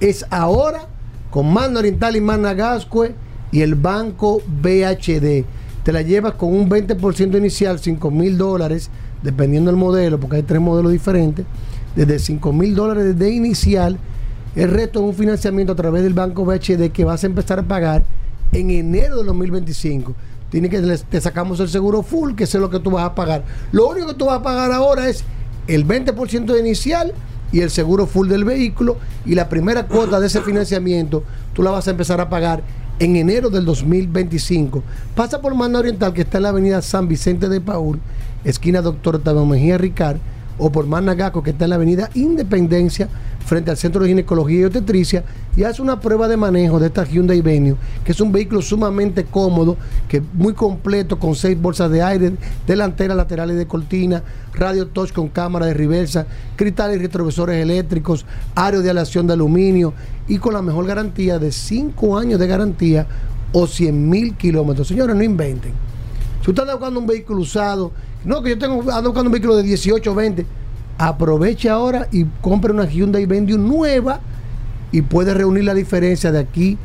es 0.00 0.26
ahora 0.30 0.86
con 1.30 1.52
Mano 1.52 1.78
Oriental 1.78 2.16
y 2.16 2.20
Managascue 2.20 3.14
y 3.52 3.62
el 3.62 3.74
banco 3.74 4.42
BHD. 4.46 5.44
Te 5.86 5.92
la 5.92 6.02
llevas 6.02 6.34
con 6.34 6.52
un 6.52 6.68
20% 6.68 7.38
inicial, 7.38 7.78
5 7.78 8.10
mil 8.10 8.36
dólares, 8.36 8.90
dependiendo 9.22 9.70
del 9.70 9.78
modelo, 9.78 10.18
porque 10.18 10.38
hay 10.38 10.42
tres 10.42 10.60
modelos 10.60 10.90
diferentes. 10.90 11.46
Desde 11.94 12.18
5 12.18 12.52
mil 12.52 12.74
dólares 12.74 13.16
de 13.16 13.30
inicial, 13.30 13.96
el 14.56 14.72
resto 14.72 14.98
es 14.98 15.06
un 15.06 15.14
financiamiento 15.14 15.74
a 15.74 15.76
través 15.76 16.02
del 16.02 16.12
banco 16.12 16.44
BHD 16.44 16.90
que 16.90 17.04
vas 17.04 17.22
a 17.22 17.28
empezar 17.28 17.60
a 17.60 17.62
pagar 17.62 18.02
en 18.50 18.72
enero 18.72 19.18
del 19.18 19.26
2025. 19.26 20.12
Tiene 20.50 20.68
que 20.68 20.80
te 20.80 21.20
sacamos 21.20 21.60
el 21.60 21.68
seguro 21.68 22.02
full, 22.02 22.34
que 22.34 22.42
es 22.42 22.54
lo 22.54 22.68
que 22.68 22.80
tú 22.80 22.90
vas 22.90 23.04
a 23.04 23.14
pagar. 23.14 23.44
Lo 23.70 23.86
único 23.88 24.08
que 24.08 24.14
tú 24.14 24.24
vas 24.24 24.40
a 24.40 24.42
pagar 24.42 24.72
ahora 24.72 25.08
es 25.08 25.22
el 25.68 25.86
20% 25.86 26.46
de 26.46 26.58
inicial 26.58 27.12
y 27.52 27.60
el 27.60 27.70
seguro 27.70 28.08
full 28.08 28.28
del 28.28 28.44
vehículo 28.44 28.96
y 29.24 29.36
la 29.36 29.48
primera 29.48 29.86
cuota 29.86 30.18
de 30.18 30.26
ese 30.26 30.40
financiamiento 30.40 31.22
tú 31.54 31.62
la 31.62 31.70
vas 31.70 31.86
a 31.86 31.92
empezar 31.92 32.20
a 32.20 32.28
pagar 32.28 32.64
en 32.98 33.16
enero 33.16 33.50
del 33.50 33.64
2025. 33.64 34.82
Pasa 35.14 35.40
por 35.40 35.54
Mano 35.54 35.78
Oriental 35.78 36.12
que 36.12 36.22
está 36.22 36.38
en 36.38 36.44
la 36.44 36.48
avenida 36.50 36.82
San 36.82 37.08
Vicente 37.08 37.48
de 37.48 37.60
Paul, 37.60 38.00
esquina 38.44 38.82
Doctor 38.82 39.16
Octavio 39.16 39.44
Mejía 39.44 39.78
Ricard, 39.78 40.18
o 40.58 40.72
por 40.72 40.86
Managaco 40.86 41.42
que 41.42 41.50
está 41.50 41.64
en 41.64 41.70
la 41.70 41.76
avenida 41.76 42.10
Independencia 42.14 43.08
frente 43.46 43.70
al 43.70 43.76
Centro 43.76 44.02
de 44.02 44.08
Ginecología 44.08 44.60
y 44.60 44.64
Obstetricia 44.64 45.24
y 45.56 45.62
hace 45.62 45.80
una 45.80 46.00
prueba 46.00 46.26
de 46.26 46.36
manejo 46.36 46.80
de 46.80 46.88
esta 46.88 47.04
Hyundai 47.04 47.40
Venue, 47.40 47.76
que 48.04 48.12
es 48.12 48.20
un 48.20 48.32
vehículo 48.32 48.60
sumamente 48.60 49.24
cómodo, 49.24 49.76
que 50.08 50.20
muy 50.34 50.52
completo 50.52 51.18
con 51.18 51.34
seis 51.34 51.58
bolsas 51.58 51.90
de 51.90 52.02
aire, 52.02 52.32
delanteras, 52.66 53.16
laterales 53.16 53.56
de 53.56 53.66
cortina, 53.66 54.22
radio 54.52 54.88
touch 54.88 55.12
con 55.12 55.28
cámara 55.28 55.66
de 55.66 55.74
reversa, 55.74 56.26
cristales 56.56 56.98
y 56.98 57.02
retrovisores 57.02 57.62
eléctricos, 57.62 58.26
aro 58.56 58.82
de 58.82 58.90
aleación 58.90 59.28
de 59.28 59.34
aluminio 59.34 59.94
y 60.26 60.38
con 60.38 60.52
la 60.52 60.60
mejor 60.60 60.86
garantía 60.86 61.38
de 61.38 61.52
5 61.52 62.18
años 62.18 62.40
de 62.40 62.46
garantía 62.48 63.06
o 63.52 63.66
100 63.66 64.10
mil 64.10 64.34
kilómetros. 64.34 64.88
Señores, 64.88 65.14
no 65.14 65.22
inventen. 65.22 65.72
Si 66.44 66.50
usted 66.50 66.62
anda 66.62 66.74
buscando 66.74 66.98
un 66.98 67.06
vehículo 67.06 67.40
usado, 67.40 67.92
no, 68.24 68.42
que 68.42 68.50
yo 68.50 68.58
tengo, 68.58 68.80
ando 68.92 69.10
buscando 69.10 69.28
un 69.28 69.32
vehículo 69.32 69.56
de 69.56 69.62
18 69.62 70.10
o 70.10 70.14
20, 70.14 70.46
aproveche 70.98 71.68
ahora 71.68 72.08
y 72.10 72.24
compre 72.40 72.72
una 72.72 72.86
Hyundai 72.86 73.26
Venue 73.26 73.58
nueva 73.58 74.20
y 74.92 75.02
puede 75.02 75.34
reunir 75.34 75.64
la 75.64 75.74
diferencia 75.74 76.32
de 76.32 76.38
aquí 76.38 76.78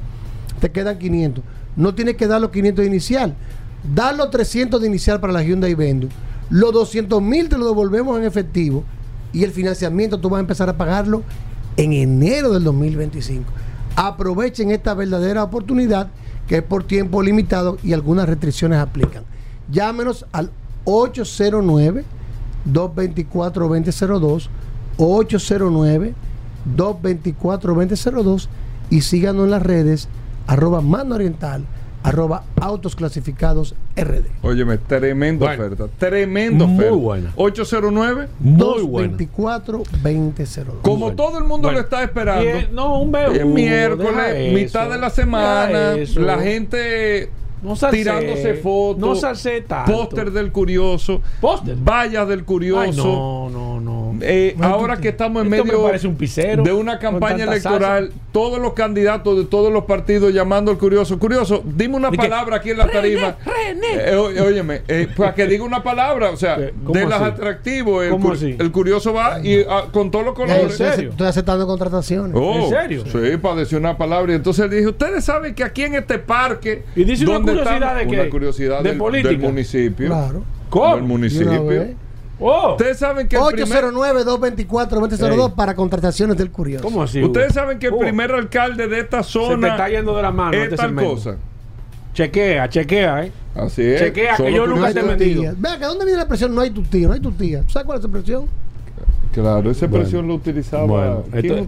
Te 0.59 0.71
quedan 0.71 0.97
500. 0.97 1.43
No 1.75 1.95
tienes 1.95 2.15
que 2.15 2.27
dar 2.27 2.41
los 2.41 2.51
500 2.51 2.83
de 2.83 2.87
inicial. 2.87 3.35
Dar 3.93 4.15
los 4.15 4.29
300 4.29 4.79
de 4.79 4.87
inicial 4.87 5.19
para 5.19 5.33
la 5.33 5.43
Hyundai 5.43 5.75
Venue. 5.75 6.09
Los 6.49 6.73
200 6.73 7.21
mil 7.21 7.49
te 7.49 7.57
lo 7.57 7.65
devolvemos 7.65 8.17
en 8.17 8.25
efectivo 8.25 8.83
y 9.31 9.43
el 9.43 9.51
financiamiento 9.51 10.19
tú 10.19 10.29
vas 10.29 10.37
a 10.37 10.41
empezar 10.41 10.69
a 10.69 10.77
pagarlo 10.77 11.23
en 11.77 11.93
enero 11.93 12.51
del 12.53 12.63
2025. 12.63 13.51
Aprovechen 13.95 14.71
esta 14.71 14.93
verdadera 14.93 15.43
oportunidad 15.43 16.09
que 16.47 16.57
es 16.57 16.63
por 16.63 16.83
tiempo 16.83 17.21
limitado 17.21 17.77
y 17.83 17.93
algunas 17.93 18.27
restricciones 18.27 18.79
aplican. 18.79 19.23
Llámenos 19.71 20.25
al 20.31 20.51
809 20.85 22.03
224 22.65 23.67
2002 23.67 24.49
809 24.97 26.13
224 26.75 27.75
2002 27.75 28.49
y 28.89 29.01
síganos 29.01 29.45
en 29.45 29.51
las 29.51 29.61
redes 29.61 30.07
arroba 30.47 30.81
mano 30.81 31.15
oriental 31.15 31.63
arroba 32.03 32.43
autos 32.59 32.97
clasificados 32.97 33.75
rd 33.95 34.25
Óyeme, 34.41 34.77
tremenda 34.77 35.45
Bueno. 35.45 35.63
oferta. 35.63 35.85
Tremenda 35.97 36.65
Muy 36.65 36.75
oferta. 36.79 36.95
buena. 36.97 37.33
809. 37.37 38.27
Muy 38.41 38.81
bueno. 38.83 39.13
224 39.17 39.83
2002 40.03 40.65
Como 40.81 40.97
bueno. 41.05 41.15
todo 41.15 41.37
el 41.37 41.45
mundo 41.45 41.67
Bueno. 41.69 41.77
lo 41.79 41.83
está 41.85 42.03
esperando. 42.03 42.43
No, 42.73 42.99
un 42.99 43.15
Es 43.15 43.29
vehículo. 43.31 43.53
miércoles, 43.55 44.53
mitad 44.53 44.83
eso, 44.83 44.91
de 44.93 44.97
la 44.99 45.09
semana, 45.09 45.95
la 46.17 46.39
gente 46.39 47.29
No 47.63 47.75
tirándose 47.89 48.55
fotos, 48.55 48.99
no 48.99 49.15
salsé 49.15 49.61
tanto. 49.61 49.91
póster 49.91 50.31
del 50.31 50.51
curioso, 50.51 51.21
Póster. 51.39 51.75
vallas 51.77 52.27
del 52.27 52.43
curioso. 52.43 52.81
Ay, 52.81 52.91
no, 52.91 53.49
no, 53.49 53.79
no. 53.79 54.03
Eh, 54.21 54.53
No, 54.57 54.67
ahora 54.67 54.97
que 54.97 55.09
estamos 55.09 55.43
en 55.43 55.49
me 55.49 55.63
medio 55.63 55.83
parece 55.83 56.07
un 56.07 56.15
pisero 56.15 56.63
de 56.63 56.71
una 56.73 56.99
campaña 56.99 57.45
electoral, 57.45 58.11
todos 58.31 58.59
los 58.59 58.73
candidatos 58.73 59.37
de 59.37 59.45
todos 59.45 59.71
los 59.73 59.85
partidos 59.85 60.33
llamando 60.33 60.71
al 60.71 60.77
curioso. 60.77 61.17
Curioso, 61.17 61.63
dime 61.65 61.95
una 61.95 62.11
palabra 62.11 62.57
aquí 62.57 62.69
en 62.71 62.77
la 62.77 62.87
tarima. 62.89 63.37
Eh, 63.83 64.15
o- 64.15 64.45
óyeme, 64.45 64.81
eh, 64.87 65.07
para 65.15 65.33
que 65.33 65.47
diga 65.47 65.63
una 65.63 65.81
palabra, 65.83 66.29
o 66.31 66.37
sea, 66.37 66.57
¿Qué? 66.57 66.73
¿Cómo 66.83 66.93
de 66.99 67.05
las 67.05 67.21
así? 67.21 67.31
atractivos. 67.31 68.03
El, 68.05 68.55
el 68.61 68.71
curioso 68.71 69.13
va 69.13 69.39
y 69.43 69.61
ah, 69.69 69.85
con 69.91 70.11
todos 70.11 70.25
los 70.25 70.33
colores. 70.35 70.71
estoy, 70.71 70.87
serio? 70.91 71.09
estoy 71.11 71.27
aceptando 71.27 71.65
contrataciones 71.67 72.35
Oh, 72.35 72.65
¿En 72.65 72.69
serio? 72.69 73.03
Sí, 73.11 73.37
para 73.37 73.55
decir 73.55 73.77
una 73.77 73.97
palabra. 73.97 74.31
Y 74.33 74.35
entonces 74.35 74.69
le 74.69 74.75
dije, 74.77 74.87
ustedes 74.89 75.23
saben 75.23 75.53
que 75.55 75.63
aquí 75.63 75.83
en 75.83 75.95
este 75.95 76.19
parque... 76.19 76.83
Y 76.95 77.03
dice 77.03 77.25
donde 77.25 77.52
curiosidad 77.57 77.95
de 77.97 78.07
qué? 78.07 78.19
Una 78.21 78.29
curiosidad 78.29 78.83
¿De 78.83 78.89
del, 78.89 78.97
política? 78.97 79.29
del 79.29 79.39
municipio. 79.39 80.07
claro 80.07 80.43
¿Cómo? 80.69 80.95
Del 80.95 81.03
municipio. 81.05 81.87
Oh, 82.39 82.71
Ustedes 82.71 82.97
saben 82.97 83.27
que 83.27 83.35
el 83.37 83.43
primer... 83.53 83.83
809-224-2002 83.85 85.45
Ey. 85.49 85.53
para 85.55 85.75
contrataciones 85.75 86.35
del 86.37 86.49
curioso. 86.51 86.83
¿Cómo 86.83 87.03
así? 87.03 87.23
Ustedes 87.23 87.53
saben 87.53 87.77
que 87.79 87.87
el 87.87 87.93
Hugo, 87.93 88.01
primer 88.01 88.31
alcalde 88.31 88.87
de 88.87 88.99
esta 89.01 89.23
Se 89.23 89.39
te 89.39 89.45
zona 89.45 89.67
está 89.69 89.87
yendo 89.89 90.15
de 90.15 90.21
la 90.23 90.31
mano 90.31 90.53
es 90.57 90.63
este 90.63 90.75
tal 90.75 90.87
segmento. 90.87 91.11
cosa. 91.13 91.35
Chequea, 92.13 92.69
chequea, 92.69 93.25
¿eh? 93.25 93.31
Así 93.55 93.83
es. 93.83 94.01
Chequea, 94.01 94.35
que 94.37 94.51
yo 94.53 94.67
nunca 94.67 94.91
te 94.93 94.99
he 94.99 95.03
tu 95.03 95.07
metido. 95.09 95.41
tía. 95.41 95.53
Ve 95.57 95.69
acá, 95.69 95.87
¿dónde 95.87 96.05
viene 96.05 96.17
la 96.17 96.23
expresión? 96.23 96.53
No 96.55 96.61
hay 96.61 96.71
tu 96.71 96.81
tía, 96.83 97.07
no 97.07 97.13
hay 97.13 97.19
tu 97.19 97.31
tía. 97.31 97.61
¿Tú 97.61 97.69
sabes 97.71 97.85
cuál 97.85 97.99
es 97.99 98.05
esa 98.05 98.07
expresión? 98.11 98.45
Claro, 99.31 99.71
esa 99.71 99.85
Bueno. 99.87 99.95
expresión 100.03 100.27
lo 100.27 100.35
utilizaba. 100.35 100.85
Bueno, 100.85 101.23
¿quién, 101.31 101.45
esto, 101.45 101.67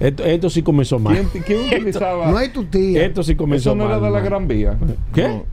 esto, 0.00 0.24
esto 0.24 0.50
sí 0.50 0.62
comenzó 0.62 0.98
mal. 0.98 1.26
quién- 1.32 1.44
quién 1.44 1.60
utilizaba? 1.80 2.30
No 2.30 2.36
hay 2.36 2.48
tu 2.50 2.64
tía. 2.64 3.04
Esto 3.06 3.22
sí 3.22 3.34
comenzó 3.34 3.70
Eso 3.70 3.76
no 3.76 3.84
mal. 3.84 3.92
era 3.92 4.00
de 4.06 4.10
la 4.10 4.18
mal. 4.18 4.24
Gran 4.24 4.48
Vía. 4.48 4.76
¿Qué? 5.14 5.28
No, 5.28 5.44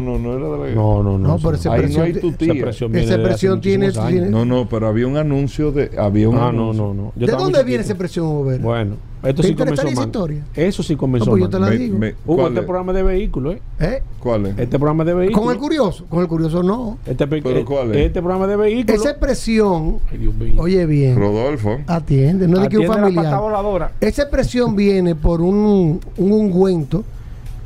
no, 0.00 0.18
no 0.18 0.36
era 0.36 0.48
de 0.48 0.68
la 0.70 0.74
No, 0.74 1.02
no, 1.02 1.18
no. 1.18 1.28
No, 1.28 1.38
pero 1.38 1.54
esa 1.54 1.72
Ahí 1.72 1.92
no 1.94 2.02
hay 2.02 2.12
tu 2.14 2.28
Esa 2.28 2.36
tía. 2.38 2.52
viene 2.52 3.00
esa 3.02 3.14
expresión 3.14 3.60
tiene, 3.60 3.90
No, 4.30 4.44
no, 4.44 4.68
pero 4.68 4.88
había 4.88 5.06
un 5.06 5.16
anuncio 5.16 5.70
de. 5.72 5.90
Había 5.98 6.28
un 6.28 6.36
Ah, 6.36 6.50
no, 6.52 6.70
anuncio. 6.70 6.82
no, 6.84 6.94
no. 6.94 7.12
Yo 7.16 7.26
¿De 7.26 7.32
dónde 7.32 7.62
viene 7.64 7.82
esa 7.82 7.92
expresión, 7.92 8.26
Uber? 8.26 8.60
Bueno, 8.60 8.96
esto 9.22 9.42
¿Te 9.42 9.48
sí 9.48 9.54
comenzó 9.54 9.86
esa 9.86 9.94
mal. 9.94 10.06
historia? 10.06 10.44
Eso 10.54 10.82
sí 10.82 10.96
comenzó 10.96 11.26
No, 11.26 11.30
pues 11.32 11.42
yo 11.42 11.48
te 11.48 11.58
la 11.60 11.68
Me- 11.68 11.78
digo. 11.78 11.98
me- 11.98 12.14
Hugo, 12.26 12.36
¿cuál 12.36 12.46
este 12.48 12.60
es? 12.60 12.66
programa 12.66 12.92
de 12.92 13.02
vehículos, 13.04 13.54
¿eh? 13.54 13.60
¿Eh? 13.80 14.02
¿Cuál 14.18 14.46
es? 14.46 14.58
Este 14.58 14.78
programa 14.78 15.04
de 15.04 15.14
vehículos. 15.14 15.42
Con 15.44 15.52
el 15.54 15.58
curioso, 15.60 16.04
con 16.08 16.20
el 16.22 16.28
curioso 16.28 16.62
no. 16.62 16.98
Este, 17.06 17.26
pe- 17.26 17.40
¿Pero 17.42 17.58
eh, 17.60 17.64
cuál 17.64 17.90
es? 17.92 17.96
Este 18.06 18.20
programa 18.20 18.46
de 18.46 18.56
vehículos. 18.56 19.00
Esa 19.00 19.10
expresión, 19.10 19.98
Ay, 20.10 20.18
Dios 20.18 20.34
mío. 20.34 20.54
oye 20.58 20.84
bien, 20.86 21.16
Rodolfo. 21.18 21.78
atiende, 21.86 22.48
no 22.48 22.56
es 22.58 22.62
de 22.64 22.68
que 22.68 22.78
un 22.78 22.84
Atiende 22.84 23.00
la 23.00 23.06
pata 23.22 23.30
familiar. 23.30 23.40
voladora. 23.40 23.92
Esa 24.00 24.22
expresión 24.22 24.74
viene 24.76 25.14
por 25.14 25.40
un, 25.40 26.00
un 26.16 26.32
ungüento 26.32 27.04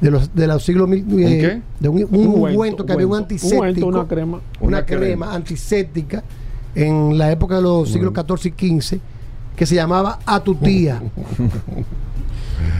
de 0.00 0.10
los, 0.10 0.34
de 0.34 0.46
los 0.46 0.62
siglos 0.64 0.88
mil. 0.88 1.04
eh, 1.20 1.38
qué? 1.40 1.62
De 1.80 1.88
un, 1.88 2.04
un 2.10 2.26
ungüento 2.28 2.84
que 2.84 2.92
había 2.92 3.06
un 3.06 3.16
antiséptico. 3.16 3.56
ungüento, 3.62 3.86
una 3.88 4.06
crema. 4.06 4.40
una, 4.60 4.66
Una 4.78 4.86
crema, 4.86 5.00
crema. 5.02 5.34
antiséptica 5.34 6.22
en 6.74 7.16
la 7.16 7.30
época 7.32 7.56
de 7.56 7.62
los 7.62 7.90
siglos 7.90 8.12
XIV 8.14 8.52
y 8.60 8.80
XV 8.80 8.98
que 9.56 9.64
se 9.66 9.74
llamaba 9.74 10.18
a 10.26 10.40
tu 10.40 10.54
tía. 10.54 11.02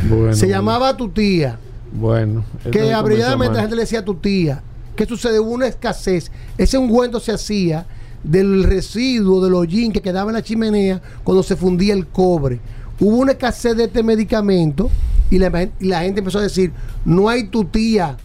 Bueno, 0.09 0.34
se 0.34 0.48
llamaba 0.48 0.90
a 0.90 0.97
tu 0.97 1.09
tía. 1.09 1.59
Bueno. 1.93 2.44
Que 2.70 2.93
abreviadamente 2.93 3.55
la 3.55 3.60
gente 3.62 3.76
le 3.76 3.82
decía 3.82 4.01
a 4.01 4.05
tu 4.05 4.14
tía. 4.14 4.62
¿Qué 4.94 5.05
sucede? 5.06 5.38
Hubo 5.40 5.51
una 5.51 5.66
escasez. 5.66 6.30
Ese 6.56 6.78
ungüento 6.78 7.20
se 7.20 7.32
hacía 7.32 7.86
del 8.22 8.64
residuo 8.64 9.43
del 9.44 9.55
hollín 9.55 9.93
que 9.93 10.01
quedaba 10.01 10.30
en 10.30 10.34
la 10.34 10.43
chimenea 10.43 11.01
cuando 11.24 11.43
se 11.43 11.56
fundía 11.56 11.93
el 11.94 12.06
cobre. 12.06 12.60
Hubo 12.98 13.16
una 13.16 13.32
escasez 13.32 13.76
de 13.76 13.84
este 13.84 14.02
medicamento 14.02 14.90
y 15.30 15.38
la, 15.38 15.50
la 15.80 16.00
gente 16.00 16.20
empezó 16.20 16.38
a 16.38 16.42
decir, 16.42 16.72
no 17.04 17.28
hay 17.28 17.44
tu 17.48 17.64
tía. 17.64 18.16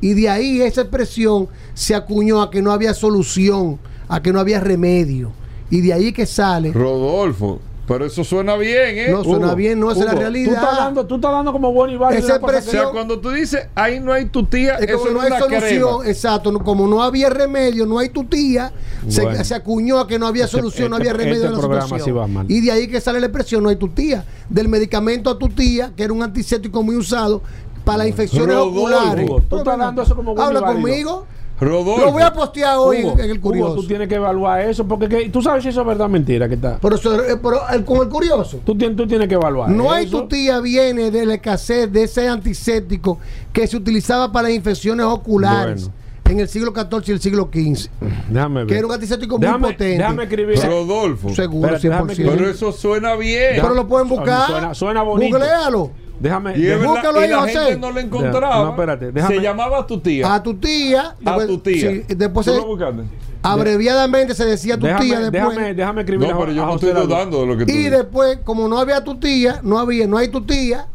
Y 0.00 0.14
de 0.14 0.28
ahí 0.28 0.60
esa 0.60 0.82
expresión 0.82 1.48
se 1.74 1.94
acuñó 1.94 2.42
a 2.42 2.50
que 2.50 2.62
no 2.62 2.72
había 2.72 2.94
solución, 2.94 3.78
a 4.08 4.22
que 4.22 4.32
no 4.32 4.40
había 4.40 4.60
remedio. 4.60 5.32
Y 5.70 5.80
de 5.80 5.92
ahí 5.92 6.12
que 6.12 6.26
sale. 6.26 6.72
Rodolfo. 6.72 7.60
Pero 7.86 8.04
eso 8.04 8.24
suena 8.24 8.56
bien, 8.56 8.98
¿eh? 8.98 9.08
No 9.10 9.22
suena 9.22 9.46
Hugo, 9.46 9.56
bien, 9.56 9.78
no 9.78 9.92
es 9.92 9.98
la 9.98 10.12
realidad. 10.12 10.48
Tú 10.48 10.54
estás 10.56 10.76
dando, 10.76 11.06
tú 11.06 11.14
estás 11.16 11.30
dando 11.30 11.52
como 11.52 11.72
bueno 11.72 11.92
y 11.92 11.96
válido 11.96 12.18
Esa 12.24 12.38
una 12.38 12.46
cosa 12.46 12.58
O 12.58 12.62
sea, 12.62 12.84
cuando 12.90 13.20
tú 13.20 13.30
dices, 13.30 13.68
ahí 13.76 14.00
no 14.00 14.12
hay 14.12 14.24
tu 14.26 14.44
tía, 14.44 14.74
Es 14.76 14.88
eso 14.90 15.04
no 15.12 15.22
es 15.22 15.26
hay 15.26 15.30
una 15.32 15.38
solución, 15.38 15.98
crema. 16.00 16.08
exacto. 16.10 16.50
no- 16.50 16.64
Como 16.64 16.88
no 16.88 17.02
había 17.02 17.30
remedio, 17.30 17.86
no 17.86 17.98
hay 18.00 18.08
tu 18.08 18.24
tía, 18.24 18.72
se, 19.08 19.22
Bueno. 19.22 19.44
se 19.44 19.54
acuñó 19.54 20.00
a 20.00 20.08
que 20.08 20.18
no 20.18 20.26
había 20.26 20.46
Este- 20.46 20.56
solución, 20.56 20.90
no 20.90 20.96
este- 20.96 21.10
había 21.10 21.16
remedio 21.18 21.44
este 21.44 21.56
de 21.62 21.68
la 21.74 21.80
situación. 21.82 22.00
sí 22.04 22.10
va 22.10 22.26
mal. 22.26 22.46
Y 22.50 22.60
de 22.60 22.72
ahí 22.72 22.88
que 22.88 23.00
sale 23.00 23.20
la 23.20 23.26
expresión, 23.26 23.62
no 23.62 23.68
hay 23.68 23.76
tu 23.76 23.88
tía. 23.88 24.24
Del 24.48 24.68
medicamento 24.68 25.30
a 25.30 25.38
tu 25.38 25.48
tía, 25.48 25.92
que 25.96 26.02
era 26.02 26.12
un 26.12 26.22
antiséptico 26.24 26.82
muy 26.82 26.96
usado 26.96 27.40
para 27.84 27.98
las 27.98 28.08
infecciones 28.08 28.56
Rodolfo, 28.56 28.80
oculares. 28.80 29.30
Hugo, 29.30 29.42
tú 29.48 29.58
estás 29.58 29.78
dando 29.78 30.02
eso 30.02 30.16
como 30.16 30.34
bueno 30.34 30.52
y 30.52 30.56
Habla 30.56 30.66
conmigo. 30.72 31.26
Rodolfo. 31.58 32.04
Lo 32.06 32.12
voy 32.12 32.22
a 32.22 32.32
postear 32.32 32.76
hoy 32.78 33.02
Hugo, 33.04 33.14
en 33.18 33.30
el 33.30 33.38
Hugo, 33.38 33.40
curioso. 33.40 33.74
tú 33.76 33.86
tienes 33.86 34.08
que 34.08 34.16
evaluar 34.16 34.60
eso 34.60 34.86
porque 34.86 35.08
que- 35.08 35.28
tú 35.30 35.40
sabes 35.40 35.62
si 35.62 35.70
eso 35.70 35.80
es 35.80 35.86
verdad 35.86 36.06
o 36.06 36.10
mentira 36.10 36.48
que 36.48 36.54
está. 36.54 36.78
Pero, 36.80 36.96
eh, 36.96 37.36
pero 37.42 37.60
el- 37.72 37.84
con 37.84 37.98
el 38.02 38.08
curioso. 38.08 38.60
Tú 38.64 38.76
tienes, 38.76 38.96
tú 38.96 39.06
tienes 39.06 39.26
que 39.28 39.34
evaluar. 39.34 39.70
No 39.70 39.90
hay 39.90 40.06
tu 40.06 40.28
tía 40.28 40.60
viene 40.60 41.10
de 41.10 41.24
la 41.24 41.34
escasez 41.34 41.90
de 41.90 42.02
ese 42.04 42.28
antiséptico 42.28 43.18
que 43.52 43.66
se 43.66 43.76
utilizaba 43.76 44.30
para 44.30 44.48
las 44.48 44.56
infecciones 44.56 45.06
oculares. 45.06 45.82
Bueno. 45.84 46.06
en 46.28 46.40
el 46.40 46.48
siglo 46.48 46.72
XIV 46.74 47.04
y 47.06 47.12
el 47.12 47.20
siglo 47.20 47.48
XV. 47.52 47.88
Déjame 48.30 48.56
ver. 48.62 48.66
Que 48.66 48.78
era 48.78 48.86
un 48.88 48.92
antiséptico 48.92 49.38
muy 49.38 49.46
potente. 49.60 49.84
Déjame 49.96 50.24
escribir. 50.24 50.58
Rodolfo. 50.60 51.28
Seguro, 51.32 51.68
déjame 51.80 52.14
100%. 52.14 52.32
Pero 52.36 52.50
eso 52.50 52.72
suena 52.72 53.14
bien. 53.14 53.52
Pero 53.54 53.74
lo 53.74 53.86
pueden 53.86 54.08
buscar. 54.08 54.48
Suena- 54.48 54.74
suena 54.74 55.02
bonito. 55.04 55.36
Googlealo. 55.38 55.92
Déjame. 56.20 56.58
Y, 56.58 56.66
es 56.66 56.82
Búscalo 56.82 57.20
y 57.20 57.24
ahí, 57.24 57.30
la 57.30 57.38
José. 57.40 57.52
gente 57.52 57.78
no 57.78 57.90
lo 57.92 58.00
encontraba. 58.00 58.56
No, 58.64 58.70
espérate, 58.70 59.12
déjame- 59.12 59.34
Se 59.36 59.40
llamaba 59.42 59.78
a 59.80 59.86
tu 59.86 60.00
tía. 60.00 60.34
A 60.34 60.42
tu 60.42 60.54
tía. 60.54 61.14
A 61.24 61.38
tu 61.46 61.58
tía. 61.58 61.90
sí, 61.90 62.04
después 62.08 62.46
¿Tú 62.46 62.52
se- 62.52 62.58
lo 62.58 62.66
buscaste? 62.66 63.02
abreviadamente 63.42 64.34
se 64.34 64.44
decía 64.44 64.76
tu 64.76 64.86
déjame, 64.86 65.04
tía 65.04 65.20
después. 65.20 65.48
déjame, 65.56 65.74
déjame 65.74 66.00
escribir 66.02 66.28
No, 66.30 66.38
pero 66.40 66.52
yo 66.52 66.62
a 66.64 66.66
no 66.66 66.74
estoy 66.74 66.92
dudando 66.92 67.40
de 67.42 67.46
lo 67.46 67.56
que 67.56 67.64
tú 67.66 67.70
Y 67.72 67.76
dices. 67.76 67.92
después, 67.92 68.38
como 68.44 68.66
no 68.68 68.78
había 68.78 69.04
tu 69.04 69.18
tía, 69.20 69.60
no 69.62 69.78
había, 69.78 70.06
no 70.06 70.16
hay 70.18 70.28
tu 70.28 70.40
tía, 70.44 70.86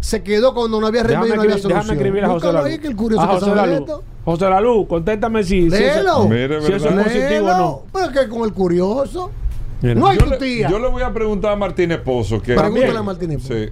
se 0.00 0.22
quedó 0.22 0.54
cuando 0.54 0.80
no 0.80 0.86
había 0.86 1.02
Déjame, 1.02 1.26
remedio, 1.26 1.36
no 1.36 1.42
había 1.42 1.54
escribir, 1.56 1.68
déjame 1.76 1.84
solución. 1.86 1.96
escribir 2.06 2.24
a 2.24 2.26
José 2.28 2.34
Búscalo 2.46 2.52
Lalu. 2.58 2.66
ahí, 2.66 2.78
que 2.78 2.86
el 2.88 2.96
curioso 2.96 3.22
a 3.22 3.26
que 3.28 3.34
José 3.34 3.46
sabe 3.46 3.60
de 3.60 3.66
Lalu. 3.66 3.80
esto. 3.84 4.02
José 4.24 4.50
Lalu, 4.50 4.86
contéstame 4.86 5.42
si, 5.44 5.48
si, 5.62 5.68
Léelo. 5.70 6.28
si 6.66 6.72
eso 6.72 6.88
es 6.88 7.04
positivo 7.04 7.46
o 7.50 7.56
no. 7.58 7.82
Pero 7.92 8.12
que 8.12 8.28
con 8.28 8.42
el 8.42 8.52
curioso. 8.52 9.30
Mira. 9.82 9.94
No 9.96 10.06
hay 10.08 10.16
yo, 10.18 10.24
tu 10.24 10.30
le, 10.30 10.36
tía. 10.38 10.68
yo 10.70 10.78
le 10.78 10.88
voy 10.88 11.02
a 11.02 11.12
preguntar 11.12 11.52
a 11.52 11.56
Martínez 11.56 11.98
Pozo 11.98 12.40
que 12.40 12.54
Pregúntale 12.54 12.96
a 12.98 13.02
Martínez. 13.02 13.42
Sí. 13.42 13.68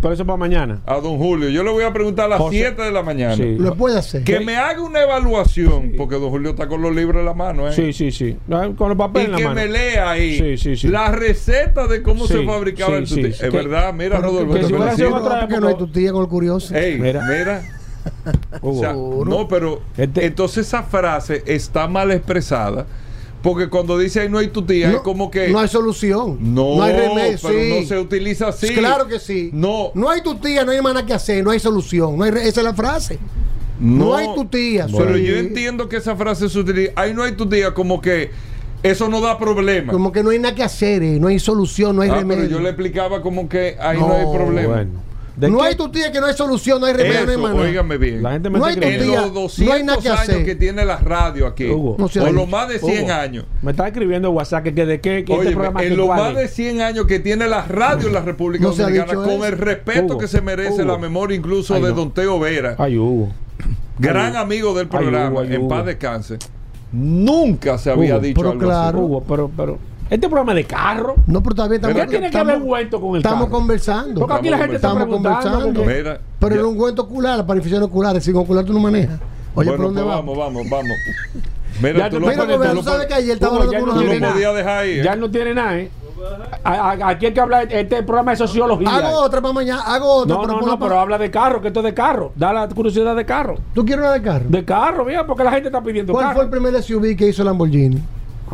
Pero 0.00 0.12
eso 0.12 0.26
para 0.26 0.36
mañana. 0.36 0.80
a 0.84 0.96
don 0.96 1.16
Julio. 1.18 1.48
Yo 1.48 1.62
le 1.62 1.70
voy 1.70 1.84
a 1.84 1.92
preguntar 1.92 2.26
a 2.26 2.28
las 2.28 2.38
José- 2.40 2.56
7 2.58 2.82
de 2.82 2.90
la 2.92 3.02
mañana. 3.02 3.36
Sí. 3.36 3.56
Lo 3.58 3.74
puede 3.76 3.98
hacer. 3.98 4.24
Que 4.24 4.40
me 4.40 4.56
haga 4.56 4.80
una 4.82 5.02
evaluación, 5.02 5.92
porque 5.96 6.16
don 6.16 6.30
Julio 6.30 6.50
está 6.50 6.66
con 6.66 6.82
los 6.82 6.94
libros 6.94 7.20
en 7.20 7.26
la 7.26 7.34
mano, 7.34 7.68
¿eh? 7.68 7.72
Sí, 7.72 7.92
sí, 7.92 8.10
sí. 8.10 8.36
Con 8.76 8.88
los 8.88 8.96
Y 8.96 8.98
papeles 8.98 9.26
en 9.26 9.32
la 9.32 9.38
que 9.38 9.44
mano. 9.44 9.54
me 9.56 9.68
lea 9.68 10.10
ahí 10.10 10.38
Sí, 10.38 10.56
sí, 10.58 10.76
sí. 10.76 10.88
la 10.88 11.10
receta 11.12 11.86
de 11.86 12.02
cómo 12.02 12.26
Sí, 12.26 12.34
se 12.34 12.44
fabricaba 12.44 12.90
sí, 12.90 12.96
el 12.96 13.06
sí. 13.06 13.20
Es 13.20 13.38
Que- 13.40 13.50
verdad, 13.50 13.92
mira, 13.94 14.16
Pero 14.16 14.22
Rodolfo. 14.32 14.54
que- 14.54 14.60
que 14.60 14.66
si 14.66 14.72
no 15.60 15.68
hay 15.68 15.76
tu 15.76 15.86
tía 15.88 16.12
con 16.12 16.22
el 16.22 16.28
curioso. 16.28 16.74
Ey, 16.74 16.98
Mira. 16.98 17.22
mira. 17.28 17.62
Hugo. 18.60 18.76
O 18.76 18.80
sea, 18.80 18.92
no, 18.92 19.48
pero 19.48 19.80
Este- 19.96 20.26
entonces 20.26 20.66
esa 20.66 20.82
frase 20.82 21.42
está 21.46 21.86
mal 21.88 22.10
expresada 22.10 22.86
porque 23.44 23.68
cuando 23.68 23.96
dice 23.98 24.20
ahí 24.20 24.28
no 24.28 24.38
hay 24.38 24.48
tu 24.48 24.62
tía 24.62 24.88
no, 24.88 24.96
es 24.96 25.02
como 25.02 25.30
que 25.30 25.48
no 25.48 25.58
hay 25.60 25.68
solución. 25.68 26.38
no, 26.40 26.76
no 26.76 26.82
hay 26.82 26.92
remedio. 26.94 27.38
pero 27.40 27.58
sí. 27.60 27.70
no 27.80 27.86
se 27.86 27.98
utiliza 28.00 28.48
así. 28.48 28.68
Claro 28.74 29.06
que 29.06 29.20
sí. 29.20 29.50
No, 29.52 29.92
No 29.94 30.10
hay 30.10 30.22
tu 30.22 30.34
tía, 30.36 30.64
no 30.64 30.72
hay 30.72 30.80
nada 30.80 31.04
que 31.06 31.12
hacer, 31.12 31.44
no 31.44 31.50
hay 31.50 31.60
solución. 31.60 32.16
No 32.18 32.24
hay 32.24 32.30
re- 32.32 32.48
esa 32.48 32.60
es 32.62 32.64
la 32.64 32.74
frase. 32.74 33.18
No 33.78 34.16
hay 34.16 34.28
tu 34.34 34.46
tía, 34.46 34.86
Pero 34.90 35.16
yo 35.18 35.36
entiendo 35.36 35.88
que 35.88 35.96
esa 35.98 36.16
frase 36.16 36.48
se 36.48 36.58
utiliza. 36.58 36.92
Ahí 36.96 37.12
no 37.12 37.22
hay 37.22 37.32
tu 37.32 37.46
tía 37.48 37.74
como 37.74 38.00
que 38.00 38.30
eso 38.82 39.08
no 39.08 39.20
da 39.20 39.38
problema. 39.38 39.92
Como 39.92 40.10
que 40.10 40.22
no 40.22 40.30
hay 40.30 40.38
nada 40.38 40.54
que 40.54 40.62
hacer, 40.62 41.02
eh, 41.02 41.18
no 41.20 41.28
hay 41.28 41.38
solución, 41.38 41.96
no 41.96 42.02
hay 42.02 42.10
Ah, 42.10 42.16
remedio. 42.16 42.42
pero 42.44 42.56
yo 42.56 42.60
le 42.62 42.70
explicaba 42.70 43.20
como 43.22 43.48
que 43.48 43.76
ahí 43.80 43.98
no, 43.98 44.12
hay 44.12 44.24
problema. 44.36 44.74
Bueno. 44.74 44.90
¿De 45.36 45.48
No 45.50 45.58
qué? 45.58 45.64
hay 45.66 45.74
tu 45.74 45.88
tía 45.90 46.12
que 46.12 46.20
no 46.20 46.26
hay 46.26 46.34
solución, 46.34 46.80
no 46.80 46.86
hay 46.86 46.92
remedio, 46.92 47.38
no 47.38 47.46
hay 47.48 47.54
Eso, 47.54 47.62
óigame 47.62 47.98
bien. 47.98 48.22
La 48.22 48.32
gente 48.32 48.50
me 48.50 48.58
No 48.58 48.64
hay 48.66 48.76
tu 48.76 48.82
en 48.82 49.06
los 49.10 49.34
200 49.34 49.66
no 49.66 49.72
hay 49.74 49.82
nada 49.82 49.98
que 50.00 50.08
años 50.08 50.20
hacer. 50.20 50.44
que 50.44 50.54
tiene 50.54 50.84
la 50.84 50.96
radio 50.98 51.46
aquí, 51.48 51.68
Hugo, 51.70 51.96
No 51.98 52.06
o 52.06 52.32
los 52.32 52.48
más 52.48 52.68
de 52.68 52.78
100 52.78 53.04
Hugo, 53.04 53.12
años, 53.12 53.44
Me 53.60 53.72
está 53.72 53.88
escribiendo 53.88 54.28
en 54.28 54.34
WhatsApp 54.36 54.62
que, 54.62 54.74
que 54.74 54.86
de 54.86 55.00
qué, 55.00 55.24
que 55.24 55.32
este 55.32 55.46
Oye, 55.46 55.50
programa 55.52 55.82
en 55.82 55.96
los 55.96 56.06
más 56.08 56.36
de 56.36 56.46
100 56.46 56.80
años 56.82 57.06
que 57.06 57.18
tiene 57.18 57.48
la 57.48 57.64
radio 57.66 58.06
en 58.08 58.14
la 58.14 58.20
República 58.20 58.64
Dominicana, 58.68 59.12
con 59.14 59.28
eso. 59.30 59.44
el 59.46 59.58
respeto 59.58 60.04
Hugo, 60.04 60.18
que 60.18 60.28
se 60.28 60.40
merece 60.40 60.82
Hugo. 60.82 60.92
la 60.92 60.98
memoria 60.98 61.36
incluso 61.36 61.74
Ay, 61.74 61.82
de 61.82 61.88
no. 61.88 61.94
Don 61.96 62.10
Teo 62.12 62.38
Vera, 62.38 62.76
Ay, 62.78 62.96
Hugo. 62.96 63.30
gran 63.98 64.36
Ay, 64.36 64.42
amigo 64.42 64.72
del 64.74 64.88
ay, 64.90 64.98
programa, 64.98 65.42
en 65.42 65.58
Hugo. 65.58 65.68
paz 65.68 65.86
descanse, 65.86 66.38
nunca 66.92 67.76
se 67.78 67.90
había 67.90 68.14
Hugo, 68.14 68.22
dicho 68.22 68.40
pero 68.40 68.50
algo 68.52 68.62
claro. 68.64 68.98
así. 68.98 69.04
Hugo, 69.06 69.24
pero, 69.28 69.50
pero. 69.56 69.78
Este 70.10 70.28
programa 70.28 70.52
es 70.52 70.56
de 70.56 70.64
carro. 70.64 71.16
No, 71.26 71.42
pero 71.42 71.54
todavía 71.56 71.76
estamos, 71.76 71.96
¿Qué 71.96 72.06
tiene 72.06 72.20
que 72.20 72.26
estamos- 72.26 72.46
ver 72.54 72.62
Güento 72.62 73.00
con 73.00 73.10
el 73.10 73.16
Estamos 73.16 73.44
carro? 73.46 73.50
conversando. 73.58 74.20
Porque 74.20 74.34
aquí 74.36 74.50
la 74.50 74.58
gente 74.58 74.76
está 74.76 74.94
preguntando. 74.94 75.40
conversando. 75.40 75.80
porque- 75.80 75.96
Mira, 76.02 76.20
Pero 76.38 76.54
ya- 76.54 76.60
en 76.60 76.66
un 76.66 76.76
cuento 76.76 77.02
ocular, 77.02 77.46
para 77.46 77.56
infusión 77.56 77.82
ocular, 77.82 78.20
sin 78.20 78.36
ocular 78.36 78.64
tú 78.64 78.72
no 78.72 78.80
manejas. 78.80 79.18
Oye, 79.54 79.70
bueno, 79.70 79.76
¿por 79.76 79.86
dónde 79.86 80.02
pues 80.02 80.14
vamos? 80.16 80.38
vamos, 80.38 80.62
vamos. 80.70 80.96
Mira, 81.82 81.98
Ya 81.98 82.10
tú 82.10 82.20
no 82.20 82.26
Mira, 82.26 82.36
puedes- 82.44 82.56
porque 82.56 82.68
tú 82.68 82.70
tú 82.70 82.76
lo 82.76 82.82
sabes 82.92 83.06
que 83.06 83.14
ayer 83.14 83.32
estaba 83.34 83.56
hablando 83.56 83.80
con 83.80 83.98
unos 83.98 84.54
dejar 84.54 84.78
ahí. 84.78 84.90
¿eh? 84.98 85.02
Ya 85.04 85.16
no 85.16 85.30
tiene 85.30 85.54
nada, 85.54 85.78
¿eh? 85.78 85.90
A- 86.62 86.90
a- 86.92 87.08
Aquí 87.10 87.26
hay 87.26 87.32
que 87.34 87.40
hablar, 87.40 87.66
este 87.72 88.02
programa 88.02 88.30
de 88.32 88.36
sociología. 88.36 88.88
Hago 88.88 89.20
otra 89.20 89.40
para 89.42 89.52
mañana, 89.52 89.82
hago 89.82 90.06
otra. 90.16 90.36
No, 90.36 90.42
pero 90.42 90.60
no, 90.60 90.66
no, 90.66 90.78
pero 90.78 90.98
habla 91.00 91.18
de 91.18 91.30
carro, 91.30 91.60
que 91.60 91.68
esto 91.68 91.80
es 91.80 91.84
de 91.86 91.94
carro. 91.94 92.32
Da 92.36 92.52
la 92.52 92.68
curiosidad 92.68 93.16
de 93.16 93.24
carro. 93.26 93.56
¿Tú 93.74 93.84
quieres 93.84 94.04
una 94.04 94.14
de 94.14 94.22
carro? 94.22 94.44
De 94.48 94.64
carro, 94.64 95.04
mira, 95.04 95.26
porque 95.26 95.44
la 95.44 95.50
gente 95.50 95.68
está 95.68 95.82
pidiendo 95.82 96.12
¿Cuál 96.12 96.26
carro. 96.26 96.36
fue 96.36 96.44
el 96.44 96.50
primer 96.50 96.74
SUV 96.82 97.16
que 97.16 97.28
hizo 97.28 97.42
Lamborghini? 97.44 98.00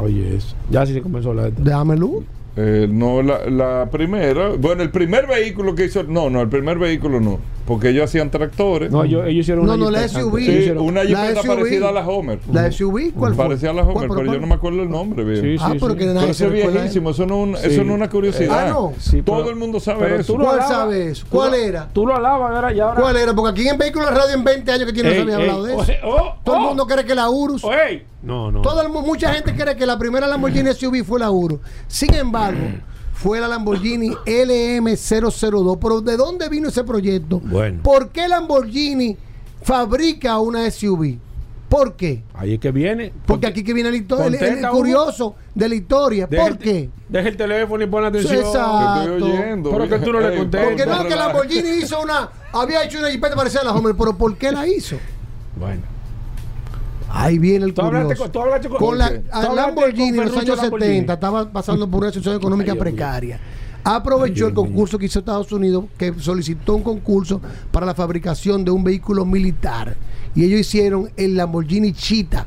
Oye, 0.01 0.37
eso. 0.37 0.55
Ya 0.71 0.85
sí 0.87 0.93
se 0.95 1.03
comenzó 1.03 1.35
la 1.35 1.51
Déjame 1.51 1.97
luz. 1.97 2.25
Eh, 2.57 2.89
no, 2.91 3.23
la, 3.23 3.49
la 3.49 3.89
primera. 3.91 4.51
Bueno, 4.59 4.83
el 4.83 4.91
primer 4.91 5.27
vehículo 5.27 5.75
que 5.75 5.85
hizo. 5.85 6.03
No, 6.03 6.29
no, 6.31 6.41
el 6.41 6.49
primer 6.49 6.79
vehículo 6.79 7.21
no. 7.21 7.39
Porque 7.71 7.91
ellos 7.91 8.03
hacían 8.07 8.33
tractores. 8.33 8.91
No, 8.91 9.05
ellos, 9.05 9.23
ellos 9.29 9.43
hicieron 9.43 9.65
No, 9.65 9.75
una 9.75 9.85
no, 9.85 9.91
la 9.93 10.09
SUV. 10.09 10.39
Sí, 10.41 10.51
hicieron- 10.51 10.83
una 10.85 11.05
La 11.05 11.09
jipeta 11.25 11.43
SUV. 11.43 11.55
parecida 11.57 11.89
a 11.89 11.93
la 11.93 12.09
Homer. 12.09 12.41
¿La 12.53 12.73
SUV? 12.73 13.13
¿Cuál 13.17 13.35
fue? 13.37 13.45
Parecía 13.45 13.71
a 13.71 13.73
la 13.75 13.83
Homer, 13.83 14.09
¿Cuál, 14.09 14.19
pero 14.23 14.33
yo 14.35 14.41
no 14.41 14.47
me 14.49 14.55
acuerdo 14.57 14.83
el 14.83 14.91
nombre, 14.91 15.23
bien. 15.23 15.41
Sí, 15.41 15.57
Ah, 15.61 15.69
sí, 15.71 15.79
pero 15.81 15.93
sí. 15.93 15.99
que 15.99 16.07
nadie 16.07 16.21
Pero 16.21 16.35
se 16.35 16.47
eso 16.47 16.55
es 16.57 16.73
viejísimo, 16.73 17.11
eso 17.11 17.27
no, 17.27 17.35
es 17.37 17.49
un- 17.49 17.57
Sí. 17.57 17.67
eso 17.69 17.85
no 17.85 17.91
es 17.93 17.97
una 17.97 18.11
curiosidad. 18.11 18.67
Ah, 18.67 18.71
no. 18.71 18.93
Sí, 18.99 19.23
Todo 19.23 19.37
pero- 19.37 19.51
el 19.51 19.55
mundo 19.57 19.79
sabe 19.79 20.01
pero 20.01 20.17
eso. 20.17 20.33
tú 20.33 20.39
lo 20.41 20.47
¿Cuál 20.47 20.57
alabas. 20.59 20.77
sabe 20.77 21.11
eso? 21.13 21.27
¿Cuál 21.31 21.55
era? 21.55 21.89
Tú 21.93 22.07
lo 22.07 22.17
alabas, 22.17 22.53
¿verdad? 22.53 22.75
Y 22.75 22.81
ahora. 22.81 23.01
¿Cuál 23.01 23.17
era? 23.17 23.35
Porque 23.35 23.61
aquí 23.61 23.69
en 23.69 23.79
Vehículos 23.79 24.11
Radio 24.11 24.35
en 24.35 24.43
20 24.43 24.73
años 24.73 24.87
que 24.87 24.93
tiene 24.93 25.15
no 25.15 25.23
había 25.23 25.37
hablado 25.37 25.63
de 25.65 25.75
eso. 25.75 25.93
oh, 26.05 26.35
Todo 26.43 26.57
el 26.57 26.63
oh, 26.63 26.67
mundo 26.67 26.87
cree 26.89 27.05
que 27.05 27.15
la 27.15 27.31
Urus. 27.31 27.63
oh. 27.65 27.71
No, 28.23 28.51
no. 28.51 28.63
Todo 28.63 28.83
el 28.83 28.89
mu- 28.89 29.01
mucha 29.03 29.33
gente 29.33 29.55
cree 29.55 29.77
que 29.77 29.87
la 29.87 29.97
primera 29.97 30.27
Lamborghini 30.27 30.71
SUV 30.75 31.05
fue 31.05 31.21
la 31.21 31.31
Urus. 31.31 31.61
Sin 31.87 32.13
embargo, 32.15 32.59
fue 33.23 33.39
la 33.41 33.49
Lamborghini 33.49 34.11
LM002. 34.11 35.79
Pero 35.81 36.01
¿de 36.01 36.17
dónde 36.17 36.49
vino 36.49 36.69
ese 36.69 36.85
proyecto? 36.85 37.41
Bueno. 37.45 37.83
¿Por 37.83 38.09
qué 38.11 38.29
Lamborghini 38.29 39.17
fabrica 39.63 40.39
una 40.39 40.71
SUV? 40.71 41.17
¿Por 41.69 41.95
qué? 41.95 42.23
Ahí 42.35 42.55
es 42.55 42.59
que 42.61 42.73
viene. 42.73 43.13
Porque 43.27 43.47
aquí 43.47 43.63
que 43.63 43.73
viene 43.73 43.91
la 43.93 43.97
historia, 43.97 44.41
el- 44.41 44.67
curioso 44.69 45.37
de 45.55 45.69
la 45.69 45.75
historia. 45.77 46.27
Deja 46.27 46.43
¿Por 46.43 46.53
el- 46.53 46.59
qué? 46.59 46.91
Deja 47.09 47.29
el 47.29 47.37
teléfono 47.37 47.85
y 47.85 47.87
pon 47.87 48.05
atención. 48.05 48.35
Exacto. 48.39 49.03
Estoy 49.13 49.31
oyendo. 49.31 49.71
Pero 49.71 49.89
que 49.89 49.99
tú 50.01 50.13
no 50.13 50.21
le 50.21 50.37
contestas. 50.37 50.69
Porque 50.69 50.87
no, 50.87 51.03
que 51.05 51.11
la- 51.11 51.27
Lamborghini 51.29 51.69
hizo 51.83 52.01
una. 52.03 52.29
Había 52.53 52.83
hecho 52.85 52.99
una 52.99 53.11
jipeta 53.11 53.37
parecida 53.37 53.61
a 53.61 53.65
la 53.65 53.73
Homer, 53.73 53.95
pero 53.97 54.17
¿por 54.17 54.37
qué 54.37 54.51
la 54.51 54.67
hizo? 54.67 54.97
Bueno. 55.57 55.83
Ahí 57.13 57.39
viene 57.39 57.65
el 57.65 57.75
Tú 57.75 57.83
hablaste 57.83 58.05
curioso. 58.15 58.23
con, 58.23 58.33
tú 58.33 58.41
hablaste 58.41 58.69
con, 58.69 58.79
Con 58.79 58.99
la 58.99 59.07
hablaste 59.07 59.57
Lamborghini 59.57 60.09
en 60.11 60.17
con 60.17 60.25
los 60.27 60.37
años 60.37 60.57
Lamborghini. 60.59 60.91
70 60.95 61.13
estaba 61.15 61.51
pasando 61.53 61.89
por 61.91 62.03
una 62.03 62.13
situación 62.13 62.37
económica 62.37 62.73
Ay, 62.73 62.79
precaria. 62.79 63.41
Aprovechó 63.83 64.47
el 64.49 64.55
concurso 64.55 64.99
que 64.99 65.07
hizo 65.07 65.19
Estados 65.21 65.51
Unidos, 65.53 65.85
que 65.97 66.15
solicitó 66.19 66.75
un 66.77 66.83
concurso 66.83 67.41
para 67.73 67.87
la 67.87 67.95
fabricación 67.95 68.65
de 68.65 68.71
un 68.71 68.85
vehículo 68.85 69.25
militar. 69.25 69.97
Y 70.35 70.45
ellos 70.45 70.61
hicieron 70.61 71.11
el 71.17 71.37
Lamborghini 71.37 71.93
Cheetah. 71.93 72.47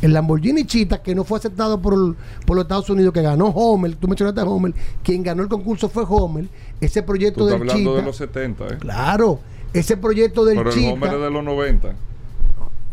El 0.00 0.12
Lamborghini 0.12 0.64
Cheetah, 0.64 1.02
que 1.02 1.14
no 1.14 1.24
fue 1.24 1.38
aceptado 1.38 1.80
por, 1.82 1.92
el- 1.94 2.14
por 2.46 2.56
los 2.56 2.64
Estados 2.64 2.88
Unidos, 2.88 3.12
que 3.12 3.20
ganó 3.20 3.46
Homer. 3.48 3.94
Tú 3.96 4.08
mencionaste 4.08 4.40
a 4.40 4.44
Homer. 4.44 4.72
Quien 5.02 5.22
ganó 5.22 5.42
el 5.42 5.48
concurso 5.48 5.88
fue 5.88 6.04
Homer. 6.08 6.46
Ese 6.80 7.02
proyecto 7.02 7.40
Tú 7.40 7.48
estás 7.48 7.60
del 7.60 7.68
hablando 7.70 7.90
Cheetah. 7.90 8.00
de 8.00 8.06
los 8.06 8.16
70, 8.16 8.66
¿eh? 8.68 8.78
Claro. 8.78 9.40
Ese 9.72 9.96
proyecto 9.96 10.44
del 10.44 10.56
Pero 10.56 10.70
el 10.70 10.74
Cheetah. 10.76 10.92
Homer 10.94 11.14
es 11.14 11.20
de 11.20 11.30
los 11.30 11.44
90. 11.44 11.94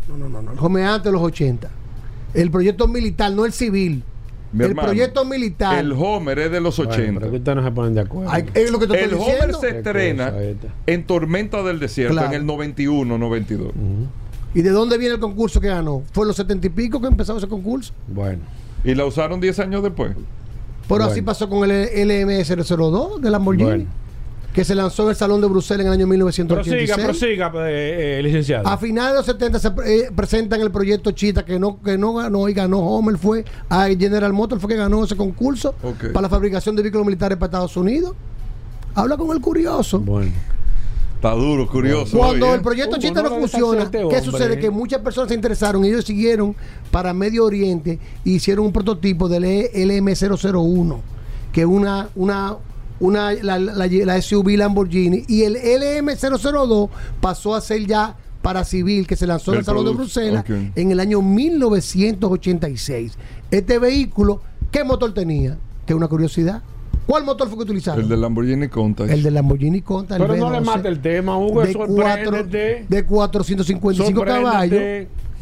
No, 0.08 0.16
no, 0.16 0.28
no, 0.28 0.42
no. 0.42 0.78
El 0.78 0.84
antes 0.84 1.04
de 1.04 1.12
los 1.12 1.22
80. 1.22 1.68
El 2.34 2.50
proyecto 2.50 2.86
militar, 2.88 3.32
no 3.32 3.44
el 3.44 3.52
civil. 3.52 4.02
Mi 4.52 4.64
el 4.64 4.70
hermano, 4.70 4.88
proyecto 4.88 5.24
militar. 5.24 5.78
El 5.78 5.92
Homer 5.92 6.38
es 6.38 6.50
de 6.50 6.60
los 6.60 6.76
Bueno, 6.76 6.92
80. 6.92 7.20
pero 7.20 7.30
que 7.32 7.38
ustedes 7.38 7.56
no 7.56 7.64
se 7.64 7.70
ponen 7.72 7.94
de 7.94 8.00
acuerdo. 8.00 8.30
Ay, 8.32 8.46
es 8.54 8.70
lo 8.70 8.78
que 8.78 8.86
te 8.86 8.94
el 9.04 9.10
estoy 9.12 9.18
Homer 9.20 9.32
diciendo. 9.34 9.60
se 9.60 9.68
estrena 9.70 10.30
cosa 10.30 10.42
en 10.86 11.04
Tormenta 11.06 11.62
del 11.62 11.78
Desierto 11.80 12.14
Claro. 12.14 12.28
en 12.28 12.34
el 12.34 12.46
91, 12.46 13.18
92. 13.18 13.72
¿Y 14.54 14.62
de 14.62 14.70
dónde 14.70 14.96
viene 14.98 15.14
el 15.16 15.20
concurso 15.20 15.60
que 15.60 15.68
ganó? 15.68 16.02
Fue 16.12 16.24
en 16.24 16.28
los 16.28 16.36
70 16.36 16.66
y 16.68 16.70
pico 16.70 17.00
que 17.00 17.08
empezó 17.08 17.36
ese 17.36 17.48
concurso. 17.48 17.92
Bueno. 18.08 18.40
Y 18.84 18.94
la 18.94 19.04
usaron 19.04 19.40
10 19.40 19.58
años 19.58 19.82
después. 19.82 20.12
Pero 20.88 21.04
así 21.04 21.14
Bueno. 21.14 21.26
pasó 21.26 21.48
con 21.48 21.68
el 21.68 21.88
LM002 21.90 23.18
de 23.20 23.30
Lamborghini, 23.30 23.68
Bueno. 23.68 23.84
Que 24.56 24.64
se 24.64 24.74
lanzó 24.74 25.02
en 25.02 25.10
el 25.10 25.16
Salón 25.16 25.42
de 25.42 25.48
Bruselas 25.48 25.82
en 25.82 25.88
el 25.88 25.92
año 25.92 26.06
1986. 26.06 27.04
Prosiga, 27.04 27.50
prosiga, 27.50 27.68
eh, 27.68 28.16
eh, 28.18 28.22
licenciado. 28.22 28.66
A 28.66 28.78
finales 28.78 29.10
de 29.10 29.16
los 29.18 29.26
70 29.26 29.58
se 29.58 29.68
eh, 29.84 30.10
presentan 30.16 30.62
el 30.62 30.70
proyecto 30.70 31.10
Chita 31.10 31.44
que 31.44 31.58
no, 31.58 31.78
que 31.82 31.98
no 31.98 32.14
ganó 32.14 32.48
y 32.48 32.54
ganó 32.54 32.78
Homer, 32.78 33.18
fue 33.18 33.44
a 33.68 33.86
General 33.88 34.32
Motors, 34.32 34.62
fue 34.62 34.70
que 34.70 34.76
ganó 34.76 35.04
ese 35.04 35.14
concurso 35.14 35.74
para 35.74 36.22
la 36.22 36.28
fabricación 36.30 36.74
de 36.74 36.80
vehículos 36.80 37.04
militares 37.04 37.36
para 37.36 37.48
Estados 37.48 37.76
Unidos. 37.76 38.14
Habla 38.94 39.18
con 39.18 39.36
el 39.36 39.42
curioso. 39.42 40.00
Bueno. 40.00 40.32
Está 41.16 41.32
duro, 41.32 41.68
curioso. 41.68 42.16
Cuando 42.16 42.54
el 42.54 42.62
proyecto 42.62 42.96
Chita 42.96 43.22
no 43.22 43.28
funciona, 43.28 43.82
este 43.82 44.08
¿qué 44.08 44.22
sucede? 44.22 44.58
Que 44.58 44.70
muchas 44.70 45.02
personas 45.02 45.28
se 45.28 45.34
interesaron 45.34 45.84
y 45.84 45.88
ellos 45.88 46.06
siguieron 46.06 46.56
para 46.90 47.12
Medio 47.12 47.44
Oriente 47.44 47.98
y 48.24 48.36
hicieron 48.36 48.64
un 48.64 48.72
prototipo 48.72 49.28
del 49.28 49.44
E 49.44 49.70
LM001, 49.74 50.98
que 51.52 51.60
es 51.60 51.66
una, 51.66 52.08
una, 52.14 52.56
una, 53.00 53.32
la, 53.32 53.58
la- 53.58 53.86
la 53.86 54.22
SUV 54.22 54.56
Lamborghini, 54.56 55.24
y 55.28 55.42
el 55.42 55.56
LM002 55.56 56.88
pasó 57.20 57.54
a 57.54 57.60
ser 57.60 57.86
ya 57.86 58.16
para 58.42 58.64
civil, 58.64 59.06
que 59.06 59.16
se 59.16 59.26
lanzó 59.26 59.50
en 59.50 59.54
Del 59.56 59.60
el 59.60 59.64
Salón 59.66 59.84
de 59.86 59.92
Bruselas 59.92 60.44
en 60.76 60.90
el 60.92 61.00
año 61.00 61.20
1986. 61.22 63.12
Este 63.50 63.78
vehículo, 63.78 64.40
¿qué 64.70 64.84
motor 64.84 65.12
tenía? 65.14 65.58
Que 65.84 65.92
es 65.92 65.96
una 65.96 66.08
curiosidad. 66.08 66.62
¿Cuál 67.06 67.24
motor 67.24 67.46
fue 67.48 67.56
que 67.58 67.62
utilizaron? 67.64 68.00
El 68.02 68.08
de 68.08 68.16
Lamborghini 68.16 68.68
Countach. 68.68 69.08
El 69.08 69.22
de 69.22 69.30
Lamborghini 69.30 69.80
Conta. 69.80 70.16
el 70.16 70.22
Pero 70.22 70.36
no 70.36 70.50
le 70.50 70.58
V12, 70.58 70.64
mate 70.64 70.88
el 70.88 71.00
tema, 71.00 71.38
Hugo. 71.38 71.62
de, 71.62 71.72
cuatro, 71.74 72.42
de 72.44 73.04
455 73.06 74.24
caballos. 74.24 74.80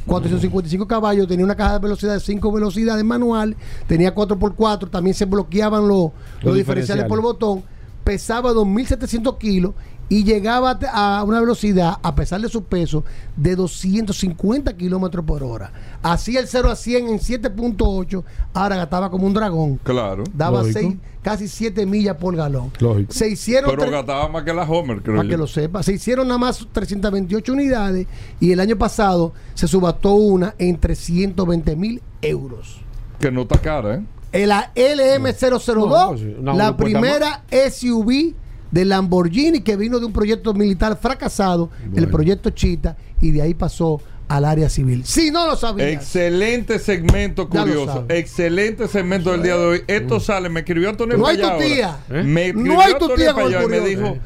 Sorpréndete. 0.06 0.50
455 0.50 0.86
caballos, 0.86 1.26
tenía 1.26 1.44
una 1.44 1.56
caja 1.56 1.74
de 1.74 1.78
velocidad 1.80 2.14
de 2.14 2.20
5 2.20 2.52
velocidades 2.52 3.04
manual, 3.04 3.56
tenía 3.86 4.14
4x4, 4.14 4.90
también 4.90 5.14
se 5.14 5.24
bloqueaban 5.24 5.88
los, 5.88 6.10
los 6.42 6.54
diferenciales 6.54 7.06
por 7.06 7.20
botón, 7.20 7.62
pesaba 8.04 8.52
2.700 8.52 9.38
kilos 9.38 9.74
y 10.08 10.24
llegaba 10.24 10.78
a 10.92 11.24
una 11.24 11.40
velocidad, 11.40 11.94
a 12.02 12.14
pesar 12.14 12.40
de 12.40 12.48
su 12.48 12.64
peso, 12.64 13.04
de 13.36 13.56
250 13.56 14.76
kilómetros 14.76 15.24
por 15.24 15.42
hora. 15.42 15.72
Hacía 16.02 16.40
el 16.40 16.46
0 16.46 16.70
a 16.70 16.76
100 16.76 17.08
en 17.08 17.18
7.8, 17.18 18.22
ahora 18.52 18.76
gastaba 18.76 19.10
como 19.10 19.26
un 19.26 19.34
dragón. 19.34 19.80
Claro. 19.82 20.24
Daba 20.34 20.62
seis- 20.64 20.96
casi 21.22 21.48
7 21.48 21.86
millas 21.86 22.16
por 22.16 22.36
galón. 22.36 22.70
Lógico. 22.80 23.12
Se 23.12 23.28
hicieron 23.28 23.70
Pero 23.74 23.90
gastaba 23.90 24.28
más 24.28 24.42
que 24.44 24.52
la 24.52 24.64
Homer, 24.64 25.00
creo 25.02 25.16
para 25.16 25.24
yo. 25.26 25.30
que 25.30 25.36
lo 25.38 25.46
sepa. 25.46 25.82
Se 25.82 25.94
hicieron 25.94 26.28
nada 26.28 26.38
más 26.38 26.66
328 26.72 27.52
unidades 27.52 28.06
y 28.40 28.52
el 28.52 28.60
año 28.60 28.76
pasado 28.76 29.32
se 29.54 29.66
subastó 29.66 30.12
una 30.14 30.54
en 30.58 30.78
320 30.78 31.76
mil 31.76 32.02
euros. 32.20 32.80
Que 33.18 33.30
no 33.30 33.42
está 33.42 33.58
cara, 33.58 33.94
¿eh? 33.96 34.02
El 34.32 34.50
LM002, 34.50 35.76
No, 35.76 36.08
pues 36.08 36.20
sí, 36.20 36.36
una- 36.38 36.54
la 36.54 36.76
primera 36.76 37.44
SUV 37.50 38.34
de 38.74 38.84
Lamborghini 38.84 39.60
que 39.60 39.76
vino 39.76 40.00
de 40.00 40.06
un 40.06 40.12
proyecto 40.12 40.52
militar 40.52 40.98
fracasado, 41.00 41.70
el 41.94 42.08
proyecto 42.08 42.50
Chita, 42.50 42.96
y 43.20 43.30
de 43.30 43.40
ahí 43.40 43.54
pasó 43.54 44.00
al 44.26 44.44
área 44.44 44.68
civil. 44.68 45.04
Si 45.04 45.30
no 45.30 45.46
lo 45.46 45.54
sabías. 45.54 45.92
Excelente 45.92 46.80
segmento 46.80 47.48
curioso. 47.48 48.04
Excelente 48.08 48.88
segmento 48.88 49.30
del 49.30 49.44
día 49.44 49.56
de 49.56 49.64
hoy. 49.64 49.82
Esto 49.86 50.18
sale, 50.18 50.48
me 50.48 50.60
escribió 50.60 50.90
Antonio 50.90 51.16
No 51.16 51.28
hay 51.28 51.38
tu 51.38 51.48
tía. 51.56 51.98
¿Eh? 52.10 52.24
Me 52.24 52.52
No 52.52 52.58
escribió 52.72 52.80
hay 52.80 52.94
tu 52.94 53.04
Antonio 53.04 53.14
tía 53.14 53.34
Payá 53.34 53.62
y 53.62 53.66
me 53.68 53.80
dijo, 53.80 54.18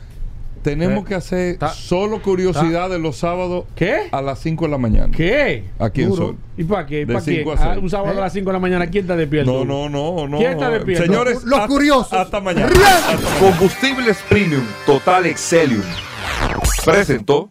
tenemos 0.63 1.05
Eh. 1.05 1.07
que 1.09 1.15
hacer 1.15 1.59
Ta- 1.59 1.69
solo 1.71 2.21
curiosidad 2.23 2.91
de 2.91 2.99
los 2.99 3.17
sábados 3.17 3.65
¿Qué? 3.75 4.09
a 4.13 4.21
las 4.23 4.39
5 4.41 4.65
de 4.67 4.71
la 4.71 4.79
mañana. 4.79 5.13
¿Qué? 5.17 5.65
Aquí 5.79 6.03
en. 6.03 6.15
Sol. 6.15 6.37
¿Y 6.57 6.65
para 6.65 6.87
qué? 6.87 7.07
¿Para 7.07 7.23
qué? 7.25 7.45
a 7.59 7.73
Ah, 7.73 7.79
un 7.81 7.89
sábado 7.91 8.15
¿Eh? 8.15 8.19
a 8.19 8.21
las 8.23 8.33
5 8.33 8.47
de 8.51 8.53
la 8.53 8.59
mañana, 8.59 8.87
¿quién 8.89 9.05
está 9.05 9.17
despierto? 9.17 9.65
No, 9.65 9.89
no, 9.89 9.89
no, 9.89 10.27
no. 10.29 10.39
¿Quién 10.39 10.53
está 10.53 10.71
despierto? 10.71 11.05
Señores, 11.05 11.45
Los- 11.45 11.59
hasta- 11.61 11.69
curiosos. 11.69 12.13
Hasta 12.13 12.41
mañana. 12.41 12.67
¡Bien! 12.69 12.83
Hasta 12.85 13.13
mañana. 13.17 13.39
Combustibles 13.41 14.19
Premium 14.29 14.65
Total 14.87 15.27
Excelium 15.27 15.83
presentó 16.85 17.51